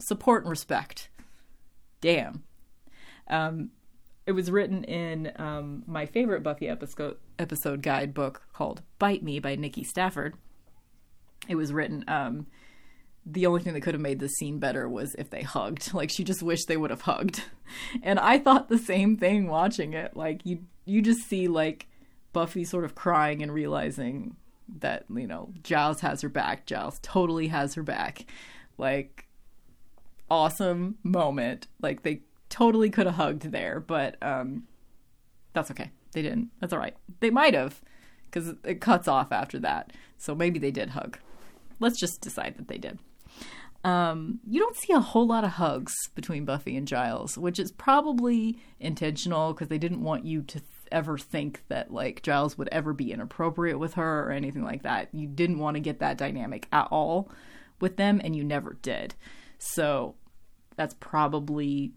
Support 0.00 0.42
and 0.42 0.50
respect. 0.50 1.08
Damn. 2.00 2.42
Um, 3.28 3.70
it 4.26 4.32
was 4.32 4.50
written 4.50 4.84
in 4.84 5.32
um, 5.36 5.84
my 5.86 6.04
favorite 6.04 6.42
Buffy 6.42 6.68
episode 6.68 7.16
episode 7.38 7.80
guide 7.82 8.12
book 8.12 8.42
called 8.52 8.82
Bite 8.98 9.22
Me 9.22 9.38
by 9.38 9.54
Nikki 9.54 9.84
Stafford. 9.84 10.34
It 11.48 11.54
was 11.54 11.72
written. 11.72 12.04
Um, 12.08 12.46
the 13.24 13.46
only 13.46 13.60
thing 13.60 13.74
that 13.74 13.80
could 13.80 13.94
have 13.94 14.00
made 14.00 14.20
this 14.20 14.34
scene 14.34 14.58
better 14.58 14.88
was 14.88 15.14
if 15.14 15.30
they 15.30 15.42
hugged. 15.42 15.94
Like 15.94 16.10
she 16.10 16.24
just 16.24 16.42
wished 16.42 16.66
they 16.66 16.76
would 16.76 16.90
have 16.90 17.02
hugged, 17.02 17.44
and 18.02 18.18
I 18.18 18.38
thought 18.38 18.68
the 18.68 18.78
same 18.78 19.16
thing 19.16 19.46
watching 19.46 19.94
it. 19.94 20.16
Like 20.16 20.40
you, 20.44 20.64
you 20.84 21.02
just 21.02 21.28
see 21.28 21.46
like 21.46 21.86
Buffy 22.32 22.64
sort 22.64 22.84
of 22.84 22.94
crying 22.96 23.42
and 23.42 23.52
realizing 23.52 24.36
that 24.80 25.04
you 25.08 25.28
know 25.28 25.52
Giles 25.62 26.00
has 26.00 26.20
her 26.22 26.28
back. 26.28 26.66
Giles 26.66 26.98
totally 27.00 27.46
has 27.48 27.74
her 27.74 27.84
back. 27.84 28.26
Like 28.76 29.26
awesome 30.28 30.96
moment. 31.04 31.68
Like 31.80 32.02
they 32.02 32.22
totally 32.56 32.88
could 32.88 33.06
have 33.06 33.16
hugged 33.16 33.52
there, 33.52 33.80
but 33.80 34.16
um, 34.22 34.62
that's 35.52 35.70
okay. 35.70 35.90
They 36.12 36.22
didn't. 36.22 36.48
That's 36.58 36.72
all 36.72 36.78
right. 36.78 36.96
They 37.20 37.28
might 37.28 37.52
have, 37.52 37.82
because 38.24 38.54
it 38.64 38.80
cuts 38.80 39.06
off 39.06 39.30
after 39.30 39.58
that. 39.58 39.92
So 40.16 40.34
maybe 40.34 40.58
they 40.58 40.70
did 40.70 40.90
hug. 40.90 41.18
Let's 41.80 42.00
just 42.00 42.22
decide 42.22 42.56
that 42.56 42.68
they 42.68 42.78
did. 42.78 42.98
Um, 43.84 44.40
you 44.48 44.58
don't 44.58 44.76
see 44.76 44.94
a 44.94 45.00
whole 45.00 45.26
lot 45.26 45.44
of 45.44 45.50
hugs 45.50 45.94
between 46.14 46.46
Buffy 46.46 46.76
and 46.78 46.88
Giles, 46.88 47.36
which 47.36 47.58
is 47.58 47.70
probably 47.70 48.58
intentional 48.80 49.52
because 49.52 49.68
they 49.68 49.78
didn't 49.78 50.02
want 50.02 50.24
you 50.24 50.40
to 50.40 50.58
th- 50.58 50.64
ever 50.90 51.18
think 51.18 51.62
that 51.68 51.92
like 51.92 52.22
Giles 52.22 52.56
would 52.56 52.68
ever 52.72 52.94
be 52.94 53.12
inappropriate 53.12 53.78
with 53.78 53.94
her 53.94 54.26
or 54.26 54.30
anything 54.30 54.64
like 54.64 54.82
that. 54.82 55.08
You 55.12 55.26
didn't 55.26 55.58
want 55.58 55.74
to 55.74 55.80
get 55.80 56.00
that 56.00 56.16
dynamic 56.16 56.68
at 56.72 56.88
all 56.90 57.30
with 57.80 57.98
them, 57.98 58.18
and 58.24 58.34
you 58.34 58.44
never 58.44 58.78
did. 58.80 59.14
So 59.58 60.14
that's 60.76 60.94
probably 60.98 61.92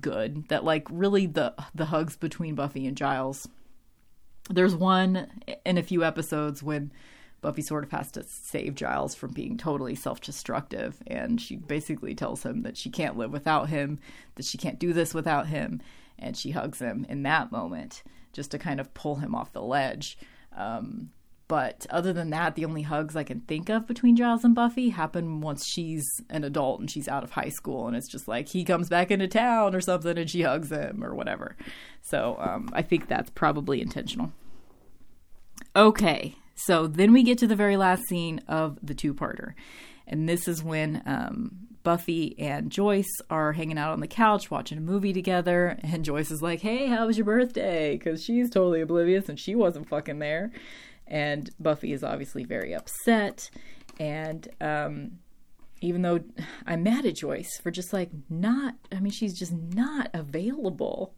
good 0.00 0.48
that 0.48 0.64
like 0.64 0.86
really 0.90 1.26
the 1.26 1.54
the 1.74 1.86
hugs 1.86 2.16
between 2.16 2.54
Buffy 2.54 2.86
and 2.86 2.96
Giles. 2.96 3.48
There's 4.48 4.74
one 4.74 5.28
in 5.64 5.76
a 5.76 5.82
few 5.82 6.04
episodes 6.04 6.62
when 6.62 6.92
Buffy 7.40 7.62
sort 7.62 7.84
of 7.84 7.90
has 7.90 8.10
to 8.12 8.22
save 8.24 8.74
Giles 8.74 9.14
from 9.14 9.32
being 9.32 9.56
totally 9.56 9.94
self-destructive 9.94 11.02
and 11.06 11.40
she 11.40 11.56
basically 11.56 12.14
tells 12.14 12.44
him 12.44 12.62
that 12.62 12.76
she 12.76 12.90
can't 12.90 13.16
live 13.16 13.32
without 13.32 13.68
him, 13.68 13.98
that 14.36 14.44
she 14.44 14.56
can't 14.58 14.78
do 14.78 14.92
this 14.92 15.12
without 15.14 15.48
him, 15.48 15.80
and 16.18 16.36
she 16.36 16.52
hugs 16.52 16.78
him 16.78 17.06
in 17.08 17.22
that 17.24 17.52
moment 17.52 18.02
just 18.32 18.50
to 18.52 18.58
kind 18.58 18.80
of 18.80 18.94
pull 18.94 19.16
him 19.16 19.34
off 19.34 19.52
the 19.52 19.62
ledge. 19.62 20.18
Um, 20.56 21.10
but 21.48 21.86
other 21.90 22.12
than 22.12 22.30
that, 22.30 22.56
the 22.56 22.64
only 22.64 22.82
hugs 22.82 23.14
I 23.14 23.22
can 23.22 23.40
think 23.40 23.68
of 23.68 23.86
between 23.86 24.16
Giles 24.16 24.42
and 24.42 24.54
Buffy 24.54 24.88
happen 24.88 25.40
once 25.40 25.64
she's 25.64 26.04
an 26.28 26.42
adult 26.42 26.80
and 26.80 26.90
she's 26.90 27.06
out 27.06 27.22
of 27.22 27.30
high 27.30 27.50
school, 27.50 27.86
and 27.86 27.96
it's 27.96 28.10
just 28.10 28.26
like 28.26 28.48
he 28.48 28.64
comes 28.64 28.88
back 28.88 29.12
into 29.12 29.28
town 29.28 29.74
or 29.74 29.80
something, 29.80 30.18
and 30.18 30.28
she 30.28 30.42
hugs 30.42 30.70
him 30.70 31.04
or 31.04 31.14
whatever. 31.14 31.56
So 32.02 32.36
um, 32.40 32.70
I 32.72 32.82
think 32.82 33.06
that's 33.06 33.30
probably 33.30 33.80
intentional. 33.80 34.32
Okay, 35.76 36.34
so 36.56 36.88
then 36.88 37.12
we 37.12 37.22
get 37.22 37.38
to 37.38 37.46
the 37.46 37.56
very 37.56 37.76
last 37.76 38.02
scene 38.08 38.40
of 38.48 38.78
the 38.82 38.94
two-parter, 38.94 39.54
and 40.08 40.28
this 40.28 40.48
is 40.48 40.64
when 40.64 41.00
um, 41.06 41.52
Buffy 41.84 42.34
and 42.40 42.72
Joyce 42.72 43.20
are 43.30 43.52
hanging 43.52 43.78
out 43.78 43.92
on 43.92 44.00
the 44.00 44.08
couch 44.08 44.50
watching 44.50 44.78
a 44.78 44.80
movie 44.80 45.12
together, 45.12 45.78
and 45.84 46.04
Joyce 46.04 46.32
is 46.32 46.42
like, 46.42 46.60
"Hey, 46.60 46.88
how 46.88 47.06
was 47.06 47.16
your 47.16 47.24
birthday?" 47.24 47.96
Because 47.96 48.24
she's 48.24 48.50
totally 48.50 48.80
oblivious 48.80 49.28
and 49.28 49.38
she 49.38 49.54
wasn't 49.54 49.88
fucking 49.88 50.18
there 50.18 50.50
and 51.06 51.50
Buffy 51.60 51.92
is 51.92 52.02
obviously 52.02 52.44
very 52.44 52.74
upset. 52.74 53.50
And 53.98 54.48
um, 54.60 55.18
even 55.80 56.02
though 56.02 56.20
I'm 56.66 56.82
mad 56.82 57.06
at 57.06 57.16
Joyce 57.16 57.58
for 57.62 57.70
just 57.70 57.92
like 57.92 58.10
not, 58.28 58.74
I 58.92 59.00
mean, 59.00 59.12
she's 59.12 59.38
just 59.38 59.52
not 59.52 60.10
available, 60.12 61.14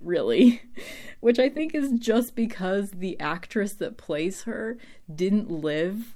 really, 0.00 0.62
which 1.20 1.38
I 1.38 1.48
think 1.48 1.74
is 1.74 1.90
just 1.98 2.34
because 2.34 2.90
the 2.90 3.18
actress 3.20 3.74
that 3.74 3.96
plays 3.96 4.42
her 4.42 4.78
didn't 5.12 5.50
live 5.50 6.14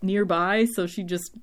nearby, 0.00 0.66
so 0.74 0.86
she 0.86 1.02
just 1.02 1.36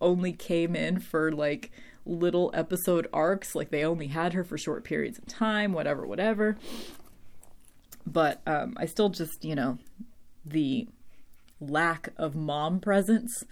only 0.00 0.32
came 0.32 0.74
in 0.74 0.98
for 0.98 1.32
like 1.32 1.70
little 2.04 2.50
episode 2.52 3.06
arcs. 3.12 3.54
Like 3.54 3.70
they 3.70 3.84
only 3.84 4.08
had 4.08 4.32
her 4.32 4.44
for 4.44 4.58
short 4.58 4.84
periods 4.84 5.18
of 5.18 5.26
time 5.26 5.72
whatever 5.72 6.06
whatever. 6.06 6.56
But 8.04 8.42
um 8.46 8.76
i 8.78 8.86
still 8.86 9.10
just 9.10 9.44
you 9.44 9.54
know 9.54 9.78
the 10.44 10.88
lack 11.60 12.08
of 12.16 12.34
mom 12.34 12.80
presence 12.80 13.44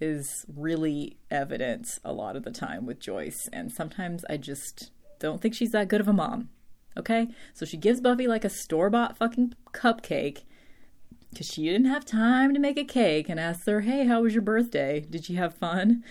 is 0.00 0.44
really 0.54 1.16
evident 1.30 1.86
a 2.04 2.12
lot 2.12 2.36
of 2.36 2.42
the 2.42 2.50
time 2.50 2.86
with 2.86 3.00
Joyce. 3.00 3.48
And 3.52 3.72
sometimes 3.72 4.24
I 4.28 4.36
just, 4.36 4.90
don't 5.18 5.40
think 5.40 5.54
she's 5.54 5.70
that 5.70 5.88
good 5.88 6.00
of 6.00 6.08
a 6.08 6.12
mom. 6.12 6.50
Okay? 6.96 7.28
So 7.52 7.64
she 7.64 7.76
gives 7.76 8.00
Buffy 8.00 8.26
like 8.26 8.44
a 8.44 8.50
store 8.50 8.90
bought 8.90 9.16
fucking 9.16 9.54
cupcake 9.72 10.42
because 11.30 11.46
she 11.48 11.64
didn't 11.64 11.86
have 11.86 12.04
time 12.04 12.54
to 12.54 12.60
make 12.60 12.78
a 12.78 12.84
cake 12.84 13.28
and 13.28 13.40
asks 13.40 13.66
her, 13.66 13.80
Hey, 13.80 14.06
how 14.06 14.22
was 14.22 14.34
your 14.34 14.42
birthday? 14.42 15.00
Did 15.00 15.28
you 15.28 15.36
have 15.36 15.54
fun? 15.54 16.04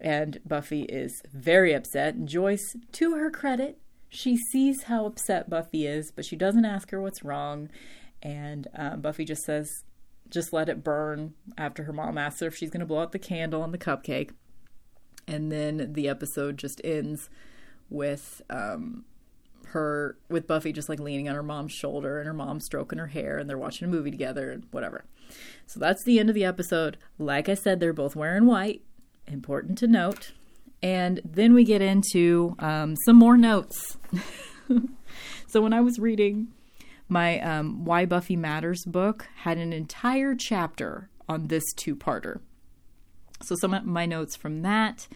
And 0.00 0.40
Buffy 0.46 0.82
is 0.82 1.22
very 1.32 1.74
upset. 1.74 2.14
And 2.14 2.28
Joyce, 2.28 2.76
to 2.92 3.16
her 3.16 3.30
credit, 3.30 3.78
she 4.08 4.36
sees 4.36 4.84
how 4.84 5.06
upset 5.06 5.50
Buffy 5.50 5.86
is, 5.86 6.10
but 6.10 6.24
she 6.24 6.36
doesn't 6.36 6.64
ask 6.64 6.90
her 6.90 7.00
what's 7.00 7.22
wrong. 7.22 7.68
And 8.26 8.66
uh, 8.76 8.96
Buffy 8.96 9.24
just 9.24 9.44
says, 9.44 9.84
just 10.28 10.52
let 10.52 10.68
it 10.68 10.82
burn 10.82 11.34
after 11.56 11.84
her 11.84 11.92
mom 11.92 12.18
asks 12.18 12.40
her 12.40 12.48
if 12.48 12.56
she's 12.56 12.70
going 12.70 12.80
to 12.80 12.86
blow 12.86 13.00
out 13.00 13.12
the 13.12 13.20
candle 13.20 13.62
on 13.62 13.70
the 13.70 13.78
cupcake. 13.78 14.30
And 15.28 15.52
then 15.52 15.92
the 15.92 16.08
episode 16.08 16.58
just 16.58 16.80
ends 16.82 17.30
with 17.88 18.42
um, 18.50 19.04
her, 19.66 20.18
with 20.28 20.48
Buffy 20.48 20.72
just 20.72 20.88
like 20.88 20.98
leaning 20.98 21.28
on 21.28 21.36
her 21.36 21.42
mom's 21.44 21.70
shoulder 21.70 22.18
and 22.18 22.26
her 22.26 22.34
mom 22.34 22.58
stroking 22.58 22.98
her 22.98 23.06
hair 23.06 23.38
and 23.38 23.48
they're 23.48 23.56
watching 23.56 23.86
a 23.86 23.90
movie 23.90 24.10
together 24.10 24.50
and 24.50 24.64
whatever. 24.72 25.04
So 25.66 25.78
that's 25.78 26.02
the 26.02 26.18
end 26.18 26.28
of 26.28 26.34
the 26.34 26.44
episode. 26.44 26.98
Like 27.20 27.48
I 27.48 27.54
said, 27.54 27.78
they're 27.78 27.92
both 27.92 28.16
wearing 28.16 28.46
white. 28.46 28.82
Important 29.28 29.78
to 29.78 29.86
note. 29.86 30.32
And 30.82 31.20
then 31.24 31.54
we 31.54 31.62
get 31.62 31.80
into 31.80 32.56
um, 32.58 32.96
some 33.04 33.14
more 33.14 33.36
notes. 33.36 33.96
so 35.46 35.62
when 35.62 35.72
I 35.72 35.80
was 35.80 36.00
reading 36.00 36.48
my 37.08 37.40
um, 37.40 37.84
Why 37.84 38.04
Buffy 38.04 38.36
Matters 38.36 38.84
book, 38.84 39.28
had 39.36 39.58
an 39.58 39.72
entire 39.72 40.34
chapter 40.34 41.08
on 41.28 41.48
this 41.48 41.64
two-parter. 41.74 42.40
So 43.42 43.54
some 43.56 43.74
of 43.74 43.84
my 43.84 44.06
notes 44.06 44.36
from 44.36 44.62
that 44.62 45.06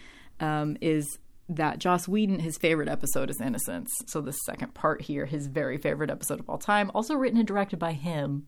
um, 0.41 0.77
is 0.81 1.19
that 1.49 1.79
Joss 1.79 2.07
Whedon, 2.07 2.41
his 2.41 2.59
favorite 2.59 2.89
episode 2.89 3.31
is 3.31 3.41
Innocence. 3.41 3.91
So 4.07 4.21
the 4.21 4.33
second 4.33 4.75
part 4.75 5.03
here, 5.03 5.27
his 5.27 5.47
very 5.49 5.79
favorite 5.79 6.11
episode 6.11 6.39
of 6.39 6.49
all 6.49 6.59
time, 6.59 6.91
also 6.95 7.15
written 7.15 7.39
and 7.39 7.49
directed 7.49 7.79
by 7.79 7.93
him. 7.93 8.47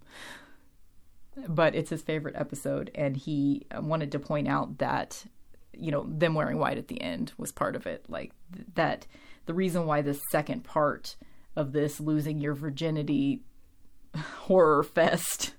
But 1.48 1.74
it's 1.74 1.90
his 1.90 2.02
favorite 2.02 2.36
episode, 2.36 2.90
and 2.94 3.16
he 3.16 3.66
wanted 3.74 4.12
to 4.12 4.19
point 4.19 4.48
out 4.48 4.78
that 4.78 5.24
you 5.73 5.90
know 5.90 6.05
them 6.06 6.35
wearing 6.35 6.59
white 6.59 6.77
at 6.77 6.89
the 6.89 7.01
end 7.01 7.32
was 7.39 7.51
part 7.51 7.74
of 7.74 7.86
it 7.86 8.05
like 8.09 8.32
th- 8.55 8.66
that 8.74 9.06
the 9.47 9.55
reason 9.55 9.86
why 9.86 10.02
the 10.02 10.20
second 10.31 10.64
part 10.64 11.16
of 11.56 11.72
this 11.72 12.00
losing 12.00 12.38
your 12.38 12.54
virginity 12.54 13.42
horror 14.16 14.82
fest 14.82 15.54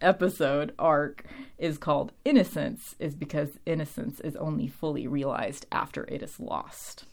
episode 0.00 0.72
arc 0.78 1.24
is 1.58 1.78
called 1.78 2.12
innocence 2.24 2.94
is 2.98 3.14
because 3.14 3.58
innocence 3.66 4.20
is 4.20 4.36
only 4.36 4.68
fully 4.68 5.06
realized 5.06 5.66
after 5.72 6.04
it 6.04 6.22
is 6.22 6.38
lost. 6.38 7.04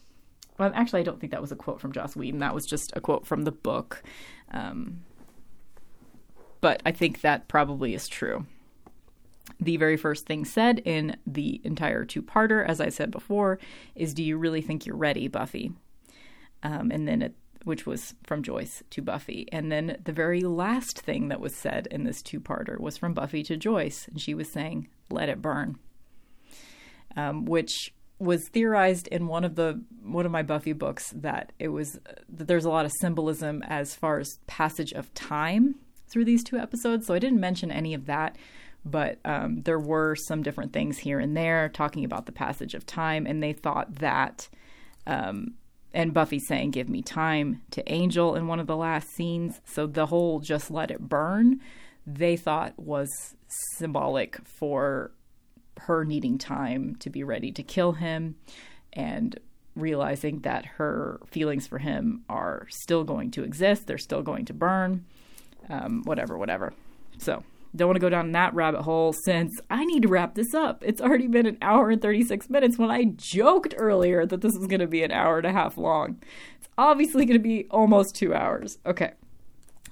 Well 0.57 0.71
actually 0.73 1.01
i 1.01 1.03
don't 1.03 1.19
think 1.19 1.31
that 1.31 1.41
was 1.41 1.51
a 1.51 1.55
quote 1.55 1.81
from 1.81 1.91
joss 1.91 2.15
whedon. 2.15 2.39
That 2.39 2.55
was 2.55 2.65
just 2.65 2.93
a 2.95 3.01
quote 3.01 3.25
from 3.25 3.43
the 3.43 3.51
book. 3.51 4.03
Um, 4.51 5.01
but 6.61 6.81
i 6.85 6.91
think 6.91 7.21
that 7.21 7.47
probably 7.47 7.93
is 7.93 8.07
true. 8.07 8.45
The 9.59 9.77
very 9.77 9.97
first 9.97 10.25
thing 10.25 10.43
said 10.43 10.79
in 10.85 11.17
the 11.25 11.61
entire 11.63 12.03
two 12.03 12.21
parter, 12.21 12.65
as 12.65 12.81
I 12.81 12.89
said 12.89 13.11
before, 13.11 13.59
is 13.95 14.13
Do 14.13 14.23
you 14.23 14.37
really 14.37 14.61
think 14.61 14.85
you're 14.85 14.95
ready, 14.95 15.27
Buffy? 15.27 15.71
Um, 16.63 16.89
and 16.91 17.07
then 17.07 17.21
it, 17.21 17.35
which 17.65 17.85
was 17.85 18.13
from 18.23 18.41
Joyce 18.41 18.81
to 18.91 19.01
Buffy. 19.01 19.47
And 19.51 19.71
then 19.71 19.97
the 20.03 20.13
very 20.13 20.41
last 20.41 20.99
thing 20.99 21.27
that 21.27 21.41
was 21.41 21.53
said 21.53 21.87
in 21.91 22.05
this 22.05 22.21
two 22.21 22.39
parter 22.39 22.79
was 22.79 22.97
from 22.97 23.13
Buffy 23.13 23.43
to 23.43 23.57
Joyce. 23.57 24.07
And 24.07 24.21
she 24.21 24.33
was 24.33 24.51
saying, 24.51 24.87
Let 25.09 25.27
it 25.27 25.41
burn. 25.41 25.77
Um, 27.17 27.45
which 27.45 27.93
was 28.17 28.47
theorized 28.47 29.07
in 29.07 29.27
one 29.27 29.43
of 29.43 29.55
the 29.55 29.83
one 30.01 30.25
of 30.25 30.31
my 30.31 30.43
Buffy 30.43 30.71
books 30.71 31.11
that 31.15 31.51
it 31.59 31.67
was 31.67 31.99
that 32.29 32.47
there's 32.47 32.65
a 32.65 32.69
lot 32.69 32.85
of 32.85 32.93
symbolism 33.01 33.61
as 33.63 33.93
far 33.93 34.19
as 34.19 34.39
passage 34.47 34.93
of 34.93 35.13
time 35.13 35.75
through 36.07 36.23
these 36.23 36.43
two 36.43 36.57
episodes. 36.57 37.07
So 37.07 37.13
I 37.13 37.19
didn't 37.19 37.41
mention 37.41 37.71
any 37.71 37.93
of 37.93 38.05
that 38.05 38.37
but 38.85 39.17
um, 39.25 39.63
there 39.63 39.79
were 39.79 40.15
some 40.15 40.43
different 40.43 40.71
things 40.71 40.99
here 40.99 41.19
and 41.19 41.35
there 41.35 41.69
talking 41.69 42.05
about 42.05 42.27
the 42.27 42.31
passage 42.31 42.75
of 42.75 42.85
time, 42.85 43.25
and 43.25 43.41
they 43.41 43.51
thought 43.51 43.95
that, 43.95 44.47
um, 45.07 45.55
and 45.95 46.13
Buffy 46.13 46.39
saying, 46.39 46.71
Give 46.71 46.89
me 46.89 47.01
time 47.01 47.61
to 47.71 47.91
Angel 47.91 48.35
in 48.35 48.47
one 48.47 48.59
of 48.59 48.67
the 48.67 48.75
last 48.75 49.09
scenes. 49.15 49.61
So 49.65 49.87
the 49.87 50.07
whole 50.07 50.41
just 50.41 50.69
let 50.69 50.91
it 50.91 50.99
burn, 50.99 51.61
they 52.05 52.35
thought 52.35 52.77
was 52.77 53.35
symbolic 53.77 54.37
for 54.45 55.11
her 55.81 56.05
needing 56.05 56.37
time 56.37 56.95
to 56.97 57.09
be 57.09 57.23
ready 57.23 57.51
to 57.51 57.63
kill 57.63 57.93
him 57.93 58.35
and 58.93 59.39
realizing 59.75 60.39
that 60.41 60.65
her 60.65 61.19
feelings 61.27 61.67
for 61.67 61.79
him 61.79 62.23
are 62.29 62.67
still 62.69 63.03
going 63.03 63.31
to 63.31 63.43
exist, 63.43 63.87
they're 63.87 63.97
still 63.97 64.21
going 64.21 64.45
to 64.45 64.53
burn, 64.53 65.05
um, 65.69 66.01
whatever, 66.03 66.37
whatever. 66.37 66.73
So 67.17 67.43
don't 67.75 67.87
want 67.87 67.97
to 67.97 68.01
go 68.01 68.09
down 68.09 68.31
that 68.31 68.53
rabbit 68.53 68.81
hole 68.81 69.13
since 69.25 69.59
I 69.69 69.85
need 69.85 70.03
to 70.03 70.07
wrap 70.07 70.35
this 70.35 70.53
up. 70.53 70.83
It's 70.85 71.01
already 71.01 71.27
been 71.27 71.45
an 71.45 71.57
hour 71.61 71.89
and 71.89 72.01
36 72.01 72.49
minutes 72.49 72.77
when 72.77 72.91
I 72.91 73.05
joked 73.15 73.73
earlier 73.77 74.25
that 74.25 74.41
this 74.41 74.53
was 74.57 74.67
going 74.67 74.79
to 74.79 74.87
be 74.87 75.03
an 75.03 75.11
hour 75.11 75.37
and 75.37 75.47
a 75.47 75.51
half 75.51 75.77
long. 75.77 76.21
It's 76.59 76.69
obviously 76.77 77.25
going 77.25 77.39
to 77.39 77.43
be 77.43 77.67
almost 77.69 78.15
two 78.15 78.33
hours. 78.33 78.77
Okay. 78.85 79.13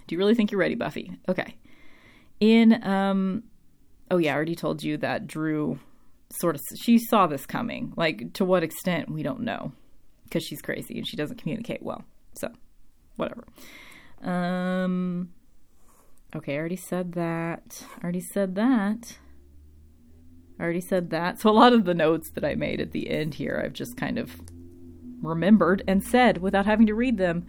Do 0.08 0.16
you 0.16 0.20
really 0.20 0.36
think 0.36 0.52
you're 0.52 0.60
ready, 0.60 0.76
Buffy? 0.76 1.18
Okay. 1.30 1.56
In, 2.40 2.84
um, 2.84 3.44
oh 4.12 4.18
yeah, 4.18 4.34
I 4.34 4.36
already 4.36 4.56
told 4.56 4.84
you 4.84 4.98
that 4.98 5.28
Dru 5.28 5.80
sort 6.30 6.56
of, 6.56 6.62
she 6.82 6.98
saw 6.98 7.28
this 7.28 7.46
coming. 7.46 7.94
Like, 7.96 8.34
to 8.34 8.46
what 8.46 8.64
extent, 8.64 9.10
we 9.10 9.24
don't 9.24 9.42
know 9.42 9.72
because 10.24 10.44
she's 10.44 10.62
crazy 10.62 10.98
and 10.98 11.08
she 11.08 11.16
doesn't 11.16 11.38
communicate 11.38 11.84
well. 11.84 12.04
So, 12.36 12.50
whatever. 13.18 13.46
Um, 14.24 15.30
Okay, 16.36 16.56
I 16.56 16.58
already 16.58 16.76
said 16.76 17.14
that. 17.14 17.86
I 18.00 18.04
already 18.04 18.22
said 18.22 18.56
that. 18.56 19.18
I 20.60 20.64
already 20.64 20.82
said 20.82 21.10
that. 21.12 21.40
So 21.42 21.50
a 21.50 21.52
lot 21.52 21.74
of 21.74 21.86
the 21.86 21.94
notes 21.94 22.32
that 22.32 22.44
I 22.44 22.56
made 22.56 22.82
at 22.82 22.92
the 22.92 23.10
end 23.10 23.36
here, 23.36 23.62
I've 23.64 23.74
just 23.74 23.98
kind 23.98 24.18
of 24.18 24.42
remembered 25.22 25.84
and 25.88 26.04
said 26.04 26.40
without 26.40 26.66
having 26.66 26.88
to 26.88 26.96
read 26.96 27.18
them. 27.18 27.46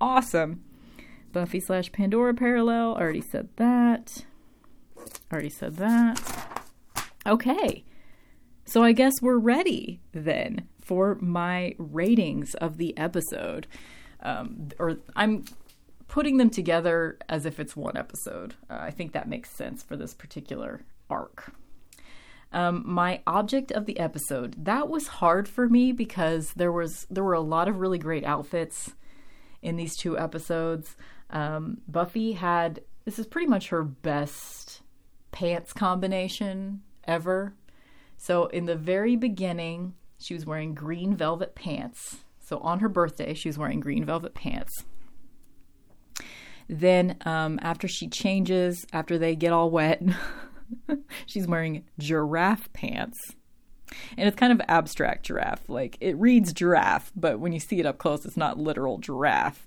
Awesome. 0.00 0.62
Buffy 1.32 1.60
slash 1.60 1.90
Pandora 1.92 2.34
parallel. 2.34 2.94
I 2.96 3.00
Already 3.00 3.22
said 3.22 3.48
that. 3.56 4.24
I 4.98 5.32
Already 5.32 5.50
said 5.50 5.76
that. 5.76 6.62
Okay. 7.26 7.84
So 8.64 8.82
I 8.82 8.92
guess 8.92 9.20
we're 9.20 9.38
ready 9.38 10.00
then 10.12 10.68
for 10.80 11.16
my 11.20 11.74
ratings 11.78 12.54
of 12.54 12.76
the 12.76 12.96
episode. 12.96 13.66
Um, 14.22 14.68
or 14.78 14.98
I'm 15.16 15.44
putting 16.12 16.36
them 16.36 16.50
together 16.50 17.16
as 17.30 17.46
if 17.46 17.58
it's 17.58 17.74
one 17.74 17.96
episode. 17.96 18.54
Uh, 18.68 18.76
I 18.78 18.90
think 18.90 19.12
that 19.12 19.30
makes 19.30 19.48
sense 19.48 19.82
for 19.82 19.96
this 19.96 20.12
particular 20.12 20.82
arc. 21.08 21.54
Um, 22.52 22.82
my 22.84 23.22
object 23.26 23.72
of 23.72 23.86
the 23.86 23.98
episode 23.98 24.66
that 24.66 24.90
was 24.90 25.06
hard 25.06 25.48
for 25.48 25.70
me 25.70 25.90
because 25.90 26.52
there 26.54 26.70
was 26.70 27.06
there 27.08 27.24
were 27.24 27.32
a 27.32 27.40
lot 27.40 27.66
of 27.66 27.80
really 27.80 27.96
great 27.96 28.24
outfits 28.24 28.92
in 29.62 29.76
these 29.76 29.96
two 29.96 30.18
episodes. 30.18 30.96
Um, 31.30 31.80
Buffy 31.88 32.32
had 32.32 32.82
this 33.06 33.18
is 33.18 33.26
pretty 33.26 33.48
much 33.48 33.70
her 33.70 33.82
best 33.82 34.82
pants 35.30 35.72
combination 35.72 36.82
ever. 37.04 37.54
So 38.18 38.48
in 38.48 38.66
the 38.66 38.76
very 38.76 39.16
beginning, 39.16 39.94
she 40.18 40.34
was 40.34 40.44
wearing 40.44 40.74
green 40.74 41.16
velvet 41.16 41.54
pants. 41.54 42.18
So 42.38 42.58
on 42.58 42.80
her 42.80 42.90
birthday, 42.90 43.32
she 43.32 43.48
was 43.48 43.56
wearing 43.56 43.80
green 43.80 44.04
velvet 44.04 44.34
pants. 44.34 44.84
Then, 46.68 47.16
um, 47.24 47.58
after 47.62 47.88
she 47.88 48.08
changes, 48.08 48.86
after 48.92 49.18
they 49.18 49.36
get 49.36 49.52
all 49.52 49.70
wet, 49.70 50.02
she's 51.26 51.46
wearing 51.46 51.84
giraffe 51.98 52.72
pants. 52.72 53.18
And 54.16 54.26
it's 54.26 54.36
kind 54.36 54.52
of 54.52 54.60
abstract 54.68 55.26
giraffe. 55.26 55.68
Like 55.68 55.98
it 56.00 56.16
reads 56.16 56.52
giraffe, 56.52 57.12
but 57.14 57.40
when 57.40 57.52
you 57.52 57.60
see 57.60 57.78
it 57.78 57.86
up 57.86 57.98
close, 57.98 58.24
it's 58.24 58.36
not 58.36 58.58
literal 58.58 58.98
giraffe 58.98 59.66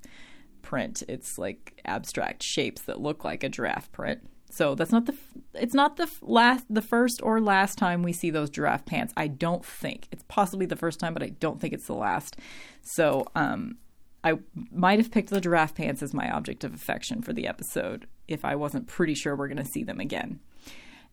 print. 0.62 1.04
It's 1.08 1.38
like 1.38 1.80
abstract 1.86 2.44
shapes 2.44 2.82
that 2.84 3.00
look 3.00 3.24
like 3.24 3.44
a 3.44 3.50
giraffe 3.50 3.92
print. 3.92 4.28
So 4.50 4.74
that's 4.74 4.92
not 4.92 5.06
the 5.06 5.16
it's 5.54 5.74
not 5.74 5.98
the 5.98 6.10
last 6.22 6.66
the 6.70 6.82
first 6.82 7.20
or 7.22 7.42
last 7.42 7.78
time 7.78 8.04
we 8.04 8.14
see 8.14 8.30
those 8.30 8.50
giraffe 8.50 8.86
pants. 8.86 9.14
I 9.18 9.28
don't 9.28 9.66
think. 9.66 10.08
It's 10.12 10.24
possibly 10.28 10.66
the 10.66 10.76
first 10.76 11.00
time, 11.00 11.14
but 11.14 11.24
I 11.24 11.30
don't 11.30 11.60
think 11.60 11.74
it's 11.74 11.88
the 11.88 11.94
last. 11.94 12.38
So 12.82 13.28
um 13.36 13.78
I 14.26 14.40
might 14.72 14.98
have 14.98 15.12
picked 15.12 15.30
the 15.30 15.40
giraffe 15.40 15.76
pants 15.76 16.02
as 16.02 16.12
my 16.12 16.32
object 16.32 16.64
of 16.64 16.74
affection 16.74 17.22
for 17.22 17.32
the 17.32 17.48
episode 17.48 18.08
if 18.28 18.44
I 18.44 18.56
wasn't 18.56 18.88
pretty 18.88 19.14
sure 19.14 19.36
we're 19.36 19.48
going 19.48 19.58
to 19.58 19.64
see 19.64 19.84
them 19.84 20.00
again. 20.00 20.40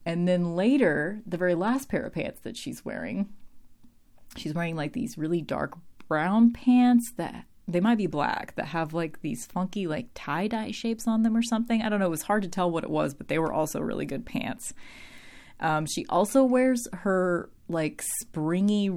And 0.06 0.26
then 0.26 0.56
later, 0.56 1.20
the 1.26 1.36
very 1.36 1.54
last 1.54 1.90
pair 1.90 2.04
of 2.04 2.14
pants 2.14 2.40
that 2.40 2.56
she's 2.56 2.86
wearing, 2.86 3.28
she's 4.36 4.54
wearing 4.54 4.76
like 4.76 4.94
these 4.94 5.18
really 5.18 5.42
dark 5.42 5.74
brown 6.08 6.52
pants 6.52 7.12
that 7.18 7.44
they 7.68 7.80
might 7.80 7.98
be 7.98 8.06
black 8.06 8.54
that 8.56 8.66
have 8.66 8.94
like 8.94 9.20
these 9.20 9.44
funky 9.44 9.86
like 9.86 10.08
tie 10.14 10.48
dye 10.48 10.70
shapes 10.70 11.06
on 11.06 11.22
them 11.22 11.36
or 11.36 11.42
something. 11.42 11.82
I 11.82 11.90
don't 11.90 12.00
know. 12.00 12.06
It 12.06 12.10
was 12.10 12.22
hard 12.22 12.42
to 12.44 12.48
tell 12.48 12.70
what 12.70 12.82
it 12.82 12.90
was, 12.90 13.12
but 13.12 13.28
they 13.28 13.38
were 13.38 13.52
also 13.52 13.78
really 13.78 14.06
good 14.06 14.24
pants. 14.24 14.72
Um, 15.60 15.84
she 15.86 16.06
also 16.08 16.44
wears 16.44 16.88
her 16.94 17.50
like 17.68 18.02
springy 18.20 18.90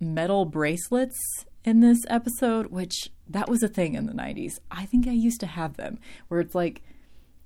metal 0.00 0.44
bracelets 0.44 1.16
in 1.64 1.80
this 1.80 2.04
episode, 2.08 2.66
which 2.66 3.10
that 3.28 3.48
was 3.48 3.62
a 3.62 3.68
thing 3.68 3.94
in 3.94 4.06
the 4.06 4.12
90s. 4.12 4.58
I 4.70 4.86
think 4.86 5.06
I 5.06 5.12
used 5.12 5.40
to 5.40 5.46
have 5.46 5.76
them 5.76 5.98
where 6.28 6.40
it's 6.40 6.54
like 6.54 6.82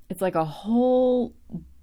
it's 0.08 0.22
like 0.22 0.34
a 0.34 0.44
whole 0.44 1.34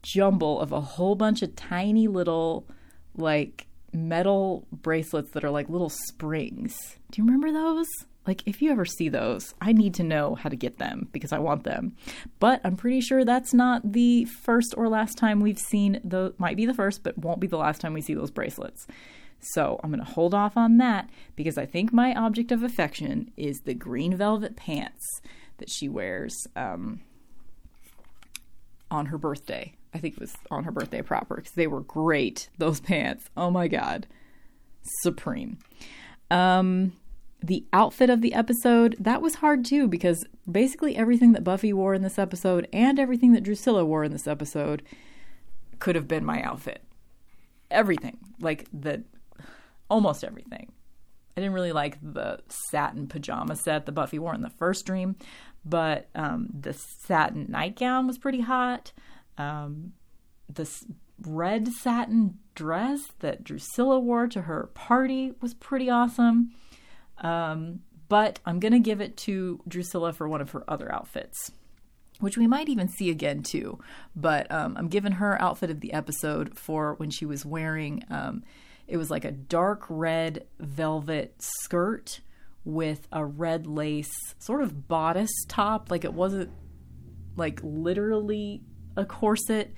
jumble 0.04 0.60
of 0.60 0.72
a 0.72 0.82
whole 0.82 1.16
bunch 1.16 1.42
of 1.42 1.56
tiny 1.56 2.08
little 2.08 2.68
like 3.16 3.68
metal 3.94 4.66
bracelets 4.72 5.32
that 5.32 5.44
are 5.44 5.50
like 5.50 5.70
little 5.70 5.90
springs. 5.90 6.98
Do 7.12 7.22
you 7.22 7.26
remember 7.26 7.52
those? 7.52 7.88
Like, 8.28 8.44
if 8.46 8.62
you 8.62 8.72
ever 8.72 8.86
see 8.86 9.10
those, 9.10 9.56
I 9.60 9.74
need 9.74 9.96
to 9.96 10.04
know 10.04 10.36
how 10.36 10.50
to 10.50 10.56
get 10.56 10.78
them 10.78 11.08
because 11.12 11.34
I 11.34 11.40
want 11.40 11.64
them. 11.64 11.96
But 12.40 12.62
I'm 12.64 12.76
pretty 12.76 13.02
sure 13.02 13.26
that's 13.26 13.54
not 13.54 13.94
the 13.94 14.26
first 14.26 14.76
or 14.78 14.88
last 14.88 15.18
time 15.18 15.40
we've 15.40 15.58
seen 15.58 16.00
the. 16.04 16.34
Might 16.38 16.56
be 16.56 16.68
the 16.68 16.74
first, 16.74 17.04
but 17.04 17.18
won't 17.18 17.40
be 17.40 17.48
the 17.48 17.58
last 17.58 17.82
time 17.82 17.94
we 17.94 18.02
see 18.02 18.14
those 18.14 18.30
bracelets. 18.30 18.86
So 19.42 19.80
I'm 19.84 19.92
going 19.92 20.04
to 20.04 20.12
hold 20.12 20.34
off 20.34 20.56
on 20.56 20.78
that 20.78 21.10
because 21.36 21.58
I 21.58 21.66
think 21.66 21.92
my 21.92 22.14
object 22.14 22.52
of 22.52 22.64
affection 22.64 23.32
is 23.36 23.62
the 23.66 23.74
green 23.74 24.16
velvet 24.16 24.56
pants 24.56 25.04
that 25.58 25.70
she 25.70 25.90
wears 25.90 26.48
um, 26.56 27.02
on 28.90 29.08
her 29.08 29.18
birthday. 29.18 29.74
I 29.94 29.98
think 29.98 30.16
it 30.16 30.22
was 30.22 30.36
on 30.50 30.64
her 30.64 30.72
birthday 30.72 31.02
proper 31.02 31.36
because 31.36 31.54
they 31.54 31.68
were 31.68 31.82
great. 31.82 32.50
Those 32.58 32.80
pants. 32.80 33.30
Oh 33.36 33.52
my 33.52 33.68
God. 33.68 34.08
Supreme. 35.02 35.58
Um, 36.30 36.94
the 37.44 37.66
outfit 37.74 38.10
of 38.10 38.22
the 38.22 38.34
episode, 38.34 38.96
that 39.00 39.22
was 39.22 39.36
hard 39.36 39.66
too 39.66 39.88
because 39.88 40.26
basically 40.50 40.96
everything 40.96 41.34
that 41.34 41.44
Buffy 41.44 41.74
wore 41.74 41.94
in 41.94 42.04
this 42.04 42.20
episode 42.20 42.68
and 42.72 43.00
everything 43.00 43.34
that 43.34 43.44
Drusilla 43.44 43.84
wore 43.84 44.04
in 44.04 44.12
this 44.12 44.28
episode 44.28 44.84
could 45.80 45.96
have 45.96 46.08
been 46.08 46.24
my 46.24 46.42
outfit. 46.42 46.84
Everything. 47.70 48.18
Like 48.40 48.68
the 48.72 49.04
almost 49.92 50.24
everything. 50.24 50.72
I 51.38 51.42
didn't 51.42 51.54
really 51.54 51.72
like 51.72 51.98
the 52.02 52.40
satin 52.48 53.08
pajama 53.08 53.56
set 53.56 53.86
that 53.86 53.92
Buffy 53.92 54.20
wore 54.20 54.34
in 54.34 54.42
the 54.42 54.50
first 54.50 54.86
dream, 54.86 55.16
but 55.64 56.10
um, 56.16 56.48
the 56.60 56.74
satin 56.74 57.48
nightgown 57.50 58.08
was 58.08 58.18
pretty 58.18 58.42
hot. 58.42 58.92
Um, 59.38 59.94
this 60.50 60.86
red 61.26 61.68
satin 61.68 62.40
dress 62.56 63.02
that 63.20 63.44
Drusilla 63.44 64.00
wore 64.00 64.28
to 64.28 64.42
her 64.44 64.70
party 64.74 65.34
was 65.42 65.54
pretty 65.54 65.90
awesome. 65.90 66.52
Um, 67.20 67.82
but 68.10 68.40
I'm 68.46 68.60
going 68.60 68.74
to 68.74 68.80
give 68.80 69.00
it 69.00 69.16
to 69.18 69.62
Drusilla 69.68 70.12
for 70.12 70.28
one 70.28 70.42
of 70.42 70.52
her 70.52 70.70
other 70.70 70.94
outfits, 70.94 71.52
which 72.20 72.38
we 72.38 72.48
might 72.48 72.68
even 72.68 72.90
see 72.90 73.10
again 73.10 73.42
too. 73.42 73.80
But 74.16 74.52
um, 74.52 74.76
I'm 74.78 74.90
giving 74.90 75.14
her 75.14 75.42
outfit 75.42 75.70
of 75.70 75.80
the 75.80 75.94
episode 75.94 76.58
for 76.58 76.96
when 76.96 77.10
she 77.10 77.26
was 77.26 77.46
wearing, 77.46 78.04
um, 78.10 78.44
it 78.92 78.98
was 78.98 79.10
like 79.10 79.24
a 79.24 79.32
dark 79.32 79.86
red 79.88 80.46
velvet 80.60 81.34
skirt 81.40 82.20
with 82.66 83.08
a 83.14 83.24
red 83.24 83.66
lace 83.66 84.12
sort 84.38 84.62
of 84.62 84.90
bodice 84.90 85.32
top. 85.48 85.90
Like 85.90 86.04
it 86.04 86.14
wasn't 86.14 86.52
like 87.38 87.62
literally 87.64 88.62
a 88.98 89.06
corset, 89.06 89.74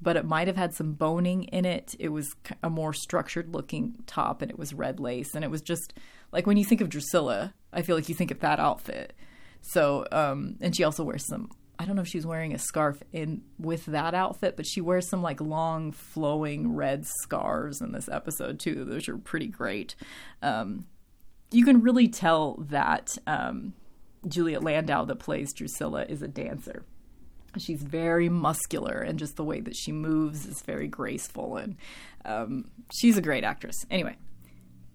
but 0.00 0.16
it 0.16 0.24
might 0.24 0.46
have 0.46 0.56
had 0.56 0.72
some 0.72 0.94
boning 0.94 1.44
in 1.44 1.66
it. 1.66 1.94
It 1.98 2.08
was 2.08 2.34
a 2.62 2.70
more 2.70 2.94
structured 2.94 3.52
looking 3.54 3.96
top 4.06 4.40
and 4.40 4.50
it 4.50 4.58
was 4.58 4.72
red 4.72 4.98
lace. 4.98 5.34
And 5.34 5.44
it 5.44 5.50
was 5.50 5.60
just 5.60 5.92
like 6.32 6.46
when 6.46 6.56
you 6.56 6.64
think 6.64 6.80
of 6.80 6.88
Drusilla, 6.88 7.52
I 7.70 7.82
feel 7.82 7.96
like 7.96 8.08
you 8.08 8.14
think 8.14 8.30
of 8.30 8.40
that 8.40 8.58
outfit. 8.58 9.12
So, 9.60 10.06
um, 10.10 10.56
and 10.62 10.74
she 10.74 10.84
also 10.84 11.04
wears 11.04 11.26
some, 11.26 11.50
I 11.78 11.84
don't 11.84 11.96
know 11.96 12.02
if 12.02 12.08
she's 12.08 12.26
wearing 12.26 12.54
a 12.54 12.58
scarf 12.58 13.02
in 13.12 13.42
with 13.58 13.86
that 13.86 14.14
outfit, 14.14 14.56
but 14.56 14.66
she 14.66 14.80
wears 14.80 15.08
some 15.08 15.22
like 15.22 15.40
long 15.40 15.92
flowing 15.92 16.74
red 16.74 17.04
scarves 17.04 17.80
in 17.80 17.92
this 17.92 18.08
episode 18.08 18.60
too. 18.60 18.84
Those 18.84 19.08
are 19.08 19.18
pretty 19.18 19.48
great. 19.48 19.94
Um, 20.40 20.86
you 21.50 21.64
can 21.64 21.82
really 21.82 22.08
tell 22.08 22.56
that 22.68 23.16
um, 23.26 23.74
Juliet 24.26 24.62
Landau, 24.62 25.04
that 25.04 25.18
plays 25.18 25.52
Drusilla, 25.52 26.04
is 26.08 26.22
a 26.22 26.28
dancer. 26.28 26.84
She's 27.58 27.82
very 27.82 28.28
muscular, 28.28 28.98
and 28.98 29.18
just 29.18 29.36
the 29.36 29.44
way 29.44 29.60
that 29.60 29.76
she 29.76 29.92
moves 29.92 30.46
is 30.46 30.62
very 30.62 30.88
graceful, 30.88 31.56
and 31.56 31.76
um, 32.24 32.70
she's 32.92 33.16
a 33.16 33.22
great 33.22 33.44
actress. 33.44 33.86
Anyway, 33.90 34.16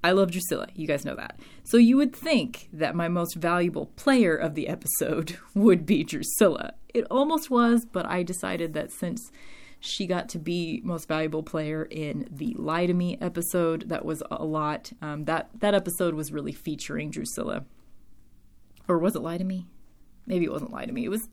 I 0.04 0.12
love 0.12 0.32
Drusilla. 0.32 0.68
You 0.76 0.88
guys 0.88 1.04
know 1.04 1.16
that. 1.16 1.40
So 1.64 1.78
you 1.78 1.98
would 1.98 2.16
think 2.16 2.70
that 2.72 2.96
my 2.96 3.08
most 3.08 3.36
valuable 3.36 3.88
player 3.98 4.36
of 4.36 4.56
the 4.56 4.68
episode 4.68 5.38
would 5.54 5.86
be 5.86 6.04
Drusilla. 6.04 6.74
It 6.94 7.06
almost 7.12 7.50
was, 7.50 7.86
but 7.86 8.06
I 8.06 8.24
decided 8.24 8.74
that 8.74 8.92
since 8.92 9.32
she 9.80 10.08
got 10.08 10.30
to 10.30 10.40
be 10.40 10.82
most 10.84 11.08
valuable 11.08 11.44
player 11.44 11.84
in 11.84 12.28
the 12.32 12.54
Lie 12.58 12.86
to 12.88 12.94
Me 12.94 13.18
episode, 13.22 13.90
that 13.90 14.06
was 14.06 14.24
a 14.32 14.44
lot. 14.44 14.92
Um, 15.02 15.26
that 15.26 15.50
that 15.60 15.74
episode 15.74 16.16
was 16.16 16.32
really 16.32 16.52
featuring 16.52 17.12
Drusilla, 17.12 17.66
or 18.88 18.98
was 18.98 19.16
it 19.16 19.22
Lie 19.22 19.38
to 19.38 19.44
Me? 19.44 19.68
Maybe 20.26 20.46
it 20.46 20.52
wasn't 20.52 20.72
lie 20.72 20.86
to 20.86 20.92
me. 20.92 21.06
It 21.06 21.10
was 21.10 21.28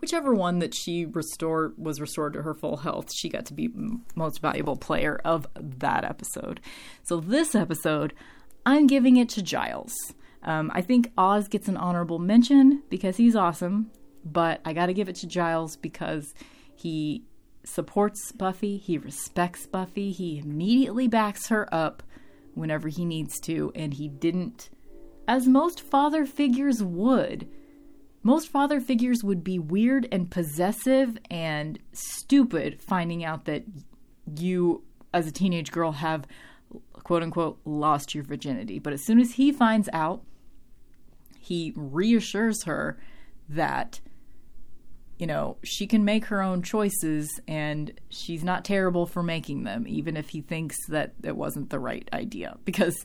whichever 0.00 0.34
one 0.34 0.58
that 0.60 0.74
she 0.74 1.06
restored 1.06 1.74
was 1.78 2.00
restored 2.00 2.34
to 2.34 2.42
her 2.42 2.54
full 2.54 2.78
health. 2.78 3.12
She 3.14 3.28
got 3.28 3.46
to 3.46 3.54
be 3.54 3.70
most 4.14 4.40
valuable 4.40 4.76
player 4.76 5.20
of 5.24 5.46
that 5.56 6.04
episode. 6.04 6.60
So 7.02 7.20
this 7.20 7.54
episode, 7.54 8.14
I'm 8.66 8.86
giving 8.86 9.16
it 9.16 9.28
to 9.30 9.42
Giles. 9.42 9.94
Um, 10.42 10.70
I 10.74 10.82
think 10.82 11.12
Oz 11.16 11.48
gets 11.48 11.68
an 11.68 11.76
honorable 11.76 12.18
mention 12.18 12.82
because 12.90 13.16
he's 13.16 13.36
awesome, 13.36 13.90
but 14.24 14.60
I 14.64 14.72
got 14.72 14.86
to 14.86 14.94
give 14.94 15.08
it 15.08 15.16
to 15.16 15.26
Giles 15.26 15.76
because 15.76 16.34
he 16.74 17.24
supports 17.64 18.32
Buffy, 18.32 18.76
he 18.76 18.98
respects 18.98 19.66
Buffy, 19.66 20.10
he 20.10 20.38
immediately 20.38 21.06
backs 21.06 21.46
her 21.46 21.72
up 21.72 22.02
whenever 22.54 22.88
he 22.88 23.04
needs 23.04 23.38
to, 23.40 23.72
and 23.74 23.94
he 23.94 24.08
didn't, 24.08 24.68
as 25.28 25.46
most 25.46 25.80
father 25.80 26.26
figures 26.26 26.82
would 26.82 27.48
most 28.22 28.48
father 28.48 28.80
figures 28.80 29.24
would 29.24 29.42
be 29.42 29.58
weird 29.58 30.06
and 30.12 30.30
possessive 30.30 31.18
and 31.30 31.78
stupid 31.92 32.80
finding 32.80 33.24
out 33.24 33.46
that 33.46 33.64
you, 34.36 34.82
as 35.12 35.26
a 35.26 35.32
teenage 35.32 35.72
girl, 35.72 35.92
have 35.92 36.26
quote 36.92 37.22
unquote 37.22 37.58
lost 37.64 38.14
your 38.14 38.24
virginity. 38.24 38.78
But 38.78 38.92
as 38.92 39.04
soon 39.04 39.18
as 39.20 39.32
he 39.32 39.52
finds 39.52 39.88
out, 39.92 40.22
he 41.38 41.72
reassures 41.74 42.62
her 42.64 43.00
that, 43.48 44.00
you 45.18 45.26
know, 45.26 45.56
she 45.64 45.86
can 45.86 46.04
make 46.04 46.26
her 46.26 46.40
own 46.40 46.62
choices 46.62 47.40
and 47.48 47.92
she's 48.08 48.44
not 48.44 48.64
terrible 48.64 49.06
for 49.06 49.22
making 49.22 49.64
them, 49.64 49.86
even 49.88 50.16
if 50.16 50.28
he 50.28 50.40
thinks 50.40 50.76
that 50.88 51.14
it 51.24 51.36
wasn't 51.36 51.70
the 51.70 51.80
right 51.80 52.08
idea. 52.12 52.56
Because 52.64 53.04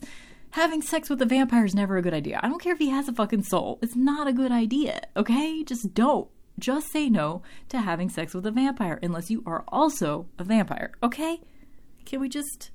having 0.50 0.82
sex 0.82 1.10
with 1.10 1.20
a 1.22 1.26
vampire 1.26 1.64
is 1.64 1.74
never 1.74 1.96
a 1.96 2.02
good 2.02 2.14
idea. 2.14 2.40
I 2.42 2.48
don't 2.48 2.60
care 2.60 2.72
if 2.72 2.78
he 2.78 2.90
has 2.90 3.08
a 3.08 3.12
fucking 3.12 3.44
soul. 3.44 3.78
It's 3.82 3.96
not 3.96 4.26
a 4.26 4.32
good 4.32 4.52
idea, 4.52 5.02
okay? 5.16 5.62
Just 5.64 5.94
don't. 5.94 6.28
Just 6.58 6.90
say 6.90 7.08
no 7.08 7.42
to 7.68 7.80
having 7.80 8.08
sex 8.08 8.34
with 8.34 8.44
a 8.44 8.50
vampire 8.50 8.98
unless 9.02 9.30
you 9.30 9.42
are 9.46 9.64
also 9.68 10.26
a 10.38 10.44
vampire, 10.44 10.92
okay? 11.02 11.40
Can 12.04 12.20
we 12.20 12.28
just. 12.28 12.70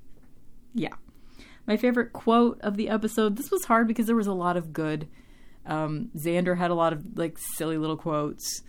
Yeah. 0.72 0.94
My 1.66 1.76
favorite 1.76 2.12
quote 2.12 2.60
of 2.60 2.76
the 2.76 2.88
episode. 2.88 3.36
This 3.36 3.50
was 3.50 3.64
hard 3.64 3.88
because 3.88 4.06
there 4.06 4.16
was 4.16 4.26
a 4.26 4.32
lot 4.32 4.56
of 4.56 4.72
good. 4.72 5.08
Um, 5.66 6.10
Xander 6.16 6.56
had 6.56 6.70
a 6.70 6.74
lot 6.74 6.92
of 6.92 7.18
like 7.18 7.38
silly 7.38 7.78
little 7.78 7.96
quotes, 7.96 8.62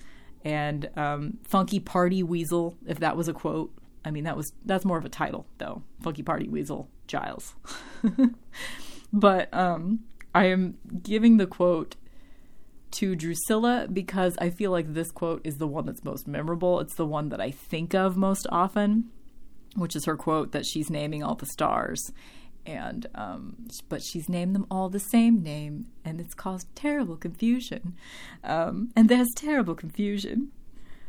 and 0.43 0.89
um, 0.95 1.37
Funky 1.43 1.79
Party 1.79 2.23
Weasel, 2.23 2.77
if 2.87 2.99
that 2.99 3.17
was 3.17 3.27
a 3.27 3.33
quote. 3.33 3.73
I 4.05 4.11
mean, 4.11 4.23
that 4.25 4.37
was 4.37 4.51
that's 4.65 4.85
more 4.85 4.97
of 4.97 5.05
a 5.05 5.09
title 5.09 5.45
though. 5.57 5.83
Funky 6.01 6.23
Party 6.23 6.47
Weasel 6.47 6.89
Giles. 7.07 7.55
But 9.15 9.51
um, 9.53 10.01
I 10.35 10.47
am 10.47 10.77
giving 11.01 11.37
the 11.37 11.47
quote 11.47 11.95
to 12.91 13.15
Drusilla 13.15 13.87
because 13.91 14.37
I 14.39 14.49
feel 14.49 14.71
like 14.71 14.93
this 14.93 15.09
quote 15.09 15.39
is 15.45 15.55
the 15.55 15.67
one 15.67 15.85
that's 15.85 16.03
most 16.03 16.27
memorable. 16.27 16.81
It's 16.81 16.95
the 16.95 17.05
one 17.05 17.29
that 17.29 17.39
I 17.39 17.49
think 17.49 17.95
of 17.95 18.17
most 18.17 18.45
often, 18.51 19.09
which 19.77 19.95
is 19.95 20.03
her 20.03 20.17
quote 20.17 20.51
that 20.51 20.65
she's 20.65 20.89
naming 20.89 21.23
all 21.23 21.35
the 21.35 21.45
stars. 21.45 22.11
And, 22.65 23.07
um, 23.15 23.67
but 23.87 24.01
she's 24.03 24.27
named 24.27 24.53
them 24.53 24.65
all 24.69 24.89
the 24.89 24.99
same 24.99 25.41
name, 25.41 25.85
and 26.03 26.19
it's 26.19 26.33
caused 26.33 26.67
terrible 26.75 27.15
confusion. 27.15 27.95
Um, 28.43 28.89
and 28.97 29.07
there's 29.07 29.29
terrible 29.33 29.75
confusion. 29.75 30.51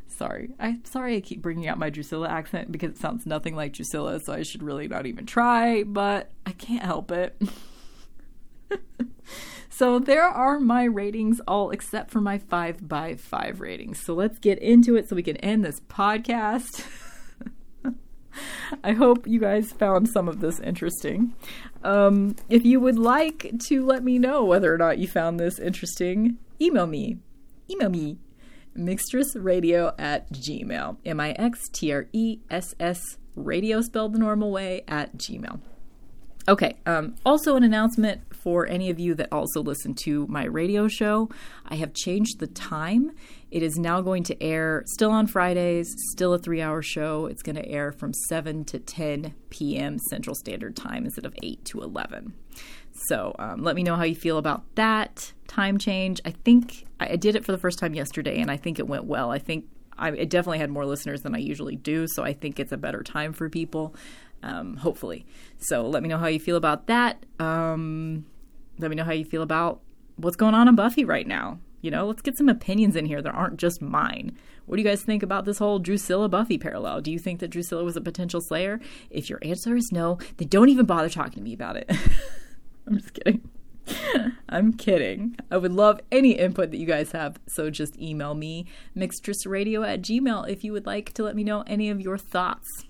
Sorry. 0.07 0.51
I'm 0.61 0.85
sorry 0.85 1.16
I 1.16 1.20
keep 1.20 1.43
bringing 1.43 1.66
out 1.66 1.78
my 1.78 1.91
Drusilla 1.91 2.28
accent 2.28 2.70
because 2.70 2.91
it 2.91 2.99
sounds 2.99 3.27
nothing 3.27 3.57
like 3.57 3.73
Drusilla, 3.73 4.20
so 4.20 4.33
I 4.33 4.43
should 4.43 4.62
really 4.62 4.87
not 4.87 5.07
even 5.07 5.27
try, 5.27 5.83
but 5.83 6.31
I 6.45 6.53
can't 6.53 6.85
help 6.85 7.11
it. 7.11 7.41
so 9.68 9.98
there 9.98 10.24
are 10.24 10.60
my 10.60 10.84
ratings, 10.84 11.40
all 11.47 11.70
except 11.70 12.10
for 12.10 12.20
my 12.20 12.38
five 12.38 12.88
by 12.88 13.14
five 13.14 13.60
ratings. 13.60 14.02
So 14.05 14.14
let's 14.14 14.38
get 14.38 14.59
into 14.59 14.97
it 14.97 15.09
so 15.09 15.16
we 15.16 15.22
can 15.22 15.36
end 15.38 15.64
this 15.64 15.80
podcast. 15.80 16.84
I 18.84 18.93
hope 18.93 19.26
you 19.26 19.40
guys 19.40 19.72
found 19.72 20.09
some 20.09 20.28
of 20.28 20.40
this 20.40 20.60
interesting. 20.60 21.34
Um, 21.82 22.36
if 22.48 22.64
you 22.64 22.80
would 22.80 22.98
like 22.98 23.52
to 23.68 23.84
let 23.84 24.02
me 24.02 24.18
know 24.18 24.44
whether 24.44 24.72
or 24.74 24.78
not 24.78 24.98
you 24.98 25.09
found 25.09 25.38
this 25.38 25.59
interesting, 25.59 26.38
email 26.60 26.86
me. 26.86 27.18
Email 27.70 27.90
me. 27.90 28.18
Mixtressradio 28.76 29.94
at 29.98 30.30
gmail. 30.32 30.98
M 31.05 31.20
I 31.20 31.32
X 31.32 31.68
T 31.72 31.93
R 31.93 32.06
E 32.12 32.40
S 32.51 32.74
S 32.78 33.01
radio 33.34 33.80
spelled 33.80 34.12
the 34.12 34.18
normal 34.18 34.51
way 34.51 34.82
at 34.88 35.16
gmail. 35.16 35.60
Okay, 36.48 36.76
um, 36.86 37.16
also 37.24 37.56
an 37.56 37.64
announcement 37.64 38.20
for 38.47 38.64
any 38.68 38.90
of 38.90 39.01
you 39.01 39.12
that 39.12 39.27
also 39.32 39.60
listen 39.60 39.93
to 39.93 40.24
my 40.28 40.44
radio 40.44 40.86
show, 40.86 41.28
I 41.64 41.74
have 41.74 41.93
changed 41.93 42.39
the 42.39 42.47
time. 42.47 43.10
It 43.51 43.60
is 43.60 43.77
now 43.77 44.01
going 44.01 44.23
to 44.23 44.40
air 44.40 44.85
still 44.86 45.10
on 45.10 45.27
Fridays, 45.27 45.93
still 46.12 46.32
a 46.32 46.39
three 46.39 46.62
hour 46.62 46.81
show. 46.81 47.27
It's 47.27 47.43
going 47.43 47.56
to 47.56 47.68
air 47.68 47.90
from 47.90 48.14
7 48.14 48.64
to 48.66 48.78
10 48.78 49.35
p.m. 49.51 49.98
Central 49.98 50.36
Standard 50.36 50.77
Time 50.77 51.06
instead 51.06 51.27
of 51.27 51.35
8 51.43 51.64
to 51.64 51.81
11. 51.81 52.35
So 53.09 53.35
um, 53.40 53.64
let 53.64 53.74
me 53.74 53.82
know 53.82 53.97
how 53.97 54.05
you 54.05 54.14
feel 54.14 54.39
about 54.39 54.62
that 54.77 55.32
time 55.48 55.77
change. 55.77 56.20
I 56.24 56.31
think 56.31 56.86
I, 57.01 57.16
did 57.16 57.35
it 57.35 57.44
for 57.44 57.51
the 57.51 57.59
first 57.59 57.81
time 57.81 57.97
yesterday, 57.97 58.40
and 58.40 58.48
I 58.48 58.59
think 58.59 58.78
it 58.78 58.86
went 58.86 59.06
well. 59.06 59.32
I 59.32 59.40
think 59.40 59.64
I 59.98 60.10
it 60.10 60.31
definitely 60.31 60.59
had 60.59 60.70
more 60.70 60.86
listeners 60.86 61.23
than 61.23 61.35
I 61.35 61.39
usually 61.39 61.74
do, 61.74 62.06
so 62.06 62.23
I 62.23 62.32
think 62.32 62.60
it's 62.60 62.70
a 62.70 62.77
better 62.77 63.02
time 63.02 63.32
for 63.32 63.51
people. 63.51 63.97
Um, 64.44 64.77
hopefully. 64.77 65.27
So 65.59 65.89
let 65.89 66.05
me 66.05 66.09
know 66.09 66.18
how 66.18 66.28
you 66.28 66.39
feel 66.39 66.56
about 66.56 66.86
that. 66.86 67.27
Um, 67.40 68.27
let 68.78 68.90
me 68.90 68.97
know 68.97 69.05
how 69.05 69.12
you 69.12 69.24
feel 69.24 69.43
about 69.43 69.81
what's 70.16 70.36
going 70.36 70.55
on 70.55 70.69
in 70.69 70.74
Buffy 70.74 71.05
right 71.05 71.27
now. 71.27 71.59
You 71.81 71.90
know, 71.90 72.07
let's 72.07 72.23
get 72.23 72.36
some 72.36 72.48
opinions 72.48 72.97
in 72.97 73.07
here 73.07 73.23
that 73.23 73.35
aren't 73.35 73.59
just 73.59 73.81
mine. 73.81 74.36
What 74.65 74.77
do 74.77 74.82
you 74.82 74.89
guys 74.89 75.03
think 75.03 75.23
about 75.23 75.44
this 75.44 75.59
whole 75.59 75.78
Drusilla 75.78 76.28
Buffy 76.28 76.59
parallel? 76.59 77.01
Do 77.01 77.12
you 77.12 77.19
think 77.19 77.39
that 77.40 77.51
Drusilla 77.51 77.85
was 77.85 77.97
a 77.97 78.01
potential 78.01 78.40
slayer? 78.40 78.81
If 79.11 79.31
your 79.31 79.39
answer 79.43 79.77
is 79.77 79.93
no, 79.93 80.19
then 80.39 80.48
don't 80.48 80.69
even 80.69 80.86
bother 80.86 81.09
talking 81.09 81.35
to 81.35 81.40
me 81.43 81.53
about 81.53 81.77
it. 81.77 81.90
I'm 82.86 82.98
just 82.98 83.15
kidding. 83.15 83.48
I'm 84.48 84.73
kidding. 84.73 85.36
I 85.51 85.59
would 85.59 85.73
love 85.73 86.01
any 86.11 86.32
input 86.32 86.70
that 86.70 86.78
you 86.78 86.86
guys 86.86 87.12
have. 87.12 87.39
So 87.47 87.70
just 87.70 87.97
email 88.01 88.35
me, 88.35 88.66
mixtressradio 88.97 89.86
at 89.86 90.03
gmail, 90.03 90.48
if 90.48 90.65
you 90.65 90.73
would 90.73 90.86
like 90.86 91.12
to 91.15 91.23
let 91.23 91.36
me 91.36 91.44
know 91.44 91.62
any 91.66 91.90
of 91.90 92.01
your 92.01 92.19
thoughts 92.19 92.85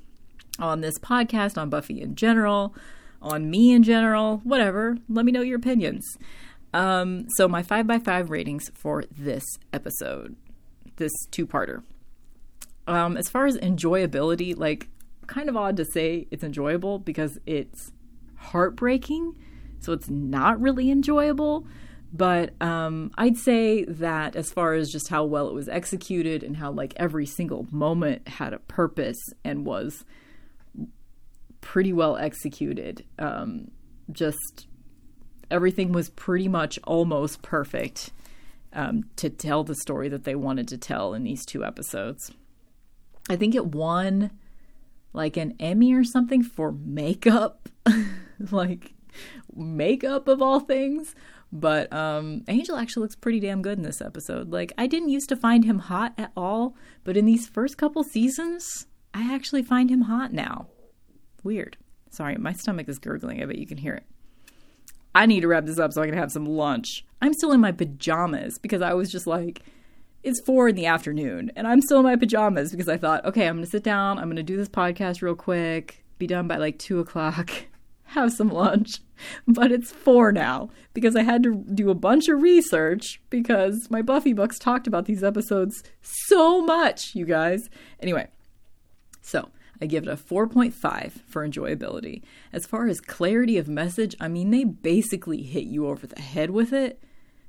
on 0.59 0.81
this 0.81 0.99
podcast, 0.99 1.59
on 1.59 1.69
Buffy 1.69 2.01
in 2.01 2.15
general, 2.15 2.75
on 3.27 3.51
me 3.51 3.73
in 3.73 3.83
general, 3.83 4.39
whatever. 4.45 4.97
Let 5.09 5.25
me 5.25 5.33
know 5.33 5.43
your 5.43 5.59
opinions. 5.59 6.05
Um, 6.73 7.27
so, 7.37 7.49
my 7.49 7.63
5 7.63 7.87
by 7.87 7.99
5 7.99 8.31
ratings 8.31 8.71
for 8.75 9.05
this 9.11 9.45
episode, 9.73 10.37
this 10.97 11.13
two 11.31 11.47
parter. 11.47 11.83
Um, 12.87 13.17
as 13.17 13.29
far 13.29 13.47
as 13.47 13.57
enjoyability, 13.59 14.57
like, 14.57 14.89
kind 15.27 15.49
of 15.49 15.57
odd 15.57 15.77
to 15.77 15.85
say 15.85 16.27
it's 16.31 16.45
enjoyable 16.45 16.99
because 16.99 17.39
it's 17.47 17.93
heartbreaking 18.37 19.35
so 19.81 19.93
it's 19.93 20.11
not 20.11 20.61
really 20.61 20.91
enjoyable. 20.91 21.67
But 22.13 22.61
um, 22.63 23.11
I'd 23.17 23.37
say 23.37 23.85
that 23.85 24.37
as 24.37 24.51
far 24.51 24.75
as 24.75 24.91
just 24.91 25.09
how 25.09 25.25
well 25.25 25.49
it 25.49 25.55
was 25.55 25.69
executed 25.69 26.43
and 26.43 26.57
how 26.57 26.71
like 26.71 26.95
every 26.97 27.27
single 27.27 27.67
moment 27.71 28.27
had 28.29 28.53
a 28.53 28.59
purpose 28.59 29.19
and 29.45 29.67
was 29.67 30.05
pretty 31.67 31.93
well 31.93 32.17
executed, 32.17 33.05
um, 33.19 33.73
just 34.13 34.69
everything 35.51 35.91
was 35.91 36.09
pretty 36.11 36.47
much 36.47 36.79
almost 36.85 37.43
perfect 37.43 38.13
um, 38.73 39.03
to 39.17 39.29
tell 39.29 39.65
the 39.65 39.75
story 39.75 40.09
that 40.09 40.23
they 40.23 40.37
wanted 40.37 40.69
to 40.69 40.79
tell 40.79 41.13
in 41.13 41.25
these 41.25 41.45
two 41.45 41.65
episodes. 41.65 42.31
I 43.29 43.35
think 43.35 43.57
it 43.57 43.67
won 43.67 44.31
like 45.13 45.37
an 45.37 45.57
Emmy 45.59 45.93
or 45.93 46.05
something 46.05 46.45
for 46.45 46.71
makeup. 46.71 47.69
like 48.53 48.95
makeup 49.53 50.29
of 50.29 50.41
all 50.41 50.61
things. 50.61 51.17
But 51.51 51.93
um, 51.93 52.45
Angel 52.47 52.77
actually 52.77 53.03
looks 53.03 53.17
pretty 53.17 53.41
damn 53.41 53.61
good 53.61 53.77
in 53.77 53.83
this 53.83 54.01
episode. 54.01 54.53
Like, 54.53 54.73
I 54.79 54.87
didn't 54.87 55.09
used 55.09 55.29
to 55.31 55.37
find 55.37 55.65
him 55.65 55.81
hot 55.81 56.15
at 56.17 56.31
all, 56.37 56.77
but 57.03 57.17
in 57.17 57.27
these 57.27 57.49
first 57.49 57.77
couple 57.77 58.05
seasons, 58.05 58.87
I 59.13 59.35
actually 59.35 59.65
find 59.65 59.91
him 59.91 60.03
hot 60.03 60.33
now. 60.33 60.69
Weird. 61.47 61.77
Sorry, 62.11 62.37
my 62.37 62.53
stomach 62.53 62.89
is 62.89 62.99
gurgling. 62.99 63.41
I 63.41 63.47
bet 63.47 63.57
you 63.57 63.69
can 63.69 63.79
hear 63.79 63.95
it. 63.95 64.03
I 65.15 65.27
need 65.27 65.43
to 65.43 65.49
wrap 65.49 65.65
this 65.65 65.79
up 65.79 65.93
so 65.93 66.03
I 66.03 66.07
can 66.07 66.19
have 66.19 66.33
some 66.33 66.45
lunch. 66.45 67.05
I'm 67.23 67.33
still 67.35 67.53
in 67.53 67.61
my 67.61 67.71
pajamas 67.71 68.59
because 68.59 68.83
I 68.83 68.95
was 68.95 69.13
just 69.13 69.29
like, 69.29 69.63
it's 70.25 70.41
four 70.41 70.69
in 70.69 70.75
the 70.75 70.87
afternoon, 70.87 71.53
and 71.55 71.69
I'm 71.69 71.81
still 71.81 71.99
in 71.99 72.05
my 72.05 72.17
pajamas 72.17 72.73
because 72.73 72.89
I 72.89 72.97
thought, 72.97 73.25
okay, 73.25 73.47
I'm 73.47 73.59
gonna 73.59 73.67
sit 73.67 73.85
down, 73.85 74.19
I'm 74.19 74.29
gonna 74.29 74.43
do 74.43 74.57
this 74.57 74.69
podcast 74.69 75.23
real 75.23 75.37
quick, 75.37 76.05
be 76.19 76.27
done 76.27 76.49
by 76.49 76.57
like 76.57 76.81
two 76.81 76.99
o'clock, 76.99 77.49
have 78.07 78.33
some 78.33 78.49
lunch. 78.49 78.99
But 79.47 79.71
it's 79.71 79.93
four 79.93 80.33
now 80.33 80.71
because 80.95 81.15
I 81.15 81.23
had 81.23 81.45
to 81.45 81.65
do 81.73 81.91
a 81.91 81.95
bunch 81.95 82.29
of 82.29 82.43
research 82.43 83.21
because 83.31 83.89
my 83.89 84.03
Buffy 84.03 84.33
books 84.33 84.59
talked 84.59 84.89
about 84.89 85.07
these 85.07 85.23
episodes 85.23 85.85
so 86.03 86.61
much, 86.61 87.15
you 87.15 87.25
guys. 87.25 87.71
Anyway, 88.01 88.27
so 89.23 89.49
I 89.81 89.87
give 89.87 90.03
it 90.05 90.09
a 90.09 90.17
4.5 90.17 91.13
for 91.27 91.47
enjoyability. 91.47 92.23
As 92.53 92.67
far 92.67 92.89
as 92.89 93.01
clarity 93.01 93.59
of 93.59 93.69
message, 93.69 94.17
I 94.21 94.27
mean, 94.29 94.51
they 94.51 94.65
basically 94.65 95.43
hit 95.43 95.65
you 95.65 95.89
over 95.89 96.07
the 96.07 96.21
head 96.21 96.51
with 96.51 96.73
it. 96.73 97.03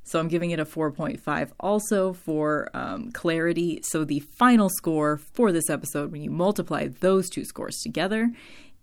So 0.03 0.19
I'm 0.19 0.27
giving 0.29 0.51
it 0.51 0.59
a 0.59 0.65
4.5 0.65 1.51
also 1.59 2.13
for 2.13 2.69
um, 2.73 3.11
clarity. 3.11 3.81
So 3.83 4.05
the 4.05 4.21
final 4.21 4.69
score 4.69 5.17
for 5.17 5.51
this 5.51 5.69
episode, 5.69 6.13
when 6.13 6.21
you 6.21 6.31
multiply 6.31 6.87
those 6.87 7.29
two 7.29 7.43
scores 7.43 7.75
together, 7.83 8.31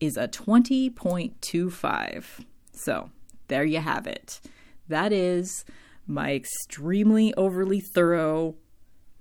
is 0.01 0.19
a 0.19 0.29
20.25. 0.29 2.25
So 2.73 3.11
there 3.49 3.65
you 3.65 3.79
have 3.79 4.07
it. 4.07 4.41
That 4.89 5.13
is 5.13 5.65
my 6.07 6.35
extremely 6.35 7.33
overly 7.35 7.81
thorough 7.81 8.57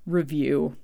review 0.05 0.75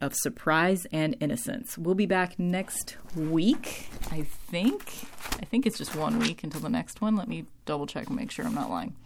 of 0.00 0.14
Surprise 0.14 0.86
and 0.92 1.16
Innocence. 1.20 1.76
We'll 1.76 1.94
be 1.94 2.06
back 2.06 2.38
next 2.38 2.96
week, 3.14 3.88
I 4.10 4.22
think. 4.22 4.92
I 5.40 5.44
think 5.44 5.66
it's 5.66 5.78
just 5.78 5.94
one 5.94 6.18
week 6.18 6.42
until 6.42 6.60
the 6.60 6.68
next 6.68 7.00
one. 7.00 7.16
Let 7.16 7.28
me 7.28 7.46
double 7.66 7.86
check 7.86 8.06
and 8.06 8.16
make 8.16 8.30
sure 8.30 8.46
I'm 8.46 8.54
not 8.54 8.70
lying. 8.70 8.96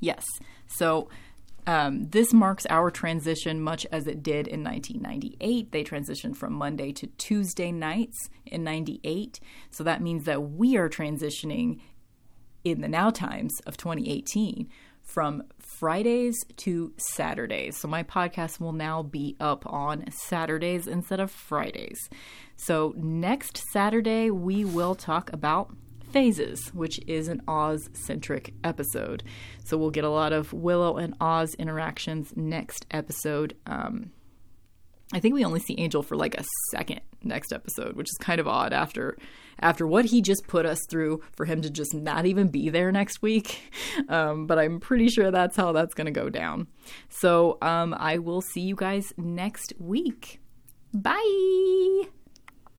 Yes. 0.00 0.24
So 0.66 1.08
um, 1.66 2.08
this 2.10 2.32
marks 2.32 2.66
our 2.68 2.90
transition, 2.90 3.60
much 3.60 3.86
as 3.90 4.06
it 4.06 4.22
did 4.22 4.46
in 4.46 4.62
1998. 4.62 5.72
They 5.72 5.84
transitioned 5.84 6.36
from 6.36 6.52
Monday 6.52 6.92
to 6.92 7.06
Tuesday 7.18 7.72
nights 7.72 8.28
in 8.44 8.64
98. 8.64 9.40
So 9.70 9.84
that 9.84 10.02
means 10.02 10.24
that 10.24 10.42
we 10.42 10.76
are 10.76 10.88
transitioning 10.88 11.80
in 12.64 12.80
the 12.80 12.88
now 12.88 13.10
times 13.10 13.52
of 13.66 13.76
2018 13.76 14.68
from 15.02 15.44
Fridays 15.84 16.42
to 16.56 16.94
Saturdays. 16.96 17.76
So 17.76 17.88
my 17.88 18.02
podcast 18.02 18.58
will 18.58 18.72
now 18.72 19.02
be 19.02 19.36
up 19.38 19.66
on 19.66 20.10
Saturdays 20.10 20.86
instead 20.86 21.20
of 21.20 21.30
Fridays. 21.30 22.08
So 22.56 22.94
next 22.96 23.62
Saturday, 23.70 24.30
we 24.30 24.64
will 24.64 24.94
talk 24.94 25.30
about 25.30 25.76
Phases, 26.10 26.72
which 26.72 26.98
is 27.06 27.28
an 27.28 27.42
Oz 27.46 27.90
centric 27.92 28.54
episode. 28.64 29.24
So 29.66 29.76
we'll 29.76 29.90
get 29.90 30.04
a 30.04 30.08
lot 30.08 30.32
of 30.32 30.54
Willow 30.54 30.96
and 30.96 31.14
Oz 31.20 31.52
interactions 31.56 32.32
next 32.34 32.86
episode. 32.90 33.54
Um, 33.66 34.10
I 35.12 35.20
think 35.20 35.34
we 35.34 35.44
only 35.44 35.60
see 35.60 35.78
Angel 35.78 36.02
for 36.02 36.16
like 36.16 36.34
a 36.40 36.44
second 36.70 37.02
next 37.22 37.52
episode, 37.52 37.94
which 37.94 38.08
is 38.08 38.16
kind 38.22 38.40
of 38.40 38.48
odd 38.48 38.72
after 38.72 39.18
after 39.60 39.86
what 39.86 40.06
he 40.06 40.22
just 40.22 40.46
put 40.46 40.66
us 40.66 40.86
through 40.88 41.20
for 41.32 41.44
him 41.44 41.62
to 41.62 41.70
just 41.70 41.94
not 41.94 42.26
even 42.26 42.48
be 42.48 42.68
there 42.68 42.92
next 42.92 43.22
week. 43.22 43.60
Um, 44.08 44.46
but 44.46 44.58
I'm 44.58 44.80
pretty 44.80 45.08
sure 45.08 45.30
that's 45.30 45.56
how 45.56 45.72
that's 45.72 45.94
going 45.94 46.06
to 46.06 46.10
go 46.10 46.28
down. 46.28 46.66
So 47.08 47.58
um, 47.62 47.94
I 47.94 48.18
will 48.18 48.40
see 48.40 48.60
you 48.60 48.74
guys 48.74 49.12
next 49.16 49.72
week. 49.78 50.40
Bye. 50.92 52.08